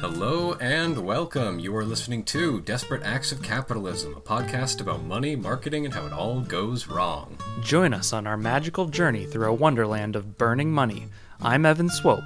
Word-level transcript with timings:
Hello 0.00 0.54
and 0.54 1.04
welcome. 1.04 1.58
You 1.58 1.74
are 1.76 1.84
listening 1.84 2.24
to 2.24 2.60
Desperate 2.62 3.02
Acts 3.02 3.32
of 3.32 3.42
Capitalism, 3.42 4.14
a 4.16 4.20
podcast 4.20 4.80
about 4.80 5.02
money, 5.04 5.36
marketing, 5.36 5.84
and 5.84 5.94
how 5.94 6.06
it 6.06 6.12
all 6.12 6.40
goes 6.40 6.86
wrong. 6.88 7.36
Join 7.62 7.94
us 7.94 8.12
on 8.12 8.26
our 8.26 8.36
magical 8.36 8.86
journey 8.86 9.26
through 9.26 9.46
a 9.46 9.52
wonderland 9.54 10.16
of 10.16 10.36
burning 10.38 10.72
money. 10.72 11.08
I'm 11.40 11.64
Evan 11.66 11.88
Swope. 11.88 12.24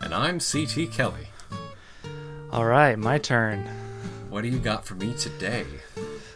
And 0.00 0.12
I'm 0.14 0.40
CT 0.40 0.92
Kelly. 0.92 1.28
All 2.50 2.64
right, 2.66 2.98
my 2.98 3.18
turn. 3.18 3.64
What 4.28 4.42
do 4.42 4.48
you 4.48 4.58
got 4.58 4.84
for 4.84 4.94
me 4.94 5.14
today? 5.14 5.64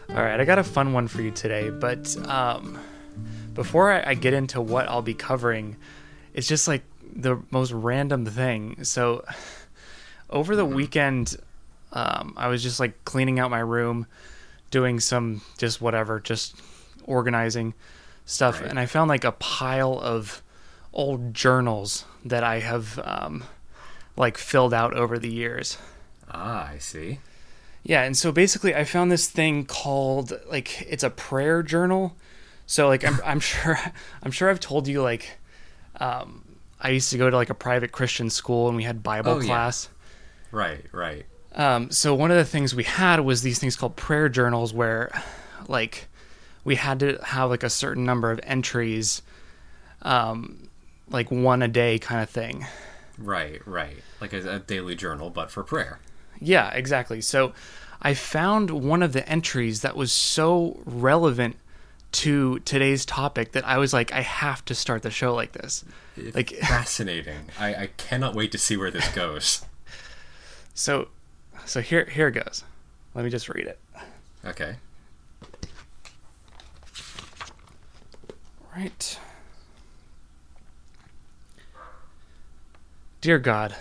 All 0.09 0.15
right, 0.15 0.39
I 0.39 0.45
got 0.45 0.59
a 0.59 0.63
fun 0.63 0.93
one 0.93 1.07
for 1.07 1.21
you 1.21 1.31
today, 1.31 1.69
but 1.69 2.15
um, 2.27 2.79
before 3.53 3.91
I, 3.91 4.11
I 4.11 4.13
get 4.15 4.33
into 4.33 4.61
what 4.61 4.87
I'll 4.87 5.01
be 5.01 5.13
covering, 5.13 5.75
it's 6.33 6.47
just 6.47 6.67
like 6.67 6.83
the 7.13 7.41
most 7.51 7.71
random 7.71 8.25
thing. 8.25 8.83
So, 8.83 9.25
over 10.29 10.55
the 10.55 10.65
weekend, 10.65 11.35
um, 11.93 12.33
I 12.37 12.47
was 12.47 12.61
just 12.63 12.79
like 12.79 13.03
cleaning 13.05 13.39
out 13.39 13.49
my 13.51 13.59
room, 13.59 14.05
doing 14.71 14.99
some 14.99 15.41
just 15.57 15.81
whatever, 15.81 16.19
just 16.19 16.55
organizing 17.05 17.73
stuff, 18.25 18.61
Right. 18.61 18.69
and 18.69 18.79
I 18.79 18.85
found 18.85 19.09
like 19.09 19.23
a 19.23 19.31
pile 19.33 19.99
of 19.99 20.41
old 20.93 21.33
journals 21.33 22.05
that 22.25 22.43
I 22.43 22.59
have 22.59 22.99
um, 23.03 23.43
like 24.15 24.37
filled 24.37 24.73
out 24.73 24.93
over 24.93 25.17
the 25.17 25.31
years. 25.31 25.77
Ah, 26.31 26.67
I 26.69 26.77
see. 26.77 27.19
Yeah, 27.81 28.03
and 28.03 28.15
so 28.15 28.31
basically, 28.31 28.75
I 28.75 28.83
found 28.83 29.11
this 29.11 29.27
thing 29.29 29.65
called 29.65 30.33
like 30.49 30.81
it's 30.83 31.03
a 31.03 31.09
prayer 31.09 31.63
journal. 31.63 32.15
So 32.67 32.87
like 32.87 33.03
I'm 33.03 33.19
I'm 33.25 33.39
sure 33.51 33.79
I'm 34.21 34.31
sure 34.31 34.49
I've 34.49 34.59
told 34.59 34.87
you 34.87 35.01
like 35.01 35.37
um, 35.99 36.43
I 36.79 36.89
used 36.89 37.09
to 37.11 37.17
go 37.17 37.29
to 37.31 37.35
like 37.35 37.49
a 37.49 37.55
private 37.55 37.91
Christian 37.91 38.29
school 38.29 38.67
and 38.67 38.77
we 38.77 38.83
had 38.83 39.01
Bible 39.01 39.31
Oh, 39.31 39.39
yeah. 39.39 39.47
Right, 40.51 40.85
right. 40.91 41.25
Um, 41.55 41.91
so 41.91 42.13
one 42.13 42.31
of 42.31 42.37
the 42.37 42.45
things 42.45 42.75
we 42.75 42.83
had 42.83 43.19
was 43.21 43.41
these 43.41 43.59
things 43.59 43.75
called 43.75 43.95
prayer 43.95 44.29
journals 44.29 44.73
where 44.73 45.11
like 45.67 46.07
we 46.63 46.75
had 46.75 46.99
to 46.99 47.19
have 47.23 47.49
like 47.49 47.63
a 47.63 47.69
certain 47.69 48.05
number 48.05 48.31
of 48.31 48.39
entries 48.43 49.21
um, 50.01 50.69
like 51.09 51.31
one 51.31 51.61
a 51.61 51.67
day 51.67 51.99
kind 51.99 52.21
of 52.21 52.29
thing. 52.29 52.65
Right, 53.17 53.65
right. 53.67 53.97
Like 54.21 54.33
a, 54.33 54.55
a 54.55 54.59
daily 54.59 54.95
journal, 54.95 55.29
but 55.29 55.51
for 55.51 55.63
prayer. 55.63 55.99
Yeah, 56.39 56.69
exactly. 56.69 57.21
So 57.21 57.53
I 58.01 58.13
found 58.13 58.69
one 58.69 59.03
of 59.03 59.13
the 59.13 59.27
entries 59.27 59.81
that 59.81 59.95
was 59.95 60.11
so 60.11 60.79
relevant 60.85 61.57
to 62.11 62.59
today's 62.59 63.05
topic 63.05 63.51
that 63.51 63.67
I 63.67 63.77
was 63.77 63.93
like, 63.93 64.13
I 64.13 64.21
have 64.21 64.63
to 64.65 64.75
start 64.75 65.03
the 65.03 65.11
show 65.11 65.35
like 65.35 65.51
this. 65.51 65.83
Like, 66.33 66.49
Fascinating. 66.61 67.49
I, 67.59 67.75
I 67.75 67.89
cannot 67.97 68.35
wait 68.35 68.51
to 68.53 68.57
see 68.57 68.77
where 68.77 68.91
this 68.91 69.07
goes. 69.09 69.63
So, 70.79 71.09
so 71.65 71.81
here, 71.81 72.05
here 72.05 72.29
it 72.29 72.31
goes. 72.31 72.63
Let 73.13 73.25
me 73.25 73.29
just 73.29 73.49
read 73.49 73.67
it. 73.67 73.77
Okay. 74.45 74.75
Right. 78.73 79.19
Dear 83.19 83.39
God, 83.39 83.75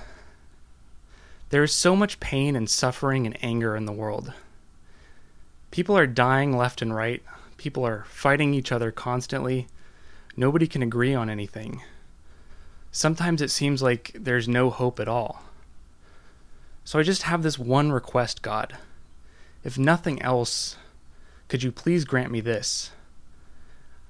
there 1.50 1.62
is 1.62 1.72
so 1.72 1.94
much 1.94 2.18
pain 2.18 2.56
and 2.56 2.68
suffering 2.68 3.26
and 3.26 3.44
anger 3.44 3.76
in 3.76 3.86
the 3.86 3.92
world. 3.92 4.32
People 5.70 5.96
are 5.96 6.08
dying 6.08 6.56
left 6.56 6.82
and 6.82 6.92
right. 6.92 7.22
People 7.58 7.86
are 7.86 8.06
fighting 8.08 8.54
each 8.54 8.72
other 8.72 8.90
constantly. 8.90 9.68
Nobody 10.36 10.66
can 10.66 10.82
agree 10.82 11.14
on 11.14 11.30
anything. 11.30 11.80
Sometimes 12.90 13.40
it 13.40 13.52
seems 13.52 13.82
like 13.82 14.10
there's 14.18 14.48
no 14.48 14.68
hope 14.68 14.98
at 14.98 15.06
all. 15.06 15.44
So 16.88 16.98
I 16.98 17.02
just 17.02 17.24
have 17.24 17.42
this 17.42 17.58
one 17.58 17.92
request, 17.92 18.40
God. 18.40 18.78
If 19.62 19.76
nothing 19.76 20.22
else, 20.22 20.76
could 21.46 21.62
you 21.62 21.70
please 21.70 22.06
grant 22.06 22.30
me 22.30 22.40
this? 22.40 22.92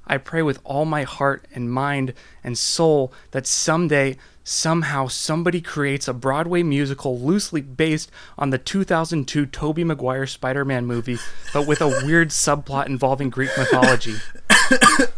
I 0.07 0.17
pray 0.19 0.43
with 0.43 0.61
all 0.63 0.85
my 0.85 1.02
heart 1.02 1.48
and 1.52 1.73
mind 1.73 2.14
and 2.45 2.57
soul 2.57 3.13
that 3.33 3.48
someday, 3.48 4.17
somehow, 4.45 5.08
somebody 5.08 5.61
creates 5.61 6.07
a 6.07 6.14
Broadway 6.14 6.63
musical 6.63 7.19
loosely 7.19 7.63
based 7.63 8.13
on 8.39 8.51
the 8.51 8.58
2002 8.58 9.47
Tobey 9.47 9.83
Maguire 9.83 10.29
Spider 10.29 10.64
Man 10.64 10.86
movie, 10.86 11.19
but 11.52 11.67
with 11.67 11.81
a 11.81 11.89
weird 12.07 12.29
subplot 12.29 12.86
involving 12.86 13.29
Greek 13.29 13.51
mythology. 13.58 14.14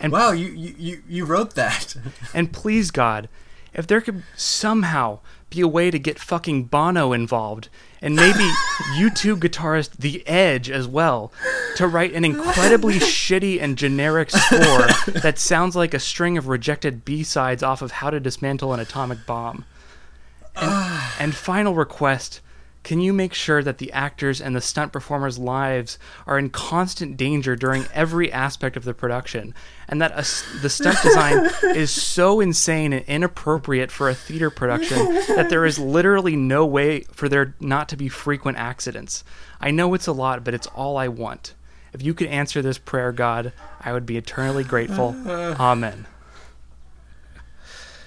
And 0.00 0.12
Wow, 0.12 0.30
you, 0.30 0.46
you, 0.50 0.74
you, 0.78 1.02
you 1.08 1.24
wrote 1.24 1.56
that. 1.56 1.96
And 2.32 2.52
please, 2.52 2.92
God, 2.92 3.28
if 3.74 3.88
there 3.88 4.00
could 4.00 4.22
somehow 4.36 5.18
be 5.50 5.60
a 5.60 5.68
way 5.68 5.90
to 5.90 5.98
get 5.98 6.18
fucking 6.18 6.64
Bono 6.64 7.12
involved, 7.12 7.68
and 8.02 8.14
maybe 8.14 8.38
U2 8.98 9.38
guitarist 9.38 9.98
The 9.98 10.26
Edge 10.26 10.70
as 10.70 10.86
well, 10.86 11.32
to 11.76 11.86
write 11.86 12.14
an 12.14 12.24
incredibly 12.24 12.94
shitty 12.98 13.60
and 13.60 13.78
generic 13.78 14.30
score 14.30 14.86
that 15.12 15.38
sounds 15.38 15.74
like 15.74 15.94
a 15.94 16.00
string 16.00 16.36
of 16.38 16.48
rejected 16.48 17.04
B 17.04 17.22
sides 17.22 17.62
off 17.62 17.82
of 17.82 17.92
How 17.92 18.10
to 18.10 18.20
Dismantle 18.20 18.72
an 18.72 18.80
Atomic 18.80 19.26
Bomb. 19.26 19.64
And, 20.56 21.02
and 21.20 21.34
final 21.34 21.74
request. 21.74 22.40
Can 22.88 23.02
you 23.02 23.12
make 23.12 23.34
sure 23.34 23.62
that 23.62 23.76
the 23.76 23.92
actors 23.92 24.40
and 24.40 24.56
the 24.56 24.62
stunt 24.62 24.94
performers' 24.94 25.38
lives 25.38 25.98
are 26.26 26.38
in 26.38 26.48
constant 26.48 27.18
danger 27.18 27.54
during 27.54 27.84
every 27.92 28.32
aspect 28.32 28.78
of 28.78 28.84
the 28.84 28.94
production, 28.94 29.54
and 29.86 30.00
that 30.00 30.12
a 30.12 30.20
s 30.20 30.42
the 30.62 30.70
stunt 30.70 30.96
design 31.02 31.50
is 31.76 31.90
so 31.90 32.40
insane 32.40 32.94
and 32.94 33.04
inappropriate 33.04 33.90
for 33.90 34.08
a 34.08 34.14
theater 34.14 34.48
production 34.48 34.96
that 35.36 35.50
there 35.50 35.66
is 35.66 35.78
literally 35.78 36.34
no 36.34 36.64
way 36.64 37.00
for 37.12 37.28
there 37.28 37.54
not 37.60 37.90
to 37.90 37.96
be 37.98 38.08
frequent 38.08 38.56
accidents? 38.56 39.22
I 39.60 39.70
know 39.70 39.92
it's 39.92 40.06
a 40.06 40.12
lot, 40.12 40.42
but 40.42 40.54
it's 40.54 40.68
all 40.68 40.96
I 40.96 41.08
want. 41.08 41.52
If 41.92 42.00
you 42.00 42.14
could 42.14 42.28
answer 42.28 42.62
this 42.62 42.78
prayer, 42.78 43.12
God, 43.12 43.52
I 43.82 43.92
would 43.92 44.06
be 44.06 44.16
eternally 44.16 44.64
grateful. 44.64 45.14
Amen. 45.60 46.06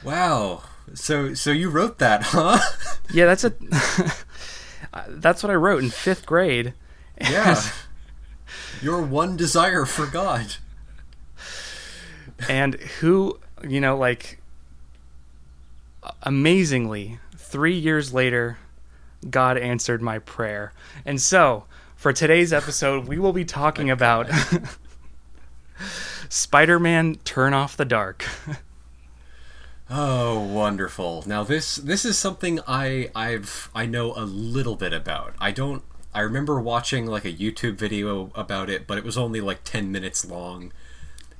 Wow. 0.04 0.64
So 0.96 1.36
so 1.36 1.52
you 1.52 1.70
wrote 1.70 2.00
that, 2.00 2.24
huh? 2.24 2.58
Yeah, 3.14 3.28
that's 3.28 3.44
a. 3.44 3.54
that's 5.08 5.44
what 5.44 5.50
I 5.52 5.56
wrote 5.56 5.84
in 5.84 5.90
fifth 5.90 6.26
grade. 6.26 6.74
Yeah. 7.20 7.62
Your 8.82 9.02
one 9.02 9.38
desire 9.38 9.86
for 9.86 10.06
God. 10.06 10.56
and 12.50 12.76
who 12.76 13.40
you 13.68 13.80
know 13.80 13.96
like 13.96 14.42
amazingly 16.24 17.20
3 17.38 17.76
years 17.76 18.12
later 18.14 18.58
God 19.30 19.58
answered 19.58 20.02
my 20.02 20.20
prayer. 20.20 20.74
And 21.06 21.22
so, 21.22 21.66
for 21.96 22.12
today's 22.12 22.52
episode, 22.52 23.08
we 23.08 23.20
will 23.20 23.34
be 23.34 23.46
talking 23.46 23.90
about 23.92 24.30
Spider-Man 26.30 27.16
Turn 27.24 27.54
Off 27.54 27.78
the 27.78 27.86
Dark. 27.86 28.26
Oh, 29.94 30.40
wonderful. 30.40 31.24
Now 31.28 31.44
this 31.44 31.76
this 31.76 32.06
is 32.06 32.18
something 32.18 32.60
I 32.68 33.10
I've 33.14 33.70
I 33.76 33.86
know 33.86 34.14
a 34.16 34.24
little 34.24 34.76
bit 34.76 34.94
about. 34.94 35.36
I 35.40 35.52
don't 35.52 35.84
I 36.14 36.22
remember 36.22 36.60
watching 36.62 37.06
like 37.08 37.26
a 37.26 37.32
YouTube 37.34 37.76
video 37.76 38.32
about 38.36 38.70
it, 38.70 38.88
but 38.88 38.98
it 38.98 39.04
was 39.04 39.18
only 39.18 39.42
like 39.42 39.64
10 39.64 39.92
minutes 39.92 40.24
long. 40.26 40.72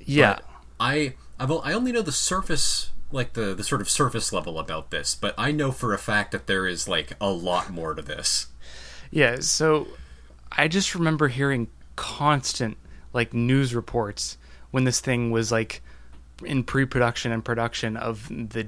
yeah. 0.00 0.34
But 0.36 0.44
I 0.80 1.14
I've, 1.40 1.50
o- 1.50 1.60
I 1.60 1.72
only 1.72 1.92
know 1.92 2.02
the 2.02 2.12
surface 2.12 2.90
like 3.10 3.32
the 3.34 3.54
the 3.54 3.64
sort 3.64 3.80
of 3.80 3.88
surface 3.88 4.32
level 4.32 4.58
about 4.58 4.90
this, 4.90 5.14
but 5.14 5.34
I 5.38 5.50
know 5.52 5.72
for 5.72 5.94
a 5.94 5.98
fact 5.98 6.32
that 6.32 6.46
there 6.46 6.66
is 6.66 6.86
like 6.88 7.12
a 7.20 7.30
lot 7.30 7.70
more 7.70 7.94
to 7.94 8.02
this. 8.02 8.48
Yeah, 9.10 9.36
so 9.40 9.88
I 10.50 10.68
just 10.68 10.94
remember 10.94 11.28
hearing 11.28 11.68
constant 11.96 12.76
like 13.14 13.32
news 13.34 13.74
reports 13.74 14.36
when 14.70 14.84
this 14.84 15.00
thing 15.00 15.30
was 15.30 15.52
like 15.52 15.82
in 16.44 16.64
pre-production 16.64 17.32
and 17.32 17.44
production 17.44 17.96
of 17.96 18.28
the 18.28 18.66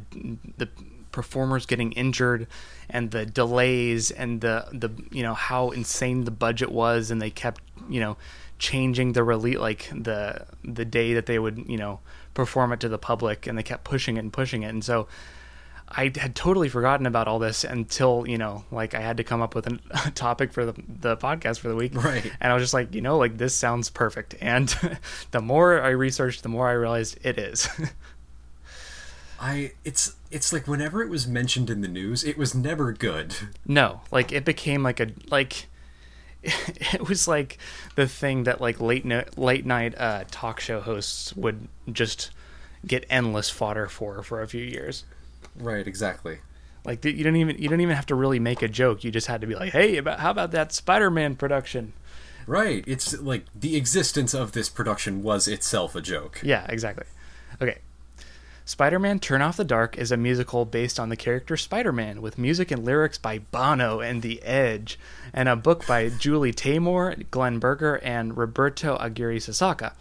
the 0.56 0.68
performers 1.12 1.64
getting 1.64 1.92
injured 1.92 2.46
and 2.90 3.12
the 3.12 3.24
delays 3.24 4.10
and 4.10 4.40
the 4.40 4.66
the 4.72 4.90
you 5.10 5.22
know 5.22 5.34
how 5.34 5.70
insane 5.70 6.24
the 6.24 6.30
budget 6.30 6.70
was 6.72 7.10
and 7.10 7.22
they 7.22 7.30
kept 7.30 7.60
you 7.88 8.00
know 8.00 8.16
changing 8.58 9.12
the 9.12 9.22
release 9.22 9.58
like 9.58 9.88
the 9.94 10.44
the 10.64 10.84
day 10.84 11.14
that 11.14 11.26
they 11.26 11.38
would 11.38 11.64
you 11.68 11.76
know 11.76 12.00
perform 12.34 12.72
it 12.72 12.80
to 12.80 12.88
the 12.88 12.98
public 12.98 13.46
and 13.46 13.56
they 13.56 13.62
kept 13.62 13.84
pushing 13.84 14.16
it 14.16 14.20
and 14.20 14.32
pushing 14.32 14.64
it. 14.64 14.68
And 14.68 14.84
so 14.84 15.06
I 15.88 16.12
had 16.16 16.34
totally 16.34 16.68
forgotten 16.68 17.06
about 17.06 17.28
all 17.28 17.38
this 17.38 17.62
until 17.64 18.24
you 18.26 18.38
know, 18.38 18.64
like 18.70 18.94
I 18.94 19.00
had 19.00 19.18
to 19.18 19.24
come 19.24 19.42
up 19.42 19.54
with 19.54 19.66
an, 19.66 19.80
a 20.06 20.10
topic 20.10 20.52
for 20.52 20.64
the 20.64 20.74
the 20.88 21.16
podcast 21.16 21.58
for 21.58 21.68
the 21.68 21.76
week, 21.76 21.94
Right. 21.94 22.30
And 22.40 22.50
I 22.50 22.54
was 22.54 22.62
just 22.62 22.74
like, 22.74 22.94
you 22.94 23.00
know, 23.00 23.18
like 23.18 23.36
this 23.38 23.54
sounds 23.54 23.90
perfect. 23.90 24.34
And 24.40 24.74
the 25.30 25.40
more 25.40 25.80
I 25.80 25.90
researched, 25.90 26.42
the 26.42 26.48
more 26.48 26.68
I 26.68 26.72
realized 26.72 27.18
it 27.22 27.38
is. 27.38 27.68
I 29.40 29.72
it's 29.84 30.16
it's 30.30 30.52
like 30.52 30.66
whenever 30.66 31.02
it 31.02 31.10
was 31.10 31.26
mentioned 31.26 31.68
in 31.68 31.80
the 31.80 31.88
news, 31.88 32.24
it 32.24 32.38
was 32.38 32.54
never 32.54 32.92
good. 32.92 33.34
no, 33.66 34.00
like 34.10 34.32
it 34.32 34.44
became 34.44 34.82
like 34.82 35.00
a 35.00 35.08
like 35.28 35.66
it 36.42 37.08
was 37.08 37.28
like 37.28 37.58
the 37.94 38.06
thing 38.06 38.44
that 38.44 38.60
like 38.60 38.80
late 38.80 39.04
no, 39.04 39.24
late 39.36 39.66
night 39.66 39.94
uh, 39.98 40.24
talk 40.30 40.60
show 40.60 40.80
hosts 40.80 41.34
would 41.36 41.68
just 41.92 42.30
get 42.86 43.04
endless 43.10 43.50
fodder 43.50 43.86
for 43.86 44.22
for 44.22 44.42
a 44.42 44.48
few 44.48 44.64
years. 44.64 45.04
Right, 45.56 45.86
exactly. 45.86 46.38
Like 46.84 47.04
you 47.04 47.24
don't 47.24 47.36
even 47.36 47.56
you 47.58 47.68
don't 47.68 47.80
even 47.80 47.96
have 47.96 48.06
to 48.06 48.14
really 48.14 48.38
make 48.38 48.62
a 48.62 48.68
joke. 48.68 49.04
You 49.04 49.10
just 49.10 49.26
had 49.26 49.40
to 49.40 49.46
be 49.46 49.54
like, 49.54 49.72
"Hey, 49.72 49.96
about 49.96 50.20
how 50.20 50.30
about 50.30 50.50
that 50.50 50.72
Spider-Man 50.72 51.36
production?" 51.36 51.94
Right. 52.46 52.84
It's 52.86 53.18
like 53.20 53.46
the 53.58 53.76
existence 53.76 54.34
of 54.34 54.52
this 54.52 54.68
production 54.68 55.22
was 55.22 55.48
itself 55.48 55.94
a 55.94 56.02
joke. 56.02 56.40
Yeah, 56.42 56.66
exactly. 56.68 57.06
Okay. 57.62 57.78
Spider 58.66 58.98
Man 58.98 59.18
Turn 59.18 59.42
Off 59.42 59.58
the 59.58 59.64
Dark 59.64 59.98
is 59.98 60.10
a 60.10 60.16
musical 60.16 60.64
based 60.64 60.98
on 60.98 61.10
the 61.10 61.16
character 61.16 61.54
Spider 61.54 61.92
Man, 61.92 62.22
with 62.22 62.38
music 62.38 62.70
and 62.70 62.82
lyrics 62.82 63.18
by 63.18 63.38
Bono 63.38 64.00
and 64.00 64.22
The 64.22 64.42
Edge, 64.42 64.98
and 65.34 65.50
a 65.50 65.56
book 65.56 65.86
by 65.86 66.08
Julie 66.08 66.52
Taymor, 66.52 67.30
Glen 67.30 67.58
Berger, 67.58 67.96
and 67.96 68.38
Roberto 68.38 68.96
Aguirre 68.96 69.38
Sacasa. 69.38 69.92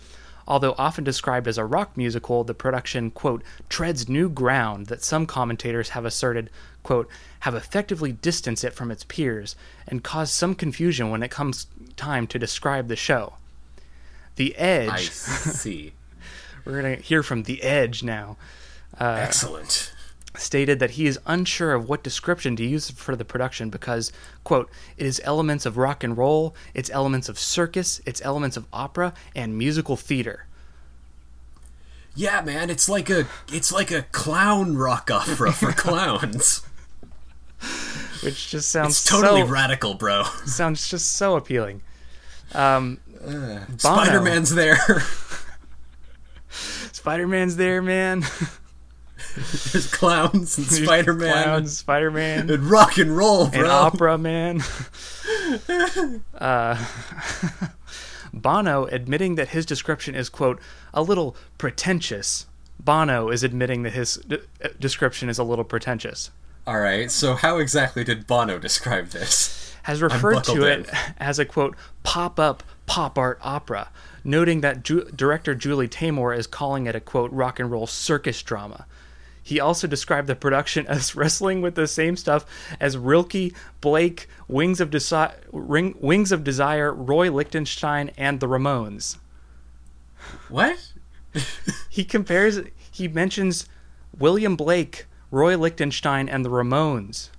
Although 0.47 0.75
often 0.77 1.03
described 1.03 1.47
as 1.47 1.57
a 1.57 1.65
rock 1.65 1.95
musical, 1.95 2.43
the 2.43 2.53
production, 2.53 3.11
quote, 3.11 3.43
treads 3.69 4.09
new 4.09 4.29
ground 4.29 4.87
that 4.87 5.03
some 5.03 5.25
commentators 5.25 5.89
have 5.89 6.05
asserted, 6.05 6.49
quote, 6.83 7.07
have 7.41 7.55
effectively 7.55 8.11
distanced 8.11 8.63
it 8.63 8.73
from 8.73 8.91
its 8.91 9.03
peers 9.03 9.55
and 9.87 10.03
caused 10.03 10.33
some 10.33 10.55
confusion 10.55 11.09
when 11.09 11.23
it 11.23 11.31
comes 11.31 11.67
time 11.95 12.27
to 12.27 12.39
describe 12.39 12.87
the 12.87 12.95
show. 12.95 13.33
The 14.35 14.55
Edge. 14.57 14.89
I 14.89 14.99
see. 15.01 15.93
We're 16.65 16.81
going 16.81 16.97
to 16.97 17.01
hear 17.01 17.23
from 17.23 17.43
The 17.43 17.61
Edge 17.61 18.03
now. 18.03 18.37
Uh, 18.99 19.17
Excellent. 19.19 19.92
Stated 20.35 20.79
that 20.79 20.91
he 20.91 21.05
is 21.05 21.19
unsure 21.27 21.73
of 21.73 21.87
what 21.87 22.03
description 22.03 22.55
to 22.55 22.63
use 22.65 22.89
for 22.89 23.15
the 23.15 23.23
production 23.23 23.69
because, 23.69 24.11
quote, 24.43 24.69
it 24.97 25.05
is 25.05 25.21
elements 25.23 25.65
of 25.65 25.77
rock 25.77 26.03
and 26.03 26.17
roll, 26.17 26.55
it's 26.73 26.89
elements 26.89 27.29
of 27.29 27.37
circus, 27.37 28.01
it's 28.05 28.19
elements 28.23 28.57
of 28.57 28.65
opera, 28.73 29.13
and 29.35 29.55
musical 29.57 29.95
theater. 29.95 30.47
Yeah, 32.15 32.41
man, 32.41 32.69
it's 32.71 32.89
like 32.89 33.09
a 33.09 33.27
it's 33.51 33.71
like 33.71 33.91
a 33.91 34.03
clown 34.11 34.75
rock 34.75 35.11
opera 35.11 35.51
for 35.51 35.71
clowns. 35.75 36.61
Which 38.23 38.49
just 38.49 38.69
sounds 38.69 38.91
It's 38.99 39.03
totally 39.05 39.41
so, 39.41 39.47
radical, 39.47 39.93
bro. 39.95 40.23
sounds 40.45 40.89
just 40.89 41.11
so 41.13 41.35
appealing. 41.35 41.81
Um, 42.53 42.99
Spider 43.77 44.21
Man's 44.21 44.53
there. 44.53 44.77
Spider 46.49 47.27
Man's 47.27 47.55
there, 47.55 47.81
man. 47.81 48.23
There's 49.35 49.87
clowns 49.91 50.57
and 50.57 50.67
Spider 50.67 51.13
Man 51.13 51.43
Clowns, 51.43 51.77
Spider 51.77 52.11
Man, 52.11 52.49
and 52.49 52.63
rock 52.63 52.97
and 52.97 53.15
roll, 53.15 53.45
and 53.45 53.65
opera, 53.65 54.17
man. 54.17 54.61
uh, 56.37 56.85
Bono 58.33 58.85
admitting 58.85 59.35
that 59.35 59.49
his 59.49 59.65
description 59.65 60.15
is, 60.15 60.29
quote, 60.29 60.59
a 60.93 61.01
little 61.01 61.35
pretentious. 61.57 62.47
Bono 62.79 63.29
is 63.29 63.43
admitting 63.43 63.83
that 63.83 63.93
his 63.93 64.15
d- 64.27 64.39
uh, 64.63 64.69
description 64.79 65.29
is 65.29 65.37
a 65.37 65.43
little 65.43 65.63
pretentious. 65.63 66.31
All 66.65 66.79
right, 66.79 67.11
so 67.11 67.35
how 67.35 67.57
exactly 67.57 68.03
did 68.03 68.25
Bono 68.25 68.57
describe 68.57 69.09
this? 69.09 69.75
Has 69.83 70.01
referred 70.01 70.43
to 70.45 70.65
in. 70.65 70.81
it 70.81 70.89
as 71.17 71.39
a, 71.39 71.45
quote, 71.45 71.75
pop 72.03 72.39
up 72.39 72.63
pop 72.85 73.17
art 73.17 73.39
opera, 73.41 73.89
noting 74.23 74.61
that 74.61 74.83
Ju- 74.83 75.09
director 75.15 75.55
Julie 75.55 75.87
Taymor 75.87 76.37
is 76.37 76.47
calling 76.47 76.85
it 76.85 76.95
a, 76.95 76.99
quote, 76.99 77.31
rock 77.31 77.59
and 77.59 77.69
roll 77.69 77.87
circus 77.87 78.41
drama. 78.41 78.85
He 79.43 79.59
also 79.59 79.87
described 79.87 80.27
the 80.27 80.35
production 80.35 80.87
as 80.89 81.15
wrestling 81.15 81.61
with 81.61 81.75
the 81.75 81.87
same 81.87 82.15
stuff 82.15 82.45
as 82.79 82.97
Rilke, 82.97 83.53
Blake, 83.81 84.27
Wings 84.47 84.79
of, 84.79 84.89
Desi- 84.89 85.35
Ring- 85.51 85.97
Wings 85.99 86.31
of 86.31 86.43
Desire, 86.43 86.93
Roy 86.93 87.29
Lichtenstein, 87.29 88.11
and 88.17 88.39
the 88.39 88.47
Ramones. 88.47 89.17
What? 90.47 90.93
He 91.89 92.05
compares, 92.05 92.61
he 92.91 93.07
mentions 93.07 93.67
William 94.17 94.55
Blake, 94.55 95.07
Roy 95.31 95.57
Lichtenstein, 95.57 96.29
and 96.29 96.45
the 96.45 96.49
Ramones 96.49 97.29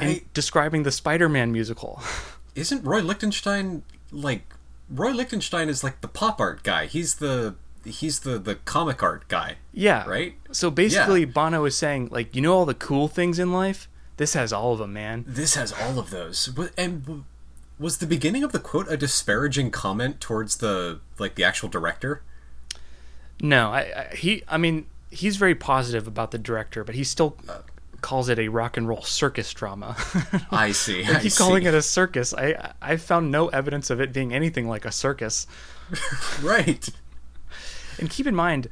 in 0.00 0.08
I, 0.08 0.22
describing 0.34 0.82
the 0.82 0.92
Spider 0.92 1.28
Man 1.28 1.52
musical. 1.52 2.02
isn't 2.54 2.84
Roy 2.84 3.00
Lichtenstein 3.00 3.82
like 4.10 4.54
Roy 4.88 5.10
Lichtenstein 5.10 5.68
is 5.68 5.82
like 5.82 6.00
the 6.00 6.08
pop 6.08 6.40
art 6.40 6.62
guy. 6.62 6.86
He's 6.86 7.16
the 7.16 7.54
he's 7.86 8.20
the 8.20 8.38
the 8.38 8.56
comic 8.56 9.02
art 9.02 9.28
guy, 9.28 9.56
Yeah. 9.72 10.06
right? 10.06 10.34
So 10.52 10.70
basically, 10.70 11.24
Bono 11.24 11.64
is 11.64 11.76
saying, 11.76 12.08
like, 12.10 12.34
you 12.34 12.42
know, 12.42 12.52
all 12.54 12.66
the 12.66 12.74
cool 12.74 13.08
things 13.08 13.38
in 13.38 13.52
life? 13.52 13.88
This 14.16 14.34
has 14.34 14.52
all 14.52 14.72
of 14.72 14.78
them, 14.78 14.92
man. 14.92 15.24
This 15.26 15.54
has 15.54 15.72
all 15.72 15.98
of 15.98 16.10
those. 16.10 16.48
And 16.78 17.24
was 17.78 17.98
the 17.98 18.06
beginning 18.06 18.42
of 18.42 18.52
the 18.52 18.58
quote 18.58 18.90
a 18.90 18.96
disparaging 18.96 19.70
comment 19.70 20.20
towards 20.20 20.56
the 20.56 21.00
like 21.18 21.34
the 21.34 21.44
actual 21.44 21.68
director? 21.68 22.22
No, 23.40 23.70
I, 23.70 23.80
I 24.10 24.14
he, 24.14 24.42
I 24.48 24.56
mean, 24.56 24.86
he's 25.10 25.36
very 25.36 25.54
positive 25.54 26.06
about 26.06 26.30
the 26.30 26.38
director, 26.38 26.84
but 26.84 26.94
he 26.94 27.04
still 27.04 27.36
uh. 27.48 27.58
calls 28.00 28.30
it 28.30 28.38
a 28.38 28.48
rock 28.48 28.78
and 28.78 28.88
roll 28.88 29.02
circus 29.02 29.52
drama. 29.52 29.96
I 30.50 30.72
see. 30.72 31.04
I 31.04 31.20
keep 31.20 31.32
see. 31.32 31.38
calling 31.38 31.64
it 31.64 31.74
a 31.74 31.82
circus. 31.82 32.32
I 32.32 32.72
I 32.80 32.96
found 32.96 33.30
no 33.30 33.48
evidence 33.48 33.90
of 33.90 34.00
it 34.00 34.12
being 34.14 34.32
anything 34.32 34.66
like 34.66 34.86
a 34.86 34.92
circus. 34.92 35.46
right. 36.42 36.88
And 37.98 38.10
keep 38.10 38.26
in 38.26 38.34
mind, 38.34 38.68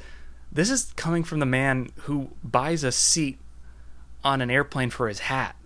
this 0.53 0.71
is 0.71 0.93
coming 0.97 1.25
from 1.25 1.39
the 1.41 1.47
man 1.47 1.91
who 2.03 2.31
buys 2.43 2.85
a 2.85 2.93
seat 2.93 3.39
on 4.23 4.41
an 4.41 4.51
airplane 4.51 4.91
for 4.91 5.09
his 5.09 5.21
hat. 5.21 5.57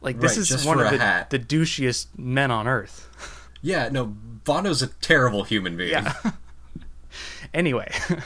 Like 0.00 0.20
this 0.20 0.36
Right, 0.36 0.50
is 0.50 0.64
one 0.66 0.80
of 0.80 0.90
the, 0.90 0.98
hat. 0.98 1.30
the 1.30 1.38
douchiest 1.38 2.06
men 2.16 2.50
on 2.50 2.66
earth. 2.66 3.08
Yeah. 3.64 3.88
No. 3.90 4.06
Bono's 4.06 4.82
a 4.82 4.88
terrible 4.88 5.44
human 5.44 5.76
being. 5.76 5.90
Yeah. 5.90 6.14
anyway. 7.54 7.92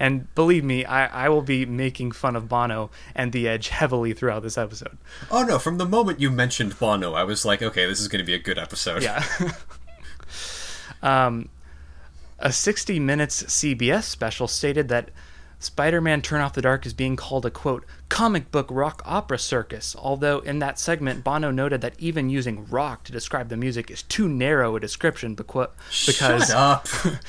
And 0.00 0.34
believe 0.34 0.64
me, 0.64 0.84
I, 0.84 1.26
I 1.26 1.28
will 1.28 1.42
be 1.42 1.64
making 1.64 2.10
fun 2.10 2.34
of 2.34 2.48
Bono 2.48 2.90
and 3.14 3.32
The 3.32 3.46
Edge 3.46 3.68
heavily 3.68 4.12
throughout 4.12 4.42
this 4.42 4.58
episode. 4.58 4.98
Oh 5.30 5.44
no! 5.44 5.60
From 5.60 5.78
the 5.78 5.86
moment 5.86 6.18
you 6.20 6.28
mentioned 6.28 6.76
Bono, 6.80 7.12
I 7.14 7.22
was 7.22 7.44
like, 7.44 7.62
okay, 7.62 7.86
this 7.86 8.00
is 8.00 8.08
going 8.08 8.18
to 8.18 8.24
be 8.26 8.34
a 8.34 8.38
good 8.40 8.58
episode. 8.58 9.04
Yeah. 9.04 9.24
um, 11.02 11.48
a 12.40 12.52
60 12.52 12.98
Minutes 12.98 13.42
CBS 13.44 14.04
special 14.04 14.48
stated 14.48 14.88
that 14.88 15.10
Spider 15.62 16.00
Man 16.00 16.22
Turn 16.22 16.40
Off 16.40 16.54
the 16.54 16.62
Dark 16.62 16.86
is 16.86 16.94
being 16.94 17.16
called 17.16 17.44
a 17.44 17.50
quote, 17.50 17.84
comic 18.08 18.50
book 18.50 18.66
rock 18.70 19.02
opera 19.04 19.38
circus, 19.38 19.94
although 19.98 20.38
in 20.38 20.58
that 20.60 20.78
segment, 20.78 21.22
Bono 21.22 21.50
noted 21.50 21.82
that 21.82 21.92
even 21.98 22.30
using 22.30 22.66
rock 22.70 23.04
to 23.04 23.12
describe 23.12 23.50
the 23.50 23.58
music 23.58 23.90
is 23.90 24.02
too 24.02 24.26
narrow 24.26 24.74
a 24.74 24.80
description 24.80 25.36
bequ- 25.36 25.68
because. 26.06 26.50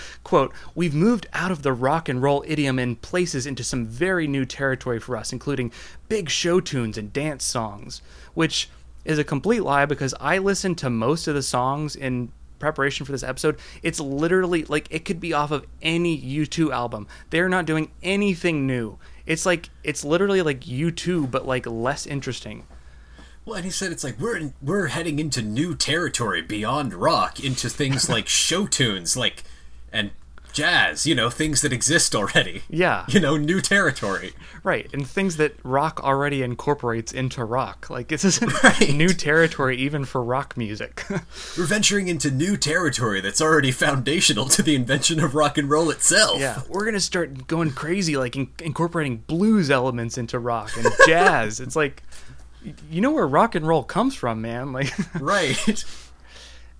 Quote 0.24 0.54
we've 0.75 0.96
moved 0.96 1.28
out 1.34 1.52
of 1.52 1.64
the 1.64 1.74
rock 1.74 2.07
and 2.07 2.22
roll 2.22 2.42
idiom 2.48 2.80
in 2.80 2.96
places 2.96 3.46
into 3.46 3.66
some 3.66 3.86
very 3.86 4.28
new 4.28 4.46
territory 4.46 5.00
for 5.00 5.18
us 5.18 5.34
including 5.34 5.72
big 6.07 6.30
show 6.30 6.62
tunes 6.62 6.98
and 6.98 7.12
dance 7.12 7.44
songs 7.44 8.02
which 8.34 8.69
is 9.04 9.19
a 9.19 9.24
complete 9.24 9.62
lie 9.62 9.85
because 9.85 10.14
i 10.19 10.38
listen 10.38 10.76
to 10.76 10.90
most 10.90 11.28
of 11.28 11.35
the 11.35 11.42
songs 11.42 11.95
in 11.95 12.31
preparation 12.61 13.06
for 13.06 13.11
this 13.11 13.23
episode 13.23 13.57
it's 13.83 13.99
literally 13.99 14.63
like 14.65 14.87
it 14.89 15.03
could 15.03 15.19
be 15.19 15.33
off 15.33 15.51
of 15.51 15.65
any 15.81 16.19
u2 16.21 16.71
album. 16.71 17.07
They're 17.30 17.49
not 17.49 17.65
doing 17.65 17.91
anything 18.01 18.65
new. 18.65 18.97
It's 19.25 19.45
like 19.45 19.69
it's 19.83 20.06
literally 20.06 20.41
like 20.41 20.61
u2 20.61 21.30
but 21.30 21.45
like 21.45 21.65
less 21.65 22.06
interesting. 22.06 22.65
Well, 23.44 23.56
and 23.56 23.65
he 23.65 23.71
said 23.71 23.91
it's 23.91 24.03
like 24.03 24.19
we're 24.19 24.37
in, 24.37 24.53
we're 24.61 24.87
heading 24.87 25.18
into 25.19 25.41
new 25.41 25.75
territory 25.75 26.41
beyond 26.41 26.94
rock, 26.94 27.44
into 27.44 27.69
things 27.69 28.07
like 28.15 28.27
show 28.27 28.68
tunes, 28.68 29.18
like 29.18 29.44
and 29.91 30.11
jazz. 30.54 31.06
You 31.06 31.16
know, 31.16 31.30
things 31.30 31.62
that 31.62 31.74
exist 31.74 32.16
already. 32.16 32.64
yeah 32.70 33.06
You 33.10 33.20
know, 33.20 33.38
new 33.38 33.62
territory. 33.62 34.34
Right, 34.64 34.88
and 34.94 35.08
things 35.08 35.38
that 35.38 35.56
rock 35.64 36.04
already 36.04 36.44
incorporates 36.44 37.12
into 37.12 37.44
rock. 37.44 37.90
Like 37.90 38.08
this 38.10 38.24
isn't 38.24 38.64
Right. 38.64 38.94
new 38.94 39.10
territory 39.10 39.78
even 39.78 40.06
for 40.06 40.24
rock 40.24 40.56
music. 40.56 41.04
We're 41.58 41.66
venturing 41.66 42.08
into 42.08 42.30
new 42.31 42.58
territory 42.58 43.22
that's 43.22 43.42
already 43.42 43.72
foundational 43.72 44.46
to 44.50 44.62
the 44.62 44.76
invention 44.76 45.20
of 45.20 45.36
rock 45.36 45.58
and 45.58 45.70
roll 45.70 45.90
itself. 45.90 46.40
yeah, 46.40 46.62
we're 46.70 46.86
gonna 46.86 47.00
start 47.00 47.48
going 47.48 47.72
crazy, 47.72 48.18
like 48.18 48.36
in- 48.36 48.52
incorporating 48.62 49.18
blues 49.28 49.72
elements 49.72 50.18
into 50.18 50.38
rock 50.40 50.72
and 50.78 50.88
jazz. 51.08 51.60
it's 51.60 51.76
like, 51.76 52.04
you 52.92 53.02
know 53.02 53.12
where 53.12 53.28
rock 53.28 53.56
and 53.56 53.68
roll 53.68 53.84
comes 53.84 54.14
from, 54.14 54.42
man. 54.42 54.72
Like, 54.72 54.92
Right. 55.20 55.84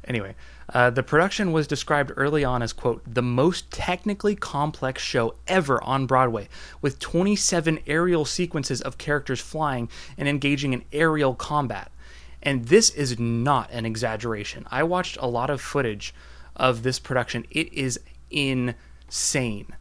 anyway, 0.06 0.36
uh, 0.70 0.89
the 0.89 1.03
production 1.03 1.51
was 1.51 1.68
described 1.68 2.12
early 2.15 2.44
on 2.44 2.62
as 2.62 2.74
quote 2.74 3.01
the 3.06 3.22
most 3.22 3.70
technically 3.72 4.36
complex 4.36 5.01
show 5.01 5.36
ever 5.48 5.84
on 5.84 6.06
Broadway, 6.06 6.48
with 6.82 7.00
27 7.00 7.80
aerial 7.88 8.25
sequences 8.25 8.82
of 8.82 8.98
characters 8.98 9.41
flying 9.41 9.89
and 10.18 10.27
engaging 10.27 10.74
in 10.74 10.84
aerial 10.94 11.36
combat. 11.36 11.91
And 12.44 12.65
this 12.65 12.89
is 12.89 13.20
not 13.20 13.70
an 13.72 13.86
exaggeration. 13.86 14.65
I 14.72 14.84
watched 14.84 15.18
a 15.18 15.27
lot 15.27 15.50
of 15.50 15.62
footage 15.62 16.13
of 16.56 16.84
this 16.84 17.00
production. 17.00 17.46
It 17.51 17.72
is 17.74 18.00
insane. 18.30 19.75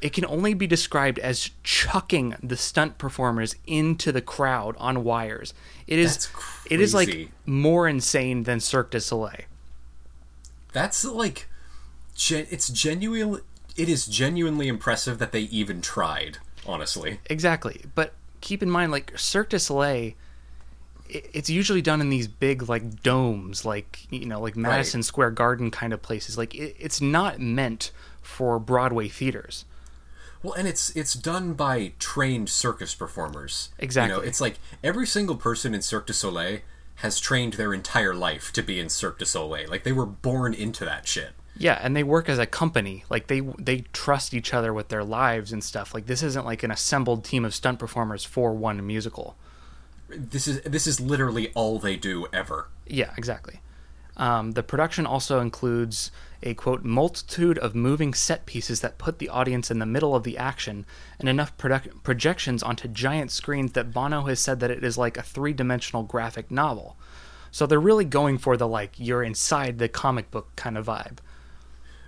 It 0.00 0.12
can 0.12 0.26
only 0.26 0.52
be 0.54 0.66
described 0.66 1.20
as 1.20 1.50
chucking 1.62 2.34
the 2.42 2.56
stunt 2.56 2.98
performers 2.98 3.54
into 3.66 4.10
the 4.10 4.20
crowd 4.20 4.74
on 4.78 5.04
wires. 5.04 5.54
It 5.86 6.00
is 6.00 6.28
it 6.68 6.80
is 6.80 6.92
like 6.92 7.30
more 7.46 7.86
insane 7.86 8.42
than 8.42 8.58
Cirque 8.58 8.90
du 8.90 9.00
Soleil. 9.00 9.42
That's 10.72 11.04
like, 11.04 11.48
gen- 12.14 12.46
it's 12.50 12.68
genuinely, 12.68 13.40
it 13.76 13.88
is 13.88 14.06
genuinely 14.06 14.68
impressive 14.68 15.18
that 15.18 15.32
they 15.32 15.42
even 15.42 15.80
tried. 15.80 16.38
Honestly. 16.66 17.18
Exactly. 17.26 17.82
But 17.94 18.14
keep 18.40 18.62
in 18.62 18.70
mind, 18.70 18.92
like 18.92 19.18
Cirque 19.18 19.48
du 19.50 19.58
Soleil, 19.58 20.12
it's 21.08 21.50
usually 21.50 21.82
done 21.82 22.00
in 22.00 22.08
these 22.08 22.28
big 22.28 22.68
like 22.68 23.02
domes, 23.02 23.64
like 23.64 24.06
you 24.10 24.24
know, 24.26 24.40
like 24.40 24.56
Madison 24.56 25.02
Square 25.02 25.32
Garden 25.32 25.70
kind 25.72 25.92
of 25.92 26.00
places. 26.02 26.38
Like 26.38 26.54
it, 26.54 26.76
it's 26.78 27.00
not 27.00 27.40
meant 27.40 27.90
for 28.22 28.58
Broadway 28.60 29.08
theaters. 29.08 29.64
Well, 30.42 30.54
and 30.54 30.66
it's 30.68 30.94
it's 30.96 31.14
done 31.14 31.54
by 31.54 31.92
trained 31.98 32.48
circus 32.48 32.94
performers. 32.94 33.70
Exactly. 33.78 34.08
You 34.10 34.16
know, 34.16 34.22
Exactly. 34.22 34.28
it's 34.28 34.40
like 34.40 34.58
every 34.84 35.06
single 35.06 35.36
person 35.36 35.74
in 35.74 35.82
Cirque 35.82 36.06
du 36.06 36.12
Soleil 36.12 36.60
has 37.02 37.18
trained 37.18 37.54
their 37.54 37.74
entire 37.74 38.14
life 38.14 38.52
to 38.52 38.62
be 38.62 38.78
in 38.78 38.88
Cirque 38.88 39.18
du 39.18 39.26
Soleil. 39.26 39.68
Like 39.68 39.82
they 39.82 39.92
were 39.92 40.06
born 40.06 40.54
into 40.54 40.84
that 40.84 41.06
shit. 41.06 41.30
Yeah, 41.56 41.78
and 41.82 41.96
they 41.96 42.04
work 42.04 42.28
as 42.28 42.38
a 42.38 42.46
company. 42.46 43.04
Like 43.10 43.26
they 43.26 43.40
they 43.58 43.80
trust 43.92 44.32
each 44.32 44.54
other 44.54 44.72
with 44.72 44.88
their 44.88 45.04
lives 45.04 45.52
and 45.52 45.62
stuff. 45.62 45.94
Like 45.94 46.06
this 46.06 46.22
isn't 46.22 46.46
like 46.46 46.62
an 46.62 46.70
assembled 46.70 47.24
team 47.24 47.44
of 47.44 47.54
stunt 47.54 47.78
performers 47.78 48.24
for 48.24 48.54
one 48.54 48.84
musical. 48.86 49.36
This 50.08 50.46
is 50.46 50.60
this 50.62 50.86
is 50.86 51.00
literally 51.00 51.50
all 51.54 51.78
they 51.78 51.96
do 51.96 52.26
ever. 52.32 52.68
Yeah, 52.86 53.12
exactly. 53.16 53.60
Um, 54.16 54.52
the 54.52 54.62
production 54.62 55.06
also 55.06 55.40
includes 55.40 56.10
a 56.42 56.54
quote 56.54 56.84
multitude 56.84 57.58
of 57.58 57.74
moving 57.74 58.14
set 58.14 58.46
pieces 58.46 58.80
that 58.80 58.98
put 58.98 59.18
the 59.18 59.28
audience 59.28 59.70
in 59.70 59.78
the 59.78 59.86
middle 59.86 60.14
of 60.14 60.24
the 60.24 60.36
action, 60.36 60.84
and 61.18 61.28
enough 61.28 61.56
produc- 61.56 62.02
projections 62.02 62.62
onto 62.62 62.88
giant 62.88 63.30
screens 63.30 63.72
that 63.72 63.92
Bono 63.92 64.22
has 64.22 64.40
said 64.40 64.60
that 64.60 64.70
it 64.70 64.84
is 64.84 64.98
like 64.98 65.16
a 65.16 65.22
three-dimensional 65.22 66.02
graphic 66.02 66.50
novel. 66.50 66.96
So 67.50 67.66
they're 67.66 67.78
really 67.78 68.06
going 68.06 68.38
for 68.38 68.56
the 68.56 68.66
like 68.66 68.94
you're 68.98 69.22
inside 69.22 69.78
the 69.78 69.88
comic 69.88 70.30
book 70.30 70.54
kind 70.56 70.76
of 70.76 70.86
vibe. 70.86 71.18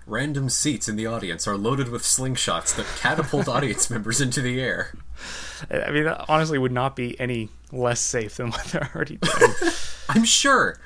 Random 0.07 0.51
seats 0.51 0.89
in 0.89 0.97
the 0.97 1.07
audience 1.07 1.47
are 1.47 1.57
loaded 1.57 1.89
with 1.89 2.03
slingshots 2.03 2.75
that 2.77 2.87
catapult 2.99 3.49
audience 3.49 3.89
members 3.91 4.21
into 4.21 4.43
the 4.43 4.61
air. 4.61 4.95
I 5.71 5.91
mean, 5.91 6.05
that 6.05 6.27
honestly 6.29 6.59
would 6.59 6.73
not 6.73 6.95
be 6.97 7.19
any 7.19 7.49
less 7.73 8.01
safe 8.01 8.37
than 8.37 8.51
what 8.51 8.65
they're 8.67 8.91
already 8.95 9.17
doing. 9.17 9.53
I'm 10.09 10.25
sure. 10.25 10.79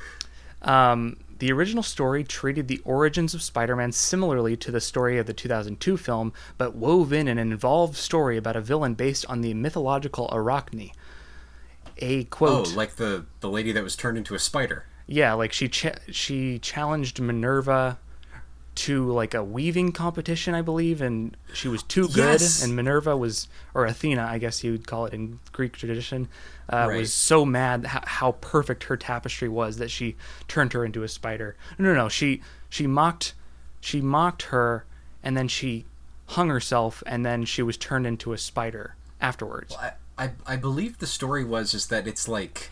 Um, 0.62 1.18
the 1.38 1.52
original 1.52 1.82
story 1.84 2.24
treated 2.24 2.66
the 2.66 2.80
origins 2.84 3.32
of 3.32 3.42
Spider 3.42 3.76
Man 3.76 3.92
similarly 3.92 4.56
to 4.56 4.70
the 4.72 4.80
story 4.80 5.18
of 5.18 5.26
the 5.26 5.32
2002 5.32 5.96
film, 5.96 6.32
but 6.56 6.74
wove 6.74 7.12
in 7.12 7.28
an 7.28 7.38
involved 7.38 7.96
story 7.96 8.36
about 8.36 8.56
a 8.56 8.60
villain 8.60 8.94
based 8.94 9.24
on 9.26 9.40
the 9.40 9.54
mythological 9.54 10.28
Arachne. 10.32 10.90
A 11.98 12.24
quote. 12.24 12.68
Oh, 12.72 12.76
like 12.76 12.96
the 12.96 13.26
the 13.40 13.48
lady 13.48 13.72
that 13.72 13.82
was 13.84 13.96
turned 13.96 14.18
into 14.18 14.34
a 14.34 14.38
spider. 14.38 14.84
yeah, 15.06 15.32
like 15.34 15.52
she 15.52 15.68
cha- 15.68 15.98
she 16.10 16.58
challenged 16.58 17.20
Minerva 17.20 17.98
to 18.76 19.10
like 19.12 19.34
a 19.34 19.42
weaving 19.42 19.90
competition, 19.90 20.54
I 20.54 20.62
believe, 20.62 21.00
and 21.02 21.36
she 21.52 21.66
was 21.66 21.82
too 21.82 22.06
good. 22.08 22.40
Yes. 22.40 22.62
And 22.62 22.76
Minerva 22.76 23.16
was, 23.16 23.48
or 23.74 23.84
Athena, 23.86 24.22
I 24.24 24.38
guess 24.38 24.62
you 24.62 24.70
would 24.72 24.86
call 24.86 25.06
it 25.06 25.12
in 25.14 25.40
Greek 25.50 25.72
tradition, 25.76 26.28
uh, 26.72 26.86
Right. 26.88 26.98
was 26.98 27.12
so 27.12 27.44
mad 27.44 27.86
how, 27.86 28.02
how 28.04 28.32
perfect 28.32 28.84
her 28.84 28.96
tapestry 28.96 29.48
was 29.48 29.78
that 29.78 29.90
she 29.90 30.16
turned 30.48 30.72
her 30.72 30.84
into 30.84 31.02
a 31.02 31.08
spider. 31.08 31.56
No, 31.78 31.88
no, 31.92 31.94
no. 31.94 32.08
She 32.08 32.42
she 32.68 32.86
mocked 32.86 33.34
she 33.80 34.00
mocked 34.00 34.42
her, 34.44 34.84
and 35.22 35.36
then 35.36 35.48
she 35.48 35.84
hung 36.26 36.48
herself, 36.48 37.02
and 37.06 37.24
then 37.24 37.44
she 37.44 37.62
was 37.62 37.76
turned 37.76 38.06
into 38.06 38.32
a 38.32 38.38
spider 38.38 38.96
afterwards. 39.20 39.74
I, 39.76 39.92
I 40.18 40.30
I 40.46 40.56
believe 40.56 40.98
the 40.98 41.06
story 41.06 41.44
was 41.44 41.74
is 41.74 41.86
that 41.86 42.06
it's 42.06 42.28
like 42.28 42.70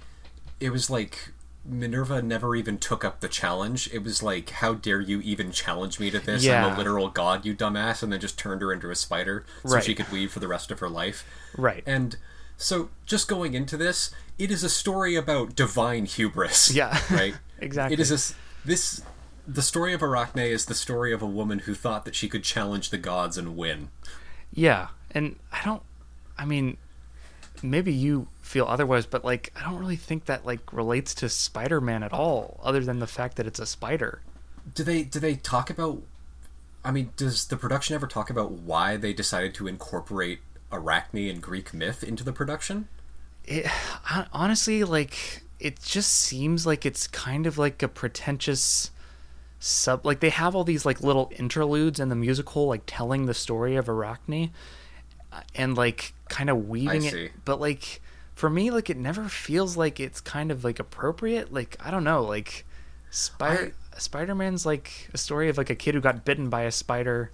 it 0.61 0.71
was 0.71 0.91
like 0.91 1.33
Minerva 1.69 2.23
never 2.23 2.55
even 2.55 2.79
took 2.79 3.05
up 3.05 3.21
the 3.21 3.29
challenge. 3.29 3.91
It 3.93 4.03
was 4.05 4.23
like, 4.23 4.51
how 4.51 4.75
dare 4.75 5.01
you 5.01 5.21
even 5.23 5.51
challenge 5.51 5.99
me 5.99 6.11
to 6.11 6.21
this? 6.21 6.47
I'm 6.47 6.73
a 6.73 6.77
literal 6.77 7.09
god, 7.09 7.45
you 7.45 7.55
dumbass, 7.55 8.03
and 8.03 8.13
then 8.13 8.21
just 8.21 8.39
turned 8.39 8.63
her 8.63 8.73
into 8.73 8.91
a 8.91 8.95
spider 8.95 9.45
so 9.65 9.81
she 9.81 9.95
could 9.95 10.11
weave 10.13 10.31
for 10.31 10.39
the 10.41 10.49
rest 10.49 10.71
of 10.71 10.79
her 10.81 10.89
life. 10.89 11.25
Right. 11.57 11.83
And 11.87 12.17
so 12.57 12.91
just 13.05 13.29
going 13.29 13.55
into 13.55 13.77
this, 13.77 14.11
it 14.39 14.51
is 14.51 14.63
a 14.65 14.69
story 14.69 15.15
about 15.17 15.55
divine 15.57 16.07
hubris. 16.07 16.73
Yeah. 16.73 16.99
Right? 17.11 17.35
Exactly. 17.59 17.95
It 17.95 18.01
is 18.01 18.11
a 18.11 18.15
s 18.15 18.35
this 18.65 19.03
the 19.47 19.63
story 19.63 19.95
of 19.95 20.03
Arachne 20.03 20.41
is 20.41 20.67
the 20.67 20.75
story 20.75 21.13
of 21.13 21.23
a 21.23 21.27
woman 21.27 21.61
who 21.61 21.75
thought 21.75 22.05
that 22.05 22.15
she 22.15 22.29
could 22.29 22.43
challenge 22.45 22.91
the 22.91 22.99
gods 22.99 23.39
and 23.39 23.57
win. 23.57 23.91
Yeah, 24.53 24.89
and 25.13 25.37
I 25.53 25.65
don't. 25.65 25.83
I 26.37 26.45
mean, 26.45 26.77
maybe 27.63 27.93
you 27.93 28.29
feel 28.43 28.67
otherwise, 28.67 29.07
but 29.07 29.25
like, 29.25 29.53
I 29.57 29.63
don't 29.65 29.79
really 29.79 29.97
think 29.97 30.25
that 30.27 30.45
like 30.45 30.73
relates 30.73 31.15
to 31.17 31.29
Spider-Man 31.29 32.03
at 32.03 32.13
all, 32.13 32.61
other 32.63 32.81
than 32.81 32.99
the 32.99 33.07
fact 33.07 33.37
that 33.37 33.47
it's 33.47 33.59
a 33.61 33.67
spider. 33.67 34.21
do 34.75 34.83
they 34.85 35.03
do 35.05 35.21
they 35.21 35.35
talk 35.37 35.71
about 35.71 36.03
i 36.85 36.91
mean 36.91 37.11
does 37.17 37.47
the 37.47 37.57
production 37.57 37.95
ever 37.95 38.07
talk 38.07 38.31
about 38.31 38.51
why 38.53 38.97
they 38.97 39.13
decided 39.13 39.55
to 39.55 39.67
incorporate 39.69 40.41
arachne 40.77 41.29
and 41.29 41.43
greek 41.43 41.73
myth 41.75 42.05
into 42.05 42.23
the 42.23 42.33
production 42.33 42.87
It 43.45 43.67
honestly, 44.33 44.83
like, 44.85 45.43
it 45.61 45.81
just 45.81 46.13
seems 46.13 46.67
like 46.67 46.85
it's 46.85 47.07
kind 47.07 47.47
of 47.47 47.59
like 47.59 47.83
a 47.83 47.89
pretentious 47.89 48.91
sub. 49.59 50.05
Like 50.05 50.21
they 50.21 50.31
have 50.31 50.55
all 50.55 50.65
these 50.65 50.85
like 50.85 51.01
little 51.01 51.31
interludes 51.39 52.01
in 52.01 52.09
the 52.09 52.17
musical, 52.17 52.67
like 52.67 52.83
telling 52.87 53.27
the 53.27 53.35
story 53.35 53.77
of 53.77 53.89
Arachne, 53.89 54.51
uh, 55.33 55.41
and 55.55 55.77
like 55.77 56.13
kind 56.29 56.51
of 56.51 56.69
weaving 56.69 57.05
it. 57.05 57.33
But 57.45 57.61
like 57.61 58.01
for 58.35 58.51
me, 58.51 58.71
like 58.71 58.91
it 58.91 58.97
never 58.97 59.29
feels 59.29 59.77
like 59.77 60.01
it's 60.01 60.21
kind 60.21 60.51
of 60.51 60.65
like 60.65 60.79
appropriate. 60.79 61.53
Like 61.53 61.77
I 61.81 61.91
don't 61.91 62.05
know, 62.05 62.23
like 62.23 62.67
Spider 63.11 63.75
Spider 63.97 64.35
Man's 64.35 64.67
like 64.67 65.09
a 65.15 65.19
story 65.19 65.49
of 65.49 65.57
like 65.57 65.71
a 65.71 65.77
kid 65.77 65.95
who 65.95 66.01
got 66.01 66.25
bitten 66.25 66.51
by 66.51 66.63
a 66.63 66.73
spider, 66.73 67.31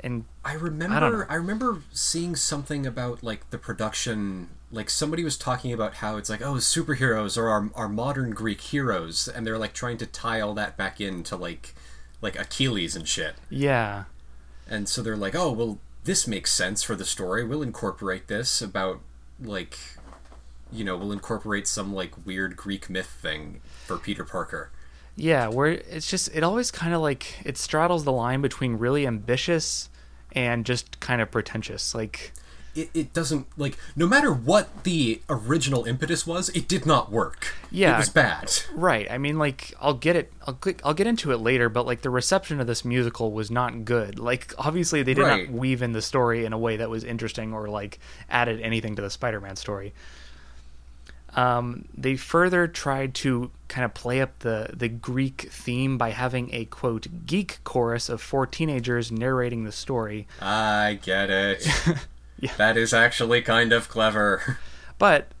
and 0.00 0.24
i 0.44 0.54
remember 0.54 1.26
I, 1.28 1.34
remember 1.34 1.82
seeing 1.92 2.36
something 2.36 2.86
about 2.86 3.22
like 3.22 3.50
the 3.50 3.58
production 3.58 4.48
like 4.70 4.90
somebody 4.90 5.24
was 5.24 5.36
talking 5.36 5.72
about 5.72 5.94
how 5.94 6.16
it's 6.16 6.30
like 6.30 6.42
oh 6.42 6.54
superheroes 6.54 7.36
are 7.36 7.48
our, 7.48 7.70
our 7.74 7.88
modern 7.88 8.30
greek 8.30 8.60
heroes 8.60 9.26
and 9.28 9.46
they're 9.46 9.58
like 9.58 9.72
trying 9.72 9.96
to 9.98 10.06
tie 10.06 10.40
all 10.40 10.54
that 10.54 10.76
back 10.76 11.00
into 11.00 11.36
like 11.36 11.74
like 12.20 12.38
achilles 12.38 12.96
and 12.96 13.06
shit. 13.06 13.34
Yeah, 13.48 14.04
and 14.68 14.88
so 14.88 15.02
they're 15.02 15.16
like 15.16 15.34
oh 15.34 15.52
well 15.52 15.78
this 16.04 16.26
makes 16.26 16.52
sense 16.52 16.82
for 16.82 16.96
the 16.96 17.04
story. 17.04 17.44
We'll 17.44 17.62
incorporate 17.62 18.28
this 18.28 18.62
about 18.62 19.00
like 19.40 19.78
you 20.72 20.84
know 20.84 20.96
we'll 20.96 21.12
incorporate 21.12 21.66
some 21.66 21.94
like 21.94 22.26
weird 22.26 22.56
greek 22.56 22.90
myth 22.90 23.06
thing 23.06 23.60
for 23.86 23.96
peter 23.96 24.24
parker 24.24 24.70
Yeah, 25.20 25.48
where 25.48 25.66
it's 25.72 26.08
just 26.08 26.30
it 26.34 26.42
always 26.44 26.70
kind 26.70 26.94
of 26.94 27.00
like 27.00 27.34
it 27.44 27.58
straddles 27.58 28.04
the 28.04 28.12
line 28.12 28.40
between 28.40 28.74
really 28.78 29.06
ambitious 29.06 29.90
and 30.32 30.64
just 30.64 31.00
kind 31.00 31.20
of 31.20 31.30
pretentious. 31.30 31.94
Like 31.94 32.32
it, 32.76 32.88
it 32.94 33.12
doesn't 33.12 33.46
like 33.58 33.76
no 33.96 34.06
matter 34.06 34.32
what 34.32 34.84
the 34.84 35.20
original 35.28 35.84
impetus 35.86 36.24
was 36.26 36.50
it 36.50 36.68
did 36.68 36.86
not 36.86 37.10
work 37.10 37.52
Yeah. 37.72 37.94
it 37.96 37.98
was 37.98 38.10
bad 38.10 38.52
right, 38.74 39.10
I 39.10 39.18
mean 39.18 39.38
like 39.38 39.74
I'll 39.80 39.94
get 39.94 40.14
it 40.14 40.32
I'll 40.46 40.54
get, 40.54 40.80
I'll 40.84 40.94
get 40.94 41.06
into 41.08 41.32
it 41.32 41.38
later, 41.38 41.68
but 41.68 41.86
like 41.86 42.02
the 42.02 42.10
reception 42.10 42.60
of 42.60 42.66
this 42.68 42.84
musical 42.84 43.32
was 43.32 43.50
not 43.50 43.84
good. 43.84 44.18
Like 44.20 44.54
obviously 44.58 45.02
they 45.02 45.14
did 45.14 45.22
Right. 45.22 45.48
not 45.50 45.58
weave 45.58 45.82
in 45.82 45.92
the 45.92 46.02
story 46.02 46.44
in 46.44 46.52
a 46.52 46.58
way 46.58 46.76
that 46.76 46.90
was 46.90 47.02
interesting 47.02 47.52
or 47.52 47.68
like 47.68 47.98
added 48.30 48.60
anything 48.60 48.94
to 48.96 49.02
the 49.02 49.10
Spider-Man 49.10 49.56
story. 49.56 49.92
Um, 51.36 51.84
they 51.96 52.16
further 52.16 52.66
tried 52.66 53.14
to 53.16 53.50
kind 53.68 53.84
of 53.84 53.92
play 53.94 54.20
up 54.20 54.38
the, 54.38 54.70
the 54.72 54.88
Greek 54.88 55.48
theme 55.50 55.98
by 55.98 56.10
having 56.10 56.52
a 56.54 56.64
quote 56.64 57.06
geek 57.26 57.58
chorus 57.64 58.08
of 58.08 58.22
four 58.22 58.46
teenagers 58.46 59.12
narrating 59.12 59.64
the 59.64 59.72
story. 59.72 60.26
i 60.40 60.98
get 61.02 61.28
it 61.30 61.66
Yeah. 62.40 62.52
that 62.56 62.76
is 62.76 62.94
actually 62.94 63.42
kind 63.42 63.72
of 63.72 63.88
clever 63.88 64.58
But 64.98 65.32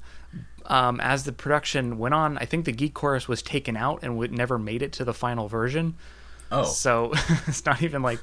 um, 0.66 1.00
as 1.00 1.24
the 1.24 1.32
production 1.32 1.96
went 1.96 2.14
on, 2.14 2.36
I 2.38 2.44
think 2.44 2.64
the 2.66 2.72
geek 2.72 2.92
chorus 2.92 3.26
was 3.26 3.40
taken 3.40 3.76
out 3.76 4.00
and 4.02 4.18
would 4.18 4.32
never 4.32 4.58
made 4.58 4.82
it 4.82 4.92
to 4.94 5.04
the 5.04 5.14
final 5.14 5.48
version. 5.48 5.94
oh 6.52 6.64
So 6.64 7.12
it's 7.46 7.64
not 7.64 7.82
even 7.82 8.02
like. 8.02 8.20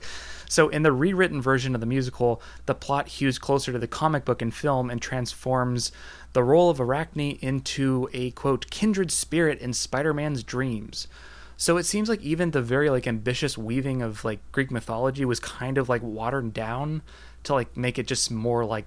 So 0.47 0.69
in 0.69 0.83
the 0.83 0.91
rewritten 0.91 1.41
version 1.41 1.73
of 1.73 1.81
the 1.81 1.87
musical, 1.87 2.39
the 2.67 2.75
plot 2.75 3.07
hews 3.07 3.39
closer 3.39 3.71
to 3.71 3.79
the 3.79 3.87
comic 3.87 4.25
book 4.25 4.43
and 4.43 4.53
film 4.53 4.91
and 4.91 5.01
transforms 5.01 5.91
the 6.35 6.43
role 6.43 6.69
of 6.69 6.81
Arachne 6.81 7.37
into 7.39 8.09
a 8.11 8.31
quote 8.31 8.69
kindred 8.69 9.09
spirit 9.09 9.57
in 9.59 9.71
Spider-Man's 9.71 10.43
dreams. 10.43 11.07
So 11.55 11.77
it 11.77 11.85
seems 11.85 12.09
like 12.09 12.21
even 12.21 12.51
the 12.51 12.61
very 12.61 12.89
like 12.89 13.07
ambitious 13.07 13.57
weaving 13.57 14.01
of 14.01 14.25
like 14.25 14.39
Greek 14.51 14.69
mythology 14.69 15.23
was 15.23 15.39
kind 15.39 15.77
of 15.77 15.87
like 15.87 16.01
watered 16.03 16.53
down 16.53 17.03
to 17.43 17.53
like 17.53 17.77
make 17.77 17.97
it 17.97 18.05
just 18.05 18.29
more 18.29 18.65
like 18.65 18.85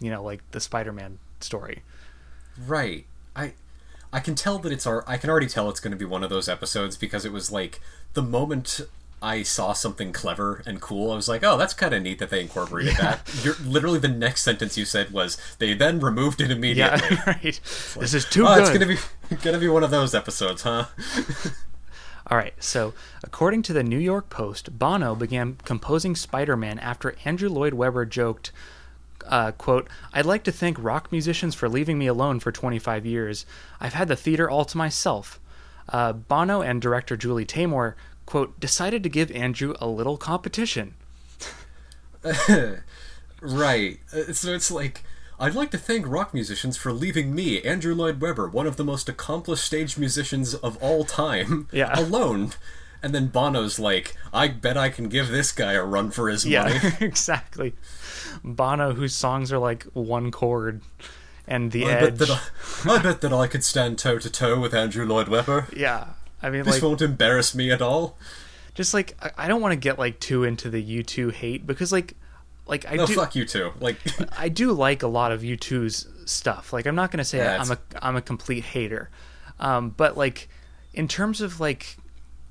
you 0.00 0.10
know 0.10 0.24
like 0.24 0.40
the 0.50 0.58
Spider-Man 0.58 1.20
story. 1.38 1.84
right 2.66 3.06
i 3.36 3.52
i 4.12 4.18
can 4.18 4.34
tell 4.34 4.58
that 4.58 4.72
it's 4.72 4.84
our 4.84 5.04
i 5.06 5.16
can 5.16 5.30
already 5.30 5.46
tell 5.46 5.70
it's 5.70 5.78
going 5.78 5.92
to 5.92 5.96
be 5.96 6.04
one 6.04 6.24
of 6.24 6.30
those 6.30 6.48
episodes 6.48 6.96
because 6.96 7.24
it 7.24 7.32
was 7.32 7.52
like 7.52 7.80
the 8.14 8.22
moment 8.22 8.80
I 9.20 9.42
saw 9.42 9.72
something 9.72 10.12
clever 10.12 10.62
and 10.64 10.80
cool. 10.80 11.10
I 11.10 11.16
was 11.16 11.28
like, 11.28 11.42
"Oh, 11.42 11.56
that's 11.56 11.74
kind 11.74 11.94
of 11.94 12.02
neat 12.02 12.18
that 12.20 12.30
they 12.30 12.40
incorporated 12.40 12.96
that." 12.96 13.28
You're, 13.42 13.56
literally, 13.64 13.98
the 13.98 14.08
next 14.08 14.42
sentence 14.42 14.78
you 14.78 14.84
said 14.84 15.10
was, 15.10 15.36
"They 15.58 15.74
then 15.74 16.00
removed 16.00 16.40
it 16.40 16.50
immediately." 16.52 17.16
Yeah, 17.16 17.24
right. 17.26 17.60
This 17.98 18.14
is 18.14 18.24
too 18.24 18.46
oh, 18.46 18.54
good. 18.54 18.60
it's 18.60 18.70
gonna 18.70 18.86
be 18.86 19.36
gonna 19.42 19.58
be 19.58 19.68
one 19.68 19.82
of 19.82 19.90
those 19.90 20.14
episodes, 20.14 20.62
huh? 20.62 20.86
All 22.30 22.36
right, 22.36 22.52
so 22.62 22.92
according 23.24 23.62
to 23.62 23.72
the 23.72 23.82
New 23.82 23.98
York 23.98 24.28
Post, 24.28 24.78
Bono 24.78 25.14
began 25.14 25.56
composing 25.64 26.14
Spider 26.14 26.58
Man 26.58 26.78
after 26.78 27.16
Andrew 27.24 27.48
Lloyd 27.48 27.72
Webber 27.72 28.04
joked, 28.04 28.52
uh, 29.26 29.52
quote, 29.52 29.88
I'd 30.12 30.26
like 30.26 30.44
to 30.44 30.52
thank 30.52 30.76
rock 30.78 31.10
musicians 31.10 31.54
for 31.54 31.70
leaving 31.70 31.98
me 31.98 32.06
alone 32.06 32.38
for 32.38 32.52
25 32.52 33.06
years. 33.06 33.46
I've 33.80 33.94
had 33.94 34.08
the 34.08 34.16
theater 34.16 34.48
all 34.48 34.66
to 34.66 34.76
myself. 34.76 35.40
Uh, 35.88 36.12
Bono 36.12 36.60
and 36.60 36.82
director 36.82 37.16
Julie 37.16 37.46
Taymor, 37.46 37.94
quote, 38.28 38.60
decided 38.60 39.02
to 39.02 39.08
give 39.08 39.30
Andrew 39.30 39.74
a 39.80 39.86
little 39.88 40.18
competition. 40.18 40.94
right. 43.40 44.00
Uh, 44.12 44.32
so 44.32 44.52
it's 44.54 44.70
like, 44.70 45.02
I'd 45.40 45.54
like 45.54 45.70
to 45.70 45.78
thank 45.78 46.06
rock 46.06 46.34
musicians 46.34 46.76
for 46.76 46.92
leaving 46.92 47.34
me, 47.34 47.62
Andrew 47.62 47.94
Lloyd 47.94 48.20
Webber, 48.20 48.48
one 48.48 48.66
of 48.66 48.76
the 48.76 48.84
most 48.84 49.08
accomplished 49.08 49.64
stage 49.64 49.96
musicians 49.96 50.54
of 50.54 50.76
all 50.82 51.04
time, 51.04 51.68
Yeah. 51.72 51.92
alone. 51.98 52.52
And 53.02 53.14
then 53.14 53.28
Bono's 53.28 53.78
like, 53.78 54.16
I 54.32 54.48
bet 54.48 54.76
I 54.76 54.88
can 54.88 55.08
give 55.08 55.28
this 55.28 55.52
guy 55.52 55.72
a 55.74 55.84
run 55.84 56.10
for 56.10 56.28
his 56.28 56.44
Yeah, 56.44 56.64
money. 56.64 56.80
exactly. 57.00 57.74
Bono, 58.42 58.92
whose 58.94 59.14
songs 59.14 59.52
are 59.52 59.58
like 59.58 59.84
one 59.92 60.30
chord, 60.32 60.82
and 61.46 61.70
the 61.70 61.86
I 61.86 61.90
edge. 61.92 62.18
bet, 62.18 62.28
that 62.28 62.30
I, 62.84 62.94
I 62.94 62.98
bet 63.02 63.20
that 63.20 63.32
I 63.32 63.46
could 63.46 63.62
stand 63.64 63.98
toe 63.98 64.18
to 64.18 64.28
toe 64.28 64.58
with 64.60 64.74
Andrew 64.74 65.06
Lloyd 65.06 65.28
Webber. 65.28 65.68
yeah, 65.74 66.08
I 66.42 66.50
mean, 66.50 66.62
This 66.64 66.74
like, 66.74 66.82
won't 66.82 67.02
embarrass 67.02 67.54
me 67.54 67.70
at 67.70 67.82
all. 67.82 68.16
just 68.74 68.94
like 68.94 69.16
I, 69.20 69.44
I 69.44 69.48
don't 69.48 69.60
want 69.60 69.72
to 69.72 69.76
get 69.76 69.98
like 69.98 70.20
too 70.20 70.44
into 70.44 70.70
the 70.70 70.80
U 70.80 71.02
two 71.02 71.30
hate 71.30 71.66
because 71.66 71.92
like, 71.92 72.14
like 72.66 72.86
I 72.90 72.94
No, 72.96 73.06
do, 73.06 73.14
fuck 73.14 73.34
you 73.34 73.44
too. 73.44 73.72
Like, 73.80 73.96
I 74.38 74.48
do 74.48 74.72
like 74.72 75.02
a 75.02 75.08
lot 75.08 75.32
of 75.32 75.42
U 75.42 75.56
2s 75.56 76.28
stuff. 76.28 76.72
Like 76.72 76.86
I'm 76.86 76.94
not 76.94 77.10
gonna 77.10 77.24
say 77.24 77.38
Yeah, 77.38 77.58
I'm 77.60 77.70
a 77.72 77.78
I'm 78.00 78.16
a 78.16 78.22
complete 78.22 78.64
hater, 78.64 79.10
um, 79.58 79.90
but 79.90 80.16
like 80.16 80.48
in 80.94 81.08
terms 81.08 81.40
of 81.40 81.60
like 81.60 81.96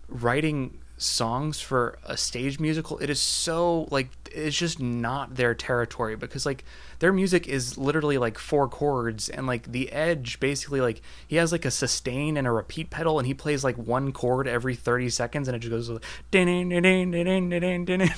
writing 0.10 0.80
songs 0.98 1.62
for 1.62 2.00
a 2.04 2.18
stage 2.18 2.60
musical, 2.60 2.98
it 3.00 3.10
is 3.10 3.22
so 3.22 3.88
like 3.92 4.10
it's 4.32 4.58
just 4.58 4.80
not 4.80 5.36
their 5.36 5.56
territory 5.56 6.16
because 6.16 6.46
like 6.46 6.64
their 7.00 7.14
music 7.14 7.48
is 7.48 7.78
literally 7.78 8.18
like 8.18 8.38
four 8.38 8.68
chords 8.68 9.30
and 9.30 9.48
like 9.48 9.72
the 9.72 9.92
edge 9.92 10.40
basically 10.40 10.82
like 10.82 11.02
he 11.28 11.36
has 11.38 11.52
like 11.52 11.66
a 11.66 11.72
sustain 11.72 12.38
and 12.38 12.48
a 12.48 12.52
repeat 12.52 12.90
pedal 12.90 13.20
and 13.20 13.28
he 13.28 13.34
plays 13.34 13.64
like 13.64 13.78
one 13.78 14.12
chord 14.12 14.48
every 14.48 14.76
30 14.76 15.10
seconds 15.10 15.48
and 15.48 15.56
it 15.56 15.60
just 15.60 15.72
goes 15.72 15.90
like, 15.90 16.04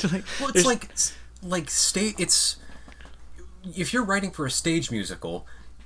like 0.12 0.24
well, 0.40 0.50
it's 0.50 0.66
like, 0.66 0.90
like 1.44 1.70
stay. 1.70 2.14
It's 2.18 2.58
if 3.76 3.94
you're 3.94 4.04
writing 4.04 4.32
for 4.32 4.46
a 4.46 4.52
stage 4.52 4.92
musical, 4.92 5.46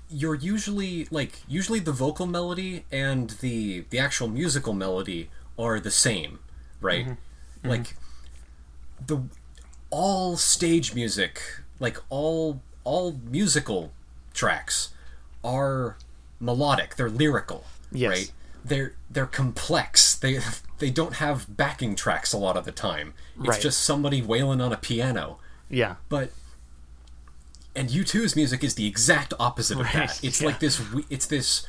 you're 0.09 0.35
usually 0.35 1.07
like 1.11 1.41
usually 1.47 1.79
the 1.79 1.91
vocal 1.91 2.27
melody 2.27 2.85
and 2.91 3.31
the 3.41 3.85
the 3.89 3.99
actual 3.99 4.27
musical 4.27 4.73
melody 4.73 5.29
are 5.57 5.79
the 5.79 5.91
same, 5.91 6.39
right? 6.83 7.05
Mm-hmm. 7.07 7.69
Like 7.69 7.95
the 9.05 9.23
all 9.89 10.37
stage 10.37 10.93
music, 10.93 11.41
like 11.79 11.97
all 12.09 12.61
all 12.83 13.19
musical 13.29 13.91
tracks 14.33 14.89
are 15.43 15.97
melodic. 16.39 16.95
They're 16.95 17.09
lyrical, 17.09 17.65
Yes. 17.91 18.09
right? 18.11 18.31
They're 18.65 18.93
they're 19.09 19.25
complex. 19.25 20.15
They 20.15 20.39
they 20.79 20.89
don't 20.89 21.15
have 21.15 21.55
backing 21.55 21.95
tracks 21.95 22.33
a 22.33 22.37
lot 22.37 22.57
of 22.57 22.65
the 22.65 22.71
time. 22.71 23.13
It's 23.39 23.47
Right. 23.47 23.61
just 23.61 23.81
somebody 23.83 24.21
wailing 24.21 24.61
on 24.61 24.71
a 24.73 24.77
piano. 24.77 25.39
yeah 25.69 25.95
But 26.09 26.31
and 27.75 27.89
U2's 27.89 28.35
music 28.35 28.63
is 28.63 28.75
the 28.75 28.85
exact 28.87 29.33
opposite 29.39 29.79
of 29.79 29.85
Right, 29.85 29.93
that. 30.07 30.23
It's 30.23 30.41
yeah. 30.41 30.47
like 30.47 30.59
this 30.59 30.81
it's 31.09 31.25
this 31.25 31.65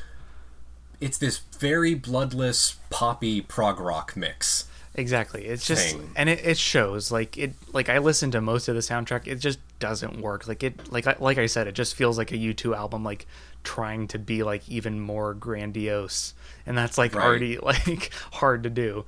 it's 1.01 1.17
this 1.17 1.39
very 1.59 1.93
bloodless 1.95 2.75
poppy 2.89 3.41
prog 3.41 3.79
rock 3.79 4.15
mix. 4.15 4.65
Exactly. 4.97 5.45
It's 5.45 5.67
just 5.67 5.95
thing. 5.95 6.09
and 6.15 6.29
it, 6.29 6.39
it 6.45 6.57
shows 6.57 7.11
like 7.11 7.37
it 7.37 7.53
like 7.73 7.89
I 7.89 7.97
listened 7.97 8.31
to 8.31 8.41
most 8.41 8.67
of 8.67 8.75
the 8.75 8.81
soundtrack. 8.81 9.27
It 9.27 9.35
just 9.35 9.59
doesn't 9.79 10.21
work. 10.21 10.47
Like 10.47 10.63
it 10.63 10.91
like 10.91 11.05
I, 11.05 11.15
like 11.19 11.37
I 11.37 11.47
said, 11.47 11.67
it 11.67 11.73
just 11.75 11.95
feels 11.95 12.17
like 12.17 12.31
a 12.31 12.37
U2 12.37 12.75
album 12.75 13.03
like 13.03 13.27
trying 13.63 14.07
to 14.09 14.19
be 14.19 14.43
like 14.43 14.67
even 14.69 14.99
more 14.99 15.33
grandiose. 15.33 16.33
And 16.65 16.77
that's 16.77 16.97
like 16.97 17.13
Right. 17.13 17.25
already 17.25 17.57
like 17.61 18.11
hard 18.33 18.63
to 18.63 18.69
do. 18.69 19.05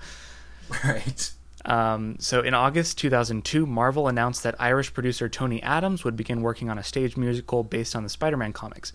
Right. 0.84 1.32
Um, 1.66 2.16
so 2.20 2.42
in 2.42 2.54
August 2.54 2.98
2002, 2.98 3.66
Marvel 3.66 4.08
announced 4.08 4.44
that 4.44 4.56
Irish 4.60 4.94
producer 4.94 5.28
Tony 5.28 5.62
Adams 5.64 6.04
would 6.04 6.16
begin 6.16 6.42
working 6.42 6.70
on 6.70 6.78
a 6.78 6.84
stage 6.84 7.18
musical 7.18 7.64
based 7.64 7.96
on 7.96 8.04
the 8.04 8.10
Spider-Man 8.10 8.54
comics. 8.54 8.94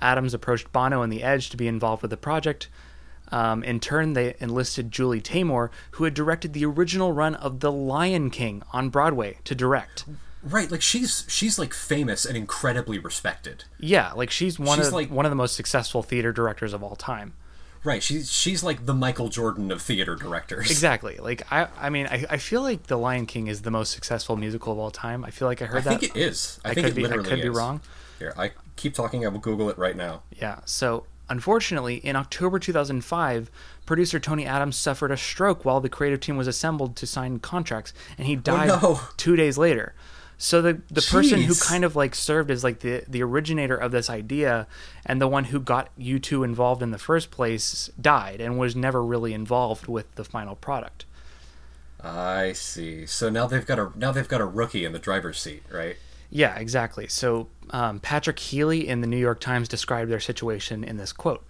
Adams 0.00 0.34
approached 0.34 0.72
Bono 0.72 1.02
and 1.02 1.12
The 1.12 1.22
Edge 1.22 1.50
to 1.50 1.56
be 1.56 1.68
involved 1.68 2.02
with 2.02 2.10
the 2.10 2.16
project. 2.16 2.68
Um, 3.34 3.64
in 3.64 3.80
turn, 3.80 4.12
they 4.12 4.34
enlisted 4.38 4.92
Julie 4.92 5.20
Taymor, 5.20 5.70
who 5.92 6.04
had 6.04 6.14
directed 6.14 6.52
the 6.52 6.64
original 6.64 7.12
run 7.12 7.34
of 7.34 7.60
The 7.60 7.72
Lion 7.72 8.30
King 8.30 8.62
on 8.72 8.90
Broadway, 8.90 9.38
to 9.44 9.54
direct. 9.54 10.04
Right, 10.42 10.70
like 10.70 10.82
she's 10.82 11.24
she's 11.26 11.58
like 11.58 11.72
famous 11.72 12.24
and 12.24 12.36
incredibly 12.36 12.98
respected. 12.98 13.64
Yeah, 13.80 14.12
like 14.12 14.30
she's 14.30 14.58
one 14.58 14.78
She's 14.78 14.88
of 14.88 14.92
like- 14.92 15.10
one 15.10 15.24
of 15.26 15.30
the 15.30 15.36
most 15.36 15.56
successful 15.56 16.02
theater 16.02 16.32
directors 16.32 16.72
of 16.72 16.82
all 16.82 16.96
time. 16.96 17.32
Right, 17.82 18.02
she's 18.02 18.30
she's 18.30 18.62
like 18.62 18.86
the 18.86 18.94
Michael 18.94 19.28
Jordan 19.28 19.70
of 19.72 19.82
theater 19.82 20.14
directors. 20.16 20.70
Exactly. 20.70 21.16
Like 21.16 21.50
I, 21.52 21.68
I 21.80 21.90
mean, 21.90 22.06
I, 22.06 22.24
I 22.30 22.36
feel 22.36 22.62
like 22.62 22.84
The 22.88 22.96
Lion 22.96 23.26
King 23.26 23.46
is 23.46 23.62
the 23.62 23.70
most 23.70 23.90
successful 23.92 24.36
musical 24.36 24.72
of 24.72 24.78
all 24.78 24.90
time. 24.90 25.24
I 25.24 25.30
feel 25.30 25.48
like 25.48 25.60
I 25.60 25.64
heard 25.66 25.78
I 25.78 25.90
that. 25.90 26.00
think 26.00 26.14
it 26.14 26.18
is. 26.18 26.60
I, 26.64 26.70
I 26.70 26.74
think 26.74 26.86
could 26.86 26.92
it 26.92 26.96
be. 26.96 27.04
I 27.04 27.08
literally 27.08 27.28
could 27.30 27.42
be 27.42 27.48
wrong. 27.48 27.80
Here, 28.18 28.32
I 28.38 28.52
keep 28.76 28.94
talking. 28.94 29.24
I 29.24 29.28
will 29.28 29.38
Google 29.40 29.68
it 29.70 29.76
right 29.78 29.96
now. 29.96 30.22
Yeah. 30.30 30.60
So, 30.66 31.04
unfortunately, 31.34 31.96
in 31.96 32.14
October 32.14 32.58
2005, 32.60 33.50
producer 33.84 34.20
Tony 34.20 34.46
Adams 34.46 34.76
suffered 34.76 35.10
a 35.10 35.16
stroke 35.16 35.64
while 35.64 35.80
the 35.80 35.88
creative 35.88 36.20
team 36.20 36.36
was 36.36 36.46
assembled 36.46 36.94
to 36.96 37.06
sign 37.06 37.40
contracts, 37.40 37.92
and 38.16 38.28
he 38.28 38.36
oh, 38.36 38.40
died 38.40 38.70
Oh, 38.70 38.78
no. 38.82 39.00
two 39.16 39.34
days 39.34 39.58
later. 39.58 39.94
So 40.38 40.62
the 40.62 40.80
the 40.90 41.02
person 41.02 41.42
who 41.42 41.54
kind 41.54 41.84
of 41.84 41.96
like 41.96 42.14
served 42.14 42.50
as 42.50 42.62
like 42.64 42.80
the 42.80 43.02
the 43.08 43.22
originator 43.22 43.76
of 43.76 43.92
this 43.92 44.10
idea 44.10 44.66
and 45.06 45.20
the 45.20 45.28
one 45.28 45.44
who 45.44 45.60
got 45.60 45.88
U2 45.98 46.44
involved 46.44 46.82
in 46.82 46.90
the 46.90 46.98
first 46.98 47.30
place 47.30 47.88
died 48.00 48.40
and 48.40 48.58
was 48.58 48.74
never 48.76 49.02
really 49.04 49.32
involved 49.32 49.86
with 49.86 50.12
the 50.16 50.24
final 50.24 50.54
product. 50.56 51.04
I 52.02 52.52
see. 52.52 53.06
So 53.06 53.30
now 53.30 53.46
they've 53.46 53.64
got 53.64 53.78
a 53.78 53.90
now 53.96 54.12
they've 54.12 54.28
got 54.28 54.40
a 54.40 54.46
rookie 54.46 54.84
in 54.84 54.92
the 54.92 54.98
driver's 54.98 55.40
seat, 55.40 55.62
right? 55.70 55.96
Yeah, 56.34 56.58
exactly. 56.58 57.06
So 57.06 57.46
um, 57.70 58.00
Patrick 58.00 58.40
Healy 58.40 58.88
in 58.88 59.00
the 59.00 59.06
New 59.06 59.16
York 59.16 59.38
Times 59.38 59.68
described 59.68 60.10
their 60.10 60.18
situation 60.18 60.82
in 60.82 60.96
this 60.96 61.12
quote. 61.12 61.46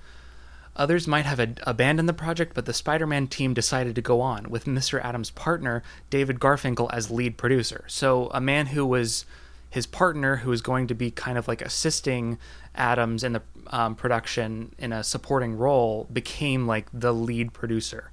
Others 0.77 1.09
might 1.09 1.25
have 1.25 1.41
ad- 1.41 1.61
abandoned 1.67 2.07
the 2.07 2.13
project, 2.13 2.53
but 2.53 2.67
the 2.67 2.75
Spider 2.75 3.07
Man 3.07 3.27
team 3.27 3.55
decided 3.55 3.95
to 3.95 4.03
go 4.03 4.21
on, 4.21 4.51
with 4.51 4.67
Mr. 4.67 5.03
Adams' 5.03 5.31
partner, 5.31 5.83
David 6.11 6.39
Garfinkel, 6.39 6.93
as 6.93 7.11
lead 7.11 7.39
producer. 7.39 7.85
So, 7.87 8.29
a 8.35 8.43
man 8.43 8.67
who 8.67 8.85
was 8.85 9.25
his 9.71 9.87
partner, 9.87 10.37
who 10.37 10.51
was 10.51 10.61
going 10.61 10.87
to 10.89 10.95
be 10.95 11.11
kind 11.11 11.39
of 11.39 11.49
like 11.49 11.63
assisting 11.63 12.39
Adams 12.75 13.25
in 13.25 13.33
the 13.33 13.43
um, 13.69 13.95
production 13.95 14.75
in 14.79 14.93
a 14.93 15.03
supporting 15.03 15.57
role, 15.57 16.09
became 16.13 16.67
like 16.67 16.89
the 16.93 17.15
lead 17.15 17.55
producer. 17.55 18.11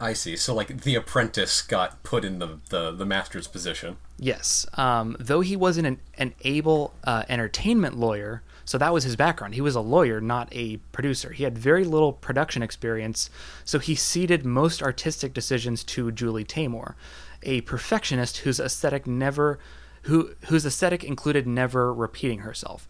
I 0.00 0.14
see. 0.14 0.34
So 0.36 0.54
like 0.54 0.82
the 0.82 0.94
apprentice 0.94 1.60
got 1.60 2.02
put 2.02 2.24
in 2.24 2.38
the 2.38 2.58
the, 2.70 2.90
the 2.90 3.04
master's 3.04 3.46
position. 3.46 3.98
Yes. 4.18 4.66
Um, 4.74 5.16
though 5.20 5.40
he 5.40 5.56
wasn't 5.56 5.86
an, 5.86 6.00
an 6.16 6.34
able 6.42 6.94
uh, 7.04 7.24
entertainment 7.28 7.96
lawyer, 7.96 8.42
so 8.64 8.78
that 8.78 8.92
was 8.92 9.04
his 9.04 9.16
background. 9.16 9.54
He 9.54 9.60
was 9.60 9.74
a 9.74 9.80
lawyer, 9.80 10.20
not 10.20 10.48
a 10.52 10.78
producer. 10.92 11.32
He 11.32 11.44
had 11.44 11.58
very 11.58 11.84
little 11.84 12.12
production 12.12 12.62
experience, 12.62 13.28
so 13.64 13.78
he 13.78 13.94
ceded 13.94 14.44
most 14.44 14.82
artistic 14.82 15.34
decisions 15.34 15.84
to 15.84 16.10
Julie 16.12 16.44
Taymor, 16.44 16.94
a 17.42 17.60
perfectionist 17.62 18.38
whose 18.38 18.60
aesthetic 18.60 19.06
never, 19.06 19.58
who 20.02 20.34
whose 20.46 20.64
aesthetic 20.64 21.04
included 21.04 21.46
never 21.46 21.92
repeating 21.92 22.40
herself. 22.40 22.88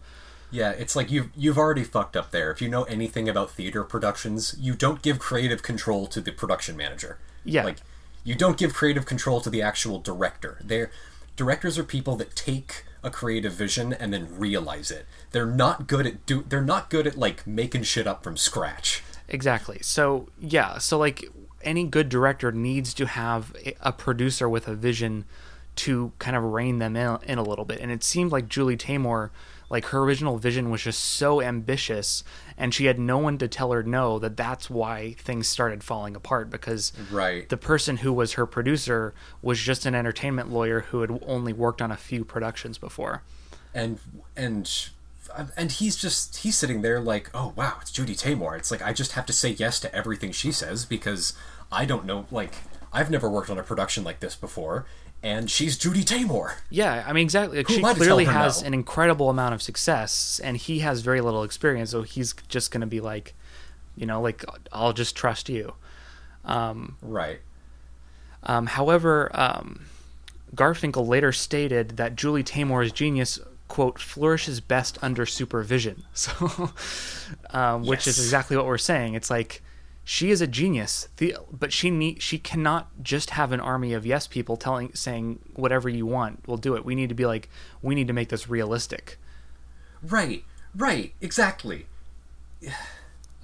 Yeah, 0.51 0.71
it's 0.71 0.95
like 0.95 1.09
you've 1.09 1.29
you've 1.35 1.57
already 1.57 1.83
fucked 1.83 2.17
up 2.17 2.31
there. 2.31 2.51
If 2.51 2.61
you 2.61 2.67
know 2.67 2.83
anything 2.83 3.29
about 3.29 3.51
theater 3.51 3.83
productions, 3.83 4.55
you 4.59 4.73
don't 4.73 5.01
give 5.01 5.17
creative 5.17 5.63
control 5.63 6.07
to 6.07 6.21
the 6.21 6.31
production 6.31 6.75
manager. 6.75 7.17
Yeah. 7.43 7.63
Like 7.63 7.77
you 8.23 8.35
don't 8.35 8.57
give 8.57 8.73
creative 8.73 9.05
control 9.05 9.41
to 9.41 9.49
the 9.49 9.61
actual 9.61 9.99
director. 9.99 10.59
They're 10.63 10.91
directors 11.35 11.77
are 11.77 11.83
people 11.83 12.15
that 12.17 12.35
take 12.35 12.83
a 13.03 13.09
creative 13.09 13.53
vision 13.53 13.93
and 13.93 14.13
then 14.13 14.27
realize 14.37 14.91
it. 14.91 15.05
They're 15.31 15.45
not 15.45 15.87
good 15.87 16.05
at 16.05 16.25
do 16.25 16.43
they're 16.47 16.61
not 16.61 16.89
good 16.89 17.07
at 17.07 17.17
like 17.17 17.47
making 17.47 17.83
shit 17.83 18.05
up 18.05 18.23
from 18.23 18.37
scratch. 18.37 19.03
Exactly. 19.27 19.79
So 19.81 20.27
yeah, 20.39 20.77
so 20.77 20.97
like 20.97 21.25
any 21.63 21.85
good 21.85 22.09
director 22.09 22.51
needs 22.51 22.93
to 22.95 23.05
have 23.05 23.55
a- 23.81 23.93
producer 23.93 24.49
with 24.49 24.67
a 24.67 24.75
vision 24.75 25.25
to 25.77 26.11
kind 26.19 26.35
of 26.35 26.43
rein 26.43 26.79
them 26.79 26.95
in, 26.95 27.17
in 27.23 27.37
a 27.37 27.43
little 27.43 27.65
bit. 27.65 27.79
And 27.79 27.91
it 27.91 28.03
seemed 28.03 28.31
like 28.31 28.49
Julie 28.49 28.77
Taymor, 28.77 29.29
like 29.71 29.85
her 29.85 29.99
original 30.03 30.37
vision 30.37 30.69
was 30.69 30.83
just 30.83 31.03
so 31.03 31.41
ambitious, 31.41 32.23
and 32.57 32.73
she 32.73 32.85
had 32.85 32.99
no 32.99 33.17
one 33.17 33.39
to 33.39 33.47
tell 33.47 33.71
her 33.71 33.81
no. 33.81 34.19
That 34.19 34.37
that's 34.37 34.69
why 34.69 35.15
things 35.17 35.47
started 35.47 35.83
falling 35.83 36.15
apart 36.15 36.51
because 36.51 36.91
Right. 37.09 37.49
the 37.49 37.57
person 37.57 37.97
who 37.97 38.13
was 38.13 38.33
her 38.33 38.45
producer 38.45 39.13
was 39.41 39.57
just 39.59 39.85
an 39.87 39.95
entertainment 39.95 40.51
lawyer 40.51 40.81
who 40.81 41.01
had 41.01 41.23
only 41.25 41.53
worked 41.53 41.81
on 41.81 41.91
a 41.91 41.97
few 41.97 42.23
productions 42.23 42.77
before. 42.77 43.23
and 43.73 43.97
and 44.35 44.89
and 45.55 45.71
he's 45.71 45.95
just 45.95 46.37
he's 46.37 46.57
sitting 46.57 46.81
there 46.81 46.99
like 46.99 47.29
oh 47.33 47.53
wow 47.55 47.77
it's 47.81 47.89
judy 47.89 48.13
taymor 48.13 48.57
it's 48.57 48.69
like 48.69 48.81
i 48.81 48.91
just 48.91 49.13
have 49.13 49.25
to 49.25 49.31
say 49.31 49.49
yes 49.51 49.79
to 49.79 49.95
everything 49.95 50.33
she 50.33 50.51
says 50.51 50.83
because 50.83 51.31
i 51.71 51.85
don't 51.85 52.03
know 52.05 52.25
like 52.31 52.55
i've 52.91 53.09
never 53.09 53.29
worked 53.29 53.49
on 53.49 53.57
a 53.57 53.63
production 53.63 54.03
like 54.03 54.19
this 54.19 54.35
before 54.35 54.85
and 55.23 55.49
she's 55.49 55.77
Judy 55.77 56.03
Taymor. 56.03 56.55
Yeah, 56.69 57.03
I 57.05 57.13
mean 57.13 57.23
exactly. 57.23 57.57
Like, 57.57 57.69
she 57.69 57.77
am 57.77 57.85
I 57.85 57.93
to 57.93 57.99
clearly 57.99 58.25
has 58.25 58.61
no? 58.61 58.67
an 58.67 58.73
incredible 58.73 59.29
amount 59.29 59.53
of 59.53 59.61
success, 59.61 60.39
and 60.43 60.57
he 60.57 60.79
has 60.79 61.01
very 61.01 61.21
little 61.21 61.43
experience. 61.43 61.91
So 61.91 62.01
he's 62.01 62.33
just 62.47 62.71
going 62.71 62.81
to 62.81 62.87
be 62.87 62.99
like, 62.99 63.33
you 63.95 64.05
know, 64.05 64.21
like 64.21 64.43
I'll 64.71 64.93
just 64.93 65.15
trust 65.15 65.49
you. 65.49 65.73
Right. 67.01 67.39
Um, 68.43 68.65
however, 68.65 69.29
um, 69.33 69.85
Garfinkel 70.55 71.07
later 71.07 71.31
stated 71.31 71.97
that 71.97 72.15
Julie 72.15 72.43
Taymor's 72.43 72.91
genius 72.91 73.39
quote 73.67 73.99
flourishes 73.99 74.59
best 74.59 74.97
under 75.01 75.25
supervision. 75.25 76.03
So, 76.13 76.71
um, 77.51 77.83
which 77.83 78.05
is 78.07 78.19
exactly 78.19 78.57
what 78.57 78.65
we're 78.65 78.77
saying. 78.77 79.13
It's 79.13 79.29
like 79.29 79.61
she 80.03 80.31
is 80.31 80.41
a 80.41 80.47
genius, 80.47 81.07
the, 81.17 81.35
but 81.51 81.71
she 81.71 81.89
need 81.91 82.21
she 82.21 82.37
cannot 82.37 82.89
just 83.03 83.31
have 83.31 83.51
an 83.51 83.59
army 83.59 83.93
of 83.93 84.05
yes 84.05 84.27
people 84.27 84.57
telling 84.57 84.93
saying 84.93 85.39
whatever 85.55 85.87
you 85.89 86.05
want, 86.05 86.39
we'll 86.47 86.57
do 86.57 86.75
it. 86.75 86.83
We 86.85 86.95
need 86.95 87.09
to 87.09 87.15
be 87.15 87.25
like 87.25 87.49
we 87.81 87.95
need 87.95 88.07
to 88.07 88.13
make 88.13 88.29
this 88.29 88.49
realistic. 88.49 89.17
Right. 90.01 90.43
Right. 90.75 91.13
Exactly. 91.21 91.85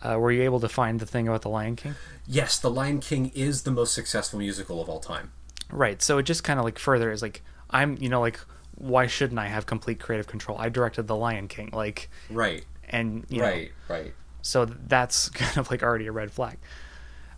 Uh, 0.02 0.18
were 0.20 0.32
you 0.32 0.44
able 0.44 0.60
to 0.60 0.70
find 0.70 1.00
the 1.00 1.06
thing 1.06 1.28
about 1.28 1.42
the 1.42 1.50
Lion 1.50 1.76
King? 1.76 1.96
Yes, 2.28 2.60
The 2.60 2.70
Lion 2.70 3.00
King 3.00 3.32
is 3.34 3.64
the 3.64 3.72
most 3.72 3.94
successful 3.94 4.38
musical 4.40 4.80
of 4.82 4.90
all 4.90 5.00
time. 5.00 5.32
Right. 5.72 6.02
So 6.02 6.18
it 6.20 6.24
just 6.24 6.44
kind 6.44 6.60
of 6.60 6.66
like 6.66 6.78
further 6.80 7.12
is 7.12 7.22
like 7.22 7.42
I'm 7.70 7.98
you 8.00 8.10
know 8.10 8.22
like 8.22 8.40
why 8.76 9.08
shouldn't 9.08 9.40
I 9.40 9.48
have 9.48 9.66
complete 9.66 10.00
creative 10.00 10.28
control? 10.28 10.58
I 10.60 10.70
directed 10.70 11.08
the 11.08 11.16
Lion 11.16 11.48
King 11.48 11.70
like 11.74 12.10
Right. 12.30 12.64
and 12.90 13.26
you 13.30 13.40
know 13.40 13.46
Right, 13.46 13.72
Right. 13.90 14.14
So 14.48 14.66
that's 14.66 15.30
kind 15.44 15.58
of 15.58 15.70
like 15.70 15.84
already 15.84 16.08
a 16.08 16.12
red 16.12 16.32
flag. 16.32 16.58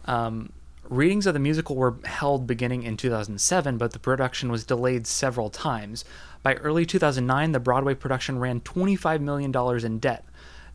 Um, 0.06 0.52
readings 0.88 1.26
of 1.26 1.34
the 1.34 1.39
musical 1.39 1.76
were 1.76 1.95
held 2.06 2.48
beginning 2.48 2.84
in 2.84 2.98
2007, 2.98 3.78
but 3.78 3.91
the 3.91 4.00
production 4.00 4.52
was 4.52 4.63
delayed 4.63 5.08
several 5.08 5.50
times. 5.50 6.06
By 6.41 6.56
early 6.56 6.86
2009, 6.86 7.52
the 7.52 7.60
Broadway 7.60 7.95
production 7.95 8.39
ran 8.39 8.62
$25 8.62 9.22
million 9.22 9.54
in 9.86 10.00
debt. 10.00 10.24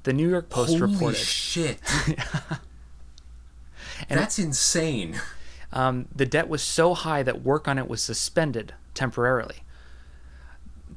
The 0.03 0.13
New 0.13 0.29
York 0.29 0.51
Post 0.51 0.79
Holy 0.79 0.93
reported. 0.93 1.19
shit. 1.19 1.79
And 4.09 4.19
That's 4.19 4.39
insane. 4.39 5.21
Um, 5.73 6.09
the 6.15 6.27
debt 6.27 6.49
was 6.49 6.63
so 6.63 6.95
high 6.95 7.23
that 7.23 7.43
work 7.43 7.69
on 7.69 7.79
it 7.79 7.89
was 7.89 8.03
suspended 8.03 8.75
temporarily. 8.93 9.63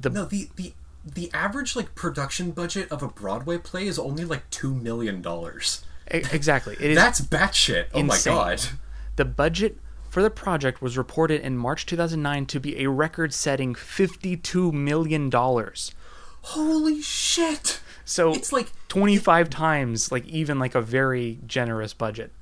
No, 0.04 0.24
the 0.24 0.48
the 0.56 0.74
the 1.04 1.30
average 1.32 1.74
like 1.76 1.94
production 1.94 2.50
budget 2.50 2.90
of 2.90 3.02
a 3.02 3.08
Broadway 3.08 3.58
play 3.58 3.86
is 3.86 3.98
only 3.98 4.24
like 4.24 4.48
two 4.50 4.74
million 4.74 5.22
dollars. 5.22 5.84
Exactly. 6.10 6.74
It 6.80 6.92
is 6.92 6.96
That's 6.96 7.20
batshit. 7.20 7.86
Oh 7.94 8.00
insane. 8.00 8.34
my 8.34 8.40
god. 8.40 8.64
The 9.16 9.24
budget 9.24 9.78
for 10.08 10.22
the 10.22 10.30
project 10.30 10.80
was 10.80 10.96
reported 10.96 11.42
in 11.42 11.56
March 11.58 11.84
2009 11.84 12.46
to 12.46 12.60
be 12.60 12.82
a 12.82 12.88
record 12.88 13.34
setting 13.34 13.74
$52 13.74 14.72
million. 14.72 15.30
Holy 16.42 17.02
shit. 17.02 17.80
So 18.04 18.32
It's 18.32 18.52
like 18.52 18.72
25 18.88 19.50
times 19.50 20.10
like 20.10 20.26
even 20.26 20.58
like 20.58 20.74
a 20.74 20.80
very 20.80 21.38
generous 21.46 21.92
budget. 21.92 22.32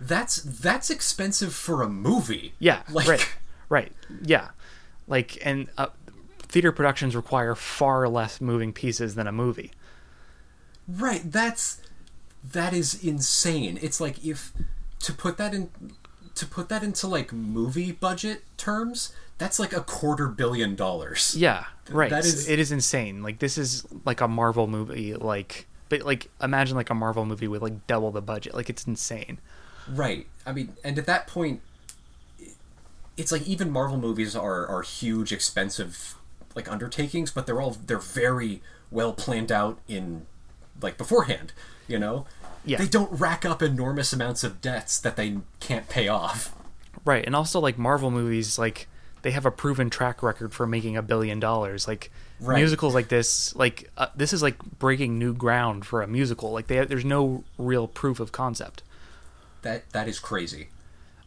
that's 0.00 0.36
that's 0.42 0.90
expensive 0.90 1.54
for 1.54 1.82
a 1.82 1.88
movie. 1.88 2.54
Yeah, 2.58 2.82
Like 2.90 3.06
right. 3.06 3.34
Right. 3.68 3.92
Yeah. 4.22 4.48
Like 5.06 5.38
and 5.44 5.68
uh, 5.78 5.86
theater 6.54 6.70
productions 6.70 7.16
require 7.16 7.56
far 7.56 8.08
less 8.08 8.40
moving 8.40 8.72
pieces 8.72 9.16
than 9.16 9.26
a 9.26 9.32
movie. 9.32 9.72
right, 10.86 11.32
that's 11.32 11.80
that 12.52 12.72
is 12.72 13.02
insane. 13.02 13.76
It's 13.82 14.00
like 14.00 14.24
if 14.24 14.52
to 15.00 15.12
put 15.12 15.36
that 15.38 15.52
in 15.52 15.68
to 16.36 16.46
put 16.46 16.68
that 16.68 16.84
into 16.84 17.08
like 17.08 17.32
movie 17.32 17.90
budget 17.90 18.44
terms, 18.56 19.12
that's 19.36 19.58
like 19.58 19.72
a 19.72 19.80
quarter 19.80 20.28
billion 20.28 20.76
dollars. 20.76 21.34
Yeah, 21.36 21.64
right. 21.90 22.10
that 22.10 22.24
is- 22.24 22.48
it 22.48 22.60
is 22.60 22.70
insane. 22.70 23.20
Like 23.20 23.40
this 23.40 23.58
is 23.58 23.84
like 24.04 24.20
a 24.20 24.28
Marvel 24.28 24.68
movie 24.68 25.12
like 25.14 25.66
but 25.88 26.02
like 26.02 26.30
imagine 26.40 26.76
like 26.76 26.90
a 26.90 26.94
Marvel 26.94 27.24
movie 27.26 27.48
with 27.48 27.62
like 27.62 27.84
double 27.88 28.12
the 28.12 28.22
budget. 28.22 28.54
Like 28.54 28.70
it's 28.70 28.86
insane. 28.86 29.38
Right. 29.88 30.28
I 30.46 30.52
mean, 30.52 30.74
and 30.84 30.98
at 31.00 31.06
that 31.06 31.26
point, 31.26 31.62
it's 33.16 33.32
like 33.32 33.42
even 33.42 33.70
Marvel 33.72 33.98
movies 33.98 34.36
are 34.36 34.64
are 34.68 34.82
huge, 34.82 35.32
expensive, 35.32 36.14
like 36.54 36.70
undertakings, 36.70 37.30
but 37.30 37.46
they're 37.46 37.60
all 37.60 37.76
they're 37.86 37.98
very 37.98 38.62
well 38.90 39.12
planned 39.12 39.50
out 39.52 39.78
in 39.88 40.26
like 40.80 40.96
beforehand. 40.98 41.52
You 41.88 41.98
know, 41.98 42.26
Yeah. 42.64 42.78
they 42.78 42.88
don't 42.88 43.10
rack 43.12 43.44
up 43.44 43.62
enormous 43.62 44.12
amounts 44.12 44.42
of 44.44 44.60
debts 44.60 44.98
that 45.00 45.16
they 45.16 45.38
can't 45.60 45.88
pay 45.88 46.08
off. 46.08 46.54
Right. 47.04 47.24
And 47.26 47.36
also 47.36 47.60
like 47.60 47.76
Marvel 47.78 48.10
movies 48.10 48.58
like 48.58 48.88
they 49.22 49.30
have 49.32 49.44
a 49.46 49.50
proven 49.50 49.90
track 49.90 50.22
record 50.22 50.52
for 50.52 50.66
making 50.66 50.96
a 50.96 51.02
billion 51.02 51.40
dollars. 51.40 51.86
Like 51.88 52.10
Right. 52.40 52.56
musicals 52.56 52.94
like 52.94 53.08
this, 53.08 53.54
like 53.54 53.90
uh, 53.96 54.08
this 54.16 54.32
is 54.32 54.42
like 54.42 54.58
breaking 54.78 55.18
new 55.18 55.32
ground 55.34 55.84
for 55.86 56.02
a 56.02 56.06
musical. 56.08 56.50
Like 56.52 56.66
they, 56.66 56.84
there's 56.84 57.04
no 57.04 57.44
real 57.58 57.86
proof 57.86 58.18
of 58.20 58.32
concept. 58.32 58.82
That 59.62 59.88
that 59.92 60.08
is 60.08 60.18
crazy. 60.18 60.68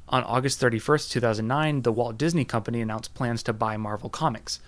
On 0.09 0.23
August 0.23 0.59
31st, 0.61 1.09
2009, 1.11 1.81
the 1.83 1.91
Walt 1.91 2.17
Disney 2.17 2.45
Company 2.45 2.81
announced 2.81 3.13
plans 3.13 3.41
to 3.43 3.53
buy 3.53 3.77
Marvel 3.77 4.09
Comics. 4.09 4.59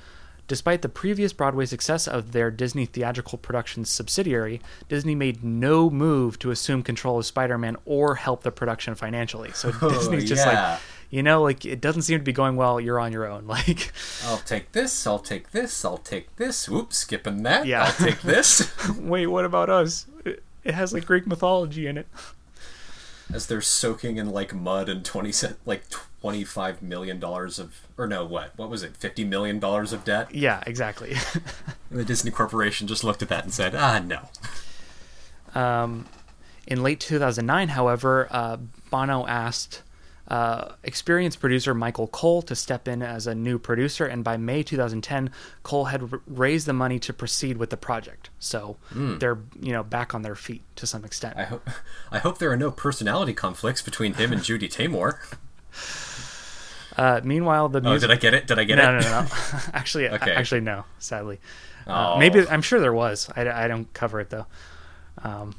Despite 0.50 0.82
the 0.82 0.90
previous 0.90 1.32
Broadway 1.32 1.68
success 1.68 2.08
of 2.08 2.32
their 2.32 2.50
Disney 2.50 2.88
theatrical 2.88 3.38
productions 3.38 3.88
subsidiary, 3.88 4.62
Disney 4.88 5.14
made 5.14 5.44
no 5.44 5.92
move 5.92 6.40
to 6.40 6.50
assume 6.50 6.82
control 6.82 7.20
of 7.20 7.28
Spider 7.28 7.60
Man 7.60 7.78
or 7.86 8.16
help 8.16 8.42
the 8.42 8.50
production 8.50 8.96
financially. 8.96 9.52
So 9.52 9.72
oh, 9.84 9.92
Disney's 9.92 10.28
just 10.28 10.44
yeah. 10.44 10.72
like, 10.72 10.80
you 11.12 11.22
know, 11.22 11.44
like 11.44 11.66
it 11.66 11.80
doesn't 11.80 12.02
seem 12.02 12.18
to 12.18 12.24
be 12.24 12.32
going 12.32 12.56
well. 12.56 12.82
You're 12.82 13.00
on 13.00 13.14
your 13.14 13.28
own. 13.28 13.46
Like, 13.60 13.94
I'll 14.26 14.38
take 14.40 14.72
this. 14.72 15.06
I'll 15.06 15.20
take 15.20 15.52
this. 15.52 15.86
I'll 15.86 16.00
take 16.00 16.36
this. 16.38 16.68
Whoops, 16.68 16.98
skipping 16.98 17.44
that. 17.44 17.68
Yeah, 17.68 17.84
I'll 17.84 17.92
take 17.92 18.22
this. 18.24 18.74
Wait, 18.98 19.28
what 19.28 19.46
about 19.46 19.70
us? 19.70 20.08
It 20.26 20.74
has 20.74 20.94
like 20.94 21.06
Greek 21.06 21.28
mythology 21.28 21.86
in 21.86 21.96
it. 21.96 22.08
As 23.32 23.46
they're 23.46 23.62
soaking 23.62 24.18
in 24.18 24.32
like 24.32 24.52
mud 24.52 24.90
and 24.90 25.06
twenty 25.06 25.32
cent 25.32 25.58
like. 25.68 25.88
Tw- 25.90 26.09
25 26.22 26.82
million 26.82 27.20
dollars 27.20 27.60
of 27.60 27.88
or 27.98 28.08
no 28.08 28.26
what 28.26 28.52
what 28.58 28.70
was 28.70 28.84
it 28.84 28.96
50 28.98 29.24
million 29.24 29.60
dollars 29.60 29.94
of 29.94 30.04
debt 30.04 30.34
yeah 30.34 30.62
exactly 30.68 31.16
the 31.92 32.04
disney 32.04 32.32
corporation 32.32 32.88
just 32.88 33.04
looked 33.04 33.22
at 33.22 33.30
that 33.30 33.44
and 33.44 33.54
said 33.54 33.74
ah 33.76 34.00
no 34.00 34.30
um, 35.60 36.06
in 36.68 36.84
late 36.84 37.00
2009 37.00 37.70
however 37.70 38.28
uh, 38.32 38.58
bono 38.90 39.26
asked 39.28 39.82
uh, 40.30 40.74
experienced 40.84 41.40
producer 41.40 41.74
Michael 41.74 42.08
Cole 42.08 42.44
to 42.44 42.56
step 42.56 42.88
in 42.88 43.02
as 43.02 43.26
a 43.26 43.34
new 43.34 43.58
producer, 43.58 44.06
and 44.06 44.24
by 44.24 44.38
May 44.38 44.62
2010, 44.62 45.32
Cole 45.64 45.86
had 45.86 46.14
r- 46.14 46.22
raised 46.28 46.68
the 46.68 46.74
money 46.74 47.00
to 47.00 47.14
proceed 47.14 47.58
with 47.58 47.72
the 47.72 47.78
project. 47.78 48.30
So 48.38 48.78
mm. 48.94 49.20
they're 49.20 49.40
you 49.60 49.72
know 49.72 49.82
back 49.82 50.14
on 50.14 50.22
their 50.22 50.36
feet 50.36 50.62
to 50.76 50.86
some 50.86 51.04
extent. 51.04 51.36
I 51.36 51.46
hope 51.46 51.68
I 52.12 52.20
hope 52.20 52.38
there 52.38 52.52
are 52.52 52.58
no 52.58 52.70
personality 52.70 53.34
conflicts 53.34 53.82
between 53.82 54.14
him 54.14 54.32
and 54.32 54.44
Judy 54.44 54.70
Taymor. 54.70 55.18
Uh, 57.00 57.22
meanwhile, 57.24 57.70
the 57.70 57.80
Oh, 57.80 57.92
music. 57.92 58.10
did 58.10 58.18
I 58.18 58.20
get 58.20 58.34
it? 58.34 58.48
Did 58.48 58.60
I 58.60 58.64
get 58.66 58.76
no, 58.78 58.90
it? 58.98 59.02
no, 59.04 59.10
no, 59.10 59.22
no. 59.22 59.28
actually, 59.74 60.10
Okay. 60.10 60.32
actually, 60.32 60.62
no. 60.62 60.84
Sadly, 61.00 61.40
uh, 61.88 62.14
Oh. 62.16 62.20
maybe 62.20 62.46
I'm 62.48 62.62
sure 62.62 62.80
there 62.80 62.94
was. 62.94 63.30
I, 63.36 63.50
I 63.50 63.68
don't 63.68 63.92
cover 63.94 64.20
it 64.20 64.30
though. 64.30 64.46
Um, 65.24 65.56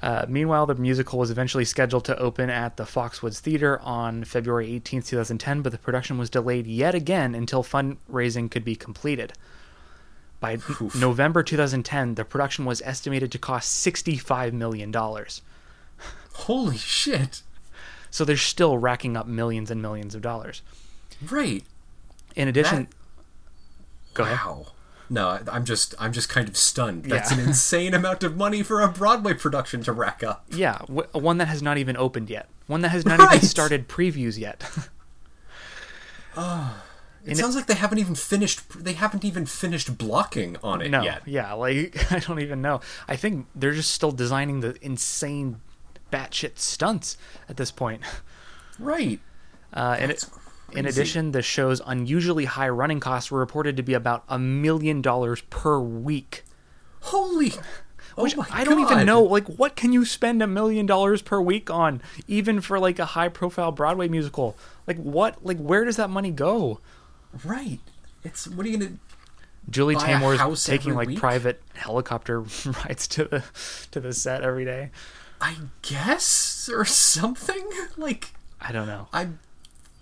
uh, 0.00 0.26
meanwhile, 0.28 0.66
the 0.66 0.74
musical 0.74 1.18
was 1.18 1.30
eventually 1.30 1.64
scheduled 1.64 2.04
to 2.04 2.16
open 2.18 2.50
at 2.50 2.76
the 2.76 2.84
Foxwoods 2.84 3.38
Theater 3.40 3.80
on 3.80 4.22
February 4.24 4.72
18, 4.74 5.02
2010, 5.02 5.62
but 5.62 5.72
the 5.72 5.78
production 5.78 6.18
was 6.18 6.30
delayed 6.30 6.66
yet 6.66 6.94
again 6.94 7.34
until 7.34 7.64
fundraising 7.64 8.50
could 8.50 8.64
be 8.64 8.76
completed. 8.76 9.32
By 10.40 10.54
Oof. 10.80 10.94
November 10.94 11.42
2010, 11.42 12.14
the 12.14 12.24
production 12.24 12.64
was 12.64 12.80
estimated 12.82 13.32
to 13.32 13.38
cost 13.38 13.84
$65 13.84 14.52
million. 14.52 14.94
Holy 16.34 16.76
shit! 16.76 17.42
So 18.10 18.24
they're 18.24 18.36
still 18.36 18.78
racking 18.78 19.16
up 19.16 19.26
millions 19.26 19.70
and 19.70 19.80
millions 19.82 20.14
of 20.14 20.22
dollars. 20.22 20.62
Right. 21.30 21.64
In 22.36 22.48
addition, 22.48 22.84
That- 22.84 24.14
go 24.14 24.22
ahead. 24.24 24.36
Wow. 24.38 24.66
No, 25.10 25.40
I'm 25.50 25.64
just 25.64 25.94
I'm 25.98 26.12
just 26.12 26.28
kind 26.28 26.48
of 26.48 26.56
stunned. 26.56 27.04
That's 27.06 27.30
Yeah. 27.32 27.38
an 27.38 27.44
insane 27.48 27.94
amount 27.94 28.22
of 28.24 28.36
money 28.36 28.62
for 28.62 28.82
a 28.82 28.88
Broadway 28.88 29.32
production 29.34 29.82
to 29.84 29.92
rack 29.92 30.22
up. 30.22 30.44
Yeah, 30.50 30.78
w- 30.86 31.08
one 31.12 31.38
that 31.38 31.48
has 31.48 31.62
not 31.62 31.78
even 31.78 31.96
opened 31.96 32.28
yet. 32.28 32.48
One 32.66 32.82
that 32.82 32.90
has 32.90 33.06
not 33.06 33.18
Right. 33.18 33.36
even 33.36 33.46
started 33.48 33.88
previews 33.88 34.38
yet. 34.38 34.64
It 37.26 37.36
sounds 37.36 37.56
like 37.56 37.66
they 37.66 37.74
haven't 37.74 37.98
even 37.98 38.14
finished. 38.14 38.60
They 38.84 38.92
haven't 38.94 39.24
even 39.24 39.44
finished 39.44 39.98
blocking 39.98 40.56
on 40.62 40.80
it 40.80 40.88
no, 40.90 41.02
yet. 41.02 41.22
yeah, 41.26 41.52
like 41.52 42.10
I 42.12 42.20
don't 42.20 42.40
even 42.40 42.62
know. 42.62 42.80
I 43.06 43.16
think 43.16 43.46
they're 43.54 43.72
just 43.74 43.90
still 43.90 44.12
designing 44.12 44.60
the 44.60 44.76
insane 44.80 45.60
batshit 46.10 46.58
stunts 46.58 47.16
at 47.48 47.56
this 47.56 47.70
point. 47.70 48.02
Right. 48.78 49.20
Uh, 49.72 49.96
and 49.98 50.10
it, 50.12 50.24
in 50.72 50.86
addition, 50.86 51.32
the 51.32 51.42
show's 51.42 51.80
unusually 51.84 52.44
high 52.44 52.68
running 52.68 53.00
costs 53.00 53.30
were 53.30 53.38
reported 53.38 53.76
to 53.76 53.82
be 53.82 53.94
about 53.94 54.24
a 54.28 54.38
million 54.38 55.02
dollars 55.02 55.42
per 55.50 55.78
week. 55.80 56.44
Holy. 57.00 57.52
Oh 58.16 58.24
Which 58.24 58.36
my 58.36 58.46
I 58.50 58.64
don't 58.64 58.80
even 58.80 59.06
know. 59.06 59.22
Like, 59.22 59.46
what 59.46 59.76
can 59.76 59.92
you 59.92 60.04
spend 60.04 60.42
a 60.42 60.46
million 60.48 60.86
dollars 60.86 61.22
per 61.22 61.40
week 61.40 61.70
on, 61.70 62.02
even 62.26 62.60
for 62.60 62.80
like 62.80 62.98
a 62.98 63.04
high 63.04 63.28
profile 63.28 63.70
Broadway 63.70 64.08
musical? 64.08 64.56
Like, 64.88 64.96
what? 64.96 65.44
Like, 65.44 65.58
where 65.58 65.84
does 65.84 65.96
that 65.96 66.10
money 66.10 66.32
go? 66.32 66.80
Right. 67.44 67.78
It's 68.24 68.48
what 68.48 68.66
are 68.66 68.70
you 68.70 68.78
gonna? 68.78 68.92
Julie 69.70 69.94
Taymor's 69.94 70.64
taking 70.64 70.94
like 70.94 71.08
week? 71.08 71.18
private 71.20 71.62
helicopter 71.74 72.40
rides 72.66 73.06
to 73.08 73.24
the 73.26 73.44
to 73.92 74.00
the 74.00 74.12
set 74.12 74.42
every 74.42 74.64
day. 74.64 74.90
I 75.40 75.56
guess 75.82 76.68
or 76.72 76.84
something 76.84 77.68
like 77.96 78.32
I 78.60 78.72
don't 78.72 78.86
know. 78.86 79.08
I. 79.12 79.28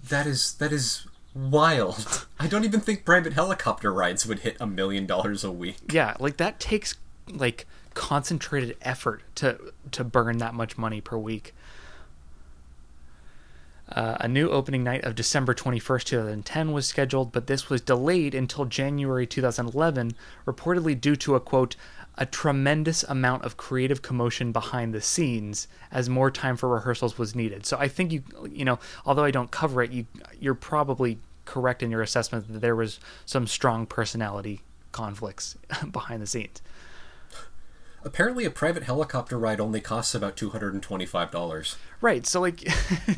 That 0.09 0.27
is 0.27 0.55
that 0.55 0.73
is 0.73 1.07
wild. 1.35 2.27
I 2.41 2.47
don't 2.47 2.65
even 2.65 2.81
think 2.81 3.05
private 3.05 3.33
helicopter 3.33 3.93
rides 3.93 4.27
would 4.27 4.41
hit 4.41 4.57
a 4.61 4.67
million 4.67 5.07
dollars 5.07 5.45
a 5.45 5.53
week. 5.53 5.77
Yeah, 5.93 6.15
like 6.19 6.37
that 6.39 6.61
takes 6.61 6.95
like 7.29 7.67
concentrated 7.95 8.77
effort 8.83 9.23
to 9.37 9.73
to 9.91 10.05
burn 10.05 10.39
that 10.39 10.55
much 10.55 10.79
money 10.79 11.01
per 11.01 11.17
week. 11.17 11.55
Uh, 13.89 14.17
a 14.21 14.27
new 14.27 14.49
opening 14.51 14.83
night 14.83 15.05
of 15.05 15.15
December 15.15 15.55
21st, 15.55 16.05
2010 16.05 16.73
was 16.73 16.89
scheduled, 16.89 17.31
but 17.31 17.47
this 17.47 17.71
was 17.71 17.81
delayed 17.81 18.35
until 18.35 18.65
January 18.65 19.29
2011, 19.29 20.13
reportedly 20.45 21.01
due 21.01 21.15
to 21.15 21.37
a 21.37 21.41
quote, 21.41 21.77
a 22.19 22.27
tremendous 22.27 23.03
amount 23.05 23.45
of 23.45 23.57
creative 23.57 24.03
commotion 24.03 24.53
behind 24.53 24.95
the 24.95 25.01
scenes 25.01 25.69
as 25.93 26.09
more 26.09 26.31
time 26.31 26.57
for 26.57 26.69
rehearsals 26.69 27.19
was 27.19 27.35
needed. 27.35 27.67
So 27.67 27.77
I 27.79 27.89
think 27.89 28.13
you 28.13 28.23
you 28.51 28.65
know, 28.65 28.79
although 29.05 29.25
I 29.25 29.31
don't 29.31 29.51
cover 29.51 29.83
it, 29.83 29.93
you 29.93 30.07
you're 30.41 30.55
probably 30.55 31.19
correct 31.45 31.83
in 31.83 31.91
your 31.91 32.03
assessment 32.03 32.53
that 32.53 32.61
there 32.61 32.77
was 32.77 32.99
some 33.25 33.47
strong 33.47 33.87
personality 33.87 34.63
conflicts 34.93 35.57
behind 35.91 36.23
the 36.23 36.27
scenes. 36.27 36.63
Apparently, 38.07 38.45
a 38.45 38.51
private 38.51 38.85
helicopter 38.85 39.37
ride 39.37 39.59
only 39.61 39.81
costs 39.81 40.15
about 40.15 40.37
two 40.37 40.51
hundred 40.51 40.73
and 40.75 40.83
twenty-five 40.83 41.33
dollars. 41.33 41.77
Right. 42.01 42.25
So 42.27 42.41
like 42.41 42.63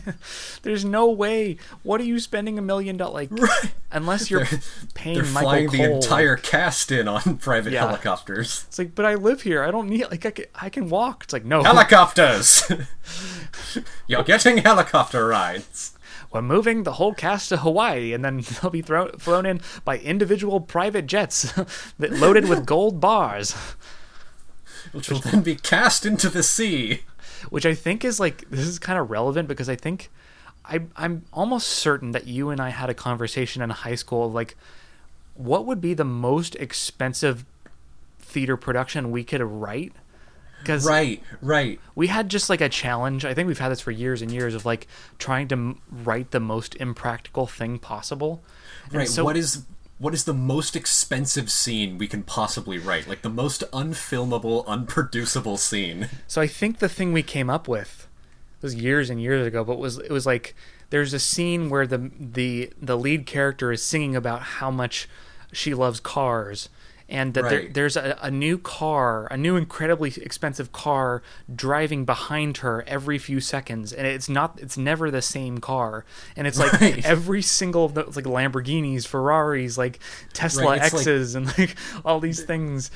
there's 0.62 0.84
no 0.84 1.10
way 1.10 1.58
what 1.82 2.00
are 2.00 2.04
you 2.04 2.18
spending 2.18 2.58
a 2.58 2.62
million 2.62 2.96
dollars 2.96 3.30
like 3.30 3.30
Right. 3.40 3.72
unless 3.92 4.30
you're 4.30 4.44
They're- 4.44 4.60
paying 4.94 5.16
They're 5.16 5.24
Michael 5.26 5.42
flying 5.50 5.70
the 5.70 5.76
Cole. 5.78 5.96
entire 5.96 6.36
cast 6.36 6.90
in 6.90 7.06
on 7.06 7.36
private 7.42 7.72
Yeah. 7.74 7.80
helicopters. 7.86 8.64
It's 8.68 8.78
like 8.78 8.94
but 8.94 9.04
I 9.04 9.14
live 9.14 9.42
here. 9.42 9.62
I 9.62 9.70
don't 9.70 9.88
need 9.90 10.06
like 10.10 10.24
I 10.24 10.30
can, 10.30 10.44
I 10.54 10.68
can 10.70 10.88
walk. 10.88 11.24
It's 11.24 11.32
like 11.34 11.44
no. 11.44 11.62
Helicopters! 11.62 12.62
You're 14.06 14.22
getting 14.24 14.58
helicopter 14.58 15.26
rides. 15.26 15.92
We're 16.32 16.42
moving 16.42 16.82
the 16.84 16.92
whole 16.94 17.14
cast 17.14 17.48
to 17.50 17.58
Hawaii 17.58 18.12
and 18.12 18.24
then 18.24 18.40
they'll 18.62 18.70
be 18.70 18.82
thrown 18.82 19.12
flown 19.18 19.44
in 19.44 19.60
by 19.84 19.98
individual 19.98 20.60
private 20.60 21.06
jets 21.06 21.52
that 21.98 22.12
loaded 22.12 22.48
with 22.48 22.64
gold 22.64 23.00
bars. 23.00 23.54
Which 24.92 25.10
will 25.10 25.18
then 25.20 25.42
be 25.42 25.54
cast 25.56 26.04
into 26.06 26.28
the 26.28 26.42
sea. 26.42 27.00
which 27.50 27.64
I 27.66 27.74
think 27.74 28.04
is 28.04 28.18
like 28.18 28.48
this 28.50 28.66
is 28.66 28.78
kind 28.78 28.98
of 28.98 29.10
relevant 29.10 29.48
because 29.48 29.68
I 29.68 29.76
think 29.76 30.10
I 30.64 30.80
I'm 30.96 31.24
almost 31.32 31.68
certain 31.68 32.10
that 32.12 32.26
you 32.26 32.50
and 32.50 32.60
I 32.60 32.70
had 32.70 32.90
a 32.90 32.94
conversation 32.94 33.62
in 33.62 33.70
high 33.70 33.94
school 33.94 34.26
of 34.26 34.34
like 34.34 34.56
what 35.34 35.64
would 35.66 35.80
be 35.80 35.94
the 35.94 36.04
most 36.04 36.56
expensive 36.56 37.44
theater 38.18 38.56
production 38.56 39.10
we 39.10 39.24
could 39.24 39.40
write 39.40 39.92
because 40.60 40.84
Right, 40.84 41.22
right. 41.40 41.80
we 41.94 42.08
had 42.08 42.28
just 42.28 42.50
like 42.50 42.60
a 42.60 42.68
challenge 42.68 43.24
i 43.24 43.32
think 43.32 43.46
we've 43.46 43.58
had 43.60 43.68
this 43.70 43.80
for 43.80 43.90
years 43.92 44.20
and 44.20 44.30
years 44.32 44.54
of 44.54 44.66
like 44.66 44.86
trying 45.18 45.46
to 45.48 45.54
m- 45.54 45.80
write 45.90 46.32
the 46.32 46.40
most 46.40 46.74
impractical 46.76 47.46
thing 47.46 47.78
possible 47.78 48.42
And 48.86 48.94
Right. 48.96 49.08
so 49.08 49.24
what 49.24 49.36
is 49.36 49.62
what 49.98 50.14
is 50.14 50.24
the 50.24 50.34
most 50.34 50.76
expensive 50.76 51.50
scene 51.50 51.98
we 51.98 52.06
can 52.06 52.22
possibly 52.22 52.78
write? 52.78 53.08
Like 53.08 53.22
the 53.22 53.28
most 53.28 53.64
unfilmable, 53.72 54.64
unproducible 54.66 55.56
scene. 55.56 56.08
So 56.26 56.40
I 56.40 56.46
think 56.46 56.78
the 56.78 56.88
thing 56.88 57.12
we 57.12 57.22
came 57.22 57.50
up 57.50 57.66
with 57.66 58.06
was 58.62 58.74
years 58.74 59.10
and 59.10 59.20
years 59.20 59.46
ago, 59.46 59.64
but 59.64 59.78
was 59.78 59.98
it 59.98 60.10
was 60.10 60.26
like 60.26 60.54
there's 60.90 61.12
a 61.12 61.18
scene 61.18 61.68
where 61.68 61.86
the 61.86 62.10
the 62.18 62.72
the 62.80 62.96
lead 62.96 63.26
character 63.26 63.72
is 63.72 63.82
singing 63.82 64.14
about 64.14 64.42
how 64.42 64.70
much 64.70 65.08
she 65.52 65.74
loves 65.74 66.00
cars 66.00 66.68
and 67.08 67.32
that 67.34 67.48
there, 67.48 67.68
there's 67.68 67.96
a, 67.96 68.18
a 68.20 68.30
new 68.30 68.58
car, 68.58 69.26
a 69.30 69.36
new 69.36 69.56
incredibly 69.56 70.12
expensive 70.20 70.72
car 70.72 71.22
driving 71.54 72.04
behind 72.04 72.58
her 72.58 72.84
every 72.86 73.18
few 73.18 73.40
seconds, 73.40 73.92
and 73.92 74.06
it's 74.06 74.28
not, 74.28 74.58
it's 74.60 74.76
never 74.76 75.10
the 75.10 75.22
same 75.22 75.58
car, 75.58 76.04
and 76.36 76.46
it's 76.46 76.58
like 76.58 76.72
Right. 76.80 77.04
every 77.06 77.40
single 77.42 77.86
of 77.86 77.96
it's 77.96 78.16
like 78.16 78.24
Lamborghinis, 78.26 79.06
Ferraris, 79.06 79.78
like 79.78 80.00
Tesla 80.34 80.64
Right, 80.64 80.82
it's 80.82 80.92
like- 80.92 81.00
X's, 81.00 81.34
and 81.34 81.46
like 81.58 81.74
all 82.04 82.20
these 82.20 82.42
things. 82.42 82.90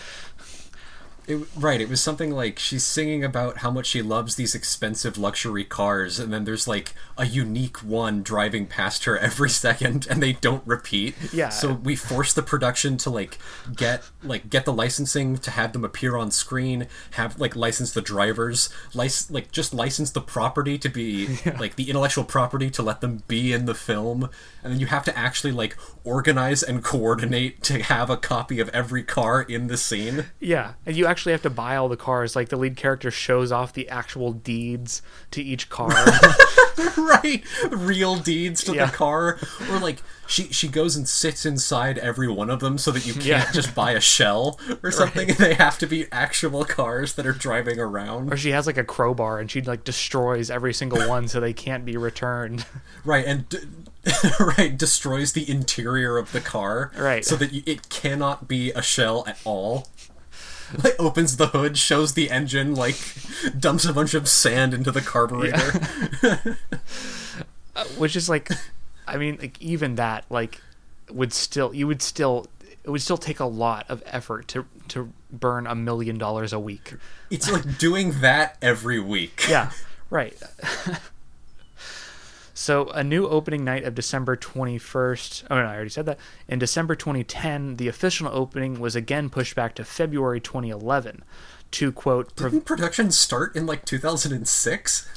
It, 1.26 1.46
right, 1.56 1.80
it 1.80 1.88
was 1.88 2.00
something 2.00 2.32
like 2.32 2.58
she's 2.58 2.84
singing 2.84 3.22
about 3.22 3.58
how 3.58 3.70
much 3.70 3.86
she 3.86 4.02
loves 4.02 4.34
these 4.34 4.54
expensive 4.54 5.16
luxury 5.16 5.64
cars, 5.64 6.18
and 6.18 6.32
then 6.32 6.44
there's 6.44 6.66
like 6.66 6.94
a 7.16 7.26
unique 7.26 7.76
one 7.78 8.22
driving 8.22 8.66
past 8.66 9.04
her 9.04 9.16
every 9.16 9.50
second, 9.64 10.06
and 10.10 10.22
they 10.22 10.32
don't 10.32 10.66
repeat. 10.66 11.14
Yeah. 11.32 11.50
So 11.50 11.72
we 11.72 11.94
force 11.94 12.32
the 12.32 12.42
production 12.42 12.96
to 12.98 13.10
like 13.10 13.38
get 13.76 14.02
like 14.22 14.50
get 14.50 14.64
the 14.64 14.72
licensing 14.72 15.36
to 15.38 15.50
have 15.52 15.72
them 15.72 15.84
appear 15.84 16.16
on 16.16 16.32
screen, 16.32 16.88
have 17.12 17.38
like 17.38 17.54
license 17.54 17.92
the 17.92 18.02
drivers, 18.02 18.68
lic- 18.92 19.30
like 19.30 19.52
just 19.52 19.72
license 19.72 20.10
the 20.10 20.20
property 20.20 20.76
to 20.78 20.88
be 20.88 21.38
like 21.58 21.76
the 21.76 21.88
intellectual 21.88 22.24
property 22.24 22.68
to 22.70 22.82
let 22.82 23.00
them 23.00 23.22
be 23.28 23.52
in 23.52 23.66
the 23.66 23.74
film, 23.74 24.28
and 24.64 24.72
then 24.72 24.80
you 24.80 24.86
have 24.86 25.04
to 25.04 25.16
actually 25.16 25.52
like 25.52 25.76
organize 26.04 26.64
and 26.64 26.82
coordinate 26.82 27.62
to 27.62 27.82
have 27.82 28.10
a 28.10 28.16
copy 28.16 28.58
of 28.58 28.68
every 28.70 29.04
car 29.04 29.42
in 29.42 29.68
the 29.68 29.76
scene. 29.76 30.26
Yeah, 30.40 30.74
and 30.84 30.96
you 30.96 31.06
actually 31.12 31.32
have 31.32 31.42
to 31.42 31.50
buy 31.50 31.76
all 31.76 31.88
the 31.88 31.96
cars. 31.96 32.34
Like 32.34 32.48
the 32.48 32.56
lead 32.56 32.76
character 32.76 33.10
shows 33.12 33.52
off 33.52 33.72
the 33.72 33.88
actual 33.88 34.32
deeds 34.32 35.00
to 35.30 35.40
each 35.42 35.68
car. 35.68 35.90
right 36.96 37.42
real 37.70 38.16
deeds 38.16 38.64
to 38.64 38.74
Yeah. 38.74 38.86
the 38.86 38.92
car 38.92 39.38
or 39.70 39.78
like 39.78 40.02
she 40.26 40.44
she 40.44 40.68
goes 40.68 40.96
and 40.96 41.06
sits 41.08 41.44
inside 41.44 41.98
every 41.98 42.28
one 42.28 42.48
of 42.50 42.60
them 42.60 42.78
so 42.78 42.90
that 42.92 43.06
you 43.06 43.12
can't 43.12 43.26
Yeah. 43.26 43.52
just 43.52 43.74
buy 43.74 43.92
a 43.92 44.00
shell 44.00 44.58
or 44.82 44.90
something 44.90 45.28
they 45.38 45.54
have 45.54 45.78
to 45.78 45.86
be 45.86 46.06
actual 46.10 46.64
cars 46.64 47.12
that 47.14 47.26
are 47.26 47.32
driving 47.32 47.78
around 47.78 48.32
or 48.32 48.36
she 48.38 48.50
has 48.52 48.66
like 48.66 48.78
a 48.78 48.84
crowbar 48.84 49.38
and 49.38 49.50
she 49.50 49.60
like 49.60 49.84
destroys 49.84 50.50
every 50.50 50.72
single 50.72 51.06
one 51.08 51.28
so 51.28 51.40
they 51.40 51.52
can't 51.52 51.84
be 51.84 51.96
returned. 51.98 52.64
right 53.04 53.26
and 53.26 53.48
d- 53.50 53.58
right 54.40 54.76
destroys 54.76 55.32
the 55.34 55.48
interior 55.48 56.16
of 56.16 56.32
the 56.32 56.40
car 56.40 56.90
Right. 56.96 57.24
so 57.24 57.36
that 57.36 57.52
you, 57.52 57.62
it 57.66 57.88
cannot 57.90 58.48
be 58.48 58.72
a 58.72 58.82
shell 58.82 59.24
at 59.26 59.38
all 59.44 59.88
like 60.84 60.94
opens 60.98 61.36
the 61.36 61.48
hood 61.48 61.76
shows 61.78 62.14
the 62.14 62.30
engine 62.30 62.74
like 62.74 62.96
dumps 63.58 63.84
a 63.84 63.92
bunch 63.92 64.14
of 64.14 64.28
sand 64.28 64.72
into 64.74 64.90
the 64.90 65.00
carburetor 65.00 65.86
uh, 67.76 67.84
Which 67.98 68.16
is 68.16 68.28
like 68.28 68.50
I 69.06 69.16
mean 69.16 69.38
like 69.40 69.60
even 69.60 69.96
that 69.96 70.24
like 70.30 70.60
would 71.10 71.32
still 71.32 71.74
you 71.74 71.86
would 71.86 72.02
still 72.02 72.46
it 72.84 72.90
would 72.90 73.02
still 73.02 73.18
take 73.18 73.40
a 73.40 73.44
lot 73.44 73.86
of 73.88 74.02
effort 74.06 74.48
to 74.48 74.66
to 74.88 75.12
burn 75.30 75.66
a 75.66 75.74
million 75.74 76.18
dollars 76.18 76.52
a 76.52 76.58
week. 76.58 76.94
it's 77.30 77.50
like 77.50 77.78
doing 77.78 78.20
that 78.20 78.56
every 78.60 79.00
week 79.00 79.44
Yeah, 79.48 79.70
right. 80.10 80.36
So, 82.54 82.88
a 82.90 83.02
new 83.02 83.26
opening 83.26 83.64
night 83.64 83.84
of 83.84 83.94
December 83.94 84.36
21st. 84.36 85.44
Oh, 85.50 85.56
no, 85.56 85.62
I 85.64 85.74
already 85.74 85.90
said 85.90 86.06
that. 86.06 86.18
In 86.48 86.58
December 86.58 86.94
2010, 86.94 87.76
the 87.76 87.88
official 87.88 88.28
opening 88.28 88.78
was 88.78 88.94
again 88.94 89.30
pushed 89.30 89.54
back 89.54 89.74
to 89.76 89.84
February 89.84 90.40
2011 90.40 91.24
to 91.72 91.92
quote, 91.92 92.36
Didn't 92.36 92.66
production 92.66 93.10
start 93.10 93.56
in 93.56 93.64
like 93.66 93.84
2006? 93.86 95.08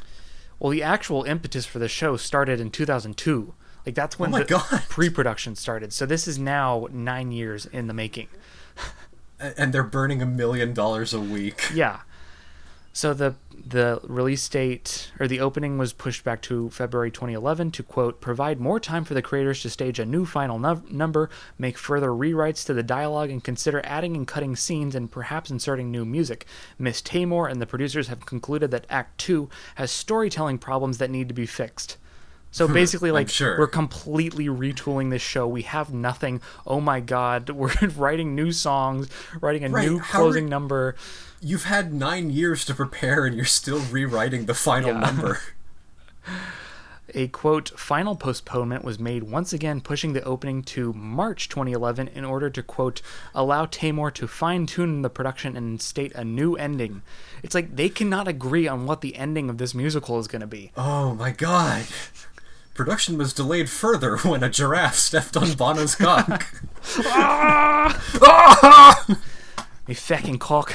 well, 0.59 0.71
the 0.71 0.81
actual 0.83 1.23
impetus 1.23 1.65
for 1.65 1.79
the 1.79 1.89
show 1.89 2.15
started 2.15 2.59
in 2.61 2.71
2002. 2.71 3.53
Like, 3.85 3.95
that's 3.95 4.15
oh 4.15 4.23
when 4.23 4.29
Oh 4.29 4.31
my 4.31 4.39
the 4.43 4.45
God. 4.69 4.83
pre 4.89 5.09
production 5.09 5.55
started. 5.55 5.91
So, 5.91 6.05
this 6.05 6.27
is 6.27 6.39
now 6.39 6.87
nine 6.91 7.31
years 7.33 7.65
in 7.65 7.87
the 7.87 7.93
making. 7.93 8.29
And 9.37 9.73
they're 9.73 9.83
burning 9.83 10.21
a 10.21 10.25
million 10.25 10.73
dollars 10.73 11.13
a 11.13 11.19
week. 11.19 11.69
Yeah. 11.73 11.99
So 12.95 13.13
the 13.13 13.35
the 13.67 13.99
release 14.03 14.47
date 14.47 15.11
or 15.19 15.27
the 15.27 15.41
opening 15.41 15.77
was 15.77 15.91
pushed 15.91 16.23
back 16.23 16.41
to 16.43 16.69
February 16.69 17.11
2011 17.11 17.71
to 17.71 17.83
quote 17.83 18.21
provide 18.21 18.61
more 18.61 18.79
time 18.79 19.03
for 19.03 19.13
the 19.13 19.21
creators 19.21 19.61
to 19.63 19.69
stage 19.69 19.99
a 19.99 20.05
new 20.05 20.25
final 20.25 20.57
num- 20.57 20.85
number, 20.89 21.29
make 21.57 21.77
further 21.77 22.11
rewrites 22.11 22.65
to 22.65 22.73
the 22.73 22.83
dialogue, 22.83 23.29
and 23.29 23.43
consider 23.43 23.81
adding 23.83 24.15
and 24.15 24.25
cutting 24.25 24.55
scenes 24.55 24.95
and 24.95 25.11
perhaps 25.11 25.51
inserting 25.51 25.91
new 25.91 26.05
music. 26.05 26.45
Miss 26.79 27.01
Taymor 27.01 27.51
and 27.51 27.61
the 27.61 27.65
producers 27.65 28.07
have 28.07 28.25
concluded 28.25 28.71
that 28.71 28.85
Act 28.89 29.17
Two 29.17 29.49
has 29.75 29.91
storytelling 29.91 30.57
problems 30.57 30.97
that 30.99 31.11
need 31.11 31.27
to 31.27 31.33
be 31.33 31.45
fixed. 31.45 31.97
So 32.55 32.67
hmm, 32.67 32.73
basically, 32.73 33.11
like 33.11 33.27
sure. 33.27 33.59
we're 33.59 33.67
completely 33.67 34.45
retooling 34.45 35.09
this 35.09 35.21
show. 35.21 35.45
We 35.45 35.63
have 35.63 35.93
nothing. 35.93 36.39
Oh 36.65 36.79
my 36.79 37.01
god, 37.01 37.49
we're 37.59 37.73
writing 37.97 38.35
new 38.35 38.53
songs, 38.53 39.09
writing 39.41 39.65
a 39.65 39.69
Right, 39.69 39.85
new 39.85 39.99
how 39.99 40.19
closing 40.19 40.45
re- 40.45 40.49
number. 40.49 40.95
You've 41.45 41.65
had 41.65 41.93
nine 41.93 42.31
years 42.31 42.65
to 42.65 42.73
prepare 42.73 43.25
and 43.27 43.35
you're 43.35 43.45
still 43.45 43.77
rewriting 43.91 44.47
the 44.47 44.55
final 44.55 44.89
Yeah. 44.93 44.99
number. 44.99 45.39
A 47.13 47.27
quote 47.27 47.69
final 47.79 48.15
postponement 48.15 48.83
was 48.83 48.97
made 48.99 49.23
once 49.23 49.53
again, 49.53 49.79
pushing 49.79 50.13
the 50.13 50.23
opening 50.23 50.63
to 50.63 50.91
March 50.93 51.47
2011 51.47 52.07
in 52.09 52.25
order 52.25 52.49
to 52.49 52.63
quote 52.63 53.03
allow 53.35 53.67
Taymor 53.67 54.11
to 54.15 54.27
fine 54.27 54.65
tune 54.65 55.03
the 55.03 55.09
production 55.09 55.55
and 55.55 55.79
state 55.79 56.13
a 56.15 56.23
new 56.25 56.55
ending. 56.55 57.03
It's 57.43 57.53
like 57.53 57.75
they 57.75 57.89
cannot 57.89 58.27
agree 58.27 58.67
on 58.67 58.87
what 58.87 59.01
the 59.01 59.15
ending 59.15 59.47
of 59.51 59.59
this 59.59 59.75
musical 59.75 60.17
is 60.17 60.27
going 60.27 60.41
to 60.41 60.47
be. 60.47 60.71
Oh 60.75 61.13
my 61.13 61.29
god. 61.29 61.85
Production 62.73 63.19
was 63.19 63.33
delayed 63.33 63.69
further 63.69 64.17
when 64.17 64.41
a 64.43 64.49
giraffe 64.49 64.95
stepped 64.95 65.37
on 65.37 65.53
Bono's 65.53 65.93
cock. 65.95 66.43
Ah! 67.05 68.01
Ah! 68.23 69.17
Me 69.87 69.93
fucking 69.93 70.39
cock. 70.39 70.73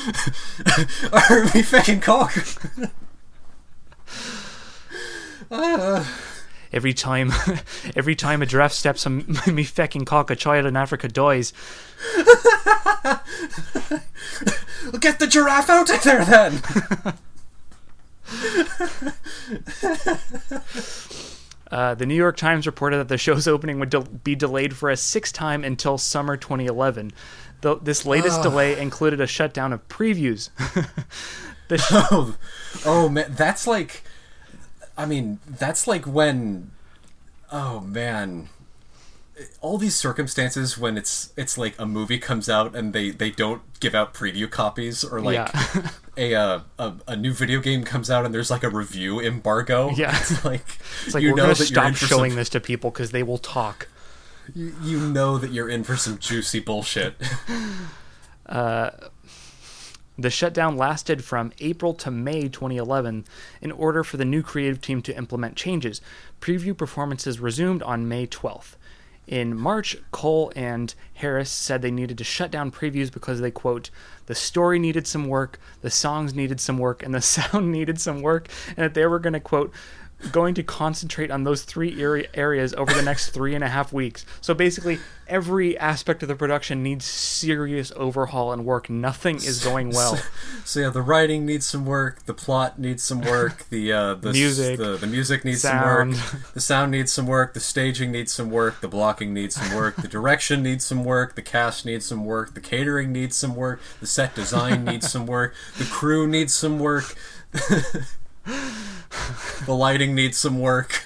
or 1.12 1.44
me 1.54 1.62
fucking 1.62 2.00
cock. 2.00 2.34
Every 6.72 6.94
time, 6.94 7.32
every 7.96 8.14
time 8.14 8.42
a 8.42 8.46
giraffe 8.46 8.72
steps 8.72 9.04
on 9.04 9.26
me 9.52 9.64
fucking 9.64 10.04
cock, 10.04 10.30
a 10.30 10.36
child 10.36 10.66
in 10.66 10.76
Africa 10.76 11.08
dies. 11.08 11.52
Get 15.00 15.18
the 15.18 15.26
giraffe 15.28 15.68
out 15.68 15.90
of 15.90 16.00
there 16.04 16.24
then. 16.24 16.62
Uh, 21.70 21.94
the 21.94 22.04
New 22.04 22.14
York 22.14 22.36
Times 22.36 22.66
reported 22.66 22.96
that 22.98 23.08
the 23.08 23.18
show's 23.18 23.46
opening 23.46 23.78
would 23.78 23.90
de- 23.90 24.00
be 24.00 24.34
delayed 24.34 24.76
for 24.76 24.90
a 24.90 24.96
sixth 24.96 25.32
time 25.32 25.62
until 25.62 25.98
summer 25.98 26.36
2011. 26.36 27.12
The, 27.60 27.76
this 27.76 28.06
latest 28.06 28.42
delay 28.42 28.78
included 28.80 29.20
a 29.20 29.26
shutdown 29.26 29.72
of 29.72 29.86
previews. 29.88 30.50
the 31.68 31.78
sh- 31.78 31.84
Oh, 31.92 32.36
oh 32.86 33.08
man, 33.08 33.26
that's 33.30 33.66
like, 33.66 34.02
I 34.96 35.06
mean, 35.06 35.40
that's 35.46 35.86
like 35.86 36.06
when, 36.06 36.70
oh 37.52 37.80
man, 37.80 38.48
all 39.60 39.78
these 39.78 39.96
circumstances 39.96 40.76
when 40.76 40.96
it's 40.98 41.32
it's 41.36 41.56
like 41.56 41.74
a 41.78 41.86
movie 41.86 42.18
comes 42.18 42.48
out 42.48 42.74
and 42.76 42.92
they 42.92 43.10
they 43.10 43.30
don't 43.30 43.62
give 43.80 43.94
out 43.94 44.12
preview 44.12 44.50
copies 44.50 45.04
or 45.04 45.20
like 45.20 45.34
Yeah. 45.34 45.88
a, 46.16 46.34
uh, 46.34 46.60
a 46.78 46.92
a 47.08 47.16
new 47.16 47.32
video 47.32 47.60
game 47.60 47.84
comes 47.84 48.10
out 48.10 48.26
and 48.26 48.34
there's 48.34 48.50
like 48.50 48.64
a 48.64 48.68
review 48.70 49.20
embargo. 49.20 49.90
Yeah. 49.94 50.16
it's 50.18 50.44
like 50.44 50.64
it's 51.06 51.14
like 51.14 51.22
you 51.22 51.34
know 51.34 51.46
that 51.46 51.56
stop 51.56 51.94
showing 51.94 52.32
some, 52.32 52.36
this 52.36 52.48
to 52.50 52.60
people 52.60 52.90
because 52.90 53.12
they 53.12 53.22
will 53.22 53.38
talk. 53.38 53.88
You, 54.54 54.74
you 54.82 55.00
know 55.00 55.38
that 55.38 55.52
you're 55.52 55.68
in 55.68 55.84
for 55.84 55.96
some 55.96 56.18
juicy 56.18 56.60
bullshit. 56.60 57.14
Uh, 58.46 58.90
the 60.18 60.28
shutdown 60.28 60.76
lasted 60.76 61.22
from 61.22 61.52
April 61.60 61.94
to 61.94 62.10
May 62.10 62.48
2011 62.48 63.24
in 63.62 63.70
order 63.70 64.02
for 64.02 64.16
the 64.16 64.24
new 64.24 64.42
creative 64.42 64.80
team 64.80 65.02
to 65.02 65.16
implement 65.16 65.54
changes. 65.54 66.00
Preview 66.40 66.76
performances 66.76 67.38
resumed 67.38 67.80
on 67.84 68.08
May 68.08 68.26
12th. 68.26 68.74
In 69.26 69.56
March, 69.56 69.96
Cohl 70.10 70.52
and 70.56 70.92
Harris 71.14 71.50
said 71.50 71.80
they 71.82 71.92
needed 71.92 72.18
to 72.18 72.24
shut 72.24 72.50
down 72.50 72.72
previews 72.72 73.12
because 73.12 73.40
they, 73.40 73.52
quote, 73.52 73.88
the 74.26 74.34
story 74.34 74.80
needed 74.80 75.06
some 75.06 75.26
work, 75.28 75.60
the 75.82 75.90
songs 75.90 76.34
needed 76.34 76.60
some 76.60 76.78
work, 76.78 77.04
and 77.04 77.14
the 77.14 77.20
sound 77.22 77.70
needed 77.70 78.00
some 78.00 78.22
work, 78.22 78.48
and 78.70 78.78
that 78.78 78.94
they 78.94 79.06
were 79.06 79.20
going 79.20 79.34
to, 79.34 79.40
quote, 79.40 79.72
going 80.32 80.54
to 80.54 80.62
concentrate 80.62 81.30
on 81.30 81.44
those 81.44 81.62
three 81.62 82.26
areas 82.34 82.74
over 82.74 82.92
the 82.92 83.02
next 83.02 83.30
three 83.30 83.54
and 83.54 83.64
a 83.64 83.68
half 83.68 83.92
weeks. 83.92 84.26
So 84.40 84.54
basically, 84.54 84.98
every 85.26 85.78
aspect 85.78 86.22
of 86.22 86.28
the 86.28 86.34
production 86.34 86.82
needs 86.82 87.04
serious 87.04 87.92
overhaul 87.96 88.52
and 88.52 88.64
work. 88.64 88.90
Nothing 88.90 89.36
is 89.36 89.62
going 89.64 89.90
well. 89.90 90.18
So 90.64 90.80
yeah, 90.80 90.90
the 90.90 91.02
writing 91.02 91.46
needs 91.46 91.66
some 91.66 91.86
work, 91.86 92.26
the 92.26 92.34
plot 92.34 92.78
needs 92.78 93.02
some 93.02 93.20
work, 93.22 93.68
the 93.70 93.92
uh, 93.92 94.14
the 94.14 94.32
Music. 94.32 94.78
the, 94.78 94.96
the 94.96 95.06
music 95.06 95.44
needs 95.44 95.62
Sound. 95.62 96.16
some 96.16 96.32
work, 96.40 96.52
the 96.54 96.60
sound 96.60 96.90
needs 96.90 97.12
some 97.12 97.26
work, 97.26 97.54
the 97.54 97.60
staging 97.60 98.12
needs 98.12 98.32
some 98.32 98.50
work, 98.50 98.80
the 98.80 98.88
blocking 98.88 99.32
needs 99.32 99.54
some 99.54 99.74
work, 99.74 99.96
the 99.96 100.08
direction 100.08 100.62
needs 100.62 100.84
some 100.84 101.04
work, 101.04 101.34
the 101.34 101.42
cast 101.42 101.86
needs 101.86 102.04
some 102.06 102.24
work, 102.24 102.54
the 102.54 102.60
catering 102.60 103.12
needs 103.12 103.36
some 103.36 103.56
work, 103.56 103.80
the 104.00 104.06
set 104.06 104.34
design 104.34 104.84
needs 104.84 105.10
some 105.10 105.26
work, 105.26 105.54
the 105.78 105.84
crew 105.84 106.26
needs 106.28 106.52
some 106.52 106.78
work. 106.78 107.16
the 109.66 109.74
lighting 109.74 110.14
needs 110.14 110.38
some 110.38 110.60
work. 110.60 111.04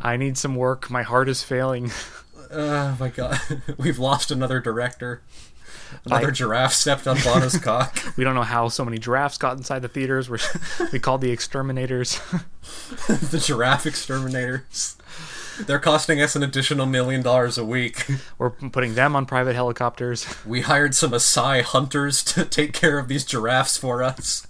I 0.00 0.16
need 0.16 0.36
some 0.38 0.54
work. 0.56 0.90
My 0.90 1.02
heart 1.02 1.28
is 1.28 1.42
failing. 1.42 1.90
Oh 2.50 2.96
my 3.00 3.08
god. 3.08 3.38
We've 3.78 3.98
lost 3.98 4.30
another 4.30 4.60
director. 4.60 5.22
Another 6.06 6.28
I- 6.28 6.32
giraffe 6.32 6.72
stepped 6.72 7.06
on 7.06 7.18
Bono's 7.22 7.58
cock. 7.62 7.98
We 8.16 8.24
don't 8.24 8.34
know 8.34 8.42
how 8.42 8.68
so 8.68 8.84
many 8.84 8.98
giraffes 8.98 9.38
got 9.38 9.56
inside 9.56 9.80
the 9.82 9.88
theaters. 9.88 10.28
We're, 10.30 10.38
we 10.92 10.98
called 10.98 11.20
the 11.20 11.30
exterminators. 11.30 12.18
the 13.08 13.42
giraffe 13.44 13.86
exterminators. 13.86 14.96
They're 15.60 15.78
costing 15.78 16.20
us 16.20 16.34
an 16.34 16.42
additional 16.42 16.86
million 16.86 17.20
dollars 17.22 17.58
a 17.58 17.64
week. 17.64 18.06
We're 18.38 18.50
putting 18.50 18.94
them 18.94 19.14
on 19.14 19.26
private 19.26 19.54
helicopters. 19.54 20.26
We 20.46 20.62
hired 20.62 20.94
some 20.94 21.10
Maasai 21.10 21.60
hunters 21.62 22.24
to 22.24 22.46
take 22.46 22.72
care 22.72 22.98
of 22.98 23.08
these 23.08 23.24
giraffes 23.24 23.76
for 23.76 24.02
us. 24.02 24.46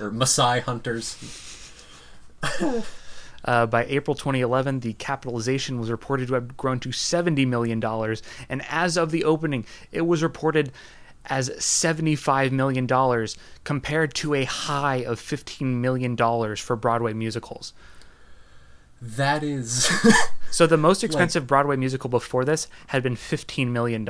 Or 0.00 0.10
Maasai 0.10 0.60
hunters. 0.60 1.16
Uh, 3.46 3.66
by 3.66 3.84
April 3.90 4.14
2011, 4.14 4.80
the 4.80 4.94
capitalization 4.94 5.78
was 5.78 5.90
reported 5.90 6.28
to 6.28 6.32
have 6.32 6.56
grown 6.56 6.80
to 6.80 6.88
$70 6.88 7.46
million. 7.46 7.84
And 8.48 8.62
as 8.70 8.96
of 8.96 9.10
the 9.10 9.24
opening, 9.24 9.66
it 9.92 10.00
was 10.06 10.22
reported 10.22 10.72
as 11.26 11.50
$75 11.50 12.52
million 12.52 13.28
compared 13.64 14.14
to 14.14 14.32
a 14.32 14.44
high 14.44 15.04
of 15.04 15.20
$15 15.20 15.60
million 15.60 16.16
for 16.56 16.74
Broadway 16.74 17.12
musicals. 17.12 17.74
That 19.02 19.42
is. 19.42 19.90
So 20.54 20.68
the 20.68 20.76
most 20.76 21.02
expensive 21.02 21.48
Broadway 21.48 21.74
musical 21.74 22.08
before 22.08 22.44
this 22.44 22.68
had 22.86 23.02
been 23.02 23.16
$15 23.16 23.66
million. 23.72 24.08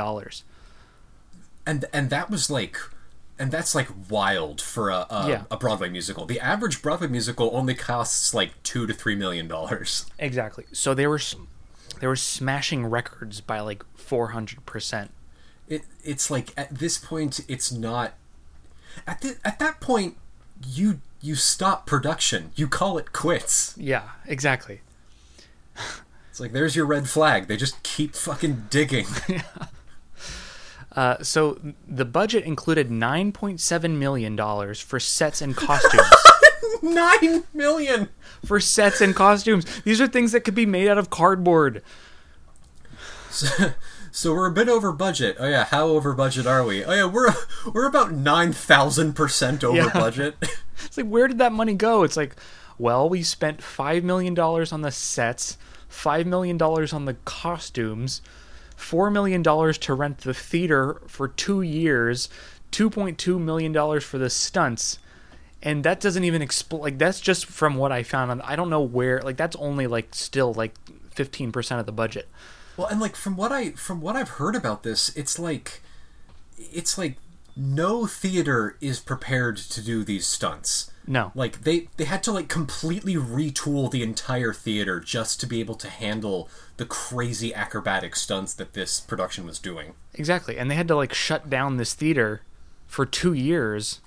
and 1.67 1.87
and 1.91 2.11
that 2.11 2.29
was 2.29 2.51
like. 2.51 2.77
And 3.39 3.51
that's 3.51 3.75
like 3.75 3.89
wild 4.09 4.61
for 4.61 4.91
a 4.91 5.07
a, 5.11 5.27
Yeah. 5.29 5.43
a 5.51 5.57
Broadway 5.57 5.89
musical. 5.89 6.25
The 6.27 6.39
average 6.41 6.81
Broadway 6.83 7.09
musical 7.09 7.51
only 7.53 7.75
costs 7.75 8.33
like 8.33 8.63
two 8.63 8.87
to 8.87 8.95
three 8.95 9.17
million 9.17 9.49
dollars. 9.49 10.07
Exactly. 10.19 10.67
So 10.73 10.95
they 10.95 11.07
were 11.07 11.21
they 12.01 12.07
were 12.07 12.17
smashing 12.17 12.87
records 12.87 13.41
by 13.41 13.61
like 13.61 13.85
400%. 13.99 15.09
It 15.69 15.83
it's 16.03 16.31
like 16.31 16.53
at 16.57 16.75
this 16.79 16.99
point 16.99 17.41
it's 17.49 17.73
not 17.73 18.15
at 19.07 19.21
the, 19.23 19.37
at 19.45 19.59
that 19.59 19.81
point 19.81 20.17
you 20.67 21.01
you 21.21 21.35
stop 21.35 21.87
production. 21.87 22.53
You 22.55 22.69
call 22.69 22.99
it 22.99 23.13
quits. 23.13 23.75
Yeah, 23.77 24.11
exactly. 24.27 24.83
It's 26.31 26.39
like 26.41 26.53
there's 26.53 26.77
your 26.77 26.87
red 26.87 27.09
flag. 27.09 27.47
They 27.49 27.57
just 27.57 27.83
keep 27.83 28.15
fucking 28.15 28.67
digging. 28.71 29.07
Uh, 30.97 31.23
so 31.23 31.59
the 31.89 32.05
budget 32.05 32.45
included 32.45 32.89
9.7 32.91 33.91
million 33.99 34.37
dollars 34.37 34.81
for 34.81 35.01
sets 35.01 35.41
and 35.43 35.57
costumes. 35.57 36.07
Nine 36.83 37.45
million. 37.53 38.09
for 38.45 38.61
sets 38.61 39.01
and 39.01 39.15
costumes. 39.15 39.65
These 39.83 40.01
are 40.01 40.07
things 40.07 40.33
that 40.33 40.41
could 40.41 40.55
be 40.55 40.67
made 40.67 40.89
out 40.89 40.99
of 40.99 41.11
cardboard. 41.11 41.83
So 44.13 44.33
we're 44.33 44.47
a 44.47 44.53
bit 44.53 44.69
over 44.69 44.93
budget. 44.93 45.37
Oh 45.41 45.49
yeah, 45.49 45.65
how 45.65 45.87
over 45.89 46.13
budget 46.13 46.47
are 46.47 46.65
we? 46.65 46.85
Oh 46.85 46.93
yeah, 46.93 47.05
we're 47.07 47.35
we're 47.73 47.87
about 47.89 48.13
nine 48.13 48.53
thousand 48.53 49.15
percent 49.15 49.65
over 49.65 49.77
Yeah. 49.77 49.93
budget. 49.93 50.37
It's 50.87 50.97
like 50.97 51.07
where 51.07 51.27
did 51.29 51.39
that 51.39 51.53
money 51.53 51.75
go? 51.75 52.03
It's 52.03 52.17
like, 52.17 52.35
well, 52.79 53.09
we 53.09 53.23
spent 53.23 53.63
5 53.63 54.03
million 54.05 54.35
dollars 54.35 54.73
on 54.73 54.83
the 54.83 54.91
sets, 54.91 55.57
5 55.89 56.27
million 56.27 56.59
dollars 56.59 56.93
on 56.93 57.05
the 57.07 57.15
costumes, 57.25 58.21
4 58.77 59.11
million 59.11 59.43
dollars 59.43 59.79
to 59.79 59.95
rent 59.95 60.19
the 60.19 60.35
theater 60.35 61.01
for 61.07 61.29
2 61.29 61.63
years, 61.63 62.29
2.2 62.73 63.41
million 63.41 63.73
dollars 63.73 64.05
for 64.05 64.19
the 64.19 64.31
stunts. 64.31 64.99
And 65.63 65.85
that 65.85 66.01
doesn't 66.01 66.25
even 66.25 66.43
explain 66.43 66.83
like 66.83 66.99
that's 66.99 67.21
just 67.21 67.47
from 67.47 67.77
what 67.77 67.93
I 67.93 68.03
found 68.03 68.31
on 68.31 68.41
I 68.43 68.55
don't 68.57 68.69
know 68.71 68.83
where 68.83 69.21
like 69.23 69.37
that's 69.37 69.57
only 69.57 69.87
like 69.87 70.15
still 70.15 70.53
like 70.53 70.75
15% 71.15 71.81
of 71.81 71.87
the 71.87 71.93
budget. 71.93 72.29
well, 72.77 72.87
and 72.89 73.01
like 73.01 73.17
from 73.17 73.37
what 73.37 73.53
I 73.53 73.71
from 73.71 74.01
what 74.01 74.17
I've 74.17 74.31
heard 74.31 74.55
about 74.57 74.83
this, 74.83 75.15
it's 75.17 75.39
like 75.39 75.83
it's 76.59 76.99
like 76.99 77.17
no 77.57 78.07
theater 78.07 78.77
is 78.81 79.01
prepared 79.01 79.57
to 79.57 79.81
do 79.83 80.05
these 80.05 80.27
stunts. 80.27 80.91
No. 81.07 81.33
Like 81.35 81.63
they 81.65 81.89
they 81.97 82.05
had 82.05 82.23
to 82.25 82.33
like 82.33 82.49
completely 82.49 83.15
retool 83.15 83.91
the 83.91 84.03
entire 84.03 84.53
theater 84.53 85.01
just 85.01 85.41
to 85.41 85.47
be 85.47 85.61
able 85.61 85.75
to 85.77 85.89
handle 85.89 86.49
the 86.79 86.87
crazy 86.87 87.55
acrobatic 87.55 88.17
stunts 88.17 88.55
that 88.55 88.73
this 88.73 89.01
production 89.01 89.45
was 89.47 89.59
doing. 89.59 89.95
Exactly. 90.15 90.57
And 90.59 90.71
they 90.71 90.75
had 90.77 90.89
to 90.89 90.97
like 90.97 91.13
shut 91.13 91.51
down 91.51 91.77
this 91.77 91.95
theater 91.95 92.41
for 92.87 93.05
2 93.05 93.33
years. 93.35 94.01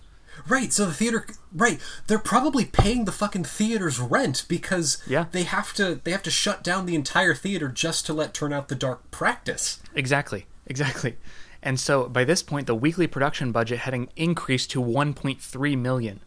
Right, 0.48 0.72
so 0.72 0.86
the 0.86 0.94
theater 0.94 1.26
right, 1.54 1.80
they're 2.08 2.20
probably 2.20 2.64
paying 2.66 3.06
the 3.06 3.12
fucking 3.12 3.44
theater's 3.46 4.00
rent 4.00 4.46
because 4.48 5.02
Yeah. 5.08 5.26
they 5.32 5.44
have 5.44 5.74
to 5.76 6.00
they 6.04 6.12
have 6.12 6.22
to 6.24 6.32
shut 6.32 6.64
down 6.64 6.86
the 6.86 6.96
entire 6.96 7.34
theater 7.34 7.68
just 7.70 8.06
to 8.08 8.14
let 8.14 8.34
Turn 8.34 8.54
Off 8.54 8.68
the 8.68 8.76
Dark 8.76 9.10
practice. 9.12 9.80
Exactly. 9.96 10.46
Exactly. 10.68 11.18
And 11.64 11.80
so 11.80 12.08
by 12.08 12.24
this 12.24 12.44
point 12.44 12.68
the 12.68 12.76
weekly 12.76 13.08
production 13.08 13.52
budget 13.52 13.80
had 13.80 13.94
in- 13.96 14.10
increased 14.16 14.70
to 14.72 14.82
1.3 14.82 15.76
million. 15.78 16.20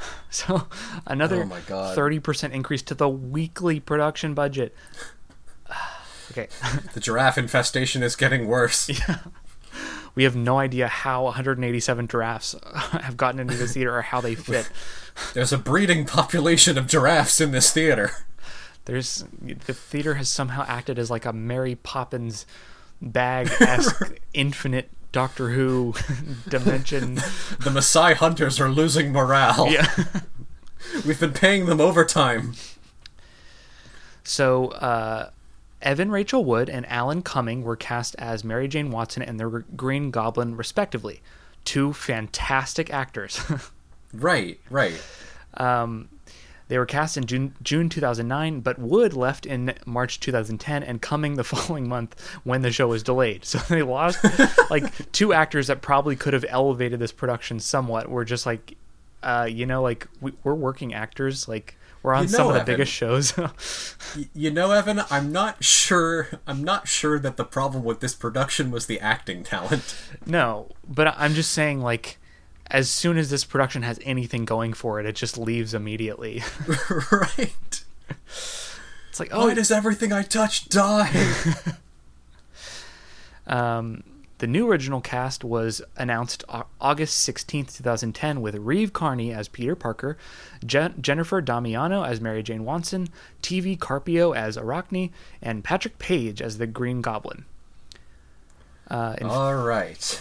So 0.32 0.68
another 1.06 1.42
Oh 1.42 1.94
30% 1.96 2.52
increase 2.52 2.82
to 2.82 2.94
the 2.94 3.08
weekly 3.08 3.80
production 3.80 4.34
budget. 4.34 4.74
okay. 6.30 6.48
The 6.94 7.00
giraffe 7.00 7.36
infestation 7.36 8.02
is 8.02 8.16
getting 8.16 8.46
worse. 8.46 8.88
Yeah. 9.08 9.18
We 10.16 10.24
have 10.24 10.34
no 10.34 10.58
idea 10.58 10.88
how 10.88 11.24
187 11.24 12.08
giraffes 12.08 12.56
uh, 12.60 12.98
have 12.98 13.16
gotten 13.16 13.38
into 13.40 13.54
this 13.54 13.74
theater 13.74 13.96
or 13.96 14.02
how 14.02 14.20
they 14.20 14.34
fit. 14.34 14.68
There's 15.34 15.52
a 15.52 15.58
breeding 15.58 16.04
population 16.04 16.76
of 16.76 16.88
giraffes 16.88 17.40
in 17.40 17.52
this 17.52 17.72
theater. 17.72 18.10
There's 18.86 19.24
the 19.40 19.72
theater 19.72 20.14
has 20.14 20.28
somehow 20.28 20.64
acted 20.66 20.98
as 20.98 21.10
like 21.10 21.24
a 21.24 21.32
Mary 21.32 21.76
Poppins 21.76 22.44
bag 23.00 23.48
esque 23.60 24.18
infinite 24.34 24.90
Doctor 25.12 25.50
Who 25.50 25.94
dimension. 26.48 27.16
The 27.60 27.70
Maasai 27.70 28.14
hunters 28.14 28.58
are 28.58 28.70
losing 28.70 29.12
morale. 29.12 29.70
Yeah. 29.70 29.86
We've 31.06 31.20
been 31.20 31.32
paying 31.32 31.66
them 31.66 31.80
overtime. 31.80 32.54
So, 34.24 34.68
uh, 34.68 35.30
Evan 35.82 36.10
Rachel 36.10 36.44
Wood 36.44 36.70
and 36.70 36.86
Alan 36.86 37.22
Cumming 37.22 37.62
were 37.62 37.76
cast 37.76 38.14
as 38.18 38.44
Mary 38.44 38.66
Jane 38.68 38.90
Watson 38.90 39.22
and 39.22 39.38
the 39.38 39.64
Green 39.76 40.10
Goblin, 40.10 40.56
respectively. 40.56 41.20
Two 41.64 41.92
fantastic 41.92 42.90
actors. 42.90 43.40
Right, 44.12 44.58
right. 44.70 45.00
They 46.70 46.78
were 46.78 46.86
cast 46.86 47.16
in 47.16 47.26
June, 47.26 47.52
June 47.64 47.88
2009, 47.88 48.60
but 48.60 48.78
Wood 48.78 49.12
left 49.12 49.44
in 49.44 49.74
March 49.86 50.20
2010 50.20 50.84
and 50.84 51.02
Cumming 51.02 51.34
the 51.34 51.42
following 51.52 51.88
month 51.88 52.14
when 52.44 52.62
the 52.62 52.70
show 52.70 52.86
was 52.86 53.02
delayed. 53.02 53.44
So 53.44 53.58
they 53.58 53.82
lost 53.82 54.24
like 54.70 55.10
two 55.10 55.32
actors 55.32 55.66
that 55.66 55.82
probably 55.82 56.14
could 56.14 56.32
have 56.32 56.44
elevated 56.48 57.00
this 57.00 57.10
production 57.10 57.58
somewhat. 57.58 58.08
Were 58.08 58.24
just 58.24 58.46
like, 58.46 58.76
uh, 59.20 59.48
you 59.50 59.66
know, 59.66 59.82
like 59.82 60.06
we, 60.20 60.32
we're 60.44 60.54
working 60.54 60.94
actors. 60.94 61.48
Like 61.48 61.74
we're 62.04 62.14
on 62.14 62.22
You 62.22 62.28
some 62.28 62.46
of 62.46 62.54
the 62.54 62.60
Evan. 62.60 62.72
biggest 62.74 62.92
shows. 62.92 63.34
You 64.32 64.52
know, 64.52 64.70
Evan, 64.70 65.02
I'm 65.10 65.32
not 65.32 65.64
sure. 65.64 66.28
I'm 66.46 66.62
not 66.62 66.86
sure 66.86 67.18
that 67.18 67.36
the 67.36 67.44
problem 67.44 67.82
with 67.82 67.98
this 67.98 68.14
production 68.14 68.70
was 68.70 68.86
the 68.86 69.00
acting 69.00 69.42
talent. 69.42 69.96
No, 70.24 70.68
but 70.88 71.14
I'm 71.18 71.34
just 71.34 71.50
saying, 71.50 71.80
like, 71.80 72.18
as 72.70 72.88
soon 72.88 73.18
as 73.18 73.30
this 73.30 73.44
production 73.44 73.82
has 73.82 73.98
anything 74.04 74.44
going 74.44 74.72
for 74.72 75.00
it, 75.00 75.06
it 75.06 75.16
just 75.16 75.36
leaves 75.36 75.74
immediately. 75.74 76.42
right. 77.10 77.84
it's 78.08 79.18
like, 79.18 79.30
oh, 79.32 79.46
Why 79.46 79.54
does 79.54 79.70
everything 79.70 80.12
I 80.12 80.22
touch 80.22 80.68
die? 80.68 81.10
um, 83.46 84.02
the 84.38 84.46
new 84.46 84.70
original 84.70 85.00
cast 85.00 85.44
was 85.44 85.82
announced 85.96 86.44
August 86.80 87.28
16th, 87.28 87.76
2010, 87.76 88.40
with 88.40 88.54
Reeve 88.54 88.92
Carney 88.92 89.32
as 89.32 89.48
Peter 89.48 89.74
Parker, 89.74 90.16
Je- 90.64 90.94
Jennifer 91.00 91.42
Damiano 91.42 92.04
as 92.04 92.20
Mary 92.20 92.42
Jane 92.42 92.64
Watson, 92.64 93.08
TV 93.42 93.78
Carpio 93.78 94.32
as 94.32 94.56
Arachne, 94.56 95.10
and 95.42 95.62
Patrick 95.62 95.98
Page 95.98 96.40
as 96.40 96.58
the 96.58 96.66
Green 96.66 97.02
Goblin. 97.02 97.44
Uh, 98.88 99.16
All 99.22 99.56
right. 99.56 100.20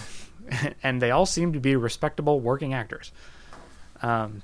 and 0.84 1.02
they 1.02 1.12
all 1.12 1.26
seem 1.26 1.54
to 1.54 1.60
be 1.60 1.76
respectable 1.76 2.40
working 2.40 2.74
actors. 2.74 3.12
Um, 4.02 4.44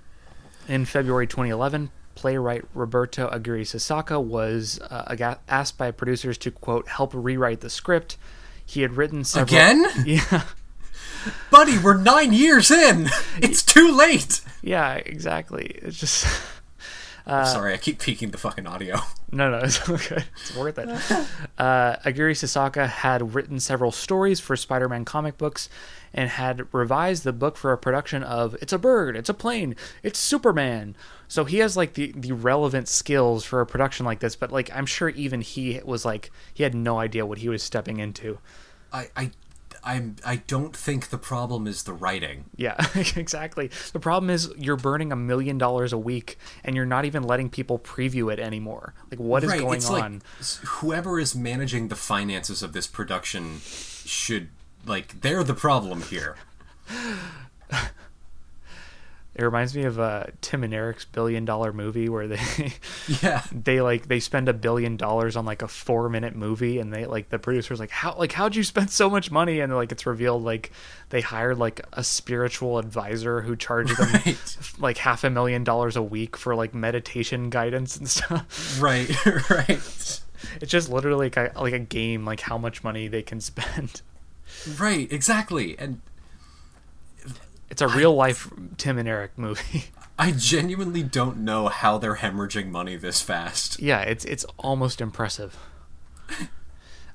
in 0.67 0.85
February 0.85 1.27
2011, 1.27 1.91
playwright 2.15 2.65
Roberto 2.73 3.27
Aguirre 3.29 3.63
Sacasa 3.63 4.21
was 4.21 4.79
uh, 4.81 5.35
asked 5.47 5.77
by 5.77 5.91
producers 5.91 6.37
to 6.39 6.51
quote 6.51 6.87
help 6.87 7.11
rewrite 7.13 7.61
the 7.61 7.69
script. 7.69 8.17
He 8.65 8.81
had 8.81 8.93
written 8.97 9.23
several. 9.23 9.55
Again? 9.55 9.85
Yeah, 10.05 10.43
Buddy, 11.49 11.77
we're 11.79 11.97
nine 11.97 12.33
years 12.33 12.69
in. 12.69 13.09
It's 13.37 13.63
too 13.63 13.91
late. 13.91 14.41
yeah, 14.61 14.93
exactly. 14.93 15.65
It's 15.65 15.99
just 15.99 16.25
Uh, 17.25 17.43
Sorry, 17.45 17.73
I 17.73 17.77
keep 17.77 17.99
peeking 17.99 18.31
the 18.31 18.37
fucking 18.37 18.67
audio. 18.67 18.99
no, 19.31 19.49
no, 19.49 19.57
it's 19.57 19.89
okay. 19.89 20.23
It's 20.41 20.55
worth 20.55 20.77
it. 20.77 20.89
Uh, 21.57 21.95
Aguirre 22.03 22.33
Sacasa 22.33 22.85
had 22.85 23.33
written 23.33 23.61
several 23.61 23.91
stories 23.91 24.41
for 24.41 24.57
Spider-Man 24.57 25.05
comic 25.05 25.37
books 25.37 25.69
and 26.13 26.29
had 26.29 26.67
revised 26.73 27.23
the 27.23 27.31
book 27.31 27.55
for 27.55 27.71
a 27.71 27.77
production 27.77 28.23
of 28.23 28.55
"It's 28.61 28.73
a 28.73 28.77
bird, 28.77 29.15
it's 29.15 29.29
a 29.29 29.33
plane, 29.33 29.77
it's 30.03 30.19
Superman." 30.19 30.97
So 31.29 31.45
he 31.45 31.59
has 31.59 31.77
like 31.77 31.93
the 31.93 32.11
the 32.13 32.33
relevant 32.33 32.89
skills 32.89 33.45
for 33.45 33.61
a 33.61 33.65
production 33.65 34.05
like 34.05 34.19
this. 34.19 34.35
But 34.35 34.51
like, 34.51 34.69
I'm 34.75 34.85
sure 34.85 35.07
even 35.09 35.39
he 35.39 35.79
was 35.85 36.03
like 36.03 36.29
he 36.53 36.63
had 36.63 36.75
no 36.75 36.99
idea 36.99 37.25
what 37.25 37.37
he 37.37 37.47
was 37.47 37.63
stepping 37.63 37.99
into. 37.99 38.39
I, 38.91 39.09
I, 39.15 39.31
I'm, 39.85 40.15
I 40.25 40.37
don't 40.37 40.75
think 40.75 41.09
the 41.09 41.17
problem 41.17 41.67
is 41.67 41.83
the 41.83 41.93
writing. 41.93 42.45
Yeah, 42.55 42.75
exactly. 42.95 43.69
The 43.93 43.99
problem 43.99 44.29
is 44.29 44.51
you're 44.57 44.77
burning 44.77 45.11
a 45.11 45.15
million 45.15 45.57
dollars 45.57 45.93
a 45.93 45.97
week 45.97 46.37
and 46.63 46.75
you're 46.75 46.85
not 46.85 47.05
even 47.05 47.23
letting 47.23 47.49
people 47.49 47.77
preview 47.77 48.33
it 48.33 48.39
anymore. 48.39 48.95
Like, 49.11 49.19
what 49.19 49.43
is 49.43 49.51
right, 49.51 49.59
going 49.59 49.77
it's 49.77 49.89
on? 49.89 50.13
like 50.13 50.21
whoever 50.67 51.19
is 51.19 51.35
managing 51.35 51.89
the 51.89 51.95
finances 51.95 52.63
of 52.63 52.73
this 52.73 52.87
production 52.87 53.59
should 53.63 54.49
like 54.85 55.21
they're 55.21 55.43
the 55.43 55.53
problem 55.53 56.01
here. 56.01 56.35
It 59.37 59.43
reminds 59.43 59.75
me 59.75 59.83
of 59.83 59.99
uh, 59.99 60.27
Tim 60.39 60.63
and 60.63 60.73
Eric's 60.73 61.03
billion 61.03 61.43
dollar 61.43 61.73
movie 61.73 62.07
where 62.07 62.27
they 62.27 62.39
Yeah. 63.21 63.43
they 63.51 63.81
like 63.81 64.07
they 64.07 64.21
spend 64.21 64.47
a 64.47 64.53
billion 64.53 64.95
dollars 64.95 65.35
on 65.35 65.43
like 65.45 65.61
a 65.61 65.67
four 65.67 66.07
minute 66.07 66.35
movie 66.35 66.79
and 66.79 66.93
they 66.93 67.05
like 67.05 67.29
the 67.29 67.37
producer's 67.37 67.79
like 67.79 67.89
how 67.89 68.15
like 68.17 68.31
how'd 68.31 68.55
you 68.55 68.63
spend 68.63 68.89
so 68.91 69.09
much 69.09 69.31
money 69.31 69.59
and 69.59 69.75
like 69.75 69.91
it's 69.91 70.05
revealed 70.05 70.43
like 70.43 70.71
they 71.09 71.19
hired 71.19 71.57
like 71.59 71.81
a 71.93 72.03
spiritual 72.03 72.77
advisor 72.77 73.41
who 73.41 73.57
charged 73.57 73.97
them 73.97 74.09
Right. 74.13 74.57
like 74.79 74.97
half 74.99 75.25
a 75.25 75.29
million 75.29 75.65
dollars 75.65 75.97
a 75.97 76.01
week 76.03 76.37
for 76.37 76.55
like 76.55 76.73
meditation 76.73 77.49
guidance 77.49 77.97
and 77.97 78.09
stuff. 78.09 78.79
Right, 78.81 79.09
right. 79.49 80.21
It's 80.61 80.71
just 80.71 80.89
literally 80.89 81.25
like 81.29 81.37
a, 81.37 81.51
like 81.61 81.73
a 81.73 81.79
game 81.79 82.23
like 82.23 82.39
how 82.39 82.57
much 82.57 82.83
money 82.85 83.09
they 83.09 83.21
can 83.21 83.41
spend. 83.41 84.01
Right, 84.79 85.11
exactly. 85.11 85.77
And 85.77 85.99
It's 87.75 87.81
a 87.81 87.89
real 87.89 88.15
life 88.15 88.49
Tim 88.77 88.97
and 88.97 89.05
Eric 89.05 89.37
movie. 89.37 89.87
I 90.17 90.31
genuinely 90.31 91.03
don't 91.03 91.39
know 91.39 91.67
how 91.67 91.97
they're 91.97 92.15
hemorrhaging 92.15 92.69
money 92.69 92.95
this 92.95 93.19
fast. 93.19 93.81
yeah, 93.81 93.99
it's 93.99 94.23
it's 94.23 94.45
almost 94.57 95.01
impressive. 95.01 95.57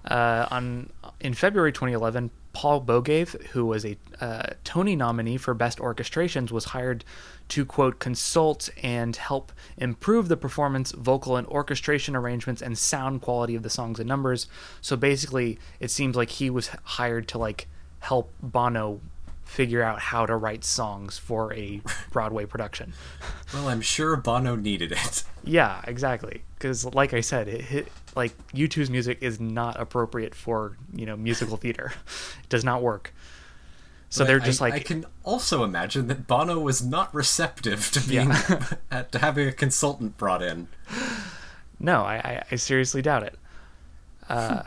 Uh, 0.02 0.48
on 0.50 0.88
in 1.20 1.34
February 1.34 1.72
2011, 1.72 2.30
Paul 2.54 2.80
Bogaev, 2.80 3.38
who 3.48 3.66
was 3.66 3.84
a 3.84 3.98
uh, 4.18 4.54
Tony 4.64 4.96
nominee 4.96 5.36
for 5.36 5.52
Best 5.52 5.78
Orchestrations, 5.78 6.50
was 6.50 6.64
hired 6.64 7.04
to 7.48 7.66
quote 7.66 7.98
consult 7.98 8.70
and 8.82 9.14
help 9.14 9.52
improve 9.76 10.28
the 10.28 10.38
performance, 10.38 10.92
vocal 10.92 11.36
and 11.36 11.46
orchestration 11.48 12.16
arrangements, 12.16 12.62
and 12.62 12.78
sound 12.78 13.20
quality 13.20 13.54
of 13.54 13.62
the 13.62 13.68
songs 13.68 13.98
and 14.00 14.08
numbers. 14.08 14.46
So 14.80 14.96
basically, 14.96 15.58
it 15.80 15.90
seems 15.90 16.16
like 16.16 16.30
he 16.30 16.48
was 16.48 16.68
hired 16.82 17.28
to 17.28 17.38
like 17.38 17.68
help 17.98 18.32
Bono 18.42 19.02
figure 19.50 19.82
out 19.82 19.98
how 19.98 20.24
to 20.26 20.36
write 20.36 20.64
songs 20.64 21.18
for 21.18 21.52
a 21.54 21.80
Broadway 22.12 22.46
production. 22.46 22.92
Well, 23.52 23.68
I'm 23.68 23.80
sure 23.80 24.14
Bono 24.16 24.54
needed 24.54 24.92
it. 24.92 25.24
Yeah, 25.42 25.80
exactly. 25.86 26.42
Because, 26.54 26.84
like 26.84 27.12
I 27.14 27.20
said, 27.20 27.48
it, 27.48 27.72
it, 27.72 27.88
like 28.14 28.32
U2's 28.54 28.90
music 28.90 29.18
is 29.22 29.40
not 29.40 29.80
appropriate 29.80 30.34
for 30.34 30.76
you 30.94 31.04
know 31.06 31.16
musical 31.16 31.56
theater. 31.56 31.92
It 32.44 32.48
does 32.48 32.64
not 32.64 32.80
work. 32.82 33.12
So 34.08 34.22
But 34.22 34.26
they're 34.28 34.40
I- 34.42 34.44
just 34.44 34.60
like, 34.60 34.74
I 34.74 34.78
can 34.80 35.04
also 35.24 35.64
imagine 35.64 36.06
that 36.08 36.26
Bono 36.26 36.58
was 36.60 36.84
not 36.84 37.12
receptive 37.14 37.90
to 37.92 38.00
being 38.08 38.30
at, 38.90 39.10
to 39.12 39.18
having 39.18 39.48
a 39.48 39.52
consultant 39.52 40.16
brought 40.16 40.42
in. 40.42 40.68
no, 41.78 42.02
I, 42.02 42.14
I, 42.16 42.42
I 42.52 42.56
seriously 42.56 43.02
doubt 43.02 43.22
it. 43.24 43.38
Uh, 44.28 44.62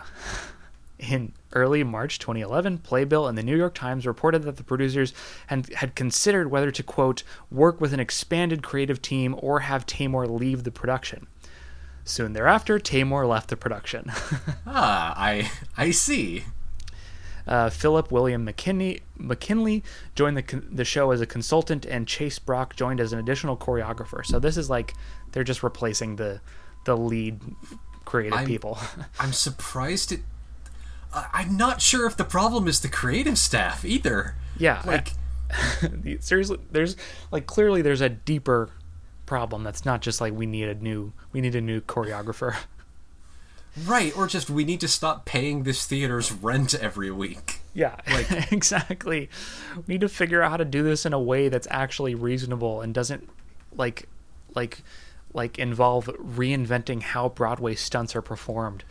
in 0.99 1.31
early 1.53 1.83
March 1.83 2.19
2011, 2.19 2.79
Playbill 2.79 3.27
and 3.27 3.37
the 3.37 3.43
New 3.43 3.55
York 3.55 3.73
Times 3.75 4.05
reported 4.05 4.43
that 4.43 4.57
the 4.57 4.63
producers 4.63 5.13
had, 5.47 5.71
had 5.73 5.95
considered 5.95 6.49
whether 6.51 6.71
to 6.71 6.83
quote 6.83 7.23
work 7.51 7.79
with 7.79 7.93
an 7.93 7.99
expanded 7.99 8.63
creative 8.63 9.01
team 9.01 9.35
or 9.39 9.61
have 9.61 9.85
Taymor 9.85 10.29
leave 10.29 10.63
the 10.63 10.71
production. 10.71 11.27
Soon 12.05 12.33
thereafter, 12.33 12.79
Taymor 12.79 13.27
left 13.27 13.49
the 13.49 13.57
production. 13.57 14.11
Ah, 14.65 15.13
I 15.15 15.51
I 15.77 15.91
see. 15.91 16.45
Uh, 17.45 17.69
Philip 17.69 18.11
William 18.11 18.43
McKinley, 18.45 19.01
McKinley 19.17 19.83
joined 20.15 20.37
the, 20.37 20.63
the 20.71 20.85
show 20.85 21.11
as 21.11 21.19
a 21.21 21.25
consultant, 21.25 21.85
and 21.85 22.07
Chase 22.07 22.39
Brock 22.39 22.75
joined 22.75 22.99
as 23.01 23.11
an 23.13 23.19
additional 23.19 23.57
choreographer. 23.57 24.25
So 24.25 24.39
this 24.39 24.55
is 24.57 24.69
like 24.69 24.93
they're 25.31 25.43
just 25.43 25.61
replacing 25.63 26.15
the 26.15 26.41
the 26.85 26.97
lead 26.97 27.39
creative 28.05 28.39
I'm- 28.39 28.47
people. 28.47 28.77
I'm 29.19 29.33
surprised 29.33 30.11
it. 30.11 30.21
I'm 31.13 31.55
not 31.57 31.81
sure 31.81 32.05
if 32.07 32.17
the 32.17 32.23
problem 32.23 32.67
is 32.67 32.79
the 32.81 32.87
creative 32.89 33.37
staff 33.37 33.85
either. 33.85 34.35
yeah, 34.57 34.81
Like, 34.85 35.09
I- 35.51 36.17
seriously, 36.19 36.57
there's 36.71 36.95
like 37.31 37.45
clearly 37.45 37.81
there's 37.81 38.01
a 38.01 38.09
deeper 38.09 38.69
problem 39.25 39.63
that's 39.63 39.85
not 39.85 40.01
just 40.01 40.19
like 40.21 40.33
we 40.33 40.45
need 40.45 40.67
a 40.67 40.75
new 40.75 41.13
we 41.31 41.41
need 41.41 41.55
a 41.55 41.61
new 41.61 41.81
choreographer. 41.81 42.55
right, 43.85 44.15
or 44.17 44.27
just 44.27 44.49
we 44.49 44.63
need 44.63 44.79
to 44.81 44.87
stop 44.87 45.25
paying 45.25 45.63
this 45.63 45.85
theater's 45.85 46.31
rent 46.31 46.73
every 46.75 47.11
week. 47.11 47.59
Yeah, 47.73 47.95
Like- 48.07 48.51
exactly. 48.51 49.29
We 49.75 49.95
need 49.95 50.01
to 50.01 50.09
figure 50.09 50.41
out 50.41 50.51
how 50.51 50.57
to 50.57 50.65
do 50.65 50.83
this 50.83 51.05
in 51.05 51.13
a 51.13 51.19
way 51.19 51.49
that's 51.49 51.67
actually 51.71 52.15
reasonable 52.15 52.81
and 52.81 52.93
doesn't 52.93 53.29
like 53.75 54.07
like 54.55 54.83
like 55.33 55.57
involve 55.57 56.05
reinventing 56.17 57.01
how 57.01 57.29
Broadway 57.29 57.73
stunts 57.75 58.15
are 58.15 58.21
performed. 58.21 58.83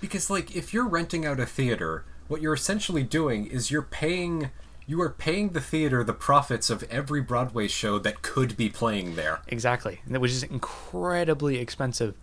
Because, 0.00 0.30
like, 0.30 0.54
if 0.56 0.72
you're 0.72 0.88
renting 0.88 1.26
out 1.26 1.40
a 1.40 1.46
theater, 1.46 2.04
what 2.28 2.40
you're 2.40 2.54
essentially 2.54 3.02
doing 3.02 3.46
is 3.46 3.70
you're 3.70 3.82
paying. 3.82 4.50
You 4.86 5.00
are 5.02 5.10
paying 5.10 5.50
the 5.50 5.60
theater 5.60 6.02
the 6.02 6.12
profits 6.14 6.68
of 6.68 6.82
every 6.84 7.20
Broadway 7.20 7.68
show 7.68 7.98
that 8.00 8.22
could 8.22 8.56
be 8.56 8.68
playing 8.68 9.14
there. 9.14 9.40
Exactly. 9.46 10.00
And 10.06 10.18
Which 10.18 10.32
is 10.32 10.42
incredibly 10.42 11.58
expensive. 11.58 12.14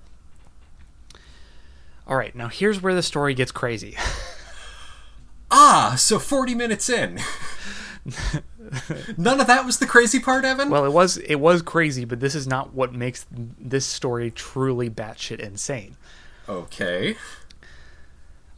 All 2.06 2.18
right, 2.18 2.36
now 2.36 2.48
here's 2.50 2.82
where 2.82 2.94
the 2.96 3.04
story 3.04 3.34
gets 3.34 3.52
crazy. 3.52 3.96
Ah, 5.50 5.96
so 5.98 6.20
40 6.20 6.56
minutes 6.56 6.90
in. 6.90 7.22
None 9.18 9.40
of 9.40 9.48
that 9.48 9.66
was 9.66 9.80
the 9.80 9.86
crazy 9.86 10.20
part, 10.20 10.44
Evan? 10.44 10.70
Well, 10.70 10.84
it 10.86 10.92
was 10.92 11.16
it 11.20 11.36
was 11.36 11.62
crazy, 11.62 12.04
but 12.04 12.20
this 12.20 12.36
is 12.36 12.46
not 12.46 12.74
what 12.74 12.94
makes 12.94 13.26
this 13.32 13.86
story 13.86 14.30
truly 14.30 14.90
batshit 14.90 15.40
insane. 15.40 15.96
okay. 16.50 17.16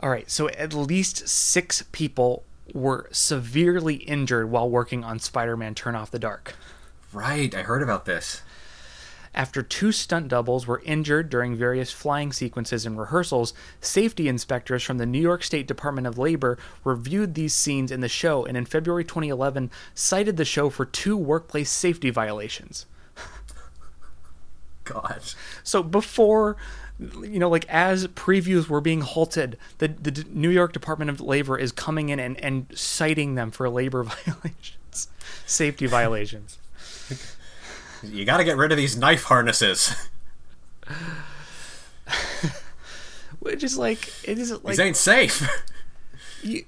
All 0.01 0.09
right, 0.09 0.29
so 0.29 0.47
at 0.49 0.73
least 0.73 1.27
six 1.27 1.83
people 1.91 2.43
were 2.73 3.09
severely 3.11 3.95
injured 3.95 4.49
while 4.49 4.69
working 4.69 5.03
on 5.03 5.19
Spider-Man: 5.19 5.75
Turn 5.75 5.95
Off 5.95 6.11
the 6.11 6.19
Dark. 6.19 6.55
Right, 7.11 7.53
I 7.53 7.63
heard 7.63 7.81
about 7.81 8.05
this. 8.05 8.41
After 9.33 9.61
two 9.61 9.91
stunt 9.91 10.27
doubles 10.27 10.65
were 10.65 10.81
injured 10.85 11.29
during 11.29 11.55
various 11.55 11.91
flying 11.91 12.31
sequences 12.31 12.85
and 12.85 12.97
rehearsals, 12.97 13.53
safety 13.79 14.27
inspectors 14.27 14.83
from 14.83 14.97
the 14.97 15.05
New 15.05 15.21
York 15.21 15.43
State 15.43 15.67
Department 15.67 16.07
of 16.07 16.17
Labor 16.17 16.57
reviewed 16.83 17.35
these 17.35 17.53
scenes 17.53 17.91
in 17.91 18.01
the 18.01 18.09
show 18.09 18.45
and 18.45 18.57
in 18.57 18.65
February 18.65 19.03
2011 19.03 19.69
cited 19.93 20.37
the 20.37 20.45
show 20.45 20.69
for 20.69 20.85
two 20.85 21.15
workplace 21.15 21.69
safety 21.69 22.09
violations. 22.09 22.85
God. 24.83 25.21
So 25.63 25.83
before, 25.83 26.57
you 26.99 27.39
know, 27.39 27.49
like 27.49 27.65
as 27.69 28.07
previews 28.07 28.67
were 28.67 28.81
being 28.81 29.01
halted, 29.01 29.57
the, 29.77 29.87
the 29.87 30.11
D- 30.11 30.23
New 30.29 30.49
York 30.49 30.73
Department 30.73 31.09
of 31.09 31.21
Labor 31.21 31.57
is 31.57 31.71
coming 31.71 32.09
in 32.09 32.19
and, 32.19 32.37
and 32.43 32.67
citing 32.75 33.35
them 33.35 33.51
for 33.51 33.69
labor 33.69 34.03
violations, 34.25 35.07
safety 35.45 35.85
violations. 35.85 36.57
You 38.03 38.25
gotta 38.25 38.43
get 38.43 38.57
rid 38.57 38.71
of 38.71 38.77
these 38.77 38.97
knife 38.97 39.23
harnesses. 39.23 39.95
Which 43.39 43.63
is 43.63 43.77
like, 43.77 44.09
it 44.27 44.37
isn't 44.37 44.65
like. 44.65 44.73
These 44.73 44.79
ain't 44.79 44.97
safe. 44.97 45.47
you 46.43 46.65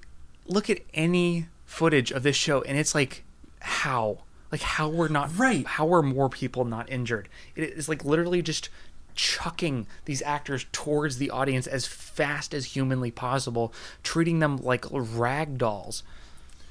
look 0.47 0.69
at 0.69 0.79
any 0.93 1.47
footage 1.65 2.11
of 2.11 2.23
this 2.23 2.36
show 2.36 2.61
and 2.63 2.77
it's 2.77 2.93
like 2.93 3.23
how 3.59 4.17
like 4.51 4.61
how 4.61 4.89
we're 4.89 5.07
not 5.07 5.38
Right. 5.38 5.65
how 5.65 5.93
are 5.93 6.01
more 6.03 6.27
people 6.27 6.65
not 6.65 6.89
injured 6.91 7.29
it 7.55 7.63
is 7.63 7.88
like 7.88 8.03
literally 8.03 8.41
just 8.41 8.67
chucking 9.16 9.88
these 10.05 10.22
actors 10.22 10.66
towards 10.72 11.18
the 11.18 11.30
audience 11.30 11.68
as 11.68 11.86
fast 11.86 12.53
as 12.53 12.66
humanly 12.66 13.12
possible 13.12 13.74
treating 14.03 14.39
them 14.39 14.57
like 14.57 14.86
rag 14.91 15.57
dolls. 15.57 16.03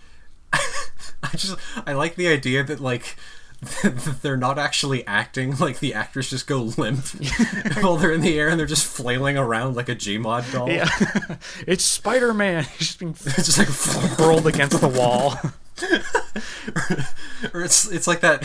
I 0.53 1.30
just 1.36 1.57
I 1.86 1.93
like 1.93 2.16
the 2.16 2.28
idea 2.28 2.64
that 2.64 2.80
like 2.80 3.16
they're 4.22 4.36
not 4.36 4.59
actually 4.59 5.07
acting 5.07 5.57
like 5.59 5.80
the 5.80 5.93
actors 5.93 6.30
just 6.30 6.47
go 6.47 6.62
limp 6.78 7.05
while 7.82 7.97
they're 7.97 8.12
in 8.12 8.22
the 8.22 8.38
air 8.38 8.49
and 8.49 8.59
they're 8.59 8.66
just 8.66 8.86
flailing 8.86 9.36
around 9.36 9.76
like 9.76 9.88
a 9.88 9.95
Gmod 9.95 10.51
doll. 10.53 10.70
yeah. 10.70 10.88
It's 11.66 11.84
spider-man. 11.84 12.64
He's 12.64 12.88
just 12.88 12.99
being 12.99 13.14
just 13.14 13.59
like 13.59 13.68
hurled 14.18 14.47
against 14.47 14.80
the 14.80 14.88
wall. 14.88 15.38
Or 17.53 17.62
it's 17.62 17.91
it's 17.91 18.07
like 18.07 18.20
that 18.20 18.45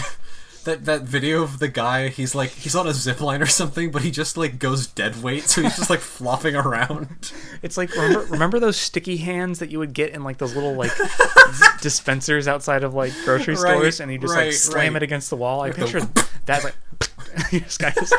that 0.65 0.85
that 0.85 1.01
video 1.03 1.41
of 1.41 1.59
the 1.59 1.67
guy 1.67 2.09
he's 2.09 2.35
like 2.35 2.49
he's 2.51 2.75
on 2.75 2.87
a 2.87 2.93
zip 2.93 3.21
line 3.21 3.41
or 3.41 3.45
something 3.45 3.91
but 3.91 4.01
he 4.01 4.11
just 4.11 4.35
like 4.37 4.59
goes 4.59 4.87
dead 4.87 5.21
weight 5.23 5.43
so 5.43 5.61
he's 5.61 5.75
just 5.77 5.89
like 5.89 5.99
flopping 6.15 6.55
around 6.55 7.31
It's 7.61 7.77
like 7.77 7.95
remember 7.95 8.25
remember 8.25 8.59
those 8.59 8.77
sticky 8.77 9.17
hands 9.17 9.59
that 9.59 9.71
you 9.71 9.79
would 9.79 9.93
get 9.93 10.11
in 10.11 10.23
like 10.23 10.37
those 10.37 10.53
little 10.53 10.73
like 10.73 10.91
dispensers 11.81 12.47
outside 12.47 12.83
of 12.83 12.93
like 12.93 13.13
grocery 13.23 13.55
Right, 13.55 13.77
stores, 13.77 13.99
and 13.99 14.11
you 14.11 14.17
just 14.17 14.33
right, 14.35 14.45
like 14.47 14.53
slam 14.53 14.93
right. 14.93 15.01
it 15.01 15.03
against 15.03 15.29
the 15.29 15.35
wall. 15.35 15.61
I 15.61 15.71
picture 15.71 16.01
that 16.45 16.63
like 16.63 16.75
this 17.51 17.77
guy 17.77 17.93
is, 18.01 18.13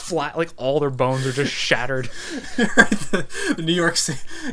flat, 0.00 0.36
like 0.36 0.50
all 0.56 0.80
their 0.80 0.90
bones 0.90 1.24
are 1.26 1.32
just 1.32 1.52
shattered. 1.52 2.06
the, 2.56 3.26
the 3.56 3.62
New 3.62 3.72
York 3.72 3.96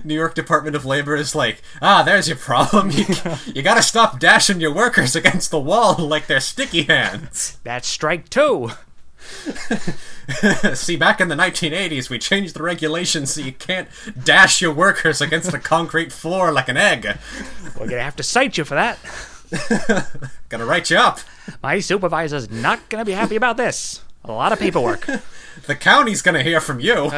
New 0.03 0.13
York 0.13 0.35
Department 0.35 0.75
of 0.75 0.85
Labor 0.85 1.15
is 1.15 1.33
like 1.33 1.61
ah 1.81 2.03
there's 2.03 2.27
your 2.27 2.37
problem 2.37 2.91
you, 2.91 3.05
you 3.53 3.61
gotta 3.63 3.81
stop 3.81 4.19
dashing 4.19 4.59
your 4.61 4.73
workers 4.73 5.15
against 5.15 5.49
the 5.51 5.59
wall 5.59 5.95
like 5.97 6.27
they're 6.27 6.39
sticky 6.39 6.83
hands 6.83 7.57
That's 7.63 7.87
strike 7.87 8.29
two. 8.29 8.71
see 10.75 10.95
back 10.95 11.19
in 11.19 11.27
the 11.29 11.35
1980s 11.35 12.09
we 12.11 12.19
changed 12.19 12.53
the 12.55 12.61
regulations 12.61 13.33
so 13.33 13.41
you 13.41 13.53
can't 13.53 13.87
dash 14.23 14.61
your 14.61 14.71
workers 14.71 15.19
against 15.19 15.51
the 15.51 15.57
concrete 15.57 16.11
floor 16.11 16.51
like 16.51 16.69
an 16.69 16.77
egg 16.77 17.17
We're 17.79 17.87
gonna 17.87 18.03
have 18.03 18.15
to 18.17 18.23
cite 18.23 18.57
you 18.57 18.65
for 18.65 18.75
that. 18.75 18.99
gonna 20.49 20.65
write 20.65 20.89
you 20.89 20.97
up 20.97 21.19
My 21.61 21.79
supervisor's 21.79 22.49
not 22.49 22.89
gonna 22.89 23.05
be 23.05 23.11
happy 23.11 23.35
about 23.35 23.57
this. 23.57 24.01
A 24.23 24.31
lot 24.31 24.51
of 24.51 24.59
paperwork. 24.59 25.07
the 25.67 25.75
county's 25.75 26.21
gonna 26.21 26.43
hear 26.43 26.59
from 26.59 26.79
you 26.79 27.11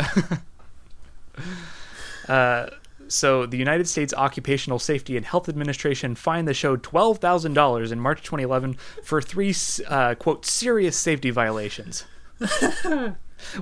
So, 3.09 3.45
the 3.45 3.57
United 3.57 3.87
States 3.87 4.13
Occupational 4.13 4.79
Safety 4.79 5.15
and 5.15 5.25
Health 5.25 5.47
Administration 5.47 6.15
fined 6.15 6.47
the 6.47 6.53
show 6.53 6.75
$12,000 6.75 7.91
in 7.91 7.99
March 7.99 8.21
2011 8.21 8.73
for 9.03 9.21
three, 9.21 9.55
uh, 9.87 10.15
quote, 10.15 10.45
serious 10.45 10.97
safety 10.97 11.29
violations. 11.29 12.03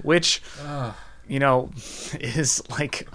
Which, 0.01 0.41
you 1.27 1.39
know, 1.39 1.69
is 2.19 2.61
like 2.69 3.07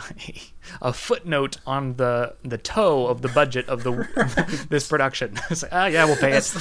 a 0.83 0.93
footnote 0.93 1.59
on 1.67 1.95
the 1.97 2.35
the 2.43 2.59
toe 2.59 3.07
of 3.07 3.23
the 3.23 3.29
budget 3.29 3.69
of 3.69 3.83
the 3.83 4.67
this 4.71 4.89
production. 4.89 5.39
It's 5.51 5.63
like, 5.63 5.73
ah, 5.73 5.87
yeah, 5.87 6.05
we'll 6.05 6.17
pay 6.17 6.33
it. 6.37 6.55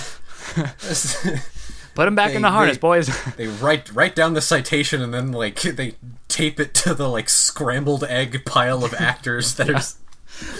Put 1.95 2.07
him 2.07 2.15
back 2.15 2.33
in 2.33 2.41
the 2.43 2.51
harness, 2.51 2.77
they- 2.77 2.81
boys. 2.81 3.35
they 3.35 3.47
write 3.47 3.91
write 3.93 4.15
down 4.15 4.33
the 4.33 4.41
citation 4.41 5.01
and 5.01 5.13
then 5.13 5.31
like 5.31 5.61
they 5.61 5.95
tape 6.27 6.59
it 6.59 6.73
to 6.75 6.93
the 6.93 7.09
like 7.09 7.27
scrambled 7.29 8.03
egg 8.05 8.45
pile 8.45 8.85
of 8.85 8.93
actors 8.93 9.55
that 9.55 9.69
are 9.69 9.81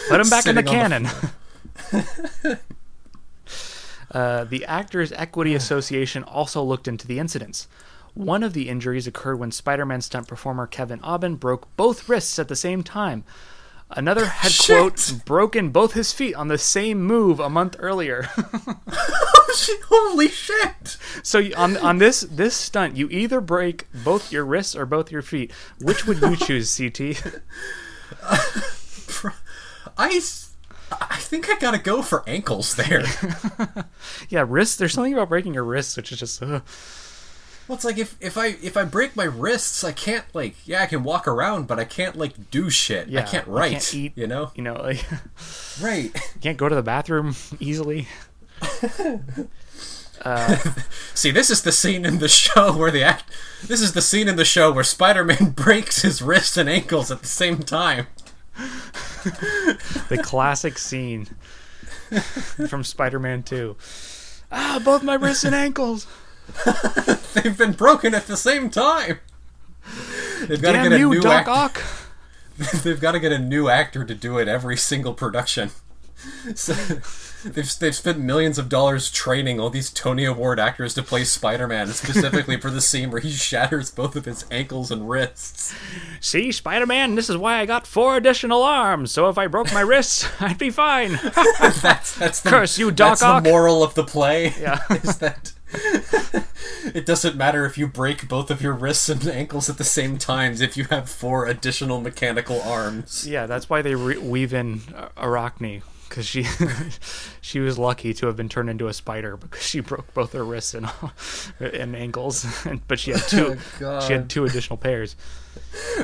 Put 0.09 0.19
him 0.19 0.29
back 0.29 0.45
in 0.47 0.55
the 0.55 0.63
cannon. 0.63 1.07
uh, 4.11 4.43
the 4.45 4.65
Actors 4.65 5.11
Equity 5.13 5.55
Association 5.55 6.23
also 6.23 6.61
looked 6.63 6.87
into 6.87 7.07
the 7.07 7.19
incidents. 7.19 7.67
One 8.13 8.43
of 8.43 8.53
the 8.53 8.69
injuries 8.69 9.07
occurred 9.07 9.39
when 9.39 9.51
Spider 9.51 9.85
Man 9.85 10.01
stunt 10.01 10.27
performer 10.27 10.67
Kevin 10.67 10.99
Aubin 11.03 11.35
broke 11.35 11.75
both 11.75 12.09
wrists 12.09 12.39
at 12.39 12.47
the 12.47 12.55
same 12.55 12.83
time. 12.83 13.23
Another 13.91 14.25
had, 14.25 14.51
Shit. 14.51 14.77
quote, 14.77 15.13
broken 15.25 15.69
both 15.69 15.93
his 15.93 16.13
feet 16.13 16.35
on 16.35 16.47
the 16.47 16.59
same 16.59 17.01
move 17.01 17.39
a 17.39 17.49
month 17.49 17.75
earlier. 17.79 18.29
holy 19.89 20.27
shit 20.27 20.97
so 21.23 21.41
on, 21.55 21.77
on 21.77 21.97
this 21.97 22.21
this 22.21 22.55
stunt, 22.55 22.95
you 22.95 23.09
either 23.09 23.41
break 23.41 23.87
both 24.03 24.31
your 24.31 24.45
wrists 24.45 24.75
or 24.75 24.85
both 24.85 25.11
your 25.11 25.21
feet. 25.21 25.51
Which 25.81 26.05
would 26.05 26.21
you 26.21 26.35
choose, 26.35 26.75
CT? 26.77 27.21
I 29.97 30.21
I 30.91 31.17
think 31.17 31.49
I 31.49 31.57
gotta 31.59 31.77
go 31.77 32.01
for 32.01 32.23
ankles 32.27 32.75
there. 32.75 33.03
yeah, 34.29 34.45
wrists. 34.47 34.75
There's 34.75 34.93
something 34.93 35.13
about 35.13 35.29
breaking 35.29 35.53
your 35.53 35.63
wrists, 35.63 35.97
which 35.97 36.11
is 36.11 36.19
just. 36.19 36.41
Uh, 36.41 36.61
well, 37.69 37.75
it's 37.75 37.85
like 37.85 37.97
if 37.99 38.17
if 38.19 38.35
I 38.37 38.47
if 38.63 38.75
I 38.75 38.83
break 38.83 39.15
my 39.15 39.23
wrists, 39.25 39.83
I 39.83 39.91
can't 39.91 40.25
like 40.33 40.55
yeah 40.67 40.81
I 40.81 40.87
can 40.87 41.03
walk 41.03 41.27
around, 41.27 41.67
but 41.67 41.79
I 41.79 41.85
can't 41.85 42.17
like 42.17 42.49
do 42.51 42.69
shit. 42.69 43.07
yeah, 43.07 43.19
I 43.21 43.23
can't 43.23 43.45
you 43.47 43.53
write. 43.53 43.71
can't 43.73 43.93
eat, 43.93 44.13
you 44.17 44.25
know, 44.27 44.51
You 44.55 44.63
know, 44.63 44.73
like. 44.73 45.05
right? 45.81 46.11
can't 46.41 46.57
go 46.57 46.67
to 46.67 46.73
the 46.75 46.81
bathroom 46.83 47.35
easily. 47.59 48.07
See, 51.13 51.31
this 51.31 51.49
is 51.49 51.61
the 51.61 51.71
scene 51.71 52.05
in 52.05 52.19
the 52.19 52.27
show 52.27 52.75
where 52.75 52.91
the 52.91 53.03
act. 53.03 53.31
This 53.65 53.81
is 53.81 53.93
the 53.93 54.01
scene 54.01 54.27
in 54.27 54.35
the 54.35 54.43
show 54.45 54.71
where 54.71 54.83
Spider-Man 54.83 55.51
breaks 55.55 56.01
his 56.01 56.21
wrists 56.21 56.57
and 56.57 56.67
ankles 56.69 57.09
at 57.11 57.21
the 57.21 57.27
same 57.27 57.59
time. 57.59 58.07
The 60.09 60.19
classic 60.21 60.77
scene 60.77 61.27
from 62.67 62.83
Spider-Man 62.83 63.43
2. 63.43 63.77
Ah, 64.51 64.81
both 64.83 65.03
my 65.03 65.13
wrists 65.13 65.43
and 65.45 65.55
ankles. 65.55 66.05
They've 67.33 67.57
been 67.57 67.73
broken 67.73 68.13
at 68.13 68.27
the 68.27 68.37
same 68.37 68.69
time. 68.69 69.19
They've 70.47 70.61
got 70.61 70.73
to 70.73 70.89
get 70.89 70.91
a 70.93 70.99
you, 70.99 71.09
new 71.09 71.21
Doc 71.21 71.47
actor. 71.47 71.51
Ock. 71.51 71.81
They've 72.83 72.99
got 72.99 73.13
to 73.13 73.19
get 73.19 73.31
a 73.31 73.39
new 73.39 73.69
actor 73.69 74.03
to 74.03 74.15
do 74.15 74.37
it 74.37 74.47
every 74.47 74.77
single 74.77 75.13
production. 75.13 75.71
So, 76.53 76.73
they've 77.45 77.79
they've 77.79 77.95
spent 77.95 78.19
millions 78.19 78.57
of 78.57 78.67
dollars 78.67 79.09
training 79.09 79.57
all 79.57 79.69
these 79.69 79.89
Tony 79.89 80.25
Award 80.25 80.59
actors 80.59 80.93
to 80.95 81.03
play 81.03 81.23
Spider-Man, 81.23 81.87
specifically 81.87 82.59
for 82.59 82.69
the 82.69 82.81
scene 82.81 83.09
where 83.09 83.21
he 83.21 83.31
shatters 83.31 83.89
both 83.89 84.17
of 84.17 84.25
his 84.25 84.43
ankles 84.51 84.91
and 84.91 85.09
wrists. 85.09 85.73
See, 86.19 86.51
Spider-Man, 86.51 87.15
this 87.15 87.29
is 87.29 87.37
why 87.37 87.59
I 87.59 87.65
got 87.65 87.87
four 87.87 88.17
additional 88.17 88.63
arms. 88.63 89.11
So 89.11 89.29
if 89.29 89.37
I 89.37 89.47
broke 89.47 89.73
my 89.73 89.79
wrists, 89.79 90.27
I'd 90.41 90.57
be 90.57 90.71
fine. 90.71 91.19
That's 91.81 92.15
that's 92.15 92.41
the, 92.41 92.49
Curse 92.49 92.77
you, 92.77 92.91
Doc 92.91 93.11
that's 93.11 93.23
Ock. 93.23 93.43
the 93.43 93.49
moral 93.49 93.81
of 93.81 93.93
the 93.93 94.03
play. 94.03 94.53
Yeah. 94.59 94.81
is 94.89 95.19
that 95.19 95.53
it 96.93 97.05
doesn't 97.05 97.35
matter 97.35 97.65
if 97.65 97.77
you 97.77 97.87
break 97.87 98.27
both 98.27 98.51
of 98.51 98.61
your 98.61 98.73
wrists 98.73 99.09
and 99.09 99.25
ankles 99.27 99.69
at 99.69 99.77
the 99.77 99.83
same 99.83 100.17
times 100.17 100.61
if 100.61 100.75
you 100.77 100.85
have 100.85 101.09
four 101.09 101.45
additional 101.45 102.01
mechanical 102.01 102.61
arms. 102.61 103.27
yeah, 103.27 103.45
that's 103.45 103.69
why 103.69 103.81
they 103.81 103.95
re- 103.95 104.17
weave 104.17 104.53
in 104.53 104.81
Arachne. 105.17 105.81
Because 106.09 106.25
she, 106.27 106.45
she 107.41 107.59
was 107.59 107.77
lucky 107.77 108.13
to 108.15 108.25
have 108.25 108.35
been 108.35 108.49
turned 108.49 108.69
into 108.69 108.87
a 108.87 108.93
spider 108.93 109.37
because 109.37 109.61
she 109.63 109.79
broke 109.79 110.11
both 110.13 110.33
her 110.33 110.43
wrists 110.43 110.73
and 110.73 110.89
and 111.59 111.95
ankles, 111.95 112.45
but 112.87 112.99
she 112.99 113.11
had 113.11 113.21
two, 113.21 113.57
Oh, 113.81 113.99
she 114.07 114.13
had 114.13 114.29
two 114.29 114.43
additional 114.45 114.77
pairs. 114.77 115.15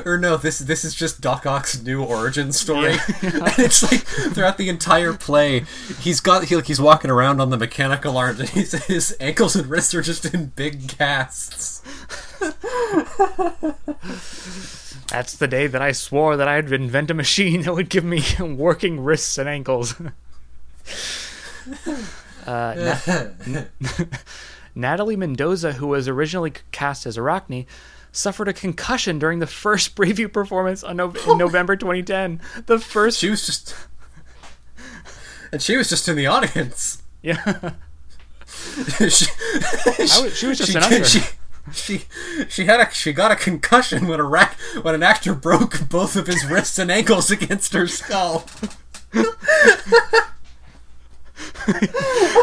or 0.04 0.16
no, 0.16 0.36
this 0.36 0.60
this 0.60 0.84
is 0.84 0.94
just 0.94 1.20
Doc 1.20 1.44
Ock's 1.44 1.82
new 1.82 2.04
origin 2.04 2.52
story. 2.52 2.92
and 3.22 3.58
it's 3.58 3.82
like 3.82 4.02
throughout 4.32 4.58
the 4.58 4.68
entire 4.68 5.12
play, 5.12 5.64
he's 6.00 6.20
got 6.20 6.44
he, 6.44 6.56
like 6.56 6.66
he's 6.66 6.80
walking 6.80 7.10
around 7.10 7.40
on 7.40 7.50
the 7.50 7.56
mechanical 7.56 8.16
arms, 8.16 8.38
and 8.38 8.48
he's, 8.50 8.72
his 8.86 9.16
ankles 9.18 9.56
and 9.56 9.66
wrists 9.68 9.92
are 9.94 10.02
just 10.02 10.24
in 10.32 10.46
big 10.54 10.88
casts. 10.88 11.82
That's 15.10 15.36
the 15.36 15.46
day 15.46 15.66
that 15.68 15.80
I 15.80 15.92
swore 15.92 16.36
that 16.36 16.48
I'd 16.48 16.72
invent 16.72 17.10
a 17.10 17.14
machine 17.14 17.62
that 17.64 17.74
would 17.74 17.88
give 17.88 18.04
me 18.04 18.22
working 18.40 19.00
wrists 19.00 19.38
and 19.38 19.48
ankles. 19.48 19.94
uh, 22.46 22.96
Na- 23.46 23.64
Natalie 24.74 25.16
Mendoza, 25.16 25.72
who 25.74 25.86
was 25.88 26.06
originally 26.08 26.52
cast 26.72 27.06
as 27.06 27.16
Arachne, 27.16 27.66
suffered 28.12 28.48
a 28.48 28.52
concussion 28.52 29.18
during 29.18 29.38
the 29.38 29.46
first 29.46 29.94
preview 29.96 30.32
performance 30.32 30.82
on 30.84 30.96
no- 30.96 31.12
in 31.28 31.38
November 31.38 31.76
2010. 31.76 32.40
The 32.66 32.78
first, 32.78 33.18
She 33.18 33.30
was 33.30 33.46
just, 33.46 33.74
and 35.52 35.62
she 35.62 35.76
was 35.76 35.88
just 35.88 36.08
in 36.08 36.16
the 36.16 36.26
audience. 36.26 37.02
yeah, 37.22 37.72
she, 38.98 39.06
was- 39.08 40.36
she 40.36 40.46
was 40.46 40.58
just 40.58 40.70
she, 40.72 40.76
an 40.78 40.84
usher. 40.84 41.04
She, 41.04 41.20
she, 41.72 42.02
she 42.48 42.64
had 42.64 42.80
a 42.80 42.90
she 42.92 43.12
got 43.12 43.30
a 43.30 43.36
concussion 43.36 44.06
when 44.06 44.20
a 44.20 44.24
rack 44.24 44.58
when 44.82 44.94
an 44.94 45.02
actor 45.02 45.34
broke 45.34 45.88
both 45.88 46.16
of 46.16 46.26
his 46.26 46.46
wrists 46.46 46.78
and 46.78 46.90
ankles 46.90 47.30
against 47.30 47.72
her 47.72 47.86
skull. 47.86 48.46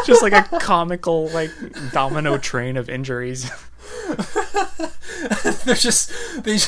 just 0.06 0.22
like 0.22 0.32
a 0.32 0.58
comical 0.58 1.28
like 1.28 1.50
domino 1.92 2.38
train 2.38 2.76
of 2.76 2.88
injuries. 2.88 3.50
They're 5.64 5.74
just 5.74 6.12
they 6.42 6.58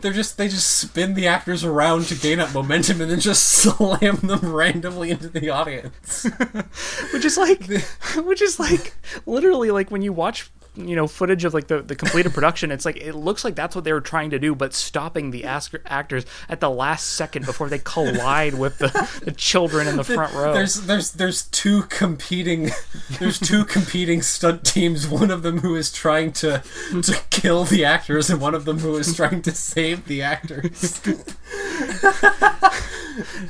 they're 0.00 0.12
just 0.12 0.38
they 0.38 0.48
just 0.48 0.70
spin 0.70 1.14
the 1.14 1.26
actors 1.26 1.64
around 1.64 2.06
to 2.06 2.14
gain 2.14 2.40
up 2.40 2.52
momentum 2.54 3.00
and 3.00 3.10
then 3.10 3.20
just 3.20 3.42
slam 3.48 4.16
them 4.16 4.54
randomly 4.54 5.10
into 5.10 5.28
the 5.28 5.50
audience. 5.50 6.24
which 7.12 7.24
is 7.24 7.36
like 7.36 7.64
which 8.16 8.42
is 8.42 8.58
like 8.58 8.94
literally 9.26 9.70
like 9.70 9.90
when 9.90 10.02
you 10.02 10.12
watch 10.12 10.50
you 10.78 10.94
know 10.94 11.06
footage 11.08 11.44
of 11.44 11.52
like 11.52 11.66
the, 11.66 11.82
the 11.82 11.96
completed 11.96 12.32
production 12.32 12.70
it's 12.70 12.84
like 12.84 12.96
it 12.96 13.14
looks 13.14 13.44
like 13.44 13.54
that's 13.56 13.74
what 13.74 13.84
they 13.84 13.92
were 13.92 14.00
trying 14.00 14.30
to 14.30 14.38
do 14.38 14.54
but 14.54 14.72
stopping 14.72 15.30
the 15.32 15.44
ask- 15.44 15.74
actors 15.86 16.24
at 16.48 16.60
the 16.60 16.70
last 16.70 17.04
second 17.14 17.44
before 17.44 17.68
they 17.68 17.78
collide 17.80 18.54
with 18.54 18.78
the, 18.78 19.20
the 19.24 19.32
children 19.32 19.88
in 19.88 19.96
the 19.96 20.04
front 20.04 20.32
row 20.34 20.52
There's 20.54 20.82
there's 20.82 21.12
there's 21.12 21.42
two 21.48 21.82
competing 21.84 22.70
there's 23.18 23.38
two 23.40 23.64
competing 23.64 24.22
stunt 24.22 24.64
teams. 24.64 25.08
One 25.08 25.30
of 25.30 25.42
them 25.42 25.58
who 25.58 25.74
is 25.74 25.90
trying 25.92 26.32
to 26.34 26.62
to 27.02 27.20
kill 27.30 27.64
the 27.64 27.84
actors, 27.84 28.30
and 28.30 28.40
one 28.40 28.54
of 28.54 28.64
them 28.64 28.78
who 28.78 28.96
is 28.96 29.14
trying 29.16 29.42
to 29.42 29.52
save 29.52 30.06
the 30.06 30.22
actors. 30.22 31.00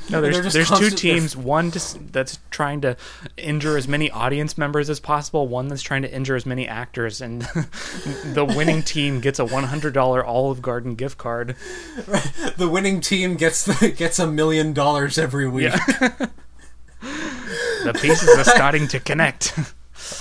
no 0.09 0.21
there's, 0.21 0.53
there's 0.53 0.53
two 0.53 0.63
constant- 0.65 0.79
they're- 0.79 0.97
teams 0.97 1.35
one 1.37 1.71
to, 1.71 1.99
that's 2.11 2.39
trying 2.49 2.81
to 2.81 2.97
injure 3.37 3.77
as 3.77 3.87
many 3.87 4.09
audience 4.11 4.57
members 4.57 4.89
as 4.89 4.99
possible 4.99 5.47
one 5.47 5.67
that's 5.67 5.81
trying 5.81 6.01
to 6.01 6.11
injure 6.13 6.35
as 6.35 6.45
many 6.45 6.67
actors 6.67 7.18
and 7.21 7.41
the 8.33 8.45
winning 8.45 8.81
team 8.83 9.19
gets 9.19 9.39
a 9.39 9.45
$100 9.45 10.23
olive 10.25 10.61
garden 10.61 10.95
gift 10.95 11.17
card 11.17 11.55
The 12.57 12.69
winning 12.71 13.01
team 13.01 13.35
gets 13.35 13.63
the, 13.65 13.89
gets 13.95 14.19
a 14.19 14.27
million 14.27 14.73
dollars 14.73 15.17
every 15.17 15.47
week. 15.47 15.71
the 17.01 17.97
pieces 18.01 18.29
are 18.37 18.43
starting 18.43 18.87
to 18.89 18.99
connect 18.99 19.53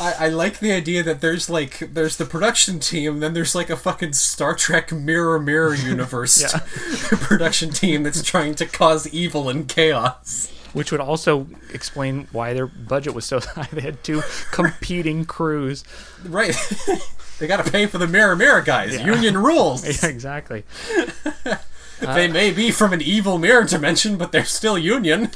I, 0.01 0.15
I 0.27 0.29
like 0.29 0.59
the 0.59 0.73
idea 0.73 1.03
that 1.05 1.21
there's 1.21 1.49
like 1.49 1.79
there's 1.79 2.17
the 2.17 2.25
production 2.25 2.81
team, 2.81 3.21
then 3.21 3.33
there's 3.33 3.55
like 3.55 3.71
a 3.71 3.77
fucking 3.77 4.13
Star 4.13 4.55
Trek 4.55 4.93
Mirror 4.93 5.39
Mirror 5.41 5.77
universe 5.77 6.41
Yeah. 6.43 6.61
production 7.17 7.71
team 7.71 8.03
that's 8.03 8.23
trying 8.23 8.55
to 8.57 8.67
cause 8.67 9.09
evil 9.15 9.49
and 9.49 9.69
chaos. 9.69 10.53
Which 10.73 10.93
would 10.93 11.01
also 11.01 11.47
explain 11.73 12.29
why 12.33 12.53
their 12.53 12.67
budget 12.67 13.15
was 13.15 13.25
so 13.25 13.41
high. 13.55 13.69
They 13.73 13.81
had 13.81 14.03
two 14.03 14.23
competing 14.51 15.25
crews. 15.25 15.85
Right. 16.25 16.57
they 17.39 17.47
gotta 17.47 17.71
pay 17.71 17.87
for 17.87 17.99
the 17.99 18.07
Mirror 18.07 18.37
Mirror 18.37 18.63
guys. 18.63 19.01
Union 19.01 19.37
rules. 19.37 19.85
Yeah, 20.03 20.09
exactly. 20.09 20.65
they 22.01 22.29
may 22.29 22.51
be 22.53 22.71
from 22.71 22.93
an 22.93 23.03
evil 23.03 23.39
mirror 23.39 23.65
dimension, 23.65 24.17
but 24.17 24.33
they're 24.33 24.45
still 24.45 24.79
Union. 24.79 25.31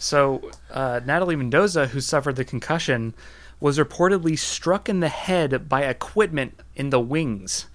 So 0.00 0.50
uh, 0.70 1.00
Natalie 1.04 1.36
Mendoza, 1.36 1.88
who 1.88 2.00
suffered 2.00 2.36
the 2.36 2.44
concussion, 2.44 3.14
was 3.60 3.78
reportedly 3.78 4.38
struck 4.38 4.88
in 4.88 5.00
the 5.00 5.08
head 5.08 5.68
by 5.68 5.82
equipment 5.82 6.58
in 6.74 6.88
the 6.88 7.00
wings. 7.00 7.66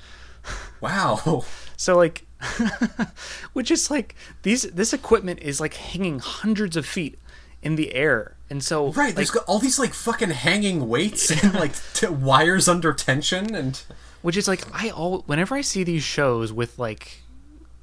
Wow. 0.81 1.45
So 1.77 1.95
like, 1.95 2.25
which 3.53 3.71
is 3.71 3.89
like 3.91 4.15
these 4.43 4.63
this 4.63 4.93
equipment 4.93 5.39
is 5.41 5.59
like 5.59 5.73
hanging 5.75 6.19
hundreds 6.19 6.77
of 6.77 6.85
feet 6.85 7.19
in 7.61 7.75
the 7.75 7.95
air, 7.95 8.35
and 8.49 8.63
so 8.63 8.91
Right, 8.91 9.07
like, 9.07 9.15
there's 9.15 9.35
all 9.47 9.59
these 9.59 9.79
like 9.79 9.93
fucking 9.93 10.29
hanging 10.29 10.87
weights 10.87 11.31
and 11.31 11.53
like 11.63 11.73
t- 11.93 12.07
wires 12.07 12.67
under 12.67 12.93
tension 12.93 13.55
and 13.55 13.81
which 14.21 14.37
is 14.37 14.47
like 14.47 14.63
I 14.73 14.89
all 14.89 15.23
whenever 15.25 15.55
I 15.55 15.61
see 15.61 15.83
these 15.83 16.03
shows 16.03 16.53
with 16.53 16.77
like 16.77 17.21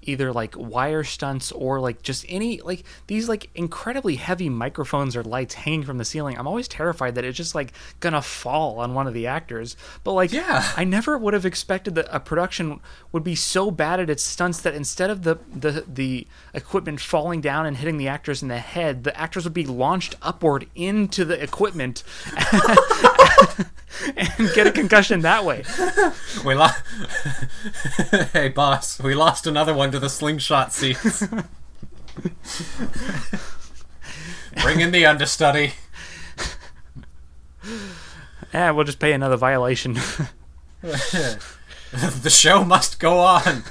either 0.02 0.32
like 0.32 0.54
wire 0.56 1.04
stunts 1.04 1.52
or 1.52 1.80
like 1.80 2.02
just 2.02 2.24
any 2.28 2.60
like 2.60 2.84
these 3.06 3.28
like 3.28 3.48
incredibly 3.54 4.16
heavy 4.16 4.48
microphones 4.48 5.14
or 5.16 5.22
lights 5.22 5.54
hanging 5.54 5.82
from 5.84 5.98
the 5.98 6.04
ceiling 6.04 6.36
i'm 6.38 6.46
always 6.46 6.66
terrified 6.68 7.14
that 7.14 7.24
it's 7.24 7.36
just 7.36 7.54
like 7.54 7.72
gonna 8.00 8.20
fall 8.22 8.80
on 8.80 8.94
one 8.94 9.06
of 9.06 9.14
the 9.14 9.26
actors 9.26 9.76
but 10.04 10.12
like 10.12 10.32
Yeah. 10.32 10.68
i 10.76 10.84
never 10.84 11.16
would 11.16 11.34
have 11.34 11.46
expected 11.46 11.94
that 11.94 12.06
a 12.10 12.20
production 12.20 12.80
would 13.12 13.24
be 13.24 13.34
so 13.34 13.70
bad 13.70 14.00
at 14.00 14.10
its 14.10 14.22
stunts 14.22 14.60
that 14.62 14.74
instead 14.74 15.10
of 15.10 15.22
the 15.22 15.36
the 15.54 15.84
the 15.86 16.26
equipment 16.52 17.00
falling 17.00 17.40
down 17.40 17.66
and 17.66 17.76
hitting 17.76 17.96
the 17.98 18.08
actors 18.08 18.42
in 18.42 18.48
the 18.48 18.58
head 18.58 19.04
the 19.04 19.16
actors 19.18 19.44
would 19.44 19.54
be 19.54 19.66
launched 19.66 20.14
upward 20.20 20.66
into 20.74 21.24
the 21.24 21.40
equipment 21.42 22.02
and 24.16 24.50
get 24.54 24.66
a 24.66 24.72
concussion 24.72 25.20
that 25.20 25.44
way 25.44 25.62
we 26.44 26.54
lost. 26.54 26.82
hey, 28.32 28.48
boss, 28.48 28.98
we 29.00 29.14
lost 29.14 29.46
another 29.46 29.74
one 29.74 29.90
to 29.92 29.98
the 29.98 30.08
slingshot 30.08 30.72
seats. 30.72 31.26
Bring 34.62 34.80
in 34.80 34.90
the 34.90 35.06
understudy. 35.06 35.72
Yeah, 38.52 38.70
we'll 38.72 38.84
just 38.84 38.98
pay 38.98 39.12
another 39.12 39.36
violation. 39.36 39.94
the 40.82 42.28
show 42.28 42.64
must 42.64 42.98
go 43.00 43.18
on. 43.18 43.62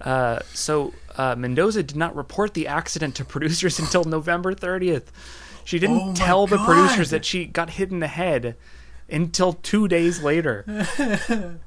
Uh, 0.00 0.40
so 0.52 0.92
uh, 1.16 1.34
Mendoza 1.34 1.82
did 1.82 1.96
not 1.96 2.14
report 2.14 2.54
the 2.54 2.66
accident 2.66 3.14
to 3.16 3.24
producers 3.24 3.78
until 3.78 4.04
November 4.04 4.54
30th. 4.54 5.06
She 5.64 5.78
didn't 5.78 6.00
Oh 6.00 6.14
tell 6.14 6.46
the 6.46 6.58
producers 6.58 7.10
that 7.10 7.24
she 7.24 7.46
got 7.46 7.70
hit 7.70 7.90
in 7.90 8.00
the 8.00 8.06
head 8.06 8.54
until 9.08 9.54
two 9.54 9.88
days 9.88 10.22
later. 10.22 10.64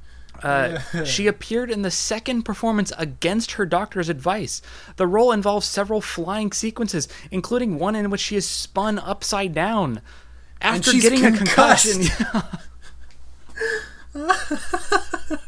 Uh, 0.44 0.80
she 1.06 1.28
appeared 1.28 1.72
in 1.72 1.82
the 1.82 1.92
second 1.92 2.44
performance 2.44 2.92
against 2.98 3.54
her 3.54 3.66
doctor's 3.66 4.10
advice. 4.10 4.62
The 4.96 5.08
role 5.08 5.32
involves 5.32 5.66
several 5.66 6.02
flying 6.02 6.52
sequences, 6.52 7.08
including 7.32 7.80
one 7.80 7.96
in 7.96 8.10
which 8.10 8.22
she 8.22 8.36
is 8.36 8.48
spun 8.48 9.00
upside 9.00 9.54
down 9.54 10.02
after 10.62 10.92
getting 10.94 11.22
concussed. 11.22 11.86
a 11.88 12.00
concussion. 12.00 12.58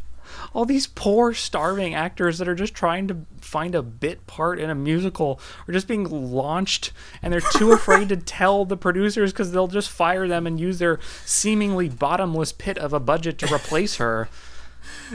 All 0.54 0.66
these 0.66 0.88
poor, 0.88 1.34
starving 1.34 1.94
actors 1.94 2.40
that 2.40 2.48
are 2.48 2.56
just 2.56 2.74
trying 2.74 3.08
to 3.08 3.18
find 3.40 3.76
a 3.76 3.84
bit 3.84 4.26
part 4.26 4.60
in 4.60 4.70
a 4.70 4.76
musical 4.76 5.40
are 5.68 5.72
just 5.72 5.88
being 5.88 6.06
launched, 6.06 6.92
and 7.22 7.32
they're 7.32 7.40
too 7.40 7.72
afraid 7.74 8.10
to 8.10 8.18
tell 8.18 8.66
the 8.66 8.78
producers 8.78 9.32
because 9.32 9.52
they'll 9.52 9.68
just 9.68 9.90
fire 9.90 10.28
them 10.28 10.48
and 10.48 10.60
use 10.60 10.80
their 10.80 11.00
seemingly 11.24 11.88
bottomless 11.88 12.52
pit 12.52 12.78
of 12.80 12.94
a 12.94 13.00
budget 13.00 13.38
to 13.40 13.54
replace 13.54 13.98
her. 13.98 14.28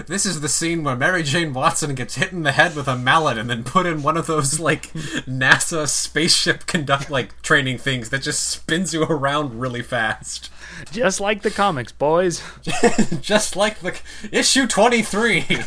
This 0.06 0.26
is 0.26 0.40
the 0.40 0.48
scene 0.48 0.82
where 0.82 0.96
Mary 0.96 1.22
Jane 1.22 1.52
Watson 1.52 1.94
gets 1.94 2.16
hit 2.16 2.32
in 2.32 2.42
the 2.42 2.52
head 2.52 2.74
with 2.74 2.88
a 2.88 2.96
mallet 2.96 3.38
and 3.38 3.48
then 3.48 3.62
put 3.62 3.86
in 3.86 4.02
one 4.02 4.16
of 4.16 4.26
those 4.26 4.58
like 4.58 4.92
NASA 4.92 5.88
spaceship 5.88 6.66
conduct 6.66 7.10
like 7.10 7.40
training 7.42 7.78
things 7.78 8.10
that 8.10 8.22
just 8.22 8.46
spins 8.48 8.92
you 8.92 9.04
around 9.04 9.60
really 9.60 9.82
fast. 9.82 10.50
Just 10.90 11.20
like 11.20 11.42
the 11.42 11.50
comics, 11.50 11.92
boys. 11.92 12.42
just 13.20 13.56
like 13.56 13.80
the 13.80 13.98
issue 14.32 14.66
23. 14.66 15.44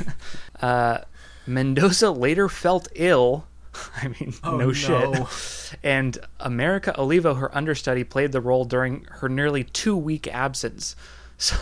Uh, 0.60 1.04
Mendoza 1.46 2.10
later 2.10 2.50
felt 2.50 2.88
ill. 2.96 3.46
I 3.96 4.08
mean, 4.08 4.34
no, 4.44 4.58
no. 4.58 4.74
shit. 4.74 5.78
And 5.84 6.18
America 6.40 7.00
Olivo, 7.00 7.36
her 7.36 7.56
understudy, 7.56 8.04
played 8.04 8.32
the 8.32 8.42
role 8.42 8.66
during 8.66 9.06
her 9.12 9.30
nearly 9.30 9.64
two 9.64 9.96
week 9.96 10.28
absence. 10.28 10.96
So 11.38 11.56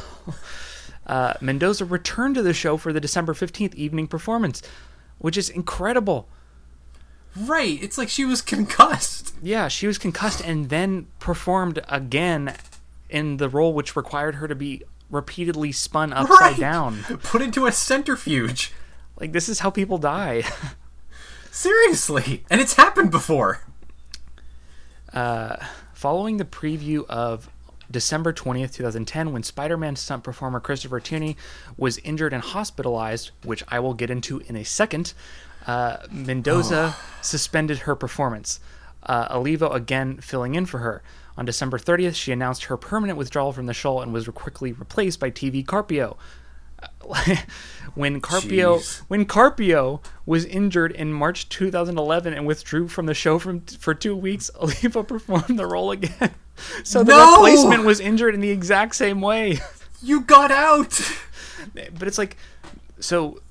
uh, 1.07 1.33
Mendoza 1.41 1.85
returned 1.85 2.35
to 2.35 2.41
the 2.41 2.53
show 2.53 2.77
for 2.77 2.91
the 2.93 2.99
December 2.99 3.33
15th 3.33 3.75
evening 3.75 4.07
performance, 4.07 4.61
which 5.19 5.37
is 5.37 5.49
incredible. 5.49 6.27
right, 7.35 7.81
it's 7.83 7.97
like 7.97 8.09
she 8.09 8.25
was 8.25 8.41
concussed. 8.53 9.33
Yeah, 9.41 9.67
she 9.67 9.87
was 9.87 9.97
concussed 9.97 10.41
and 10.41 10.69
then 10.69 11.07
performed 11.19 11.79
again 11.89 12.55
in 13.09 13.37
the 13.37 13.49
role 13.49 13.73
which 13.73 13.95
required 13.95 14.35
her 14.35 14.47
to 14.47 14.55
be 14.55 14.81
repeatedly 15.11 15.71
spun 15.71 16.11
upside 16.11 16.39
Right. 16.39 16.59
down. 16.59 17.03
Put 17.23 17.41
into 17.41 17.67
a 17.67 17.71
centrifuge. 17.71 18.73
Like 19.19 19.31
this 19.31 19.47
is 19.47 19.59
how 19.59 19.69
people 19.69 19.97
die. 19.99 20.43
Seriously. 21.51 22.43
And 22.49 22.59
it's 22.59 22.73
happened 22.73 23.11
before. 23.11 23.61
Following 25.93 26.37
the 26.37 26.45
preview 26.45 27.05
of 27.07 27.49
December 27.95 28.33
20th, 28.33 28.73
2010, 28.73 29.31
when 29.31 29.41
Spider 29.41 29.77
Man 29.77 29.95
stunt 29.95 30.21
performer 30.21 30.59
Christopher 30.59 30.99
Tierney 30.99 31.37
was 31.77 31.97
injured 31.99 32.33
and 32.33 32.43
hospitalized, 32.43 33.31
which 33.45 33.63
I 33.69 33.79
will 33.79 33.93
get 33.93 34.09
into 34.09 34.39
in 34.39 34.57
a 34.57 34.65
second, 34.65 35.13
uh, 35.65 35.99
Mendoza 36.11 36.93
suspended 37.21 37.77
her 37.77 37.95
performance. 37.95 38.59
Uh, 39.01 39.29
Olivo 39.31 39.69
again 39.69 40.17
filling 40.17 40.55
in 40.55 40.65
for 40.65 40.79
her. 40.79 41.03
On 41.37 41.45
December 41.45 41.77
30th, 41.77 42.15
she 42.15 42.33
announced 42.33 42.65
her 42.65 42.75
permanent 42.75 43.17
withdrawal 43.17 43.53
from 43.53 43.65
the 43.65 43.73
show 43.73 44.01
and 44.01 44.11
was 44.11 44.27
quickly 44.27 44.73
replaced 44.73 45.21
by 45.21 45.31
TV 45.31 45.65
Carpio. 45.65 46.17
when 47.95 48.19
Carpio 48.21 48.77
Jeez. 48.77 48.99
when 49.07 49.25
Carpio 49.25 50.01
was 50.25 50.45
injured 50.45 50.91
in 50.91 51.13
March 51.13 51.47
2011 51.49 52.33
and 52.33 52.45
withdrew 52.45 52.87
from 52.87 53.05
the 53.05 53.13
show 53.13 53.39
from 53.39 53.61
for 53.61 53.93
two 53.93 54.15
weeks, 54.15 54.49
Olivo 54.61 55.03
performed 55.03 55.57
the 55.59 55.65
role 55.67 55.91
again. 55.91 56.31
So 56.85 57.03
the 57.03 57.11
No! 57.11 57.31
replacement 57.43 57.83
was 57.83 57.99
injured 57.99 58.33
in 58.33 58.39
the 58.39 58.49
exact 58.49 58.95
same 58.95 59.19
way. 59.19 59.59
You 60.01 60.21
got 60.21 60.51
out. 60.51 61.01
But 61.73 62.07
it's 62.07 62.17
like, 62.17 62.37
so 63.01 63.41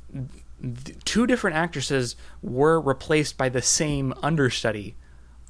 th- 0.62 0.96
two 1.04 1.26
different 1.26 1.54
actresses 1.56 2.16
were 2.40 2.80
replaced 2.80 3.36
by 3.36 3.50
the 3.50 3.60
same 3.60 4.14
understudy 4.22 4.94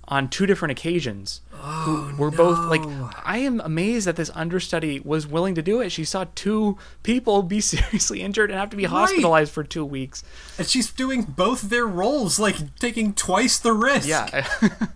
on 0.06 0.28
two 0.28 0.44
different 0.46 0.72
occasions. 0.72 1.40
who 1.50 2.14
were 2.18 2.30
both 2.30 2.58
like, 2.66 2.82
I 3.24 3.38
am 3.38 3.60
amazed 3.60 4.06
that 4.06 4.16
this 4.16 4.30
understudy 4.34 5.00
was 5.00 5.26
willing 5.26 5.54
to 5.54 5.62
do 5.62 5.80
it. 5.80 5.90
She 5.90 6.04
saw 6.04 6.26
two 6.34 6.76
people 7.02 7.42
be 7.42 7.60
seriously 7.72 8.20
injured 8.20 8.50
and 8.50 8.58
have 8.60 8.70
to 8.70 8.76
be 8.76 8.84
hospitalized 8.84 9.50
for 9.52 9.64
two 9.64 9.84
weeks. 9.84 10.22
And 10.58 10.66
she's 10.66 10.90
doing 10.92 11.22
both 11.22 11.62
their 11.62 11.86
roles, 11.86 12.38
like 12.38 12.78
taking 12.78 13.14
twice 13.14 13.58
the 13.58 13.72
risk. 13.72 14.06
Yeah. 14.06 14.46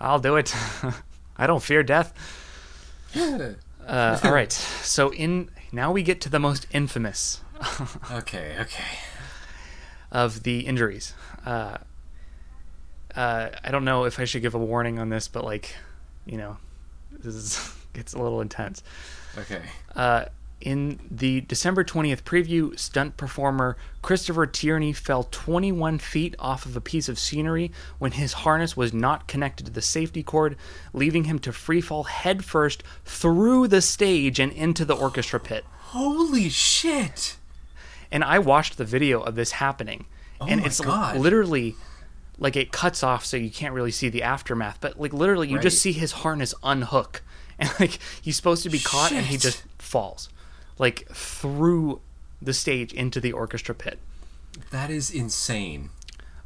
I'll 0.00 0.18
do 0.18 0.36
it. 0.36 0.54
I 1.36 1.46
don't 1.46 1.62
fear 1.62 1.82
death. 1.82 2.12
Uh, 3.16 4.18
all 4.22 4.32
right. 4.32 4.52
So 4.52 5.12
in 5.12 5.50
now 5.72 5.92
we 5.92 6.02
get 6.02 6.20
to 6.22 6.28
the 6.28 6.38
most 6.40 6.66
infamous 6.72 7.40
Okay, 8.10 8.56
okay. 8.60 8.98
of 10.10 10.42
the 10.42 10.60
injuries. 10.66 11.14
Uh, 11.46 11.78
uh, 13.16 13.50
I 13.62 13.70
don't 13.70 13.84
know 13.84 14.04
if 14.04 14.18
I 14.18 14.24
should 14.24 14.42
give 14.42 14.54
a 14.54 14.58
warning 14.58 14.98
on 14.98 15.08
this, 15.08 15.28
but 15.28 15.44
like, 15.44 15.74
you 16.26 16.36
know, 16.36 16.56
this 17.12 17.34
is, 17.34 17.74
gets 17.92 18.14
a 18.14 18.18
little 18.18 18.40
intense. 18.40 18.82
Okay. 19.38 19.62
Uh, 19.94 20.26
in 20.60 20.98
the 21.10 21.42
December 21.42 21.84
20th 21.84 22.22
preview, 22.22 22.78
stunt 22.78 23.16
performer 23.18 23.76
Christopher 24.00 24.46
Tierney 24.46 24.92
fell 24.94 25.24
21 25.30 25.98
feet 25.98 26.34
off 26.38 26.64
of 26.64 26.74
a 26.74 26.80
piece 26.80 27.08
of 27.08 27.18
scenery 27.18 27.70
when 27.98 28.12
his 28.12 28.32
harness 28.32 28.76
was 28.76 28.92
not 28.92 29.28
connected 29.28 29.66
to 29.66 29.72
the 29.72 29.82
safety 29.82 30.22
cord, 30.22 30.56
leaving 30.94 31.24
him 31.24 31.38
to 31.40 31.50
freefall 31.50 32.06
headfirst 32.06 32.82
through 33.04 33.68
the 33.68 33.82
stage 33.82 34.40
and 34.40 34.52
into 34.52 34.86
the 34.86 34.96
orchestra 34.96 35.38
pit. 35.38 35.64
Holy 35.78 36.48
shit. 36.48 37.36
And 38.10 38.24
I 38.24 38.38
watched 38.38 38.78
the 38.78 38.84
video 38.84 39.20
of 39.20 39.34
this 39.34 39.52
happening, 39.52 40.06
and 40.40 40.62
my 40.62 40.66
it's 40.66 40.80
God. 40.80 41.18
literally 41.18 41.74
like 42.38 42.56
it 42.56 42.72
cuts 42.72 43.02
off 43.02 43.24
so 43.24 43.36
you 43.36 43.50
can't 43.50 43.74
really 43.74 43.90
see 43.90 44.08
the 44.08 44.22
aftermath, 44.22 44.78
but 44.80 44.98
like 44.98 45.12
literally 45.12 45.48
you 45.48 45.58
just 45.58 45.80
see 45.80 45.92
his 45.92 46.12
harness 46.12 46.54
unhook, 46.62 47.22
and 47.58 47.70
like 47.78 47.98
he's 48.20 48.36
supposed 48.36 48.62
to 48.64 48.70
be 48.70 48.78
caught, 48.78 49.12
and 49.12 49.26
he 49.26 49.36
just 49.36 49.64
falls 49.78 50.28
like 50.78 51.06
through 51.08 52.00
the 52.40 52.54
stage 52.54 52.92
into 52.92 53.20
the 53.20 53.32
orchestra 53.32 53.74
pit. 53.74 53.98
That 54.70 54.90
is 54.90 55.10
insane. 55.10 55.90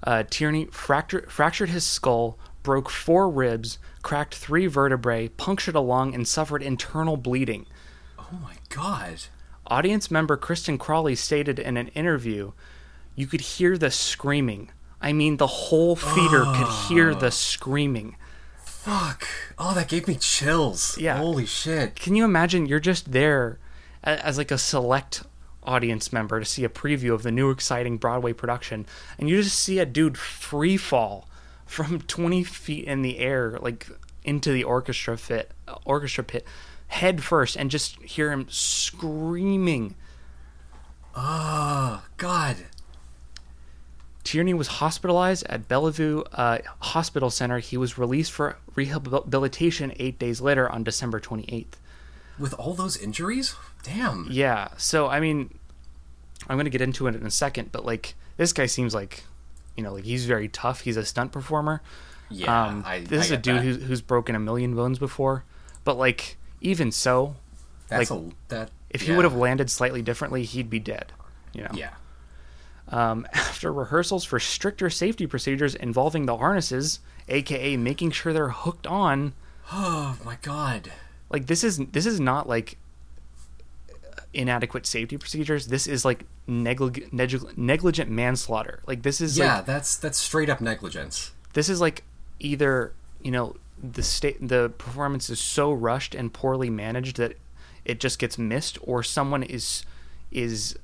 Uh, 0.02 0.22
Tierney 0.28 0.66
fractured 0.66 1.30
fractured 1.30 1.70
his 1.70 1.84
skull, 1.84 2.38
broke 2.62 2.90
four 2.90 3.28
ribs, 3.28 3.78
cracked 4.02 4.34
three 4.34 4.66
vertebrae, 4.66 5.28
punctured 5.28 5.74
a 5.74 5.80
lung, 5.80 6.14
and 6.14 6.26
suffered 6.26 6.62
internal 6.62 7.16
bleeding. 7.16 7.66
Oh 8.18 8.38
my 8.42 8.54
god. 8.68 9.24
Audience 9.66 10.10
member 10.10 10.36
Kristen 10.36 10.78
Crawley 10.78 11.14
stated 11.14 11.58
in 11.58 11.76
an 11.76 11.88
interview, 11.88 12.52
"You 13.14 13.26
could 13.26 13.40
hear 13.40 13.76
the 13.76 13.90
screaming. 13.90 14.70
I 15.00 15.12
mean, 15.12 15.36
the 15.36 15.46
whole 15.46 15.96
theater 15.96 16.44
could 16.44 16.68
hear 16.88 17.12
ah. 17.12 17.18
the 17.18 17.30
screaming." 17.30 18.16
Fuck. 18.64 19.26
Oh, 19.58 19.74
that 19.74 19.88
gave 19.88 20.08
me 20.08 20.14
chills. 20.14 20.96
Yeah. 20.98 21.18
Holy 21.18 21.46
shit. 21.46 21.96
Can 21.96 22.14
you 22.14 22.24
imagine? 22.24 22.66
You're 22.66 22.80
just 22.80 23.12
there 23.12 23.58
a- 24.02 24.24
as 24.24 24.38
like 24.38 24.50
a 24.50 24.58
select 24.58 25.24
audience 25.62 26.12
member 26.12 26.40
to 26.40 26.46
see 26.46 26.64
a 26.64 26.68
preview 26.68 27.12
of 27.12 27.22
the 27.22 27.32
new 27.32 27.50
exciting 27.50 27.98
Broadway 27.98 28.32
production, 28.32 28.86
and 29.18 29.28
you 29.28 29.42
just 29.42 29.58
see 29.58 29.78
a 29.78 29.86
dude 29.86 30.16
free 30.16 30.76
fall 30.76 31.28
from 31.66 32.00
20 32.06 32.44
feet 32.44 32.84
in 32.84 33.02
the 33.02 33.18
air, 33.18 33.58
like 33.60 33.86
into 34.24 34.52
the 34.52 34.64
orchestra 34.64 35.16
pit, 35.16 35.52
orchestra 35.84 36.24
pit, 36.24 36.46
head 36.88 37.22
first, 37.22 37.56
and 37.56 37.70
just 37.70 38.00
hear 38.02 38.32
him 38.32 38.46
screaming. 38.48 39.94
Oh, 41.14 42.04
God. 42.16 42.56
Tierney 44.28 44.52
was 44.52 44.66
hospitalized 44.66 45.46
at 45.46 45.68
Bellevue 45.68 46.20
uh, 46.34 46.58
Hospital 46.80 47.30
Center. 47.30 47.60
He 47.60 47.78
was 47.78 47.96
released 47.96 48.30
for 48.30 48.58
rehabilitation 48.74 49.94
eight 49.98 50.18
days 50.18 50.42
later 50.42 50.68
on 50.68 50.84
December 50.84 51.18
28th. 51.18 51.78
With 52.38 52.52
all 52.52 52.74
those 52.74 52.98
injuries? 52.98 53.56
Damn. 53.82 54.26
Yeah, 54.30 54.68
so 54.76 55.08
I 55.08 55.20
mean, 55.20 55.58
I'm 56.46 56.56
going 56.56 56.66
to 56.66 56.70
get 56.70 56.82
into 56.82 57.06
it 57.06 57.14
in 57.14 57.24
a 57.24 57.30
second, 57.30 57.72
but 57.72 57.86
like, 57.86 58.16
this 58.36 58.52
guy 58.52 58.66
seems 58.66 58.94
like, 58.94 59.24
you 59.78 59.82
know, 59.82 59.94
like 59.94 60.04
he's 60.04 60.26
very 60.26 60.48
tough. 60.48 60.82
He's 60.82 60.98
a 60.98 61.06
stunt 61.06 61.32
performer. 61.32 61.80
Yeah. 62.28 62.66
um, 62.66 62.82
I, 62.84 62.98
this 62.98 63.22
I 63.22 63.24
is 63.24 63.30
a 63.30 63.36
dude 63.38 63.62
who's, 63.62 63.82
who's 63.82 64.02
broken 64.02 64.34
a 64.34 64.38
million 64.38 64.76
bones 64.76 64.98
before, 64.98 65.44
but 65.84 65.96
like, 65.96 66.36
even 66.60 66.92
so, 66.92 67.36
That's 67.88 68.10
like, 68.10 68.20
a. 68.20 68.30
That. 68.48 68.70
if 68.90 69.00
he 69.00 69.12
would 69.12 69.24
have 69.24 69.36
landed 69.36 69.70
slightly 69.70 70.02
differently, 70.02 70.44
he'd 70.44 70.68
be 70.68 70.80
dead. 70.80 71.12
You 71.54 71.62
know. 71.62 71.70
Yeah. 71.72 71.94
Um, 72.90 73.26
after 73.34 73.72
rehearsals 73.72 74.24
for 74.24 74.38
stricter 74.40 74.88
safety 74.90 75.26
procedures 75.26 75.74
involving 75.74 76.26
the 76.26 76.36
harnesses, 76.38 77.00
aka 77.28 77.76
making 77.76 78.10
sure 78.12 78.32
they're 78.32 78.48
hooked 78.48 78.86
on, 78.86 79.34
Oh, 79.72 80.16
my 80.24 80.36
God. 80.42 80.90
like 81.30 81.46
this 81.46 81.62
is 81.62 81.78
this 81.78 82.06
is 82.06 82.18
not 82.20 82.48
like 82.48 82.78
inadequate 84.34 84.86
safety 84.86 85.16
procedures. 85.16 85.66
This 85.68 85.86
is 85.86 86.04
like 86.04 86.24
neglig- 86.48 87.10
neglig- 87.10 87.56
negligent 87.56 88.10
manslaughter. 88.10 88.80
Like 88.86 89.02
this 89.02 89.20
is 89.20 89.38
Yeah, 89.38 89.56
like 89.56 89.66
that's 89.66 89.96
that's 89.96 90.18
straight 90.18 90.48
up 90.50 90.60
negligence. 90.60 91.32
this 91.54 91.68
is 91.68 91.80
like 91.80 92.04
either 92.40 92.92
you 93.22 93.30
know 93.30 93.56
the 93.82 94.02
state 94.02 94.36
the 94.46 94.70
performance 94.78 95.30
is 95.30 95.38
so 95.40 95.72
rushed 95.72 96.14
and 96.14 96.32
poorly 96.32 96.70
managed 96.70 97.16
that 97.16 97.34
it 97.84 98.00
just 98.00 98.18
gets 98.18 98.36
missed, 98.38 98.78
or 98.82 99.02
someone 99.02 99.42
is 99.42 99.84
is 100.30 100.76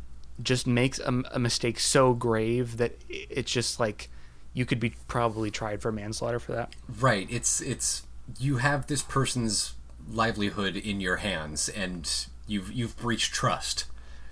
just 0.42 0.66
makes 0.66 0.98
a, 0.98 1.22
a 1.32 1.38
mistake 1.38 1.78
so 1.78 2.12
grave 2.12 2.76
that 2.78 2.96
it's 3.08 3.52
just 3.52 3.78
like 3.78 4.08
you 4.52 4.64
could 4.64 4.80
be 4.80 4.94
probably 5.08 5.50
tried 5.50 5.82
for 5.82 5.92
manslaughter 5.92 6.38
for 6.38 6.52
that. 6.52 6.74
Right. 7.00 7.26
It's 7.30 7.60
it's 7.60 8.04
you 8.38 8.56
have 8.56 8.86
this 8.86 9.02
person's 9.02 9.74
livelihood 10.08 10.76
in 10.76 11.00
your 11.00 11.16
hands, 11.16 11.68
and 11.68 12.10
you've 12.46 12.72
you've 12.72 12.96
breached 12.96 13.34
trust. 13.34 13.84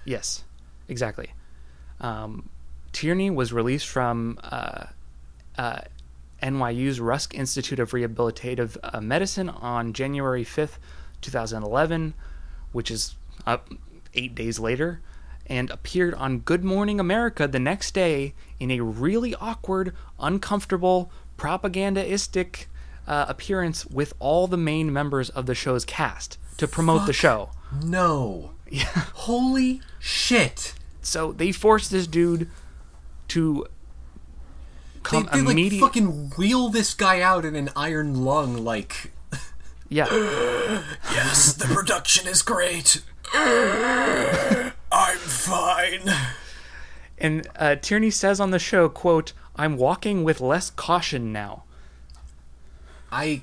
Yes, 0.05 0.44
exactly. 0.88 1.30
Um, 2.00 2.48
Tierney 2.92 3.30
was 3.30 3.53
released 3.53 3.88
from 3.88 4.38
uh, 4.42 4.86
uh, 5.57 5.80
NYU's 6.42 7.00
Rusk 7.00 7.34
Institute 7.34 7.78
of 7.78 7.92
Rehabilitative 7.92 8.76
uh, 8.82 9.00
Medicine 9.00 9.48
on 9.48 9.92
January 9.92 10.44
5th, 10.44 10.78
2011, 11.20 12.14
which 12.72 12.90
is 12.90 13.14
up 13.46 13.68
eight 14.14 14.34
days 14.34 14.59
later, 14.59 15.00
and 15.53 15.70
appeared 15.70 16.14
on 16.14 16.38
Good 16.38 16.64
Morning 16.64 16.98
America 16.98 17.46
the 17.46 17.59
next 17.59 17.92
day 17.92 18.32
in 18.59 18.70
a 18.70 18.80
really 18.80 19.34
awkward, 19.34 19.94
uncomfortable, 20.18 21.12
propagandistic 21.36 22.68
uh, 23.07 23.26
appearance 23.28 23.84
with 23.84 24.14
all 24.18 24.46
the 24.46 24.57
main 24.57 24.90
members 24.90 25.28
of 25.28 25.44
the 25.44 25.55
show's 25.55 25.84
cast 25.84 26.38
to 26.57 26.66
promote 26.66 27.05
the 27.07 27.12
show. 27.12 27.50
No. 27.84 28.53
Yeah. 28.70 28.86
Holy 29.12 29.82
shit. 30.00 30.72
So 31.03 31.32
they 31.32 31.53
forced 31.53 31.90
this 31.90 32.07
dude 32.07 32.48
to 33.28 33.66
They, 33.66 35.00
come 35.03 35.28
they 35.30 35.42
like 35.42 35.50
immediately. 35.53 35.80
fucking 35.80 36.30
wheel 36.38 36.70
this 36.70 36.94
guy 36.94 37.20
out 37.20 37.44
in 37.44 37.55
an 37.57 37.68
iron 37.76 38.24
lung 38.24 38.64
like 38.64 39.12
yeah, 39.90 40.07
Yes, 41.12 41.53
the 41.53 41.66
production 41.66 42.26
is 42.26 42.40
great. 42.40 43.03
I'm 44.93 45.16
fine. 45.18 46.03
and 47.18 47.47
uh, 47.57 47.76
Tierney 47.76 48.11
says 48.11 48.40
on 48.40 48.51
the 48.51 48.59
show, 48.59 48.88
"quote 48.88 49.32
I'm 49.57 49.76
walking 49.76 50.22
with 50.24 50.40
less 50.40 50.70
caution 50.70 51.32
now." 51.32 51.64
I 53.11 53.43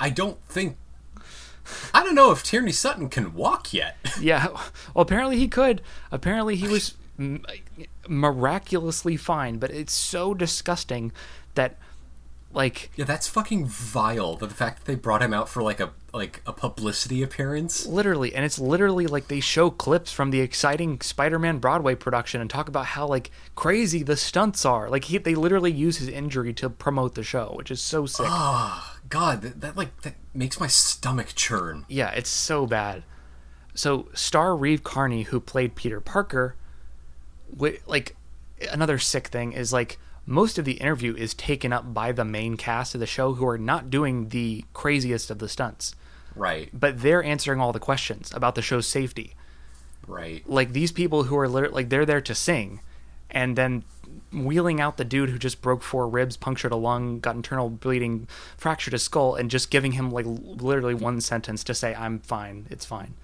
I 0.00 0.10
don't 0.10 0.42
think 0.48 0.76
I 1.94 2.02
don't 2.02 2.14
know 2.14 2.30
if 2.32 2.42
Tierney 2.42 2.72
Sutton 2.72 3.08
can 3.08 3.34
walk 3.34 3.72
yet. 3.72 3.96
Yeah. 4.20 4.48
Well, 4.94 5.02
apparently 5.02 5.38
he 5.38 5.48
could. 5.48 5.80
Apparently 6.12 6.54
he 6.56 6.68
was 6.68 6.94
m- 7.18 7.44
miraculously 8.06 9.16
fine, 9.16 9.58
but 9.58 9.70
it's 9.70 9.92
so 9.92 10.34
disgusting 10.34 11.12
that 11.54 11.76
like 12.54 12.90
Yeah, 12.96 13.04
that's 13.04 13.28
fucking 13.28 13.66
vile. 13.66 14.36
The 14.36 14.48
fact 14.48 14.78
that 14.78 14.84
they 14.84 14.94
brought 14.94 15.22
him 15.22 15.32
out 15.32 15.48
for 15.48 15.62
like 15.62 15.80
a 15.80 15.92
like 16.12 16.42
a 16.46 16.52
publicity 16.52 17.22
appearance. 17.22 17.86
literally 17.86 18.34
and 18.34 18.44
it's 18.44 18.58
literally 18.58 19.06
like 19.06 19.28
they 19.28 19.40
show 19.40 19.70
clips 19.70 20.12
from 20.12 20.30
the 20.30 20.40
exciting 20.40 21.00
Spider-Man 21.00 21.58
Broadway 21.58 21.94
production 21.94 22.40
and 22.40 22.50
talk 22.50 22.68
about 22.68 22.84
how 22.86 23.06
like 23.06 23.30
crazy 23.54 24.02
the 24.02 24.16
stunts 24.16 24.64
are. 24.66 24.90
Like 24.90 25.04
he, 25.04 25.18
they 25.18 25.34
literally 25.34 25.72
use 25.72 25.98
his 25.98 26.08
injury 26.08 26.52
to 26.54 26.68
promote 26.68 27.14
the 27.14 27.22
show, 27.22 27.52
which 27.56 27.70
is 27.70 27.80
so 27.80 28.04
sick. 28.06 28.26
Ah, 28.28 28.98
God, 29.08 29.42
that, 29.42 29.60
that 29.62 29.76
like 29.76 30.02
that 30.02 30.14
makes 30.34 30.60
my 30.60 30.66
stomach 30.66 31.28
churn. 31.34 31.86
Yeah, 31.88 32.10
it's 32.10 32.30
so 32.30 32.66
bad. 32.66 33.04
So 33.74 34.08
star 34.12 34.54
Reeve 34.54 34.84
Carney, 34.84 35.22
who 35.22 35.40
played 35.40 35.74
Peter 35.74 36.00
Parker, 36.00 36.56
like 37.86 38.16
another 38.70 38.98
sick 38.98 39.28
thing 39.28 39.52
is 39.52 39.72
like 39.72 39.98
most 40.26 40.58
of 40.58 40.64
the 40.64 40.74
interview 40.74 41.14
is 41.16 41.34
taken 41.34 41.72
up 41.72 41.92
by 41.92 42.12
the 42.12 42.24
main 42.24 42.56
cast 42.56 42.94
of 42.94 43.00
the 43.00 43.06
show 43.06 43.34
who 43.34 43.46
are 43.46 43.58
not 43.58 43.90
doing 43.90 44.28
the 44.28 44.64
craziest 44.72 45.30
of 45.30 45.38
the 45.38 45.48
stunts, 45.48 45.94
Right, 46.34 46.70
but 46.72 47.00
they're 47.02 47.22
answering 47.22 47.60
all 47.60 47.72
the 47.72 47.78
questions 47.80 48.32
about 48.34 48.54
the 48.54 48.62
show's 48.62 48.86
safety. 48.86 49.34
right. 50.06 50.48
Like 50.48 50.72
these 50.72 50.92
people 50.92 51.24
who 51.24 51.36
are 51.38 51.48
literally 51.48 51.74
like 51.74 51.88
they're 51.88 52.06
there 52.06 52.20
to 52.22 52.34
sing, 52.34 52.80
and 53.30 53.56
then 53.56 53.84
wheeling 54.32 54.80
out 54.80 54.96
the 54.96 55.04
dude 55.04 55.28
who 55.30 55.38
just 55.38 55.60
broke 55.60 55.82
four 55.82 56.08
ribs, 56.08 56.36
punctured 56.36 56.72
a 56.72 56.76
lung, 56.76 57.18
got 57.20 57.34
internal 57.36 57.68
bleeding, 57.68 58.26
fractured 58.56 58.92
his 58.92 59.02
skull, 59.02 59.34
and 59.34 59.50
just 59.50 59.70
giving 59.70 59.92
him 59.92 60.10
like 60.10 60.26
literally 60.26 60.94
one 60.94 61.20
sentence 61.20 61.62
to 61.64 61.74
say, 61.74 61.94
"I'm 61.94 62.18
fine, 62.20 62.66
it's 62.70 62.84
fine." 62.86 63.14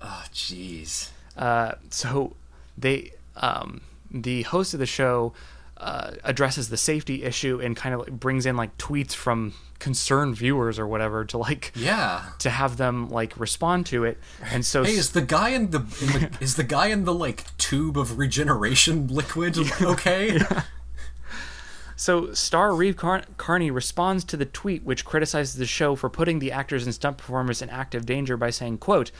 Oh, 0.00 0.24
jeez. 0.32 1.10
Uh, 1.36 1.72
so 1.90 2.34
they, 2.76 3.12
um, 3.36 3.80
the 4.10 4.42
host 4.42 4.74
of 4.74 4.80
the 4.80 4.86
show, 4.86 5.32
uh, 5.82 6.12
addresses 6.24 6.68
the 6.68 6.76
safety 6.76 7.24
issue 7.24 7.60
and 7.60 7.76
kind 7.76 7.94
of 7.94 8.00
like 8.02 8.12
brings 8.12 8.46
in 8.46 8.56
like 8.56 8.76
tweets 8.78 9.12
from 9.14 9.52
concerned 9.78 10.36
viewers 10.36 10.78
or 10.78 10.86
whatever 10.86 11.24
to 11.24 11.36
like 11.36 11.72
Yeah. 11.74 12.22
to 12.38 12.50
have 12.50 12.76
them 12.76 13.08
like 13.10 13.38
respond 13.38 13.86
to 13.86 14.04
it. 14.04 14.18
And 14.52 14.64
so 14.64 14.84
Hey, 14.84 14.92
is 14.92 15.10
the 15.10 15.22
guy 15.22 15.48
in 15.50 15.70
the, 15.70 15.78
in 16.00 16.06
the 16.20 16.36
is 16.40 16.54
the 16.54 16.62
guy 16.64 16.86
in 16.86 17.04
the 17.04 17.12
like 17.14 17.44
tube 17.58 17.98
of 17.98 18.16
regeneration 18.18 19.08
liquid 19.20 19.58
okay? 19.82 20.38
So, 21.94 22.32
star 22.32 22.74
Reeve 22.74 22.96
Car- 22.96 23.22
Carney 23.36 23.70
responds 23.70 24.24
to 24.24 24.36
the 24.36 24.46
tweet, 24.46 24.82
which 24.82 25.04
criticizes 25.04 25.54
the 25.54 25.66
show 25.66 25.94
for 25.94 26.08
putting 26.10 26.40
the 26.40 26.50
actors 26.50 26.84
and 26.84 26.92
stunt 26.92 27.18
performers 27.18 27.62
in 27.62 27.70
active 27.70 28.04
danger 28.06 28.36
by 28.36 28.50
saying, 28.50 28.78
"quote 28.78 29.12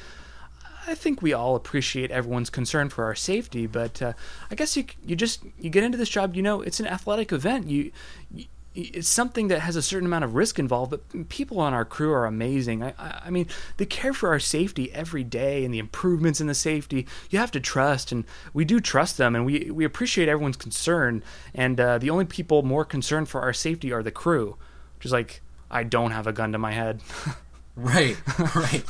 I 0.87 0.95
think 0.95 1.23
we 1.23 1.33
all 1.33 1.55
appreciate 1.55 2.11
everyone's 2.11 2.51
concern 2.51 2.89
for 2.89 3.05
our 3.05 3.15
safety, 3.15 3.67
but 3.67 4.03
uh, 4.03 4.13
I 4.51 4.55
guess 4.55 4.77
you 4.77 4.85
you 5.05 5.17
just 5.17 5.45
you 5.59 5.71
get 5.71 5.85
into 5.85 5.99
this 5.99 6.09
job, 6.09 6.35
you 6.35 6.43
know, 6.43 6.61
it's 6.61 6.81
an 6.81 6.87
athletic 6.87 7.33
event. 7.33 7.69
You, 7.69 7.93
you 8.33 8.47
it's 8.75 9.09
something 9.09 9.49
that 9.49 9.61
has 9.61 9.77
a 9.77 9.83
certain 9.83 10.07
amount 10.07 10.25
of 10.25 10.35
risk 10.35 10.59
involved, 10.59 10.91
but 10.91 11.29
people 11.29 11.61
on 11.61 11.75
our 11.75 11.85
crew 11.85 12.13
are 12.13 12.25
amazing. 12.25 12.83
I, 12.83 12.95
I, 12.99 13.23
I 13.27 13.31
mean, 13.31 13.47
they 13.77 13.85
care 13.85 14.15
for 14.15 14.31
our 14.31 14.39
safety 14.39 14.91
every 14.93 15.25
day 15.25 15.65
and 15.65 15.75
the 15.75 15.79
improvements 15.79 16.41
in 16.41 16.47
the 16.47 16.55
safety. 16.55 17.07
You 17.29 17.39
have 17.39 17.51
to 17.51 17.61
trust, 17.61 18.13
and 18.13 18.25
we 18.55 18.65
do 18.65 18.81
trust 18.81 19.19
them, 19.19 19.37
and 19.37 19.45
we 19.45 19.71
we 19.71 19.85
appreciate 19.85 20.29
everyone's 20.29 20.57
concern. 20.57 21.23
And 21.55 21.79
uh, 21.79 21.99
the 21.99 22.11
only 22.11 22.25
people 22.25 22.63
more 22.63 22.85
concerned 22.85 23.29
for 23.29 23.43
our 23.43 23.53
safety 23.53 23.93
are 23.93 24.03
the 24.03 24.11
crew, 24.11 24.57
which 24.97 25.07
is 25.07 25.13
like 25.13 25.43
I 25.71 25.85
don't 25.85 26.13
have 26.13 26.27
a 26.27 26.33
gun 26.33 26.53
to 26.53 26.59
my 26.59 26.73
head. 26.73 27.03
right, 27.77 28.17
right. 28.55 28.85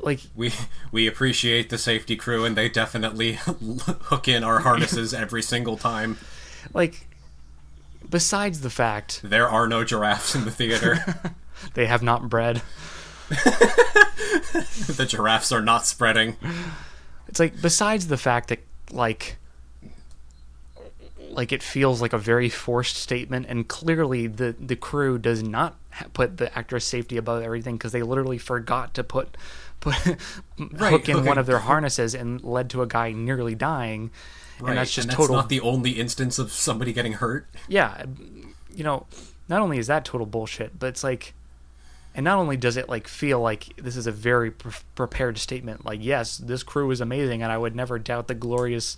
Like 0.00 0.20
We 0.34 0.52
we 0.92 1.06
appreciate 1.06 1.70
the 1.70 1.78
safety 1.78 2.16
crew, 2.16 2.44
and 2.44 2.56
they 2.56 2.68
definitely 2.68 3.32
hook 3.42 4.28
in 4.28 4.44
our 4.44 4.60
harnesses 4.60 5.12
every 5.14 5.42
single 5.42 5.76
time. 5.76 6.18
like 6.74 7.06
besides 8.08 8.60
the 8.60 8.70
fact 8.70 9.20
There 9.24 9.48
are 9.48 9.66
no 9.66 9.84
giraffes 9.84 10.34
in 10.34 10.44
the 10.44 10.50
theater. 10.50 10.98
they 11.74 11.86
have 11.86 12.02
not 12.02 12.28
bred. 12.28 12.62
the 13.28 15.06
giraffes 15.08 15.52
are 15.52 15.60
not 15.62 15.86
spreading. 15.86 16.36
It's 17.28 17.40
like 17.40 17.60
besides 17.60 18.06
the 18.08 18.16
fact 18.16 18.48
that 18.48 18.60
like 18.92 19.37
like 21.30 21.52
it 21.52 21.62
feels 21.62 22.00
like 22.00 22.12
a 22.12 22.18
very 22.18 22.48
forced 22.48 22.96
statement 22.96 23.46
and 23.48 23.68
clearly 23.68 24.26
the 24.26 24.54
the 24.58 24.76
crew 24.76 25.18
does 25.18 25.42
not 25.42 25.76
put 26.12 26.36
the 26.36 26.56
actress 26.56 26.84
safety 26.84 27.16
above 27.16 27.42
everything 27.42 27.76
because 27.76 27.92
they 27.92 28.02
literally 28.02 28.38
forgot 28.38 28.94
to 28.94 29.04
put 29.04 29.36
put 29.80 29.94
hook 29.94 31.08
in 31.08 31.16
okay. 31.16 31.28
one 31.28 31.38
of 31.38 31.46
their 31.46 31.60
harnesses 31.60 32.14
and 32.14 32.42
led 32.42 32.68
to 32.70 32.82
a 32.82 32.86
guy 32.86 33.12
nearly 33.12 33.54
dying 33.54 34.10
Right, 34.60 34.70
and 34.70 34.78
that's 34.78 34.92
just 34.92 35.04
and 35.04 35.10
that's 35.10 35.16
total 35.16 35.36
not 35.36 35.48
the 35.48 35.60
only 35.60 35.92
instance 35.92 36.38
of 36.40 36.50
somebody 36.50 36.92
getting 36.92 37.12
hurt. 37.14 37.46
yeah 37.68 38.04
you 38.74 38.82
know 38.82 39.06
not 39.48 39.60
only 39.60 39.78
is 39.78 39.86
that 39.86 40.04
total 40.04 40.26
bullshit 40.26 40.78
but 40.78 40.88
it's 40.88 41.04
like 41.04 41.34
and 42.14 42.24
not 42.24 42.38
only 42.38 42.56
does 42.56 42.76
it 42.76 42.88
like 42.88 43.06
feel 43.06 43.40
like 43.40 43.76
this 43.76 43.96
is 43.96 44.06
a 44.08 44.12
very 44.12 44.50
pre- 44.50 44.72
prepared 44.96 45.38
statement 45.38 45.84
like 45.84 46.00
yes 46.02 46.38
this 46.38 46.64
crew 46.64 46.90
is 46.90 47.00
amazing 47.00 47.42
and 47.42 47.52
i 47.52 47.56
would 47.58 47.76
never 47.76 47.98
doubt 47.98 48.26
the 48.26 48.34
glorious 48.34 48.96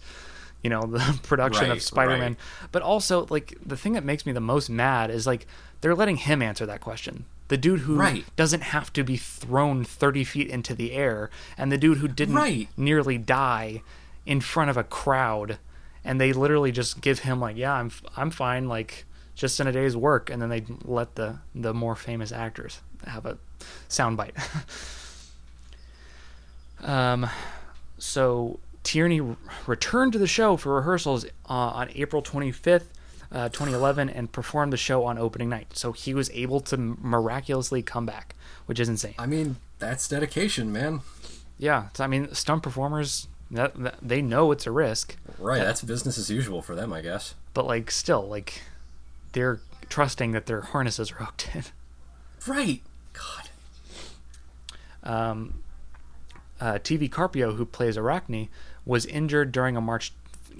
you 0.63 0.71
know 0.71 0.83
the 0.83 1.19
production 1.23 1.71
of 1.71 1.83
spider-man 1.83 2.33
right. 2.33 2.37
but 2.73 2.83
also 2.83 3.27
like 3.31 3.57
the 3.65 3.77
thing 3.77 3.93
that 3.95 4.05
makes 4.05 4.27
me 4.27 4.33
the 4.33 4.41
most 4.41 4.69
mad 4.71 5.11
is 5.11 5.27
like 5.27 5.47
they're 5.81 5.95
letting 5.95 6.17
him 6.17 6.43
answer 6.43 6.67
that 6.67 6.81
question 6.81 7.25
the 7.49 7.57
dude 7.57 7.81
who 7.81 7.97
Right. 7.97 8.25
doesn't 8.37 8.61
have 8.63 8.93
to 8.93 9.03
be 9.03 9.17
thrown 9.17 9.85
30 9.85 10.23
feet 10.25 10.49
into 10.49 10.75
the 10.75 10.93
air 10.93 11.31
and 11.59 11.73
the 11.73 11.79
dude 11.79 11.99
who 11.99 12.07
didn't 12.09 12.35
Right. 12.37 12.69
nearly 12.77 13.19
die 13.19 13.83
in 14.27 14.41
front 14.41 14.71
of 14.71 14.77
a 14.77 14.85
crowd 14.85 15.59
and 16.05 16.21
they 16.21 16.33
literally 16.33 16.71
just 16.73 17.01
give 17.01 17.21
him 17.21 17.41
like 17.41 17.57
yeah 17.57 17.73
i'm 17.75 17.91
i'm 18.17 18.31
fine 18.31 18.69
like 18.69 19.05
just 19.35 19.59
in 19.61 19.67
a 19.67 19.73
day's 19.73 19.97
work 19.97 20.29
and 20.31 20.41
then 20.43 20.49
they 20.51 20.65
let 20.85 21.15
the 21.15 21.39
the 21.55 21.73
more 21.75 21.97
famous 21.97 22.31
actors 22.33 22.81
have 23.07 23.25
a 23.27 23.39
soundbite 23.89 24.37
um 26.87 27.29
so 27.99 28.59
tierney 28.91 29.21
r- 29.21 29.37
returned 29.69 30.13
to 30.13 30.19
the 30.19 30.27
show 30.27 30.57
for 30.57 30.75
rehearsals 30.75 31.25
uh, 31.49 31.53
on 31.81 31.89
april 31.95 32.21
25th 32.23 32.87
uh, 33.33 33.49
2011 33.51 34.09
and 34.11 34.33
performed 34.33 34.73
the 34.73 34.77
show 34.77 35.05
on 35.05 35.17
opening 35.17 35.49
night 35.49 35.69
so 35.77 35.93
he 35.93 36.13
was 36.13 36.29
able 36.31 36.59
to 36.61 36.77
miraculously 36.77 37.83
come 37.83 38.05
back 38.05 38.35
which 38.67 38.81
is 38.81 38.89
insane 38.89 39.15
I 39.19 39.27
mean, 39.27 39.57
that's 39.79 40.09
dedication, 40.09 40.73
man. 40.73 41.01
yeah 41.57 41.89
so, 41.95 42.03
i 42.03 42.09
mean 42.09 42.35
stunt 42.35 42.65
performers 42.65 43.29
that, 43.53 43.75
that, 43.83 43.95
they 44.03 44.23
know 44.23 44.51
it's 44.51 44.67
a 44.67 44.71
risk 44.73 45.17
Right, 45.39 45.59
that's 45.63 45.83
business 45.83 46.19
as 46.19 46.29
usual 46.31 46.61
for 46.63 46.75
them, 46.75 46.93
I 46.93 47.01
guess. 47.01 47.35
but 47.55 47.67
like 47.67 47.91
still 47.93 48.27
like 48.27 48.63
they're 49.33 49.61
trusting 49.89 50.33
that 50.33 50.47
their 50.47 50.63
harnesses 50.63 51.13
are 51.13 51.17
hooked 51.17 51.49
in 51.55 51.65
Right. 52.47 52.83
God. 53.13 53.49
um, 55.03 55.55
uh, 56.61 56.75
TV 56.75 57.11
Carpio, 57.11 57.55
who 57.55 57.65
plays 57.65 57.97
Arachne, 57.97 58.49
was 58.85 59.07
injured 59.07 59.53
during 59.53 59.77
a 59.77 59.81
March 59.81 60.13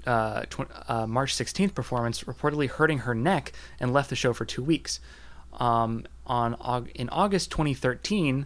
uh, 0.05 0.43
tw- 0.49 0.71
uh, 0.87 1.05
March 1.07 1.35
16th 1.35 1.73
performance, 1.75 2.23
reportedly 2.23 2.69
hurting 2.69 2.99
her 2.99 3.13
neck, 3.13 3.51
and 3.79 3.93
left 3.93 4.09
the 4.09 4.15
show 4.15 4.33
for 4.33 4.45
two 4.45 4.63
weeks. 4.63 4.99
Um, 5.59 6.05
on 6.25 6.55
in 6.95 7.09
August 7.09 7.51
2013, 7.51 8.45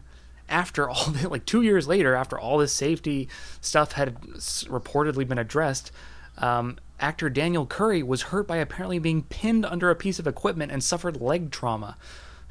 after 0.49 0.89
all 0.89 1.05
the, 1.11 1.29
like 1.29 1.45
two 1.45 1.61
years 1.61 1.87
later, 1.87 2.15
after 2.15 2.37
all 2.37 2.57
this 2.57 2.73
safety 2.73 3.29
stuff 3.61 3.93
had 3.93 4.17
s- 4.35 4.65
reportedly 4.67 5.27
been 5.27 5.37
addressed, 5.37 5.91
um, 6.37 6.77
actor 6.99 7.29
Daniel 7.29 7.65
Curry 7.65 8.01
was 8.03 8.23
hurt 8.23 8.47
by 8.47 8.57
apparently 8.57 8.99
being 8.99 9.23
pinned 9.23 9.65
under 9.65 9.89
a 9.89 9.95
piece 9.95 10.19
of 10.19 10.27
equipment 10.27 10.71
and 10.71 10.83
suffered 10.83 11.21
leg 11.21 11.51
trauma. 11.51 11.97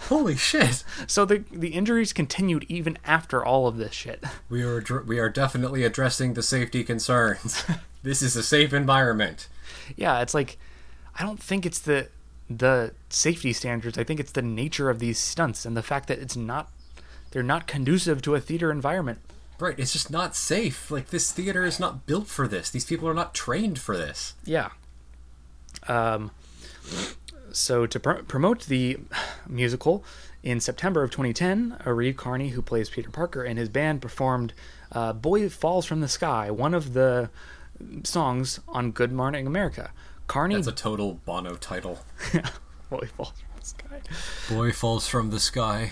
Holy 0.09 0.37
shit. 0.37 0.85
So 1.07 1.25
the 1.25 1.45
the 1.51 1.69
injuries 1.69 2.13
continued 2.13 2.65
even 2.69 2.99
after 3.05 3.45
all 3.45 3.67
of 3.67 3.77
this 3.77 3.93
shit. 3.93 4.23
We 4.51 4.63
are 4.63 4.83
we 5.07 5.19
are 5.19 5.29
definitely 5.31 5.85
addressing 5.85 6.35
the 6.35 6.43
safety 6.43 6.85
concerns. 6.85 7.65
this 8.03 8.23
is 8.23 8.37
a 8.37 8.43
safe 8.43 8.73
environment. 8.73 9.49
yeah, 9.97 10.21
it's 10.21 10.35
like 10.35 10.59
I 11.19 11.23
don't 11.23 11.43
think 11.43 11.65
it's 11.67 11.79
the 11.79 12.09
the 12.51 12.93
safety 13.09 13.53
standards. 13.53 13.97
I 13.97 14.05
think 14.05 14.21
it's 14.21 14.33
the 14.33 14.43
nature 14.43 14.91
of 14.91 14.99
these 14.99 15.19
stunts 15.19 15.65
and 15.65 15.77
the 15.77 15.83
fact 15.83 16.09
that 16.09 16.19
it's 16.19 16.37
not 16.37 16.71
they're 17.31 17.43
not 17.43 17.67
conducive 17.67 18.21
to 18.23 18.35
a 18.35 18.41
theater 18.41 18.71
environment. 18.71 19.19
Right, 19.59 19.79
it's 19.79 19.93
just 19.93 20.11
not 20.11 20.37
safe. 20.37 20.91
Like 20.91 21.09
this 21.11 21.33
theater 21.33 21.65
is 21.65 21.81
not 21.81 22.07
built 22.07 22.27
for 22.27 22.47
this. 22.47 22.71
These 22.71 22.85
people 22.85 23.09
are 23.09 23.15
not 23.15 23.35
trained 23.35 23.79
for 23.79 23.97
this. 23.97 24.35
Yeah. 24.45 24.71
Um 25.89 26.31
so 27.55 27.87
to 27.87 28.01
pr- 28.01 28.13
promote 28.23 28.67
the 28.67 28.99
musical 29.49 30.05
in 30.43 30.61
September 30.61 31.03
of 31.03 31.11
2010, 31.11 31.79
Reeve 31.87 32.17
Carney, 32.17 32.51
who 32.51 32.61
plays 32.61 32.91
Peter 32.91 33.11
Parker, 33.11 33.43
and 33.43 33.59
his 33.59 33.69
band 33.69 34.03
performed 34.03 34.53
uh, 34.93 35.13
"Boy 35.13 35.49
Falls 35.49 35.87
from 35.87 36.01
the 36.01 36.09
Sky," 36.09 36.51
one 36.51 36.75
of 36.75 36.93
the 36.93 37.31
songs 38.05 38.61
on 38.69 38.91
Good 38.91 39.13
Morning 39.13 39.47
America. 39.47 39.91
Carney, 40.27 40.55
That's 40.57 40.67
a 40.69 40.73
total 40.73 41.15
Bono 41.25 41.55
title. 41.55 42.01
Boy 42.91 43.07
Falls 43.17 43.33
from 43.41 43.61
the 43.61 43.67
Sky. 43.67 44.01
Boy 44.55 44.73
falls 44.73 45.07
from 45.09 45.31
the 45.31 45.41
sky. 45.41 45.91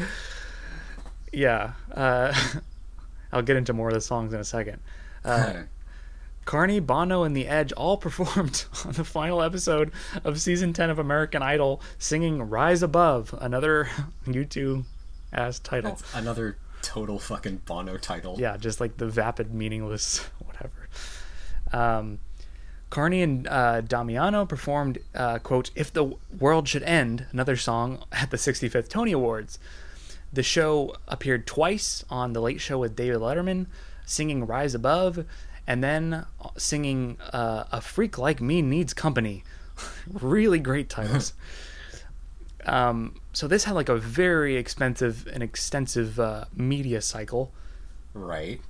yeah, 1.32 1.72
uh, 1.94 2.34
I'll 3.32 3.42
get 3.42 3.56
into 3.56 3.72
more 3.72 3.88
of 3.88 3.94
the 3.94 4.00
songs 4.00 4.32
in 4.34 4.40
a 4.40 4.44
second. 4.44 4.80
Uh, 5.24 5.62
Carney, 6.44 6.80
Bono, 6.80 7.22
and 7.22 7.36
The 7.36 7.46
Edge 7.46 7.72
all 7.72 7.96
performed 7.98 8.64
on 8.84 8.92
the 8.92 9.04
final 9.04 9.42
episode 9.42 9.92
of 10.24 10.40
season 10.40 10.72
10 10.72 10.90
of 10.90 10.98
American 10.98 11.42
Idol, 11.42 11.80
singing 11.98 12.42
Rise 12.42 12.82
Above, 12.82 13.34
another 13.40 13.88
U2 14.26 14.84
ass 15.32 15.58
title. 15.58 15.92
That's 15.92 16.14
another 16.14 16.56
total 16.82 17.18
fucking 17.18 17.62
Bono 17.64 17.96
title. 17.96 18.36
Yeah, 18.38 18.56
just 18.56 18.80
like 18.80 18.96
the 18.96 19.06
vapid, 19.06 19.54
meaningless, 19.54 20.18
whatever. 20.44 20.88
Um, 21.72 22.18
Carney 22.90 23.22
and 23.22 23.46
uh, 23.46 23.80
Damiano 23.80 24.44
performed, 24.44 24.98
uh, 25.14 25.38
quote, 25.38 25.70
If 25.74 25.92
the 25.92 26.14
World 26.38 26.68
Should 26.68 26.82
End, 26.82 27.26
another 27.32 27.56
song 27.56 28.04
at 28.12 28.30
the 28.30 28.36
65th 28.36 28.88
Tony 28.88 29.12
Awards. 29.12 29.58
The 30.30 30.42
show 30.42 30.94
appeared 31.08 31.46
twice 31.46 32.04
on 32.10 32.32
The 32.32 32.40
Late 32.40 32.60
Show 32.60 32.78
with 32.78 32.96
David 32.96 33.18
Letterman, 33.20 33.66
singing 34.04 34.46
Rise 34.46 34.74
Above, 34.74 35.24
and 35.66 35.82
then 35.82 36.26
singing 36.56 37.18
uh, 37.32 37.64
A 37.72 37.80
Freak 37.80 38.18
Like 38.18 38.40
Me 38.40 38.62
Needs 38.62 38.94
Company. 38.94 39.44
really 40.12 40.58
great 40.58 40.88
titles. 40.88 41.32
um, 42.66 43.20
so 43.32 43.46
this 43.48 43.64
had 43.64 43.74
like 43.74 43.88
a 43.88 43.96
very 43.96 44.56
expensive 44.56 45.26
and 45.32 45.42
extensive 45.42 46.18
uh, 46.18 46.44
media 46.54 47.00
cycle. 47.00 47.52
Right. 48.14 48.60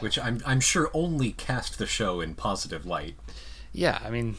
Which 0.00 0.18
I'm 0.18 0.40
I'm 0.46 0.60
sure 0.60 0.90
only 0.94 1.32
cast 1.32 1.78
the 1.78 1.86
show 1.86 2.20
in 2.20 2.34
positive 2.34 2.86
light. 2.86 3.16
Yeah, 3.72 3.98
I 4.04 4.10
mean, 4.10 4.36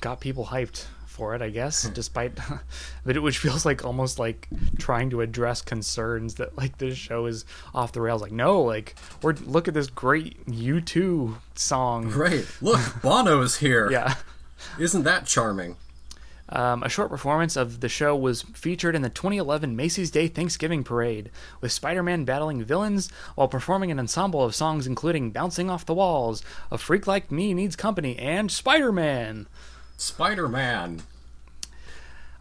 got 0.00 0.20
people 0.20 0.46
hyped 0.46 0.86
for 1.14 1.34
it, 1.34 1.40
I 1.42 1.48
guess, 1.50 1.84
despite 1.88 2.34
but 3.04 3.16
it 3.16 3.20
which 3.20 3.38
feels 3.38 3.64
like 3.64 3.84
almost 3.84 4.18
like 4.18 4.48
trying 4.78 5.10
to 5.10 5.20
address 5.20 5.62
concerns 5.62 6.34
that 6.34 6.56
like 6.56 6.78
this 6.78 6.98
show 6.98 7.26
is 7.26 7.44
off 7.74 7.92
the 7.92 8.00
rails. 8.00 8.20
Like, 8.20 8.32
no, 8.32 8.60
like 8.62 8.96
we're 9.22 9.32
look 9.32 9.68
at 9.68 9.74
this 9.74 9.86
great 9.86 10.44
U2 10.46 11.36
song. 11.54 12.10
Right. 12.10 12.46
Look, 12.60 12.80
Bono's 13.02 13.56
here. 13.56 13.90
Yeah. 13.90 14.16
Isn't 14.78 15.04
that 15.04 15.26
charming? 15.26 15.76
Um, 16.48 16.82
a 16.82 16.88
short 16.88 17.08
performance 17.08 17.56
of 17.56 17.80
the 17.80 17.88
show 17.88 18.14
was 18.14 18.42
featured 18.42 18.94
in 18.94 19.02
the 19.02 19.08
2011 19.08 19.74
Macy's 19.74 20.10
Day 20.10 20.28
Thanksgiving 20.28 20.84
Parade, 20.84 21.30
with 21.60 21.72
Spider 21.72 22.02
Man 22.02 22.24
battling 22.24 22.62
villains 22.62 23.10
while 23.34 23.48
performing 23.48 23.90
an 23.90 23.98
ensemble 23.98 24.44
of 24.44 24.54
songs 24.54 24.86
including 24.86 25.30
Bouncing 25.30 25.70
Off 25.70 25.86
the 25.86 25.94
Walls, 25.94 26.42
A 26.70 26.76
Freak 26.76 27.06
Like 27.06 27.32
Me 27.32 27.54
Needs 27.54 27.76
Company, 27.76 28.18
and 28.18 28.50
Spider 28.50 28.92
Man. 28.92 29.46
Spider 29.96 30.48
Man. 30.48 31.02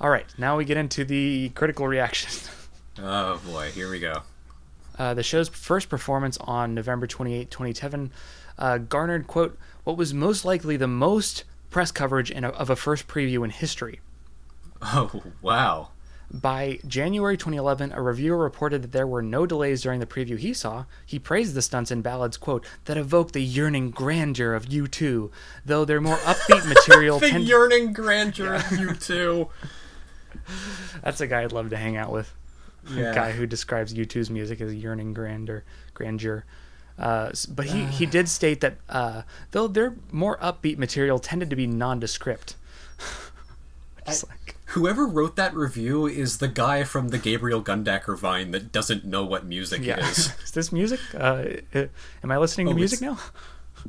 All 0.02 0.10
right, 0.10 0.26
now 0.38 0.58
we 0.58 0.66
get 0.66 0.78
into 0.78 1.06
the 1.06 1.50
critical 1.50 1.88
reaction. 1.88 2.30
Oh 3.00 3.42
boy, 3.48 3.72
here 3.72 3.90
we 3.90 4.00
go. 4.00 4.22
Uh, 5.00 5.16
the 5.16 5.24
show's 5.24 5.50
first 5.50 5.90
performance 5.90 6.38
on 6.38 6.76
November 6.76 7.08
28, 7.08 7.50
2010, 7.50 8.12
uh, 8.60 8.78
garnered, 8.78 9.26
quote, 9.26 9.58
what 9.84 9.98
was 9.98 10.14
most 10.14 10.46
likely 10.46 10.78
the 10.78 10.88
most 10.88 11.44
press 11.72 11.92
coverage 11.92 12.30
in 12.30 12.44
a, 12.44 12.50
of 12.50 12.70
a 12.70 12.76
first 12.76 13.08
preview 13.08 13.44
in 13.44 13.50
history. 13.50 14.00
Oh, 14.84 15.24
wow. 15.42 15.90
By 16.32 16.80
January 16.88 17.38
2011, 17.38 17.92
a 17.92 18.02
reviewer 18.02 18.38
reported 18.38 18.82
that 18.82 18.92
there 18.92 19.06
were 19.06 19.22
no 19.22 19.46
delays 19.46 19.84
during 19.84 20.00
the 20.00 20.06
preview 20.08 20.38
he 20.38 20.54
saw. 20.54 20.86
He 21.06 21.20
praised 21.20 21.54
the 21.54 21.62
stunts 21.62 21.92
and 21.92 22.02
ballads, 22.02 22.38
quote, 22.38 22.66
that 22.86 22.98
evoke 22.98 23.34
the 23.34 23.44
yearning 23.44 23.92
grandeur 23.92 24.56
of 24.56 24.66
U2, 24.66 25.30
though 25.66 25.86
their 25.86 26.02
more 26.02 26.18
upbeat 26.18 26.68
material 26.86 27.20
the 27.20 27.30
tend- 27.30 27.44
yearning 27.46 27.94
grandeur 27.94 28.56
of 28.56 28.64
U2. 28.64 29.50
That's 31.04 31.22
a 31.22 31.28
guy 31.28 31.44
I'd 31.44 31.52
love 31.52 31.70
to 31.70 31.78
hang 31.78 31.98
out 31.98 32.12
with. 32.12 32.34
Yeah. 32.92 33.12
A 33.12 33.16
guy 33.16 33.32
who 33.32 33.46
describes 33.46 33.94
U2's 33.94 34.30
music 34.30 34.60
as 34.60 34.74
yearning 34.74 35.14
grandeur. 35.14 35.64
grandeur. 35.94 36.46
Uh, 36.98 37.32
but 37.50 37.66
he, 37.66 37.86
he 37.86 38.06
did 38.06 38.30
state 38.30 38.62
that 38.62 38.78
uh, 38.90 39.24
though 39.52 39.68
their 39.68 39.96
more 40.12 40.38
upbeat 40.38 40.78
material 40.78 41.18
tended 41.20 41.50
to 41.50 41.56
be 41.56 41.66
nondescript. 41.66 42.56
Just 44.06 44.28
like, 44.28 44.43
Whoever 44.74 45.06
wrote 45.06 45.36
that 45.36 45.54
review 45.54 46.08
is 46.08 46.40
the 46.40 46.48
guy 46.48 46.84
from 46.84 47.10
the 47.10 47.20
Gabriel 47.20 47.62
Gundacker 47.62 48.18
Vine 48.18 48.50
that 48.52 48.72
doesn't 48.72 49.06
know 49.06 49.24
what 49.24 49.46
music 49.46 49.84
yeah. 49.84 50.00
is. 50.00 50.34
is 50.44 50.52
this 50.52 50.72
music? 50.72 51.00
Uh, 51.16 51.46
am 52.24 52.32
I 52.32 52.38
listening 52.38 52.66
to 52.68 52.74
Oh, 52.74 52.76
music 52.76 53.00
now? 53.00 53.20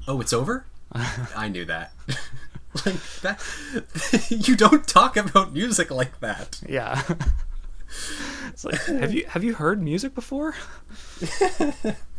Oh, 0.07 0.20
it's 0.20 0.35
over? 0.35 0.66
I 0.93 1.49
knew 1.49 1.64
that. 1.64 1.93
like 2.85 3.01
that 3.22 3.41
you 4.28 4.57
don't 4.57 4.87
talk 4.87 5.16
about 5.16 5.55
music 5.55 5.91
like 5.91 6.20
that. 6.20 6.61
Yeah. 6.68 7.01
it's 8.49 8.64
like, 8.64 8.82
have 8.85 9.14
you 9.14 9.24
have 9.26 9.43
you 9.43 9.55
heard 9.55 9.82
music 9.82 10.14
before? 10.14 10.55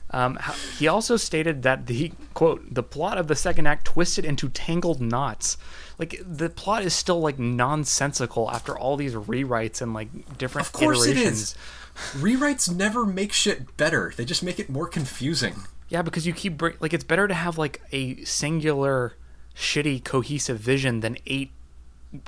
um, 0.09 0.39
he 0.79 0.87
also 0.87 1.17
stated 1.17 1.61
that 1.61 1.85
the 1.85 2.13
quote 2.33 2.73
the 2.73 2.83
plot 2.83 3.17
of 3.19 3.27
the 3.27 3.35
second 3.35 3.67
act 3.67 3.85
twisted 3.85 4.25
into 4.25 4.49
tangled 4.49 5.01
knots. 5.01 5.57
Like 5.97 6.21
the 6.25 6.49
plot 6.49 6.83
is 6.83 6.93
still 6.93 7.19
like 7.21 7.39
nonsensical 7.39 8.49
after 8.51 8.77
all 8.77 8.97
these 8.97 9.13
rewrites 9.13 9.81
and 9.81 9.93
like 9.93 10.37
different 10.37 10.67
Of 10.67 10.73
course 10.73 11.05
it 11.05 11.11
iterations. 11.11 11.41
is. 11.41 11.55
Rewrites 12.21 12.73
never 12.75 13.05
make 13.05 13.31
shit 13.31 13.77
better. 13.77 14.11
They 14.15 14.25
just 14.25 14.43
make 14.43 14.59
it 14.59 14.69
more 14.69 14.87
confusing. 14.87 15.55
Yeah, 15.87 16.01
because 16.01 16.27
you 16.27 16.33
keep 16.33 16.57
bring- 16.57 16.75
like 16.81 16.93
it's 16.93 17.03
better 17.05 17.27
to 17.27 17.33
have 17.33 17.57
like 17.57 17.81
a 17.93 18.21
singular 18.25 19.13
shitty 19.55 20.03
cohesive 20.03 20.59
vision 20.59 20.99
than 20.99 21.17
eight 21.25 21.51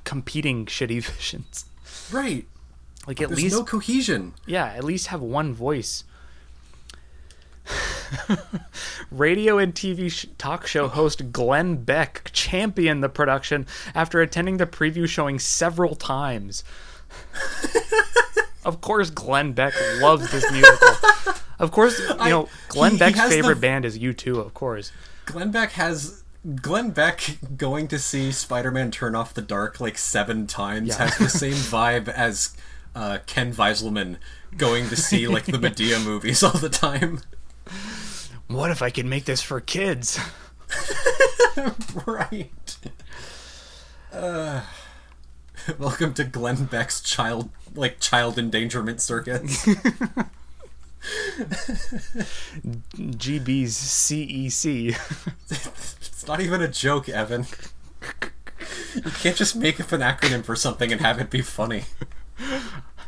competing 0.06 0.66
shitty 0.68 1.04
visions. 1.04 1.66
Right. 2.12 2.46
Like 3.06 3.22
at 3.22 3.30
There's 3.30 3.42
least 3.44 3.56
no 3.56 3.64
cohesion. 3.64 4.34
Yeah, 4.46 4.66
at 4.68 4.84
least 4.84 5.08
have 5.08 5.22
one 5.22 5.54
voice. 5.54 6.04
Radio 9.12 9.58
and 9.58 9.74
TV 9.74 10.12
sh- 10.12 10.26
talk 10.38 10.68
show 10.68 10.88
host 10.88 11.32
Glenn 11.32 11.84
Beck 11.84 12.30
championed 12.34 13.04
the 13.04 13.10
production 13.10 13.66
after 13.96 14.22
attending 14.22 14.58
the 14.58 14.66
preview 14.66 15.08
showing 15.08 15.40
several 15.40 15.96
times. 15.96 16.64
of 18.66 18.82
course, 18.82 19.10
Glenn 19.10 19.54
Beck 19.54 19.74
loves 20.02 20.32
this 20.32 20.50
musical. 20.52 20.88
Of 21.60 21.72
course, 21.72 22.00
you 22.00 22.16
I- 22.20 22.30
know 22.30 22.50
Glenn 22.70 22.92
he- 22.92 22.98
he 22.98 23.00
Beck's 23.00 23.22
the- 23.24 23.30
favorite 23.30 23.62
band 23.62 23.86
is 23.86 23.98
U2. 23.98 24.38
Of 24.46 24.54
course, 24.54 24.92
Glenn 25.26 25.52
Beck 25.52 25.72
has 25.74 26.24
Glenn 26.62 26.92
Beck 26.92 27.38
going 27.58 27.88
to 27.90 28.00
see 28.00 28.32
Spider-Man 28.32 28.92
Turn 28.92 29.16
Off 29.16 29.34
the 29.34 29.42
Dark 29.42 29.80
like 29.82 29.98
seven 29.98 30.48
times 30.48 30.90
Yeah. 30.90 30.98
has 31.10 31.18
the 31.18 31.30
same 31.30 31.54
vibe 31.54 32.08
as 32.08 32.56
uh, 32.96 33.20
Ken 33.26 33.54
Weiselman 33.54 34.18
going 34.56 34.88
to 34.90 34.96
see 34.96 35.28
like 35.28 35.46
the 35.46 35.58
Medea 35.60 36.00
movies 36.00 36.44
all 36.44 36.52
the 36.58 36.70
time. 36.70 37.22
What 38.48 38.72
if 38.72 38.82
I 38.82 38.90
could 38.90 39.06
make 39.06 39.26
this 39.26 39.42
for 39.42 39.60
kids? 39.60 40.20
right. 42.06 42.78
Uh, 44.12 44.62
welcome 45.78 46.14
to 46.14 46.24
Glenn 46.24 46.66
Beck's 46.66 47.02
child 47.02 47.50
like 47.76 48.00
child 48.00 48.40
endangerment 48.40 49.02
circus. 49.02 49.66
GB's 52.96 53.78
CEC. 53.78 54.98
it's 55.50 56.28
not 56.28 56.42
even 56.42 56.62
a 56.62 56.68
joke, 56.68 57.08
Evan. 57.10 57.46
You 58.96 59.02
can't 59.02 59.36
just 59.36 59.56
make 59.56 59.80
up 59.80 59.92
an 59.92 60.02
acronym 60.02 60.44
for 60.44 60.56
something 60.56 60.92
and 60.92 61.02
have 61.02 61.20
it 61.20 61.30
be 61.30 61.42
funny. 61.42 61.84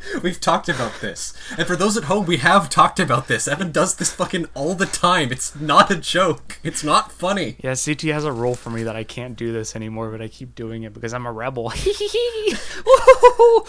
We've 0.24 0.40
talked 0.40 0.70
about 0.70 1.02
this. 1.02 1.34
And 1.58 1.68
for 1.68 1.76
those 1.76 1.98
at 1.98 2.06
home, 2.06 2.26
we 2.26 2.38
have 2.38 2.70
talked 2.70 3.00
about 3.00 3.28
this. 3.28 3.48
Evan 3.48 3.72
does 3.72 3.96
this 3.96 4.12
fucking 4.12 4.48
all 4.54 4.76
the 4.76 4.86
time. 4.86 5.32
It's 5.32 5.56
not 5.56 5.92
a 5.92 5.96
joke. 5.96 6.60
It's 6.64 6.84
not 6.84 7.12
funny. 7.12 7.58
Yeah, 7.64 7.76
CT 7.76 8.02
has 8.04 8.26
a 8.26 8.32
rule 8.32 8.56
for 8.56 8.70
me 8.70 8.84
that 8.84 8.96
I 8.96 9.04
can't 9.04 9.36
do 9.36 9.52
this 9.52 9.76
anymore, 9.76 10.12
but 10.12 10.22
I 10.22 10.28
keep 10.28 10.56
doing 10.56 10.84
it 10.84 10.94
because 10.94 11.14
I'm 11.14 11.26
a 11.26 11.32
rebel. 11.32 11.66
Woo-hoo-hoo. 11.66 13.66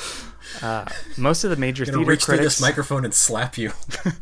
uh, 0.63 0.85
most 1.17 1.45
of 1.45 1.51
the 1.51 1.57
major 1.57 1.85
theater 1.85 1.99
reach 1.99 2.25
through 2.25 2.37
critics 2.37 2.59
this 2.59 2.61
microphone 2.61 3.05
and 3.05 3.15
slap 3.15 3.59
you. 3.59 3.73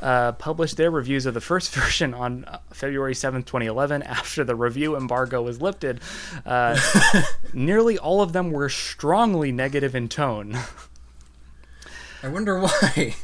uh, 0.00 0.32
published 0.32 0.76
their 0.76 0.90
reviews 0.90 1.26
of 1.26 1.34
the 1.34 1.40
first 1.40 1.74
version 1.74 2.14
on 2.14 2.44
uh, 2.44 2.58
February 2.72 3.14
7th, 3.14 3.46
2011, 3.46 4.02
after 4.02 4.44
the 4.44 4.54
review 4.54 4.96
embargo 4.96 5.42
was 5.42 5.60
lifted. 5.60 6.00
Uh, 6.44 6.78
nearly 7.52 7.98
all 7.98 8.20
of 8.20 8.32
them 8.32 8.50
were 8.50 8.68
strongly 8.68 9.50
negative 9.50 9.94
in 9.94 10.08
tone. 10.08 10.58
I 12.24 12.28
wonder 12.28 12.58
why. 12.58 13.16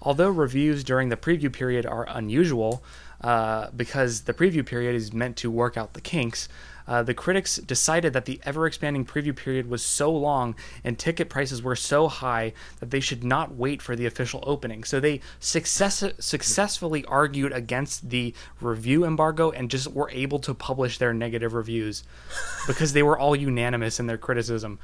Although 0.00 0.30
reviews 0.30 0.82
during 0.82 1.10
the 1.10 1.16
preview 1.16 1.52
period 1.52 1.84
are 1.84 2.06
unusual, 2.08 2.82
uh, 3.20 3.68
because 3.76 4.22
the 4.22 4.32
preview 4.32 4.64
period 4.64 4.94
is 4.94 5.12
meant 5.12 5.36
to 5.36 5.50
work 5.50 5.76
out 5.76 5.92
the 5.92 6.00
kinks, 6.00 6.48
uh, 6.88 7.02
the 7.02 7.12
critics 7.12 7.56
decided 7.56 8.14
that 8.14 8.24
the 8.24 8.40
ever 8.44 8.66
expanding 8.66 9.04
preview 9.04 9.36
period 9.36 9.68
was 9.68 9.82
so 9.82 10.10
long 10.10 10.54
and 10.82 10.98
ticket 10.98 11.28
prices 11.28 11.62
were 11.62 11.76
so 11.76 12.08
high 12.08 12.54
that 12.78 12.90
they 12.90 12.98
should 12.98 13.22
not 13.22 13.56
wait 13.56 13.82
for 13.82 13.94
the 13.94 14.06
official 14.06 14.42
opening. 14.46 14.84
So 14.84 15.00
they 15.00 15.20
success- 15.38 16.02
successfully 16.18 17.04
argued 17.04 17.52
against 17.52 18.08
the 18.08 18.32
review 18.58 19.04
embargo 19.04 19.50
and 19.50 19.70
just 19.70 19.88
were 19.88 20.08
able 20.12 20.38
to 20.38 20.54
publish 20.54 20.96
their 20.96 21.12
negative 21.12 21.52
reviews 21.52 22.04
because 22.66 22.94
they 22.94 23.02
were 23.02 23.18
all 23.18 23.36
unanimous 23.36 24.00
in 24.00 24.06
their 24.06 24.18
criticism. 24.18 24.78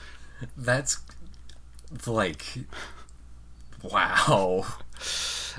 That's 0.59 0.99
like 2.07 2.45
wow. 3.93 4.65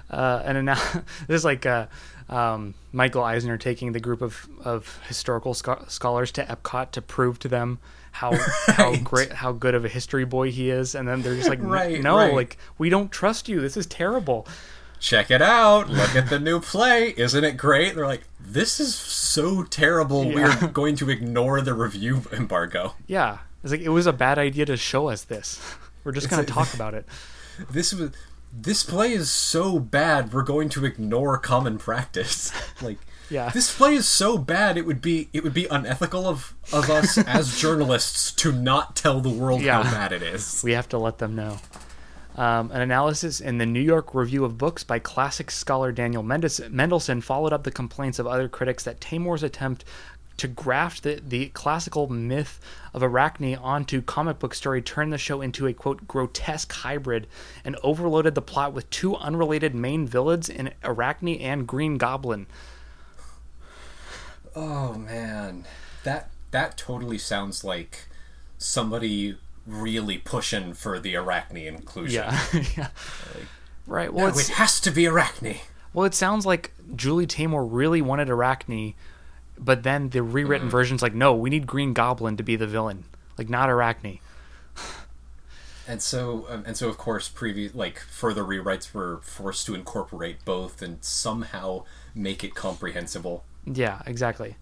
uh, 0.09 0.41
and 0.45 0.65
now 0.65 0.75
this 1.27 1.37
is 1.39 1.45
like 1.45 1.65
uh, 1.65 1.87
um, 2.29 2.73
Michael 2.91 3.23
Eisner 3.23 3.57
taking 3.57 3.91
the 3.91 3.99
group 3.99 4.21
of, 4.21 4.47
of 4.63 4.99
historical 5.07 5.53
scho- 5.53 5.85
scholars 5.87 6.31
to 6.33 6.43
Epcot 6.43 6.91
to 6.91 7.01
prove 7.01 7.39
to 7.39 7.47
them 7.47 7.79
how 8.11 8.33
how 8.67 8.95
great 8.97 9.31
how 9.31 9.51
good 9.51 9.75
of 9.75 9.85
a 9.85 9.89
history 9.89 10.25
boy 10.25 10.51
he 10.51 10.69
is, 10.69 10.95
and 10.95 11.07
then 11.07 11.21
they're 11.21 11.35
just 11.35 11.49
like, 11.49 11.59
Right, 11.61 12.01
no, 12.01 12.17
right. 12.17 12.33
like 12.33 12.57
we 12.77 12.89
don't 12.89 13.11
trust 13.11 13.47
you. 13.47 13.61
This 13.61 13.77
is 13.77 13.85
terrible. 13.85 14.47
Check 14.99 15.29
it 15.29 15.43
out. 15.43 15.89
Look 15.89 16.15
at 16.15 16.27
the 16.29 16.39
new 16.39 16.59
play. 16.59 17.13
Isn't 17.15 17.43
it 17.43 17.55
great? 17.55 17.93
They're 17.93 18.07
like, 18.07 18.23
this 18.39 18.79
is 18.79 18.95
so 18.95 19.61
terrible. 19.61 20.25
Yeah. 20.25 20.59
We're 20.59 20.67
going 20.69 20.95
to 20.95 21.11
ignore 21.11 21.61
the 21.61 21.75
review 21.75 22.23
embargo. 22.31 22.95
Yeah, 23.05 23.37
it's 23.61 23.71
like 23.71 23.81
it 23.81 23.89
was 23.89 24.07
a 24.07 24.13
bad 24.13 24.39
idea 24.39 24.65
to 24.65 24.75
show 24.75 25.09
us 25.09 25.23
this. 25.23 25.61
We're 26.03 26.13
just 26.13 26.29
gonna 26.29 26.45
talk 26.45 26.73
about 26.73 26.95
it. 26.95 27.05
This 27.69 27.93
was 27.93 28.11
this 28.53 28.83
play 28.83 29.11
is 29.11 29.29
so 29.29 29.77
bad. 29.79 30.33
We're 30.33 30.41
going 30.43 30.69
to 30.69 30.85
ignore 30.85 31.37
common 31.37 31.77
practice. 31.77 32.51
Like, 32.81 32.97
Yeah. 33.29 33.49
this 33.49 33.75
play 33.75 33.95
is 33.95 34.07
so 34.07 34.37
bad. 34.37 34.77
It 34.77 34.85
would 34.85 35.01
be 35.01 35.29
it 35.33 35.43
would 35.43 35.53
be 35.53 35.65
unethical 35.67 36.27
of 36.27 36.53
of 36.71 36.89
us 36.89 37.17
as 37.27 37.59
journalists 37.59 38.31
to 38.33 38.51
not 38.51 38.95
tell 38.95 39.19
the 39.19 39.29
world 39.29 39.61
Yeah. 39.61 39.83
how 39.83 39.91
bad 39.91 40.11
it 40.13 40.21
is. 40.23 40.61
We 40.63 40.71
have 40.73 40.87
to 40.89 40.97
let 40.97 41.17
them 41.17 41.35
know. 41.35 41.59
Um, 42.35 42.69
an 42.71 42.81
analysis 42.81 43.41
in 43.41 43.57
the 43.57 43.65
New 43.65 43.81
York 43.81 44.13
Review 44.13 44.45
of 44.45 44.59
Books 44.59 44.83
by 44.83 44.99
classic 44.99 45.49
scholar 45.49 45.91
Daniel 45.91 46.21
Mendelsohn 46.21 47.21
followed 47.21 47.51
up 47.51 47.63
the 47.63 47.71
complaints 47.71 48.19
of 48.19 48.27
other 48.27 48.47
critics 48.47 48.83
that 48.83 48.99
Taymor's 49.01 49.41
attempt 49.41 49.83
to 50.37 50.47
graft 50.47 51.03
the, 51.03 51.21
the 51.25 51.49
classical 51.49 52.07
myth 52.07 52.59
of 52.93 53.03
Arachne 53.03 53.55
onto 53.55 54.01
comic 54.01 54.39
book 54.39 54.53
story 54.53 54.81
turned 54.81 55.11
the 55.11 55.17
show 55.17 55.41
into 55.41 55.67
a 55.67 55.73
quote 55.73 56.07
grotesque 56.07 56.71
hybrid 56.71 57.27
and 57.65 57.75
overloaded 57.83 58.35
the 58.35 58.41
plot 58.41 58.73
with 58.73 58.89
two 58.89 59.15
unrelated 59.15 59.73
main 59.75 60.07
villains 60.07 60.47
in 60.47 60.73
Arachne 60.83 61.39
and 61.39 61.67
Green 61.67 61.97
Goblin. 61.97 62.47
Oh 64.55 64.93
man, 64.93 65.65
that 66.03 66.31
that 66.51 66.77
totally 66.77 67.17
sounds 67.17 67.63
like 67.63 68.07
somebody 68.57 69.37
really 69.65 70.17
pushing 70.17 70.73
for 70.73 70.99
the 70.99 71.15
Arachne 71.15 71.57
inclusion. 71.57 72.23
Yeah, 72.23 72.45
yeah. 72.77 72.89
Right. 73.85 74.13
Well, 74.13 74.31
No, 74.31 74.37
it 74.39 74.47
has 74.49 74.79
to 74.81 74.91
be 74.91 75.07
Arachne. 75.07 75.57
Well, 75.93 76.05
it 76.05 76.13
sounds 76.13 76.45
like 76.45 76.73
Julie 76.95 77.27
Taymor 77.27 77.67
really 77.69 78.01
wanted 78.01 78.29
Arachne, 78.29 78.93
but 79.57 79.83
then 79.83 80.09
the 80.09 80.23
rewritten 80.23 80.69
version's 80.69 81.01
like, 81.01 81.13
no, 81.13 81.33
we 81.33 81.49
need 81.49 81.67
Green 81.67 81.93
Goblin 81.93 82.37
to 82.37 82.43
be 82.43 82.55
the 82.55 82.67
villain, 82.67 83.05
like 83.37 83.49
not 83.49 83.69
Arachne. 83.69 84.19
And 85.87 86.01
so, 86.01 86.45
um, 86.49 86.63
and 86.67 86.75
so, 86.75 86.89
of 86.89 86.97
course, 86.97 87.29
previous 87.29 87.73
like 87.73 87.99
further 87.99 88.43
rewrites 88.43 88.93
were 88.93 89.21
forced 89.23 89.65
to 89.67 89.75
incorporate 89.75 90.43
both 90.43 90.81
and 90.81 91.01
somehow 91.01 91.85
make 92.13 92.43
it 92.43 92.55
comprehensible. 92.55 93.45
Yeah, 93.65 94.01
exactly. 94.05 94.57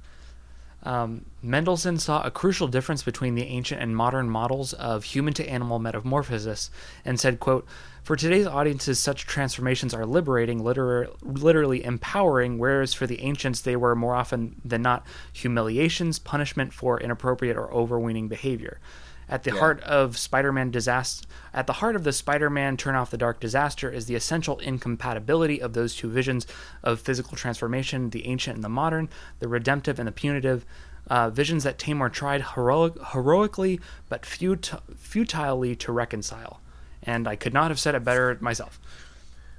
Um, 0.84 1.26
Mendelsohn 1.41 1.98
saw 1.98 2.22
a 2.22 2.30
crucial 2.30 2.68
difference 2.68 3.02
between 3.02 3.34
the 3.34 3.43
ancient 3.43 3.82
and 3.82 3.96
modern 3.96 4.30
models 4.30 4.74
of 4.74 5.04
human 5.04 5.34
to 5.34 5.50
animal 5.50 5.80
metamorphosis 5.80 6.70
and 7.04 7.20
said, 7.20 7.39
quote, 7.39 7.66
For 8.06 8.16
today's 8.16 8.45
audiences, 8.45 8.99
such 8.99 9.26
transformations 9.26 9.91
are 9.91 10.06
liberating, 10.06 10.62
literar- 10.62 11.10
literally 11.24 11.84
empowering, 11.84 12.60
whereas 12.60 12.93
for 12.93 13.08
the 13.08 13.20
ancients, 13.22 13.62
they 13.62 13.76
were 13.76 13.95
more 13.95 14.14
often 14.14 14.62
than 14.64 14.84
not 14.84 15.08
humiliations, 15.34 16.20
punishment 16.20 16.72
for 16.72 16.99
inappropriate 17.01 17.58
or 17.58 17.74
overweening 17.74 18.28
behavior. 18.28 18.80
At 19.28 19.41
the 19.41 19.53
Yeah. 19.53 19.58
heart 19.60 19.82
of 19.82 20.20
Spider-Man 20.20 20.70
disaster, 20.70 21.26
at 21.51 21.66
the 21.66 21.74
heart 21.74 21.95
of 21.95 22.03
the 22.03 22.14
Spider-Man 22.14 22.78
Turn 22.78 22.93
Off 22.93 23.10
the 23.10 23.18
Dark 23.18 23.39
disaster 23.39 23.89
is 23.89 24.06
the 24.06 24.14
essential 24.14 24.60
incompatibility 24.60 25.60
of 25.60 25.74
those 25.74 25.95
two 25.95 26.08
visions 26.08 26.45
of 26.84 26.99
physical 26.99 27.36
transformation, 27.36 28.12
the 28.12 28.28
ancient 28.28 28.53
and 28.58 28.64
the 28.64 28.70
modern, 28.70 29.10
the 29.39 29.47
redemptive 29.47 29.97
and 29.97 30.08
the 30.08 30.12
punitive, 30.12 30.64
uh, 31.10 31.32
visions 31.32 31.64
that 31.64 31.80
Taymor 31.80 32.14
tried 32.14 32.43
heroic, 32.53 33.01
heroically 33.14 33.80
but 34.10 34.28
fut- 34.28 34.80
futilely 34.95 35.76
to 35.78 35.91
reconcile. 35.91 36.62
And 37.06 37.28
I 37.28 37.36
could 37.36 37.53
not 37.53 37.70
have 37.72 37.80
said 37.80 37.95
it 37.95 38.03
better 38.03 38.38
myself. 38.41 38.80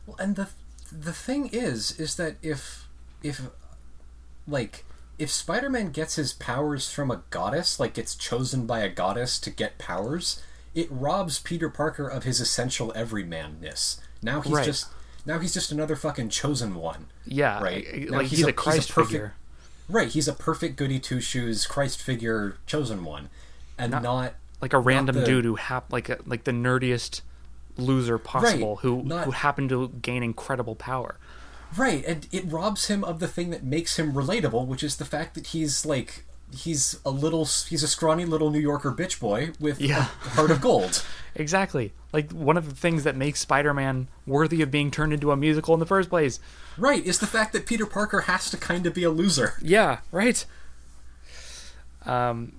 Well, 0.06 0.16
and 0.18 0.36
the 0.36 0.48
the 0.92 1.12
thing 1.12 1.48
is, 1.52 1.98
is 1.98 2.16
that 2.16 2.36
if 2.42 2.86
if 3.22 3.40
like 4.46 4.84
if 5.18 5.30
Spider-Man 5.30 5.90
gets 5.90 6.16
his 6.16 6.32
powers 6.32 6.90
from 6.92 7.10
a 7.10 7.22
goddess, 7.30 7.80
like 7.80 7.94
gets 7.94 8.14
chosen 8.14 8.66
by 8.66 8.80
a 8.80 8.88
goddess 8.88 9.38
to 9.40 9.50
get 9.50 9.78
powers, 9.78 10.42
it 10.74 10.88
robs 10.90 11.38
Peter 11.38 11.68
Parker 11.70 12.06
of 12.06 12.24
his 12.24 12.40
essential 12.40 12.92
everymanness. 12.92 13.98
Now 14.22 14.40
he's 14.42 14.52
Right. 14.52 14.64
just 14.64 14.88
now 15.24 15.38
he's 15.38 15.54
just 15.54 15.72
another 15.72 15.96
fucking 15.96 16.28
chosen 16.28 16.74
one. 16.74 17.06
Yeah, 17.24 17.60
Right. 17.62 17.84
Now 18.10 18.18
like 18.18 18.26
he's 18.28 18.38
he's, 18.38 18.40
a- 18.40 18.44
a, 18.44 18.46
he's 18.46 18.48
a 18.48 18.52
Christ 18.52 18.92
perfect- 18.92 19.10
figure. 19.12 19.34
Right, 19.88 20.08
he's 20.08 20.26
a 20.28 20.32
perfect 20.32 20.74
goody 20.76 20.98
two 20.98 21.20
shoes 21.20 21.64
Christ 21.66 22.00
figure 22.02 22.56
chosen 22.66 23.04
one, 23.04 23.28
and 23.78 23.92
not, 23.92 24.34
like 24.60 24.72
a 24.72 24.78
random 24.80 25.16
the- 25.20 25.24
dude 25.24 25.44
who 25.44 25.54
hap- 25.56 25.92
like 25.92 26.08
a, 26.08 26.18
like 26.26 26.42
the 26.44 26.50
nerdiest 26.52 27.20
loser 27.76 28.18
possible 28.18 28.76
who 28.76 29.02
not- 29.02 29.24
who 29.24 29.30
happened 29.32 29.68
to 29.70 29.88
gain 30.02 30.22
incredible 30.22 30.74
power. 30.74 31.16
right, 31.76 32.04
and 32.06 32.26
it 32.32 32.44
robs 32.50 32.86
him 32.86 33.02
of 33.04 33.18
the 33.20 33.28
thing 33.28 33.50
that 33.50 33.62
makes 33.64 33.98
him 33.98 34.12
relatable, 34.14 34.66
which 34.66 34.82
is 34.82 34.96
the 34.96 35.04
fact 35.04 35.34
that 35.34 35.48
he's 35.48 35.84
like 35.84 36.24
he's 36.56 36.98
a 37.04 37.10
little 37.10 37.44
he's 37.44 37.82
a 37.82 37.88
scrawny 37.88 38.24
little 38.24 38.50
New 38.50 38.60
Yorker 38.60 38.92
bitch 38.92 39.18
boy 39.18 39.50
with 39.58 39.80
Yeah. 39.80 39.98
a 40.24 40.28
heart 40.30 40.50
of 40.50 40.60
gold. 40.60 41.02
Exactly. 41.38 41.92
Like 42.14 42.32
one 42.32 42.56
of 42.56 42.66
the 42.66 42.74
things 42.74 43.04
that 43.04 43.14
makes 43.14 43.40
Spider-Man 43.40 44.08
worthy 44.26 44.62
of 44.62 44.70
being 44.70 44.90
turned 44.90 45.12
into 45.12 45.32
a 45.32 45.36
musical 45.36 45.74
in 45.74 45.80
the 45.80 45.84
first 45.84 46.08
place. 46.08 46.40
right, 46.78 47.04
is 47.04 47.18
the 47.18 47.26
fact 47.26 47.52
that 47.52 47.66
Peter 47.66 47.84
Parker 47.84 48.22
has 48.22 48.48
to 48.48 48.56
kind 48.56 48.86
of 48.86 48.94
be 48.94 49.02
a 49.04 49.10
loser. 49.10 49.52
Yeah, 49.60 49.98
right. 50.12 50.42
Um 52.06 52.52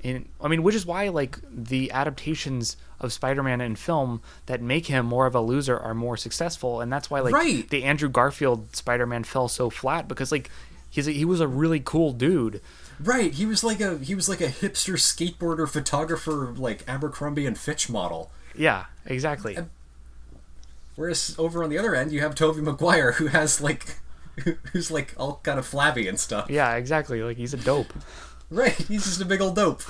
in 0.00 0.28
I 0.40 0.48
mean, 0.48 0.62
which 0.62 0.74
is 0.74 0.84
why 0.86 1.08
like 1.08 1.38
the 1.50 1.90
adaptations 1.92 2.76
of 3.00 3.12
Spider-Man 3.12 3.60
in 3.60 3.76
film 3.76 4.22
that 4.46 4.62
make 4.62 4.86
him 4.86 5.04
more 5.06 5.26
of 5.26 5.34
a 5.34 5.40
loser 5.40 5.78
are 5.78 5.94
more 5.94 6.16
successful 6.16 6.80
and 6.80 6.92
that's 6.92 7.10
why 7.10 7.20
like 7.20 7.34
Right. 7.34 7.68
the 7.68 7.84
Andrew 7.84 8.08
Garfield 8.08 8.74
Spider-Man 8.74 9.24
fell 9.24 9.48
so 9.48 9.68
flat 9.70 10.08
because 10.08 10.32
like 10.32 10.50
he's 10.90 11.06
a, 11.08 11.12
he 11.12 11.24
was 11.24 11.40
a 11.40 11.48
really 11.48 11.80
cool 11.80 12.12
dude. 12.12 12.60
Right, 12.98 13.34
he 13.34 13.44
was 13.44 13.62
like 13.62 13.80
a 13.80 13.98
he 13.98 14.14
was 14.14 14.28
like 14.28 14.40
a 14.40 14.48
hipster 14.48 14.94
skateboarder 14.94 15.68
photographer 15.68 16.54
like 16.56 16.82
Abercrombie 16.88 17.44
and 17.46 17.58
Fitch 17.58 17.90
model. 17.90 18.30
Yeah, 18.56 18.86
exactly. 19.04 19.58
Whereas 20.94 21.34
over 21.38 21.62
on 21.62 21.68
the 21.70 21.76
other 21.78 21.94
end, 21.94 22.10
you 22.12 22.20
have 22.22 22.34
Tobey 22.34 22.62
Maguire, 22.62 23.12
who 23.12 23.26
has 23.26 23.60
like, 23.60 23.98
who's 24.72 24.90
like 24.90 25.12
all 25.18 25.40
kind 25.42 25.58
of 25.58 25.66
flabby 25.66 26.08
and 26.08 26.18
stuff. 26.18 26.48
Yeah, 26.48 26.74
exactly. 26.76 27.22
Like 27.22 27.36
he's 27.36 27.52
a 27.52 27.58
dope. 27.58 27.92
Right, 28.50 28.72
he's 28.74 29.04
just 29.04 29.20
a 29.20 29.24
big 29.24 29.40
old 29.40 29.56
dope. 29.56 29.82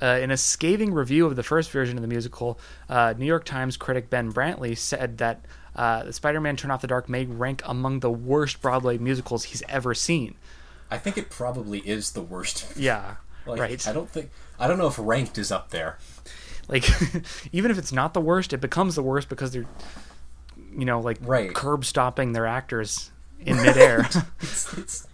Uh, 0.00 0.20
in 0.22 0.30
a 0.30 0.36
scathing 0.36 0.94
review 0.94 1.26
of 1.26 1.34
the 1.34 1.42
first 1.42 1.72
version 1.72 1.96
of 1.98 2.02
the 2.02 2.08
musical, 2.08 2.56
uh, 2.88 3.14
New 3.18 3.26
York 3.26 3.44
Times 3.44 3.76
critic 3.76 4.08
Ben 4.10 4.32
Brantley 4.32 4.78
said 4.78 5.18
that 5.18 5.44
uh, 5.74 6.08
Spider-Man: 6.12 6.56
Turn 6.56 6.70
Off 6.70 6.82
the 6.82 6.86
Dark 6.86 7.08
may 7.08 7.24
rank 7.24 7.62
among 7.64 7.98
the 7.98 8.10
worst 8.10 8.62
Broadway 8.62 8.96
musicals 8.98 9.42
he's 9.44 9.62
ever 9.68 9.92
seen. 9.92 10.36
I 10.88 10.98
think 10.98 11.18
it 11.18 11.30
probably 11.30 11.80
is 11.80 12.12
the 12.12 12.22
worst. 12.22 12.64
Yeah, 12.76 13.16
Like, 13.44 13.58
right. 13.60 13.88
I 13.88 13.92
don't 13.92 14.08
think 14.08 14.30
I 14.56 14.68
don't 14.68 14.78
know 14.78 14.86
if 14.86 14.96
ranked 14.98 15.36
is 15.36 15.50
up 15.50 15.70
there. 15.70 15.98
Like, 16.68 16.88
even 17.52 17.72
if 17.72 17.78
it's 17.78 17.90
not 17.92 18.14
the 18.14 18.20
worst, 18.20 18.52
it 18.52 18.60
becomes 18.60 18.94
the 18.94 19.02
worst 19.02 19.28
because 19.28 19.50
they're, 19.50 19.66
you 20.76 20.84
know, 20.84 21.00
like 21.00 21.18
Right. 21.22 21.52
curb 21.52 21.84
stopping 21.84 22.34
their 22.34 22.46
actors 22.46 23.10
in 23.40 23.56
midair. 23.56 24.08
It's, 24.40 24.78
it's 24.78 25.07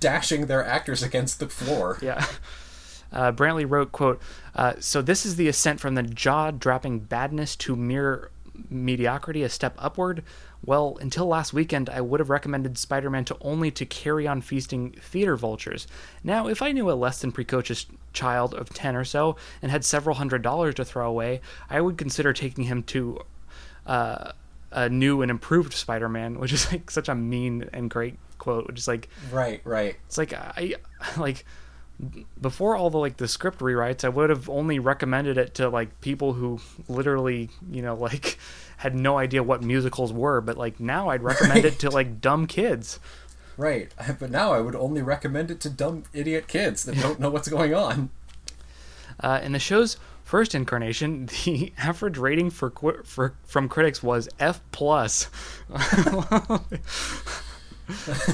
dashing 0.00 0.46
their 0.46 0.64
actors 0.64 1.02
against 1.02 1.40
the 1.40 1.48
floor. 1.48 1.98
Yeah. 2.02 2.24
Uh, 3.12 3.30
Brantley 3.30 3.68
wrote, 3.68 3.92
"quote 3.92 4.20
uh, 4.54 4.72
So 4.80 5.02
this 5.02 5.26
is 5.26 5.36
the 5.36 5.46
ascent 5.46 5.80
from 5.80 5.94
the 5.94 6.02
jaw-dropping 6.02 7.00
badness 7.00 7.54
to 7.56 7.76
mere 7.76 8.30
mediocrity, 8.70 9.42
a 9.42 9.48
step 9.48 9.74
upward. 9.78 10.22
Well, 10.64 10.96
until 11.00 11.26
last 11.26 11.52
weekend, 11.52 11.90
I 11.90 12.00
would 12.00 12.20
have 12.20 12.30
recommended 12.30 12.78
Spider-Man 12.78 13.24
to 13.26 13.36
only 13.40 13.70
to 13.72 13.84
carry 13.84 14.26
on 14.26 14.40
feasting 14.40 14.92
theater 14.92 15.36
vultures. 15.36 15.86
Now, 16.22 16.46
if 16.46 16.62
I 16.62 16.72
knew 16.72 16.90
a 16.90 16.92
less 16.92 17.20
than 17.20 17.32
precocious 17.32 17.86
child 18.12 18.54
of 18.54 18.70
ten 18.70 18.96
or 18.96 19.04
so 19.04 19.36
and 19.60 19.70
had 19.70 19.84
several 19.84 20.16
hundred 20.16 20.42
dollars 20.42 20.74
to 20.76 20.84
throw 20.84 21.08
away, 21.08 21.40
I 21.68 21.80
would 21.80 21.98
consider 21.98 22.32
taking 22.32 22.64
him 22.64 22.82
to." 22.84 23.20
Uh, 23.86 24.32
a 24.72 24.88
new 24.88 25.22
and 25.22 25.30
improved 25.30 25.72
Spider-Man, 25.74 26.38
which 26.38 26.52
is 26.52 26.70
like 26.72 26.90
such 26.90 27.08
a 27.08 27.14
mean 27.14 27.68
and 27.72 27.88
great 27.90 28.16
quote. 28.38 28.66
Which 28.66 28.78
is 28.78 28.88
like, 28.88 29.08
Right, 29.30 29.60
right. 29.64 29.96
it's 30.06 30.18
like 30.18 30.32
I 30.32 30.74
like 31.16 31.44
before 32.40 32.74
all 32.74 32.90
the 32.90 32.98
like 32.98 33.16
the 33.18 33.28
script 33.28 33.60
rewrites, 33.60 34.04
I 34.04 34.08
would 34.08 34.30
have 34.30 34.48
only 34.48 34.78
recommended 34.78 35.38
it 35.38 35.54
to 35.54 35.68
like 35.68 36.00
people 36.00 36.32
who 36.32 36.60
literally, 36.88 37.50
you 37.70 37.82
know, 37.82 37.94
like 37.94 38.38
had 38.78 38.94
no 38.94 39.18
idea 39.18 39.42
what 39.42 39.62
musicals 39.62 40.12
were, 40.12 40.40
but 40.40 40.56
like 40.56 40.80
now 40.80 41.10
I'd 41.10 41.22
recommend 41.22 41.64
it 41.64 41.78
to 41.80 41.90
like 41.90 42.20
dumb 42.20 42.46
kids. 42.46 42.98
Right. 43.56 43.92
But 44.18 44.30
now 44.30 44.52
I 44.52 44.60
would 44.60 44.74
only 44.74 45.02
recommend 45.02 45.50
it 45.50 45.60
to 45.60 45.70
dumb 45.70 46.04
idiot 46.12 46.48
kids 46.48 46.84
that 46.84 46.96
don't 46.96 47.20
know 47.20 47.30
what's 47.30 47.48
going 47.48 47.74
on. 47.74 48.10
Uh, 49.20 49.40
in 49.42 49.52
the 49.52 49.58
show's 49.58 49.98
first 50.32 50.54
incarnation, 50.54 51.26
the 51.44 51.74
average 51.76 52.16
rating 52.16 52.48
for, 52.48 52.70
for 53.04 53.34
from 53.44 53.68
critics 53.68 54.02
was 54.02 54.30
F 54.40 54.62
plus. 54.72 55.24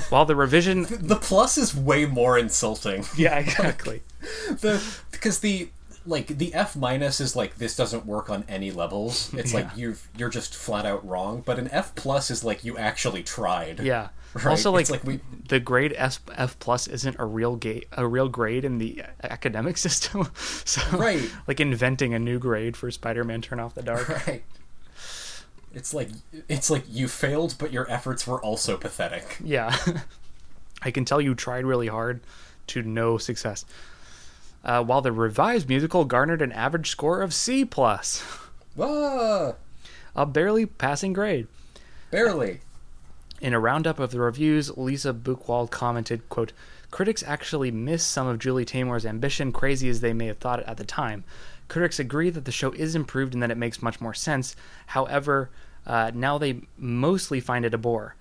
While 0.09 0.25
the 0.25 0.37
revision, 0.37 0.87
The 0.89 1.17
plus 1.17 1.59
is 1.59 1.75
way 1.75 2.07
more 2.07 2.39
insulting. 2.39 3.05
yeah, 3.17 3.37
exactly. 3.41 4.03
the 4.61 4.81
because 5.11 5.41
the 5.41 5.71
like 6.09 6.27
the 6.39 6.53
F 6.55 6.75
minus 6.75 7.21
is 7.21 7.37
like 7.37 7.57
this 7.59 7.77
doesn't 7.77 8.07
work 8.07 8.29
on 8.31 8.45
any 8.49 8.71
levels. 8.73 9.33
It's 9.39 9.55
like 9.55 9.67
Yeah. 9.77 9.77
you 9.77 9.97
you're 10.17 10.29
just 10.31 10.55
flat 10.57 10.87
out 10.87 11.07
wrong. 11.07 11.43
But 11.45 11.59
an 11.59 11.69
F 11.71 11.95
plus 11.95 12.31
is 12.31 12.43
like 12.43 12.65
you 12.65 12.77
actually 12.79 13.23
tried. 13.23 13.81
Yeah. 13.81 14.09
Right? 14.35 14.47
Also, 14.49 14.71
like, 14.71 14.91
like 14.91 15.05
we- 15.05 15.21
the 15.49 15.59
grade 15.59 15.95
S, 15.97 16.21
F 16.35 16.59
plus 16.59 16.87
isn't 16.87 17.17
a 17.19 17.25
real 17.25 17.57
ga- 17.57 17.87
a 17.93 18.07
real 18.07 18.29
grade 18.29 18.63
in 18.63 18.77
the 18.77 19.03
academic 19.23 19.79
system. 19.87 20.29
so, 20.35 20.83
Right. 20.99 21.31
like 21.47 21.61
inventing 21.61 22.13
a 22.13 22.19
new 22.19 22.39
grade 22.39 22.77
for 22.77 22.91
Spider-Man: 22.91 23.41
Turn 23.41 23.59
Off 23.59 23.75
the 23.75 23.83
Dark. 23.83 24.07
Right. 24.27 24.43
It's 25.75 25.95
like 25.95 26.11
it's 26.49 26.69
like 26.71 26.85
you 26.89 27.09
failed, 27.09 27.55
but 27.59 27.73
your 27.73 27.91
efforts 27.91 28.27
were 28.27 28.41
also 28.43 28.77
pathetic. 28.77 29.39
Yeah. 29.43 29.75
I 30.83 30.91
can 30.91 31.05
tell 31.07 31.21
you 31.23 31.35
tried 31.35 31.65
really 31.65 31.89
hard 31.89 32.21
to 32.69 32.83
no 32.83 33.17
success. 33.19 33.65
Uh, 34.65 34.83
while 34.83 35.01
the 35.01 35.13
revised 35.13 35.69
musical 35.69 36.05
garnered 36.05 36.43
an 36.43 36.53
average 36.53 36.91
score 36.91 37.23
of 37.23 37.33
C 37.33 37.65
plus, 37.65 38.23
Ah, 38.81 39.55
a 40.15 40.27
barely 40.27 40.67
passing 40.67 41.13
grade. 41.13 41.47
barely. 42.11 42.61
In 43.41 43.55
a 43.55 43.61
roundup 43.61 44.01
of 44.01 44.11
the 44.11 44.19
reviews, 44.21 44.77
Lisa 44.77 45.13
Buchwald 45.13 45.71
commented, 45.71 46.29
quote, 46.29 46.53
Critics 46.91 47.23
actually 47.25 47.71
miss 47.71 48.03
some 48.03 48.27
of 48.27 48.39
Julie 48.41 48.65
Taymor's 48.65 49.07
ambition, 49.07 49.53
crazy 49.53 49.89
as 49.89 50.01
they 50.01 50.13
may 50.13 50.27
have 50.27 50.39
thought 50.39 50.59
it 50.59 50.67
at 50.67 50.77
the 50.77 50.85
time. 50.85 51.23
Critics 51.69 51.99
agree 52.01 52.31
that 52.31 52.47
the 52.47 52.51
show 52.53 52.73
is 52.73 52.95
improved 52.97 53.35
and 53.35 53.43
that 53.43 53.51
it 53.51 53.57
makes 53.59 53.83
much 53.83 54.01
more 54.01 54.15
sense. 54.15 54.57
However, 54.87 55.51
uh, 55.87 56.11
now 56.15 56.37
they 56.39 56.63
mostly 56.79 57.41
find 57.41 57.65
it 57.65 57.75
a 57.75 57.79
bore. 57.79 58.17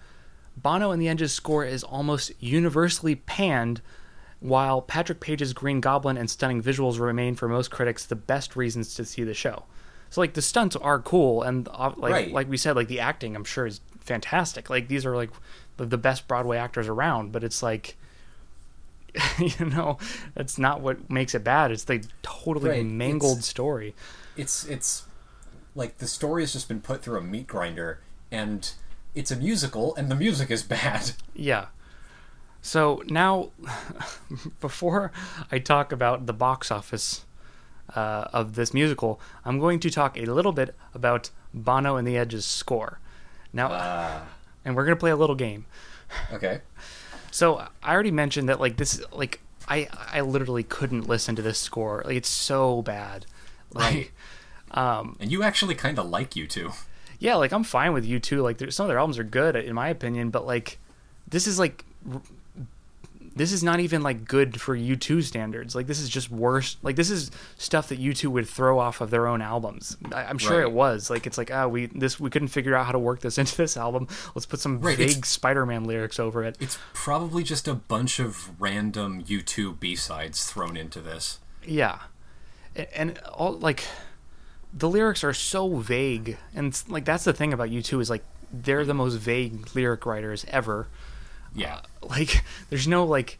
Bono 0.55 0.91
and 0.91 1.01
the 1.01 1.07
Edge's 1.07 1.33
score 1.33 1.63
is 1.65 1.83
almost 1.83 2.31
universally 2.39 3.15
panned, 3.15 3.81
while 4.39 4.81
Patrick 4.81 5.19
Page's 5.19 5.53
Green 5.53 5.81
Goblin 5.81 6.17
and 6.17 6.29
stunning 6.29 6.61
visuals 6.61 6.99
remain 6.99 7.35
for 7.35 7.47
most 7.47 7.71
critics 7.71 8.05
the 8.05 8.15
best 8.15 8.55
reasons 8.55 8.93
to 8.95 9.03
see 9.05 9.23
the 9.23 9.33
show. 9.33 9.63
So 10.09 10.21
like 10.21 10.33
the 10.35 10.41
stunts 10.41 10.75
are 10.75 10.99
cool 10.99 11.41
and 11.43 11.67
uh, 11.71 11.91
like 11.97 12.11
Right. 12.13 12.31
like 12.31 12.49
we 12.49 12.55
said 12.57 12.75
like 12.75 12.87
the 12.87 12.99
acting 12.99 13.35
I'm 13.35 13.43
sure 13.43 13.65
is 13.65 13.81
fantastic. 13.99 14.69
Like 14.69 14.87
these 14.87 15.05
are 15.05 15.15
like 15.15 15.31
the, 15.77 15.97
best 15.97 16.27
Broadway 16.27 16.57
actors 16.57 16.87
around, 16.87 17.31
but 17.31 17.43
it's 17.43 17.61
like 17.61 17.97
you 19.39 19.65
know, 19.65 19.97
that's 20.35 20.57
not 20.57 20.81
what 20.81 21.09
makes 21.09 21.33
it 21.33 21.43
bad. 21.43 21.71
It's 21.71 21.85
the 21.85 22.05
totally 22.21 22.69
Right. 22.69 22.85
mangled 22.85 23.37
It's- 23.39 23.47
story. 23.47 23.95
It's 24.35 24.65
it's 24.65 25.05
like 25.73 25.97
the 25.97 26.07
story 26.07 26.43
has 26.43 26.53
just 26.53 26.67
been 26.67 26.81
put 26.81 27.01
through 27.01 27.17
a 27.17 27.21
meat 27.23 27.47
grinder, 27.47 27.99
and 28.31 28.71
it's 29.15 29.31
a 29.31 29.35
musical, 29.35 29.95
and 29.95 30.09
the 30.11 30.15
music 30.15 30.51
is 30.51 30.61
bad. 30.77 31.11
Yeah. 31.33 31.67
So 32.67 33.01
now, 33.07 33.51
before 34.59 35.13
I 35.49 35.57
talk 35.59 35.93
about 35.93 36.25
the 36.25 36.33
box 36.33 36.69
office 36.69 37.23
uh, 37.95 38.25
of 38.33 38.55
this 38.55 38.73
musical, 38.73 39.21
I'm 39.45 39.57
going 39.57 39.79
to 39.79 39.89
talk 39.89 40.17
a 40.17 40.25
little 40.25 40.51
bit 40.51 40.75
about 40.93 41.29
Bono 41.53 41.95
and 41.95 42.05
the 42.05 42.17
Edge's 42.17 42.43
score. 42.45 42.99
Now, 43.53 43.69
Ah, 43.71 44.23
and 44.65 44.75
we're 44.75 44.83
gonna 44.83 44.97
play 44.97 45.11
a 45.11 45.15
little 45.15 45.35
game. 45.37 45.65
okay. 46.33 46.59
So 47.31 47.65
I 47.81 47.93
already 47.93 48.11
mentioned 48.11 48.49
that 48.49 48.59
like 48.59 48.75
this, 48.75 49.01
like 49.13 49.39
I 49.69 49.87
I 50.11 50.19
literally 50.19 50.63
couldn't 50.63 51.07
listen 51.07 51.37
to 51.37 51.41
this 51.41 51.57
score. 51.59 52.01
Like 52.05 52.17
it's 52.17 52.27
so 52.29 52.81
bad. 52.81 53.25
Like, 53.73 54.11
Right. 54.73 55.05
And 55.21 55.31
you 55.31 55.41
actually 55.41 55.75
kind 55.75 55.97
of 55.99 56.09
like 56.09 56.31
U2. 56.31 56.73
yeah, 57.19 57.35
like 57.35 57.53
I'm 57.53 57.63
fine 57.63 57.93
with 57.93 58.05
U2. 58.05 58.43
Like 58.43 58.57
there- 58.57 58.71
some 58.71 58.83
of 58.85 58.89
their 58.89 58.99
albums 58.99 59.17
are 59.19 59.23
good 59.23 59.55
in 59.55 59.73
my 59.73 59.87
opinion, 59.87 60.31
but 60.31 60.45
like 60.45 60.79
this 61.29 61.47
is 61.47 61.57
like 61.57 61.85
this 63.37 63.51
is 63.51 63.63
not 63.63 63.79
even 63.79 64.01
like 64.01 64.25
good 64.25 64.59
for 64.59 64.75
U2 64.75 65.23
standards. 65.23 65.75
Like 65.75 65.87
this 65.87 65.99
is 65.99 66.09
just 66.09 66.29
worse. 66.29 66.77
Like 66.81 66.95
this 66.95 67.09
is 67.09 67.31
stuff 67.57 67.89
that 67.89 67.99
U2 67.99 68.25
would 68.27 68.47
throw 68.47 68.79
off 68.79 68.99
of 69.01 69.09
their 69.09 69.27
own 69.27 69.41
albums. 69.41 69.95
I, 70.11 70.23
I'm 70.25 70.37
sure 70.37 70.61
it 70.61 70.71
was. 70.71 71.09
Like 71.09 71.25
it's 71.27 71.37
like 71.37 71.51
ah 71.51 71.67
we 71.67 71.85
this 71.87 72.19
we 72.19 72.29
couldn't 72.29 72.49
figure 72.49 72.75
out 72.75 72.85
how 72.85 72.91
to 72.91 72.99
work 72.99 73.21
this 73.21 73.37
into 73.37 73.55
this 73.55 73.77
album. 73.77 74.07
Let's 74.35 74.45
put 74.45 74.59
some 74.59 74.79
Right, 74.81 74.97
vague 74.97 75.25
Spider-Man 75.25 75.83
lyrics 75.85 76.19
over 76.19 76.43
it. 76.43 76.57
It's 76.59 76.77
probably 76.93 77.43
just 77.43 77.67
a 77.67 77.73
bunch 77.75 78.19
of 78.19 78.59
random 78.59 79.23
U2 79.23 79.79
B 79.79 79.95
sides 79.95 80.45
thrown 80.51 80.75
into 80.75 80.99
this. 80.99 81.39
Yeah, 81.65 81.99
A- 82.75 82.97
and 82.99 83.19
all 83.33 83.53
like 83.53 83.83
the 84.73 84.89
lyrics 84.89 85.23
are 85.23 85.33
so 85.33 85.75
vague, 85.77 86.37
and 86.53 86.81
like 86.87 87.05
that's 87.05 87.23
the 87.23 87.33
thing 87.33 87.53
about 87.53 87.69
U2 87.69 88.01
is 88.01 88.09
like 88.09 88.23
they're 88.51 88.85
the 88.85 88.93
most 88.93 89.15
vague 89.15 89.75
lyric 89.75 90.05
writers 90.05 90.45
ever. 90.49 90.87
Yeah. 91.55 91.81
Like 92.01 92.43
there's 92.69 92.87
no 92.87 93.05
like, 93.05 93.37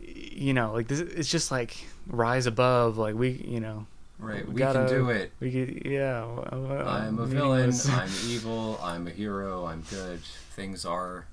you 0.00 0.54
know, 0.54 0.72
like 0.72 0.88
this. 0.88 1.00
It's 1.00 1.30
just 1.30 1.50
like 1.50 1.76
rise 2.06 2.46
above. 2.46 2.98
Like 2.98 3.14
we, 3.14 3.30
you 3.30 3.60
know, 3.60 3.86
Right. 4.18 4.46
We, 4.48 4.54
gotta- 4.54 4.80
can 4.80 4.88
do 4.88 5.10
it. 5.10 5.30
We 5.38 5.50
could, 5.52 5.86
yeah. 5.86 6.24
uh, 6.24 6.84
I'm 6.86 7.18
a 7.20 7.26
villain. 7.26 7.72
I'm 7.90 8.10
evil. 8.26 8.78
I'm 8.82 9.06
a 9.06 9.10
hero. 9.10 9.64
I'm 9.66 9.82
good. 9.90 10.20
Things 10.56 10.84
are 10.84 11.26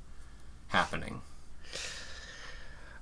happening. 0.68 1.22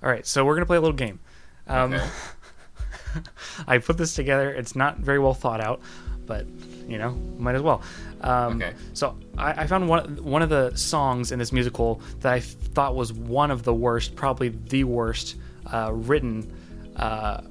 All 0.02 0.10
right, 0.10 0.26
so 0.28 0.44
we're 0.46 0.56
gonna 0.56 0.66
play 0.66 0.78
a 0.78 0.82
little 0.82 0.96
game. 0.96 1.20
Um, 1.68 1.94
Okay. 1.94 2.08
I 3.68 3.78
put 3.78 3.98
this 3.98 4.16
together. 4.16 4.52
It's 4.52 4.76
not 4.76 4.98
very 4.98 5.20
well 5.20 5.34
thought 5.34 5.62
out, 5.62 5.82
but 6.26 6.46
you 6.88 6.98
know, 6.98 7.12
might 7.38 7.56
as 7.56 7.62
well. 7.62 7.82
Um, 8.24 8.62
Okay. 8.62 8.74
So 8.94 9.18
I, 9.38 9.64
I 9.64 9.68
found 9.68 9.88
one 9.88 10.16
one 10.24 10.42
of 10.42 10.50
the 10.50 10.76
songs 10.76 11.32
in 11.32 11.40
this 11.40 11.52
musical 11.52 12.02
that 12.22 12.32
I 12.34 12.40
thought 12.40 12.96
was 12.96 13.12
one 13.14 13.52
of 13.52 13.64
the 13.64 13.74
worst, 13.74 14.16
probably 14.16 14.50
the 14.50 14.84
worst 14.86 15.36
uh, 15.72 15.92
written 15.94 16.52
uh, 16.96 17.42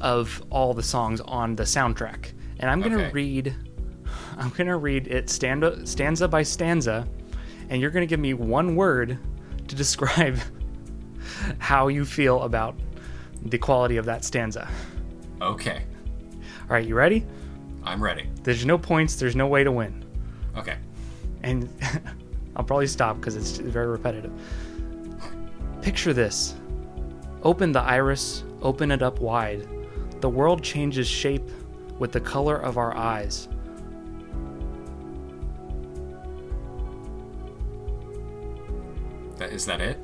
of 0.00 0.42
all 0.50 0.74
the 0.74 0.82
songs 0.82 1.20
on 1.22 1.56
the 1.56 1.64
soundtrack. 1.64 2.32
And 2.60 2.70
I'm 2.70 2.80
gonna 2.80 2.98
Okay. 3.04 3.10
read. 3.12 3.54
I'm 4.38 4.50
gonna 4.50 4.76
read 4.76 5.08
it 5.08 5.28
stanza 5.28 5.84
stanza 5.86 6.28
by 6.28 6.42
stanza, 6.44 7.06
and 7.68 7.80
you're 7.82 7.90
gonna 7.90 8.06
give 8.06 8.20
me 8.20 8.34
one 8.34 8.76
word 8.76 9.18
to 9.66 9.74
describe 9.74 10.38
how 11.58 11.88
you 11.88 12.04
feel 12.04 12.42
about 12.42 12.76
the 13.42 13.58
quality 13.58 13.96
of 13.96 14.04
that 14.06 14.24
stanza. 14.24 14.68
Okay. 15.40 15.82
All 16.62 16.74
right, 16.76 16.86
you 16.86 16.94
ready? 16.94 17.24
I'm 17.88 18.02
ready. 18.02 18.28
There's 18.42 18.66
no 18.66 18.76
points. 18.76 19.16
There's 19.16 19.34
no 19.34 19.46
way 19.46 19.64
to 19.64 19.72
win. 19.72 20.04
Okay. 20.56 20.76
and 21.42 21.68
I'll 22.56 22.64
probably 22.64 22.86
stop 22.86 23.16
because 23.16 23.34
it's 23.36 23.58
very 23.58 23.86
repetitive. 23.86 24.32
Picture 25.80 26.12
this 26.12 26.54
open 27.44 27.72
the 27.72 27.80
iris, 27.80 28.44
open 28.62 28.90
it 28.90 29.00
up 29.02 29.20
wide. 29.20 29.66
The 30.20 30.28
world 30.28 30.62
changes 30.62 31.06
shape 31.06 31.48
with 31.98 32.12
the 32.12 32.20
color 32.20 32.56
of 32.56 32.76
our 32.76 32.96
eyes. 32.96 33.48
That 39.36 39.50
is 39.52 39.64
that 39.66 39.80
it? 39.80 39.98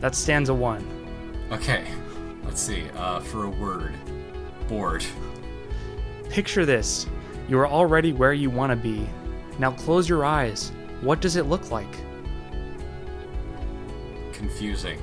That's 0.00 0.18
stanza 0.18 0.54
one. 0.54 0.86
Okay. 1.50 1.86
Let's 2.44 2.60
see. 2.60 2.84
Uh, 2.96 3.20
for 3.20 3.44
a 3.44 3.50
word, 3.50 3.94
bored. 4.68 5.04
Picture 6.28 6.66
this 6.66 7.06
you 7.48 7.58
are 7.58 7.66
already 7.66 8.12
where 8.12 8.32
you 8.32 8.50
want 8.50 8.70
to 8.70 8.76
be. 8.76 9.08
Now 9.58 9.70
close 9.70 10.08
your 10.08 10.24
eyes. 10.24 10.72
What 11.00 11.20
does 11.20 11.36
it 11.36 11.46
look 11.46 11.70
like? 11.70 11.94
Confusing. 14.32 15.00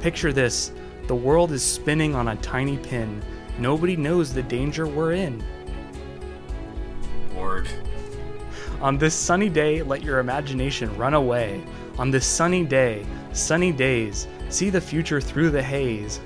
Picture 0.00 0.32
this 0.32 0.72
the 1.06 1.14
world 1.14 1.52
is 1.52 1.64
spinning 1.64 2.14
on 2.14 2.28
a 2.28 2.36
tiny 2.36 2.76
pin. 2.76 3.22
Nobody 3.58 3.96
knows 3.96 4.32
the 4.32 4.42
danger 4.42 4.86
we're 4.86 5.12
in. 5.12 5.42
Bored. 7.34 7.66
On 8.82 8.98
this 8.98 9.14
sunny 9.14 9.48
day, 9.48 9.82
let 9.82 10.02
your 10.02 10.18
imagination 10.18 10.94
run 10.98 11.14
away. 11.14 11.64
On 11.98 12.10
this 12.10 12.26
sunny 12.26 12.64
day, 12.64 13.06
sunny 13.32 13.72
days, 13.72 14.28
see 14.50 14.70
the 14.70 14.80
future 14.80 15.20
through 15.20 15.50
the 15.50 15.62
haze. 15.62 16.20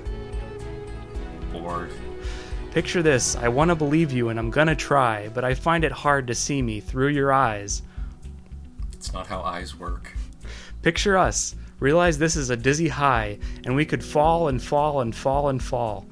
Picture 2.73 3.03
this 3.03 3.35
I 3.35 3.49
want 3.49 3.69
to 3.69 3.75
believe 3.75 4.11
you 4.11 4.29
and 4.29 4.39
I'm 4.39 4.49
gonna 4.49 4.75
try, 4.75 5.29
but 5.29 5.43
I 5.43 5.53
find 5.53 5.83
it 5.83 5.91
hard 5.91 6.25
to 6.25 6.33
see 6.33 6.59
me 6.59 6.79
through 6.79 7.09
your 7.09 7.31
eyes. 7.31 7.83
It's 8.93 9.13
not 9.13 9.27
how 9.27 9.43
eyes 9.43 9.77
work. 9.77 10.11
Picture 10.81 11.15
us. 11.15 11.55
Realize 11.79 12.17
this 12.17 12.35
is 12.35 12.49
a 12.49 12.57
dizzy 12.57 12.87
high, 12.87 13.37
and 13.63 13.75
we 13.75 13.85
could 13.85 14.03
fall 14.03 14.47
and 14.47 14.59
fall 14.59 15.01
and 15.01 15.13
fall 15.15 15.49
and 15.49 15.61
fall. 15.61 16.07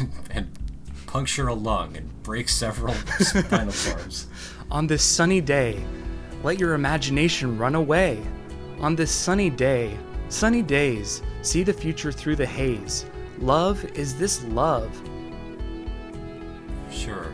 and 0.30 0.50
puncture 1.06 1.46
a 1.46 1.54
lung 1.54 1.96
and 1.96 2.22
break 2.24 2.48
several 2.48 2.94
spinal 3.20 3.72
cords. 3.84 4.26
On 4.72 4.88
this 4.88 5.04
sunny 5.04 5.40
day, 5.40 5.80
let 6.42 6.58
your 6.58 6.74
imagination 6.74 7.56
run 7.56 7.76
away. 7.76 8.20
On 8.80 8.96
this 8.96 9.12
sunny 9.12 9.50
day, 9.50 9.96
sunny 10.30 10.62
days, 10.62 11.22
see 11.42 11.62
the 11.62 11.72
future 11.72 12.10
through 12.10 12.34
the 12.34 12.44
haze. 12.44 13.06
Love 13.38 13.84
is 13.96 14.18
this 14.18 14.42
love. 14.46 14.90
Sure. 16.94 17.32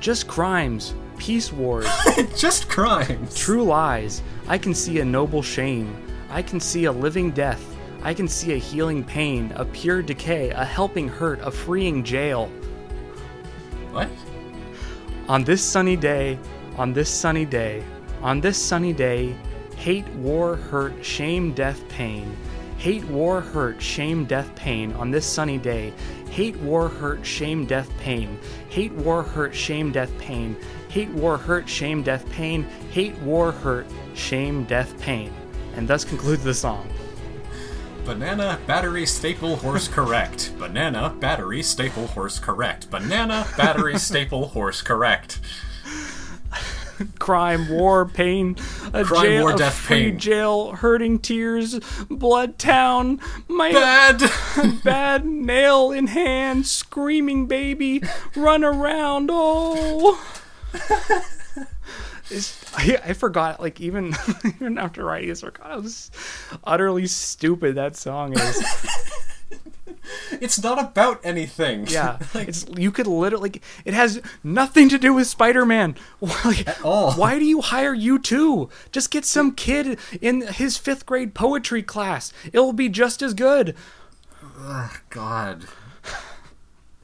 Just 0.00 0.26
crimes, 0.28 0.94
peace 1.18 1.52
wars, 1.52 1.86
Just 2.36 2.68
crimes. 2.68 3.34
true 3.36 3.64
lies. 3.64 4.22
I 4.48 4.56
can 4.58 4.74
see 4.74 5.00
a 5.00 5.04
noble 5.04 5.42
shame. 5.42 5.94
I 6.30 6.42
can 6.42 6.60
see 6.60 6.84
a 6.84 6.92
living 6.92 7.32
death. 7.32 7.64
I 8.02 8.14
can 8.14 8.26
see 8.28 8.54
a 8.54 8.56
healing 8.56 9.04
pain, 9.04 9.52
a 9.56 9.64
pure 9.64 10.00
decay, 10.00 10.50
a 10.50 10.64
helping 10.64 11.06
hurt, 11.08 11.40
a 11.42 11.50
freeing 11.50 12.02
jail. 12.02 12.50
What? 13.92 14.08
On 15.28 15.44
this 15.44 15.62
sunny 15.62 15.96
day, 15.96 16.38
on 16.78 16.94
this 16.94 17.10
sunny 17.10 17.44
day, 17.44 17.84
on 18.22 18.40
this 18.40 18.56
sunny 18.56 18.92
day, 18.94 19.36
hate, 19.76 20.08
war, 20.14 20.56
hurt, 20.56 21.04
shame, 21.04 21.52
death, 21.52 21.86
pain. 21.88 22.34
Hate, 22.78 23.04
war, 23.04 23.42
hurt, 23.42 23.82
shame, 23.82 24.24
death, 24.24 24.54
pain. 24.56 24.92
On 24.94 25.10
this 25.10 25.26
sunny 25.26 25.58
day, 25.58 25.92
hate, 26.30 26.56
war, 26.56 26.88
hurt, 26.88 27.26
shame, 27.26 27.66
death, 27.66 27.90
pain. 28.00 28.38
Hate, 28.68 28.92
war, 28.92 29.22
hurt, 29.22 29.54
shame, 29.54 29.92
death, 29.92 30.16
pain. 30.18 30.56
Hate, 30.88 31.10
war, 31.10 31.36
hurt, 31.36 31.68
shame, 31.68 32.02
death, 32.02 32.28
pain. 32.30 32.64
Hate, 32.90 33.16
war, 33.18 33.52
hurt, 33.52 33.86
shame, 34.14 34.64
death, 34.64 34.98
pain. 35.00 35.32
And 35.76 35.86
thus 35.86 36.04
concludes 36.04 36.44
the 36.44 36.54
song. 36.54 36.88
Banana, 38.04 38.58
battery, 38.66 39.06
staple, 39.06 39.56
horse, 39.56 39.86
correct. 39.86 40.52
Banana, 40.58 41.14
battery, 41.20 41.62
staple, 41.62 42.06
horse, 42.08 42.38
correct. 42.38 42.90
Banana, 42.90 43.46
battery, 43.56 43.98
staple, 43.98 44.48
horse, 44.48 44.82
correct. 44.82 45.40
crime, 47.18 47.68
war, 47.68 48.06
pain, 48.06 48.56
a 48.92 49.04
Crime, 49.04 49.22
jail, 49.22 49.42
war, 49.44 49.56
death, 49.56 49.74
free 49.74 50.10
pain. 50.10 50.18
jail, 50.18 50.72
hurting 50.72 51.18
tears, 51.18 51.78
blood 52.08 52.58
town, 52.58 53.20
my 53.48 53.72
Bad! 53.72 54.22
bad 54.84 55.24
nail 55.24 55.90
in 55.90 56.08
hand, 56.08 56.66
screaming 56.66 57.46
baby, 57.46 58.02
run 58.36 58.64
around, 58.64 59.30
oh. 59.32 60.22
I, 62.76 62.98
I 63.06 63.12
forgot, 63.14 63.60
like 63.60 63.80
even 63.80 64.14
even 64.44 64.78
after 64.78 65.04
writing 65.04 65.30
this, 65.30 65.42
I 65.42 65.46
forgot 65.46 65.66
how 65.68 66.58
utterly 66.64 67.06
stupid 67.08 67.74
that 67.74 67.96
song 67.96 68.38
is. 68.38 68.64
It's 70.32 70.62
not 70.62 70.78
about 70.80 71.20
anything. 71.24 71.86
Yeah, 71.88 72.18
it's 72.34 72.66
you 72.76 72.90
could 72.90 73.06
literally 73.06 73.50
like 73.50 73.62
it 73.84 73.94
has 73.94 74.20
nothing 74.42 74.88
to 74.88 74.98
do 74.98 75.14
with 75.14 75.26
Spider-Man. 75.26 75.96
Like, 76.44 76.68
At 76.68 76.82
all. 76.84 77.12
Why 77.12 77.38
do 77.38 77.44
you 77.44 77.60
hire 77.72 77.94
U2? 77.94 78.70
Just 78.92 79.10
get 79.10 79.24
some 79.24 79.52
kid 79.54 79.98
in 80.20 80.42
his 80.42 80.76
fifth 80.76 81.06
grade 81.06 81.34
poetry 81.34 81.82
class. 81.82 82.32
It'll 82.52 82.72
be 82.72 82.88
just 82.88 83.22
as 83.22 83.34
good. 83.34 83.74
Ugh, 84.62 85.00
God. 85.10 85.66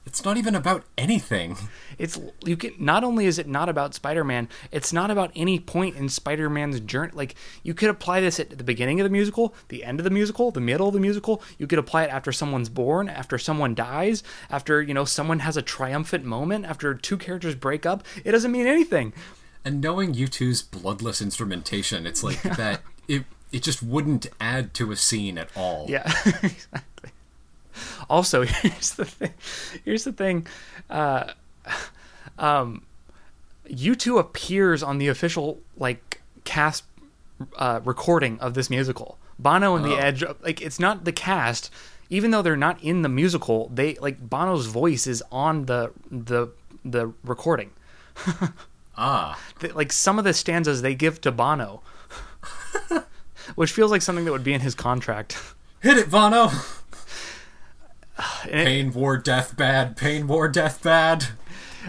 It's 0.07 0.25
not 0.25 0.37
even 0.37 0.55
about 0.55 0.85
anything. 0.97 1.57
It's 1.99 2.19
you 2.45 2.57
can 2.57 2.75
not 2.79 3.03
only 3.03 3.27
is 3.27 3.41
it 3.41 3.49
not 3.49 3.69
about 3.69 3.93
Spider-Man, 3.93 4.49
it's 4.71 4.93
not 4.93 5.11
about 5.11 5.33
any 5.35 5.59
point 5.59 5.97
in 5.97 6.09
Spider-Man's 6.09 6.79
journey. 6.81 7.11
Like 7.13 7.35
you 7.65 7.75
could 7.75 7.91
apply 7.91 8.21
this 8.21 8.39
at 8.39 8.57
the 8.57 8.65
beginning 8.65 9.01
of 9.01 9.05
the 9.05 9.11
musical, 9.11 9.53
the 9.69 9.85
end 9.85 9.99
of 9.99 10.05
the 10.05 10.11
musical, 10.11 10.53
the 10.53 10.61
middle 10.61 10.87
of 10.87 10.95
the 10.95 11.01
musical. 11.01 11.43
You 11.59 11.67
could 11.67 11.81
apply 11.81 12.05
it 12.05 12.11
after 12.11 12.31
someone's 12.31 12.69
born, 12.69 13.09
after 13.09 13.37
someone 13.37 13.75
dies, 13.75 14.23
after 14.49 14.81
you 14.81 14.95
know 14.95 15.05
someone 15.05 15.41
has 15.41 15.57
a 15.57 15.63
triumphant 15.63 16.25
moment, 16.25 16.67
after 16.67 16.95
two 16.95 17.19
characters 17.19 17.57
break 17.57 17.85
up. 17.85 18.05
It 18.25 18.31
doesn't 18.31 18.53
mean 18.53 18.69
anything. 18.69 19.13
And 19.65 19.81
knowing 19.81 20.15
U2's 20.15 20.63
bloodless 20.63 21.21
instrumentation, 21.21 22.07
it's 22.07 22.23
like 22.23 22.41
that 22.57 22.81
it 23.09 23.25
it 23.51 23.65
just 23.65 23.83
wouldn't 23.83 24.29
add 24.41 24.73
to 24.75 24.93
a 24.93 24.97
scene 24.97 25.37
at 25.37 25.49
all. 25.57 25.87
Yeah, 25.89 26.05
exactly. 26.27 27.11
Also, 28.11 28.43
here's 28.45 28.93
the 28.95 29.05
thing. 29.05 29.35
Here's 29.85 30.05
the 30.05 30.13
thing. 30.13 30.47
Uh, 30.89 31.33
um, 32.39 32.83
U2 33.69 34.19
appears 34.19 34.83
on 34.83 34.99
the 34.99 35.09
official 35.09 35.59
like 35.77 36.21
cast 36.45 36.85
uh, 37.57 37.81
recording 37.85 38.39
of 38.41 38.55
this 38.55 38.71
musical. 38.71 39.19
Bono 39.39 39.77
and 39.77 39.85
the 39.85 39.95
Oh. 39.95 39.99
Edge, 39.99 40.25
like 40.43 40.63
it's 40.63 40.79
not 40.79 41.05
the 41.05 41.13
cast. 41.13 41.71
Even 42.09 42.31
though 42.31 42.41
they're 42.43 42.57
not 42.57 42.83
in 42.83 43.03
the 43.03 43.09
musical, 43.09 43.69
they 43.75 43.95
like 43.97 44.31
Bono's 44.31 44.67
voice 44.67 45.07
is 45.07 45.23
on 45.33 45.67
the 45.67 45.91
the 46.11 46.49
the 46.85 47.13
recording. 47.25 47.71
Ah. 48.99 49.39
Like 49.75 49.93
some 49.93 50.19
of 50.19 50.25
the 50.25 50.33
stanzas 50.33 50.81
they 50.81 50.95
give 50.95 51.21
to 51.21 51.31
Bono, 51.31 51.83
which 53.55 53.71
feels 53.71 53.91
like 53.91 54.01
something 54.01 54.25
that 54.25 54.33
would 54.33 54.43
be 54.45 54.55
in 54.55 54.63
his 54.63 54.75
contract. 54.75 55.37
Hit 55.81 55.99
it, 55.99 56.11
Bono! 56.11 56.51
It- 58.45 58.51
Pain, 58.65 58.93
war, 58.93 59.17
death, 59.19 59.57
bad. 59.57 59.97
Pain, 59.97 60.27
war, 60.27 60.49
death, 60.49 60.83
bad. 60.83 61.27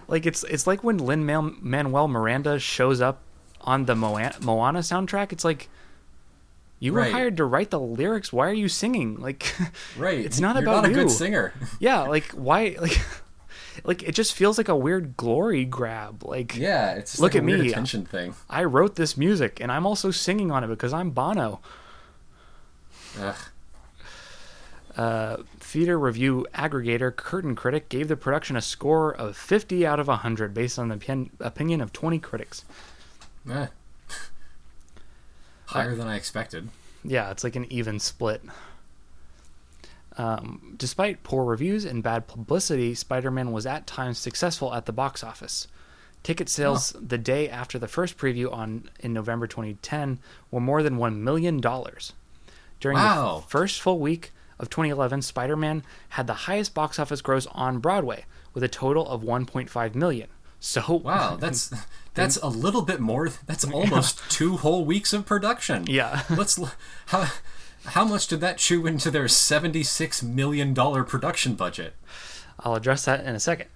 Like 0.07 0.25
it's 0.25 0.43
it's 0.43 0.67
like 0.67 0.83
when 0.83 0.97
Lin 0.97 1.25
Manuel 1.25 2.07
Miranda 2.07 2.59
shows 2.59 3.01
up 3.01 3.21
on 3.61 3.85
the 3.85 3.95
Moana, 3.95 4.35
Moana 4.41 4.79
soundtrack. 4.79 5.31
It's 5.31 5.43
like 5.45 5.69
you 6.79 6.93
were 6.93 6.99
Right. 7.01 7.11
hired 7.11 7.37
to 7.37 7.45
write 7.45 7.71
the 7.71 7.79
lyrics. 7.79 8.31
Why 8.31 8.47
are 8.49 8.53
you 8.53 8.69
singing? 8.69 9.15
Like, 9.19 9.51
Right. 9.97 10.19
It's 10.19 10.39
not 10.39 10.55
You're 10.55 10.63
about 10.63 10.83
not 10.83 10.85
a 10.85 10.89
you. 10.89 10.93
good 10.95 11.09
singer. 11.11 11.53
yeah, 11.79 12.01
like 12.01 12.25
why? 12.33 12.75
Like, 12.79 12.99
like 13.83 14.03
it 14.03 14.11
just 14.13 14.33
feels 14.35 14.57
like 14.59 14.67
a 14.69 14.75
weird 14.75 15.17
glory 15.17 15.65
grab. 15.65 16.23
Like, 16.23 16.55
Yeah, 16.55 16.91
it's 16.93 17.13
just 17.13 17.21
Look 17.21 17.33
like 17.33 17.37
at 17.41 17.43
a 17.43 17.45
weird 17.47 17.61
me. 17.61 17.69
attention 17.71 18.05
thing. 18.05 18.35
I 18.49 18.65
wrote 18.65 18.95
this 18.95 19.17
music 19.17 19.59
and 19.59 19.71
I'm 19.71 19.85
also 19.87 20.11
singing 20.11 20.51
on 20.51 20.63
it 20.63 20.67
because 20.67 20.93
I'm 20.93 21.09
Bono. 21.09 21.61
Ugh. 23.19 23.35
Uh, 24.95 25.37
theater 25.67 25.99
review 25.99 26.47
aggregator 26.53 27.13
Curtain 27.13 27.53
Critic 27.53 27.89
gave 27.89 28.07
the 28.07 28.15
production 28.15 28.55
a 28.55 28.61
score 28.61 29.13
of 29.13 29.35
50 29.35 29.85
out 29.85 29.99
of 29.99 30.07
100 30.07 30.53
based 30.53 30.79
on 30.79 30.87
the 30.87 30.95
opin- 30.95 31.29
opinion 31.41 31.81
of 31.81 31.91
20 31.91 32.19
critics. 32.19 32.63
Eh. 33.51 33.67
Higher 35.65 35.95
than 35.95 36.07
I 36.07 36.15
expected. 36.15 36.69
Yeah, 37.03 37.31
it's 37.31 37.43
like 37.43 37.57
an 37.57 37.65
even 37.71 37.99
split. 37.99 38.41
Um, 40.17 40.73
despite 40.77 41.23
poor 41.23 41.43
reviews 41.43 41.83
and 41.85 42.01
bad 42.01 42.27
publicity, 42.27 42.95
Spider 42.95 43.29
Man 43.29 43.51
was 43.51 43.65
at 43.65 43.85
times 43.85 44.17
successful 44.17 44.73
at 44.73 44.85
the 44.85 44.93
box 44.93 45.23
office. 45.23 45.67
Ticket 46.23 46.47
sales 46.49 46.95
the 46.99 47.17
day 47.17 47.49
after 47.49 47.77
the 47.77 47.87
first 47.87 48.17
preview 48.17 48.51
on 48.51 48.89
in 49.01 49.13
November 49.13 49.47
2010 49.47 50.19
were 50.49 50.59
more 50.61 50.81
than 50.81 50.97
$1 50.97 51.17
million. 51.17 51.59
During 51.59 52.97
Wow. 52.97 53.41
the 53.43 53.49
first 53.49 53.81
full 53.81 53.99
week 53.99 54.31
of 54.59 54.69
2011, 54.69 55.21
Spider 55.21 55.55
Man 55.55 55.83
had 56.09 56.27
the 56.27 56.33
highest 56.33 56.73
box 56.73 56.99
office 56.99 57.21
gross 57.21 57.45
on 57.51 57.79
Broadway 57.79 58.25
with 58.53 58.63
a 58.63 58.67
total 58.67 59.07
of 59.07 59.21
1.5 59.21 59.95
million. 59.95 60.27
So, 60.59 61.01
Wow, 61.03 61.35
that's 61.35 61.71
that's 62.15 62.37
a 62.37 62.47
little 62.47 62.81
bit 62.81 62.99
more. 62.99 63.29
That's 63.45 63.63
almost 63.65 64.19
two 64.29 64.57
whole 64.57 64.83
weeks 64.85 65.13
of 65.13 65.25
production. 65.25 65.85
yeah. 65.87 66.23
Let's 66.29 66.59
how 67.07 67.27
how 67.85 68.03
much 68.05 68.27
did 68.27 68.41
that 68.41 68.57
chew 68.57 68.87
into 68.87 69.11
their 69.11 69.27
seventy 69.27 69.83
six 69.83 70.23
million 70.23 70.73
dollar 70.73 71.03
production 71.03 71.53
budget? 71.53 71.93
I'll 72.59 72.73
address 72.73 73.05
that 73.05 73.23
in 73.23 73.35
a 73.35 73.39
second. 73.39 73.69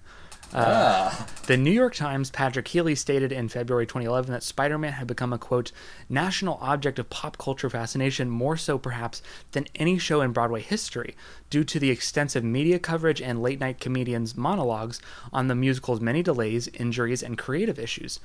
Ah, 0.54 1.26
The 1.46 1.56
New 1.56 1.70
York 1.70 1.94
Times' 1.94 2.30
Patrick 2.30 2.68
Healy 2.68 2.94
stated 2.94 3.32
in 3.32 3.48
February 3.48 3.86
2011 3.86 4.30
that 4.32 4.42
Spider 4.42 4.76
Man 4.76 4.92
had 4.92 5.06
become 5.06 5.32
a, 5.32 5.38
quote, 5.38 5.72
national 6.10 6.58
object 6.60 6.98
of 6.98 7.08
pop 7.08 7.38
culture 7.38 7.70
fascination, 7.70 8.28
more 8.28 8.58
so 8.58 8.76
perhaps 8.76 9.22
than 9.52 9.66
any 9.74 9.96
show 9.98 10.20
in 10.20 10.32
Broadway 10.32 10.60
history, 10.60 11.16
due 11.48 11.64
to 11.64 11.78
the 11.78 11.90
extensive 11.90 12.44
media 12.44 12.78
coverage 12.78 13.22
and 13.22 13.42
late 13.42 13.60
night 13.60 13.80
comedians' 13.80 14.36
monologues 14.36 15.00
on 15.32 15.48
the 15.48 15.54
musical's 15.54 16.02
many 16.02 16.22
delays, 16.22 16.68
injuries, 16.68 17.22
and 17.22 17.38
creative 17.38 17.78
issues. 17.78 18.20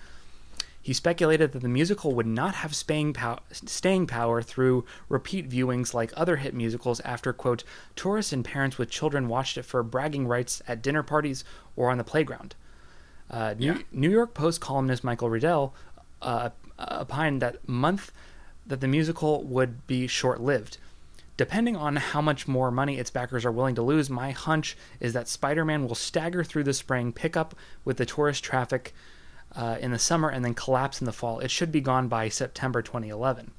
He 0.88 0.94
speculated 0.94 1.52
that 1.52 1.60
the 1.60 1.68
musical 1.68 2.14
would 2.14 2.26
not 2.26 2.56
have 2.56 2.74
staying, 2.74 3.12
pow- 3.12 3.42
staying 3.52 4.08
power 4.08 4.42
through 4.42 4.86
repeat 5.10 5.50
viewings 5.50 5.94
like 5.94 6.14
other 6.16 6.38
hit 6.38 6.54
musicals 6.54 7.02
after, 7.02 7.34
quote, 7.34 7.66
tourists 7.98 8.32
and 8.32 8.46
parents 8.46 8.78
with 8.78 8.90
children 8.90 9.28
watched 9.28 9.58
it 9.58 9.64
for 9.64 9.84
bragging 9.84 10.28
rights 10.28 10.62
at 10.66 10.82
dinner 10.82 11.04
parties 11.04 11.44
or 11.76 11.92
on 11.92 11.98
the 11.98 12.06
playground. 12.06 12.56
Uh, 13.30 13.54
New, 13.60 13.74
Yeah. 13.74 13.82
New 13.92 14.10
York 14.10 14.34
Post 14.34 14.62
columnist 14.62 15.04
Michael 15.04 15.30
Riedel 15.30 15.74
uh, 16.22 16.52
opined 16.80 17.42
that 17.42 17.68
month 17.68 18.14
that 18.66 18.80
the 18.80 18.88
musical 18.88 19.44
would 19.44 19.86
be 19.88 20.08
short-lived. 20.08 20.78
Depending 21.36 21.76
on 21.76 21.98
how 21.98 22.22
much 22.22 22.48
more 22.48 22.72
money 22.72 22.98
its 22.98 23.12
backers 23.12 23.44
are 23.44 23.52
willing 23.52 23.76
to 23.76 23.82
lose, 23.82 24.10
my 24.10 24.32
hunch 24.32 24.78
is 25.02 25.12
that 25.12 25.28
Spider-Man 25.28 25.86
will 25.86 25.96
stagger 25.96 26.46
through 26.46 26.64
the 26.64 26.74
spring, 26.74 27.12
pick 27.12 27.36
up 27.36 27.56
with 27.84 27.98
the 27.98 28.06
tourist 28.06 28.42
traffic 28.42 28.94
uh, 29.56 29.78
in 29.80 29.92
the 29.92 30.00
summer, 30.00 30.30
and 30.30 30.44
then 30.44 30.54
collapse 30.54 31.02
in 31.02 31.06
the 31.06 31.12
fall. 31.14 31.40
It 31.40 31.52
should 31.52 31.72
be 31.72 31.82
gone 31.82 32.08
by 32.08 32.30
September 32.30 32.82
2011. 32.82 33.52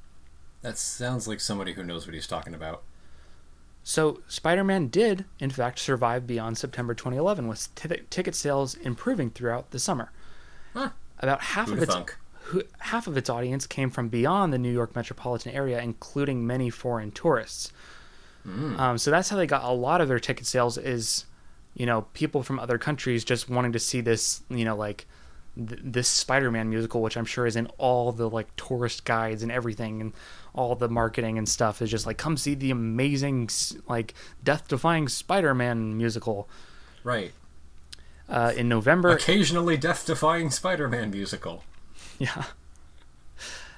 that 0.61 0.77
sounds 0.77 1.27
like 1.27 1.39
somebody 1.39 1.73
who 1.73 1.83
knows 1.83 2.05
what 2.05 2.13
he's 2.13 2.27
talking 2.27 2.53
about. 2.53 2.83
So 3.83 4.21
Spider-Man 4.27 4.89
did, 4.89 5.25
in 5.39 5.49
fact, 5.49 5.79
survive 5.79 6.27
beyond 6.27 6.57
September 6.57 6.93
2011, 6.93 7.47
with 7.47 7.73
t- 7.75 7.89
ticket 8.09 8.35
sales 8.35 8.75
improving 8.75 9.29
throughout 9.31 9.71
the 9.71 9.79
summer. 9.79 10.11
Huh. 10.73 10.89
About 11.19 11.41
half 11.41 11.71
of 11.71 11.81
its 11.81 11.93
thunk? 11.93 12.17
half 12.79 13.07
of 13.07 13.15
its 13.17 13.29
audience 13.29 13.67
came 13.67 13.89
from 13.89 14.09
beyond 14.09 14.51
the 14.51 14.57
New 14.57 14.71
York 14.71 14.95
metropolitan 14.95 15.51
area, 15.53 15.81
including 15.81 16.45
many 16.45 16.69
foreign 16.69 17.11
tourists. 17.11 17.71
Hmm. 18.43 18.79
Um, 18.79 18.97
so 18.97 19.11
that's 19.11 19.29
how 19.29 19.37
they 19.37 19.47
got 19.47 19.63
a 19.63 19.71
lot 19.71 20.01
of 20.01 20.07
their 20.07 20.19
ticket 20.19 20.45
sales. 20.45 20.77
Is 20.77 21.25
you 21.73 21.85
know, 21.85 22.01
people 22.13 22.43
from 22.43 22.59
other 22.59 22.77
countries 22.77 23.23
just 23.23 23.49
wanting 23.49 23.71
to 23.71 23.79
see 23.79 24.01
this, 24.01 24.41
you 24.49 24.65
know, 24.65 24.75
like 24.75 25.07
th- 25.55 25.79
this 25.83 26.07
Spider-Man 26.07 26.69
musical, 26.69 27.01
which 27.01 27.17
I'm 27.17 27.25
sure 27.25 27.45
is 27.45 27.55
in 27.55 27.67
all 27.77 28.11
the 28.11 28.29
like 28.29 28.55
tourist 28.55 29.05
guides 29.05 29.43
and 29.43 29.51
everything, 29.51 30.01
and 30.01 30.13
all 30.53 30.75
the 30.75 30.89
marketing 30.89 31.37
and 31.37 31.47
stuff 31.47 31.81
is 31.81 31.89
just 31.91 32.05
like, 32.05 32.17
come 32.17 32.37
see 32.37 32.53
the 32.55 32.71
amazing, 32.71 33.49
like 33.87 34.13
death-defying 34.43 35.07
Spider-Man 35.07 35.95
musical 35.97 36.49
Right. 37.03 37.31
uh, 38.27 38.53
in 38.57 38.67
November. 38.67 39.09
Occasionally 39.11 39.77
death-defying 39.77 40.49
Spider-Man 40.51 41.11
musical. 41.11 41.63
Yeah. 42.19 42.43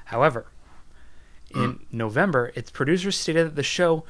However, 0.05 0.47
in 1.53 1.81
November, 1.91 2.51
its 2.55 2.71
producers 2.71 3.15
stated 3.15 3.45
that 3.45 3.55
the 3.55 3.61
show 3.63 4.03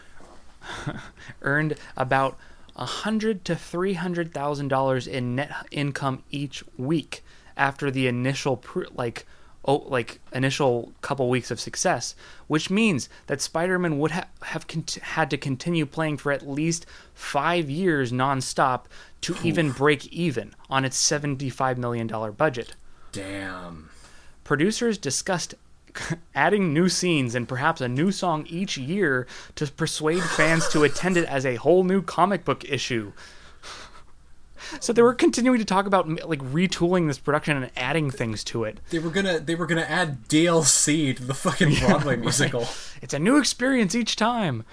earned 1.41 1.75
about 1.97 2.37
a 2.75 2.85
hundred 2.85 3.43
to 3.45 3.55
three 3.55 3.93
hundred 3.93 4.33
thousand 4.33 4.69
dollars 4.69 5.05
in 5.05 5.35
net 5.35 5.51
income 5.71 6.23
each 6.31 6.63
week 6.77 7.23
after 7.61 7.91
the 7.91 8.07
initial 8.07 8.57
pr- 8.57 8.85
like 8.95 9.25
oh 9.63 9.77
like 9.97 10.19
initial 10.33 10.91
couple 11.01 11.29
weeks 11.29 11.51
of 11.51 11.59
success, 11.59 12.15
which 12.47 12.71
means 12.71 13.07
that 13.27 13.39
Spider-Man 13.39 13.99
would 13.99 14.11
ha- 14.11 14.27
have 14.41 14.65
cont- 14.65 14.97
had 15.15 15.29
to 15.29 15.37
continue 15.37 15.85
playing 15.85 16.17
for 16.17 16.31
at 16.31 16.49
least 16.49 16.87
five 17.13 17.69
years 17.69 18.11
nonstop 18.11 18.85
to 19.21 19.35
even 19.43 19.71
break 19.71 20.07
even 20.07 20.55
on 20.71 20.83
its 20.83 20.97
seventy-five 20.97 21.77
million 21.77 22.07
dollar 22.07 22.31
budget 22.31 22.73
Damn. 23.11 23.89
producers 24.43 24.97
discussed 24.97 25.53
adding 26.33 26.73
new 26.73 26.89
scenes 26.89 27.35
and 27.35 27.47
perhaps 27.47 27.81
a 27.81 27.87
new 27.87 28.11
song 28.11 28.47
each 28.49 28.75
year 28.77 29.27
to 29.53 29.67
persuade 29.67 30.23
fans 30.23 30.67
to 30.69 30.83
attend 30.83 31.15
it 31.17 31.25
as 31.25 31.45
a 31.45 31.55
whole 31.55 31.83
new 31.83 32.01
comic 32.01 32.43
book 32.43 32.63
issue. 32.67 33.11
So 34.79 34.93
they 34.93 35.01
were 35.01 35.13
continuing 35.13 35.59
to 35.59 35.65
talk 35.65 35.85
about 35.85 36.07
like 36.27 36.39
retooling 36.39 37.07
this 37.07 37.19
production 37.19 37.57
and 37.57 37.71
adding 37.75 38.11
things 38.11 38.43
to 38.45 38.63
it. 38.63 38.79
They 38.89 38.99
were 38.99 39.09
gonna 39.09 39.39
they 39.39 39.55
were 39.55 39.65
gonna 39.65 39.81
add 39.81 40.27
DLC 40.27 41.15
to 41.15 41.23
the 41.23 41.33
fucking 41.33 41.75
Broadway 41.79 42.15
musical. 42.17 42.67
It's 43.01 43.13
a 43.13 43.19
new 43.19 43.37
experience 43.37 43.95
each 43.95 44.15
time. 44.15 44.63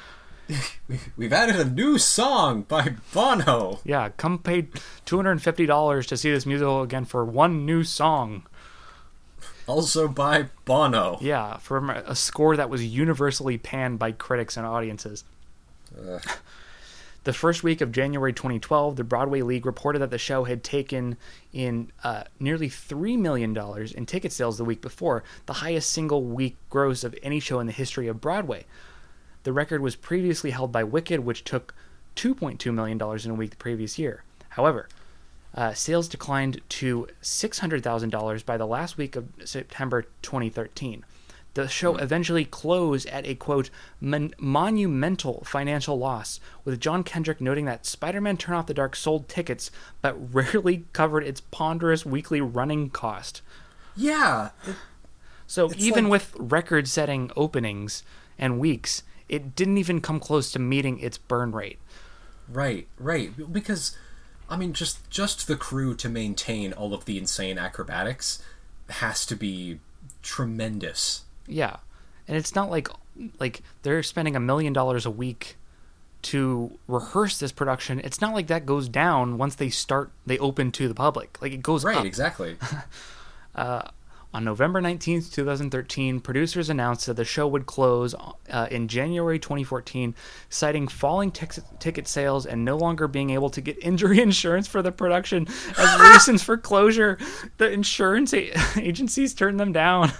We've 1.16 1.32
added 1.32 1.56
a 1.56 1.64
new 1.64 1.98
song 1.98 2.62
by 2.62 2.94
Bono. 3.12 3.80
Yeah, 3.84 4.10
come 4.16 4.38
pay 4.38 4.68
two 5.04 5.16
hundred 5.16 5.32
and 5.32 5.42
fifty 5.42 5.66
dollars 5.66 6.06
to 6.08 6.16
see 6.16 6.30
this 6.30 6.46
musical 6.46 6.82
again 6.82 7.04
for 7.04 7.24
one 7.24 7.66
new 7.66 7.84
song. 7.84 8.44
Also 9.66 10.08
by 10.08 10.46
Bono. 10.64 11.18
Yeah, 11.20 11.58
from 11.58 11.90
a 11.90 12.14
score 12.14 12.56
that 12.56 12.70
was 12.70 12.84
universally 12.84 13.58
panned 13.58 13.98
by 13.98 14.12
critics 14.12 14.56
and 14.56 14.64
audiences. 14.64 15.24
Ugh. 15.98 16.22
The 17.28 17.34
first 17.34 17.62
week 17.62 17.82
of 17.82 17.92
January 17.92 18.32
2012, 18.32 18.96
the 18.96 19.04
Broadway 19.04 19.42
League 19.42 19.66
reported 19.66 19.98
that 19.98 20.08
the 20.08 20.16
show 20.16 20.44
had 20.44 20.64
taken 20.64 21.18
in 21.52 21.92
uh, 22.02 22.24
nearly 22.40 22.70
$3 22.70 23.18
million 23.18 23.54
in 23.94 24.06
ticket 24.06 24.32
sales 24.32 24.56
the 24.56 24.64
week 24.64 24.80
before, 24.80 25.22
the 25.44 25.52
highest 25.52 25.90
single 25.90 26.24
week 26.24 26.56
gross 26.70 27.04
of 27.04 27.14
any 27.22 27.38
show 27.38 27.60
in 27.60 27.66
the 27.66 27.72
history 27.74 28.08
of 28.08 28.18
Broadway. 28.18 28.64
The 29.42 29.52
record 29.52 29.82
was 29.82 29.94
previously 29.94 30.52
held 30.52 30.72
by 30.72 30.84
Wicked, 30.84 31.20
which 31.20 31.44
took 31.44 31.74
$2.2 32.16 32.72
million 32.72 32.98
in 32.98 33.30
a 33.30 33.34
week 33.34 33.50
the 33.50 33.56
previous 33.56 33.98
year. 33.98 34.24
However, 34.48 34.88
uh, 35.54 35.74
sales 35.74 36.08
declined 36.08 36.62
to 36.70 37.08
$600,000 37.20 38.46
by 38.46 38.56
the 38.56 38.66
last 38.66 38.96
week 38.96 39.16
of 39.16 39.28
September 39.44 40.06
2013. 40.22 41.04
The 41.54 41.66
show 41.66 41.94
mm. 41.94 42.02
eventually 42.02 42.44
closed 42.44 43.08
at 43.08 43.26
a 43.26 43.34
quote 43.34 43.70
mon- 44.00 44.34
monumental 44.38 45.42
financial 45.44 45.98
loss, 45.98 46.38
with 46.64 46.80
John 46.80 47.02
Kenrick 47.02 47.40
noting 47.40 47.64
that 47.64 47.86
Spider-Man: 47.86 48.36
Turn 48.36 48.54
Off 48.54 48.66
the 48.66 48.74
Dark 48.74 48.94
sold 48.94 49.28
tickets 49.28 49.70
but 50.02 50.16
rarely 50.34 50.84
covered 50.92 51.24
its 51.24 51.40
ponderous 51.40 52.06
weekly 52.06 52.40
running 52.40 52.90
cost. 52.90 53.42
Yeah. 53.96 54.50
it- 54.66 54.76
So 55.46 55.72
even 55.76 56.04
like- 56.04 56.10
with 56.12 56.36
record-setting 56.38 57.32
openings 57.34 58.02
and 58.38 58.60
weeks, 58.60 59.02
it 59.28 59.56
didn't 59.56 59.78
even 59.78 60.00
come 60.00 60.20
close 60.20 60.52
to 60.52 60.58
meeting 60.58 60.98
its 61.00 61.18
burn 61.18 61.52
rate. 61.52 61.78
right, 62.48 62.86
right. 62.98 63.32
Because 63.52 63.96
I 64.48 64.56
mean 64.56 64.72
just 64.72 65.10
just 65.10 65.46
the 65.48 65.56
crew 65.56 65.94
to 65.96 66.08
maintain 66.08 66.72
all 66.72 66.94
of 66.94 67.04
the 67.04 67.18
insane 67.18 67.58
acrobatics 67.58 68.40
has 68.90 69.26
to 69.26 69.34
be 69.36 69.80
tremendous. 70.22 71.24
Yeah, 71.48 71.76
and 72.28 72.36
it's 72.36 72.54
not 72.54 72.70
like 72.70 72.88
like 73.40 73.62
they're 73.82 74.02
spending 74.02 74.36
a 74.36 74.40
million 74.40 74.72
dollars 74.72 75.04
a 75.06 75.10
week 75.10 75.56
to 76.22 76.78
rehearse 76.88 77.38
this 77.38 77.52
production. 77.52 78.00
It's 78.00 78.20
not 78.20 78.34
like 78.34 78.48
that 78.48 78.66
goes 78.66 78.88
down 78.88 79.38
once 79.38 79.54
they 79.54 79.70
start 79.70 80.10
they 80.26 80.38
open 80.38 80.70
to 80.72 80.86
the 80.88 80.94
public. 80.94 81.38
Like 81.40 81.52
it 81.52 81.62
goes 81.62 81.84
Right, 81.84 81.96
up. 81.96 82.04
exactly. 82.04 82.56
On 84.34 84.44
November 84.44 84.82
19th, 84.82 85.32
2013, 85.32 86.20
producers 86.20 86.68
announced 86.68 87.06
that 87.06 87.14
the 87.14 87.24
show 87.24 87.48
would 87.48 87.64
close 87.64 88.14
uh, 88.50 88.68
in 88.70 88.86
January 88.86 89.38
2014, 89.38 90.14
citing 90.50 90.86
falling 90.86 91.30
tic- 91.30 91.54
ticket 91.78 92.06
sales 92.06 92.44
and 92.44 92.62
no 92.62 92.76
longer 92.76 93.08
being 93.08 93.30
able 93.30 93.48
to 93.48 93.62
get 93.62 93.78
injury 93.82 94.20
insurance 94.20 94.68
for 94.68 94.82
the 94.82 94.92
production 94.92 95.48
as 95.78 96.00
reasons 96.12 96.42
for 96.42 96.58
closure. 96.58 97.16
The 97.56 97.70
insurance 97.72 98.34
a- 98.34 98.52
agencies 98.78 99.32
turned 99.32 99.58
them 99.58 99.72
down. 99.72 100.12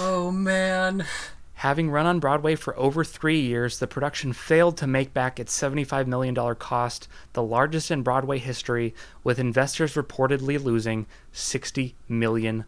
Oh 0.00 0.30
man. 0.30 1.04
Having 1.54 1.90
run 1.90 2.06
on 2.06 2.20
Broadway 2.20 2.54
for 2.54 2.78
over 2.78 3.02
three 3.02 3.40
years, 3.40 3.80
the 3.80 3.88
production 3.88 4.32
failed 4.32 4.76
to 4.76 4.86
make 4.86 5.12
back 5.12 5.40
its 5.40 5.60
$75 5.60 6.06
million 6.06 6.32
cost, 6.54 7.08
the 7.32 7.42
largest 7.42 7.90
in 7.90 8.02
Broadway 8.02 8.38
history, 8.38 8.94
with 9.24 9.40
investors 9.40 9.94
reportedly 9.94 10.62
losing 10.62 11.06
$60 11.34 11.94
million. 12.08 12.64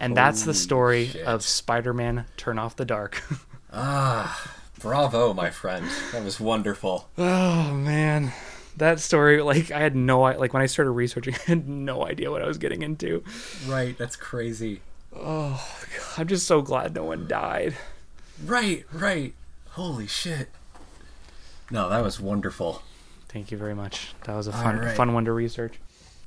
And 0.00 0.16
that's 0.16 0.42
the 0.42 0.54
story 0.54 1.06
shit. 1.06 1.24
of 1.24 1.44
Spider 1.44 1.94
Man 1.94 2.24
Turn 2.36 2.58
Off 2.58 2.74
the 2.76 2.84
Dark. 2.84 3.22
Ah, 3.74 4.52
bravo, 4.80 5.32
my 5.32 5.48
friend. 5.48 5.86
That 6.12 6.22
was 6.22 6.38
wonderful. 6.38 7.08
oh, 7.16 7.72
man. 7.72 8.32
That 8.76 9.00
story, 9.00 9.40
like, 9.40 9.70
I 9.70 9.78
had 9.80 9.96
no 9.96 10.24
i- 10.24 10.36
like 10.36 10.52
when 10.52 10.62
I 10.62 10.66
started 10.66 10.90
researching, 10.90 11.34
I 11.48 11.50
had 11.52 11.66
no 11.68 12.04
idea 12.06 12.30
what 12.30 12.42
I 12.42 12.46
was 12.46 12.58
getting 12.58 12.82
into. 12.82 13.24
Right, 13.66 13.96
that's 13.96 14.14
crazy. 14.16 14.82
Oh, 15.14 15.68
I'm 16.16 16.26
just 16.26 16.46
so 16.46 16.62
glad 16.62 16.94
no 16.94 17.04
one 17.04 17.26
died. 17.26 17.76
Right, 18.44 18.84
right. 18.92 19.34
Holy 19.70 20.06
shit. 20.06 20.48
No, 21.70 21.88
that 21.88 22.02
was 22.02 22.20
wonderful. 22.20 22.82
Thank 23.28 23.50
you 23.50 23.56
very 23.56 23.74
much. 23.74 24.14
That 24.24 24.36
was 24.36 24.46
a 24.46 24.52
fun, 24.52 24.78
right. 24.78 24.96
fun 24.96 25.14
one 25.14 25.24
to 25.24 25.32
research. 25.32 25.74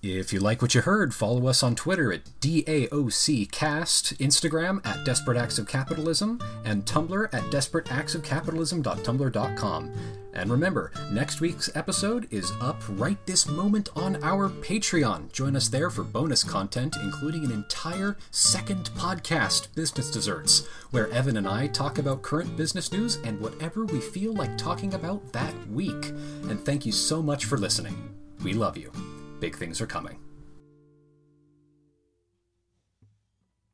If 0.07 0.31
you 0.31 0.39
like 0.39 0.61
what 0.61 0.75
you 0.75 0.81
heard, 0.81 1.15
follow 1.15 1.47
us 1.47 1.63
on 1.63 1.73
Twitter 1.73 2.13
at 2.13 2.25
DAOCcast, 2.39 4.17
Instagram 4.17 4.85
at 4.85 5.03
Desperate 5.03 5.35
Acts 5.35 5.57
of 5.57 5.67
Capitalism, 5.67 6.39
and 6.63 6.85
Tumblr 6.85 7.33
at 7.33 7.41
desperateactsofcapitalism.tumblr.com. 7.45 9.93
And 10.35 10.51
remember, 10.51 10.91
next 11.11 11.41
week's 11.41 11.75
episode 11.75 12.31
is 12.31 12.51
up 12.61 12.83
right 12.89 13.17
this 13.25 13.47
moment 13.47 13.89
on 13.95 14.23
our 14.23 14.47
Patreon. 14.47 15.31
Join 15.31 15.55
us 15.55 15.69
there 15.69 15.89
for 15.89 16.03
bonus 16.03 16.43
content, 16.43 16.95
including 17.01 17.43
an 17.43 17.51
entire 17.51 18.15
second 18.29 18.91
podcast, 18.91 19.73
Business 19.73 20.11
Desserts, 20.11 20.67
where 20.91 21.09
Evan 21.09 21.37
and 21.37 21.47
I 21.47 21.65
talk 21.65 21.97
about 21.97 22.21
current 22.21 22.55
business 22.55 22.91
news 22.91 23.15
and 23.23 23.39
whatever 23.39 23.85
we 23.85 24.01
feel 24.01 24.35
like 24.35 24.55
talking 24.55 24.93
about 24.93 25.33
that 25.33 25.55
week. 25.71 26.09
And 26.47 26.63
thank 26.63 26.85
you 26.85 26.91
so 26.91 27.23
much 27.23 27.45
for 27.45 27.57
listening. 27.57 28.13
We 28.43 28.53
love 28.53 28.77
you. 28.77 28.91
Big 29.39 29.55
things 29.55 29.81
are 29.81 29.87
coming. 29.87 30.24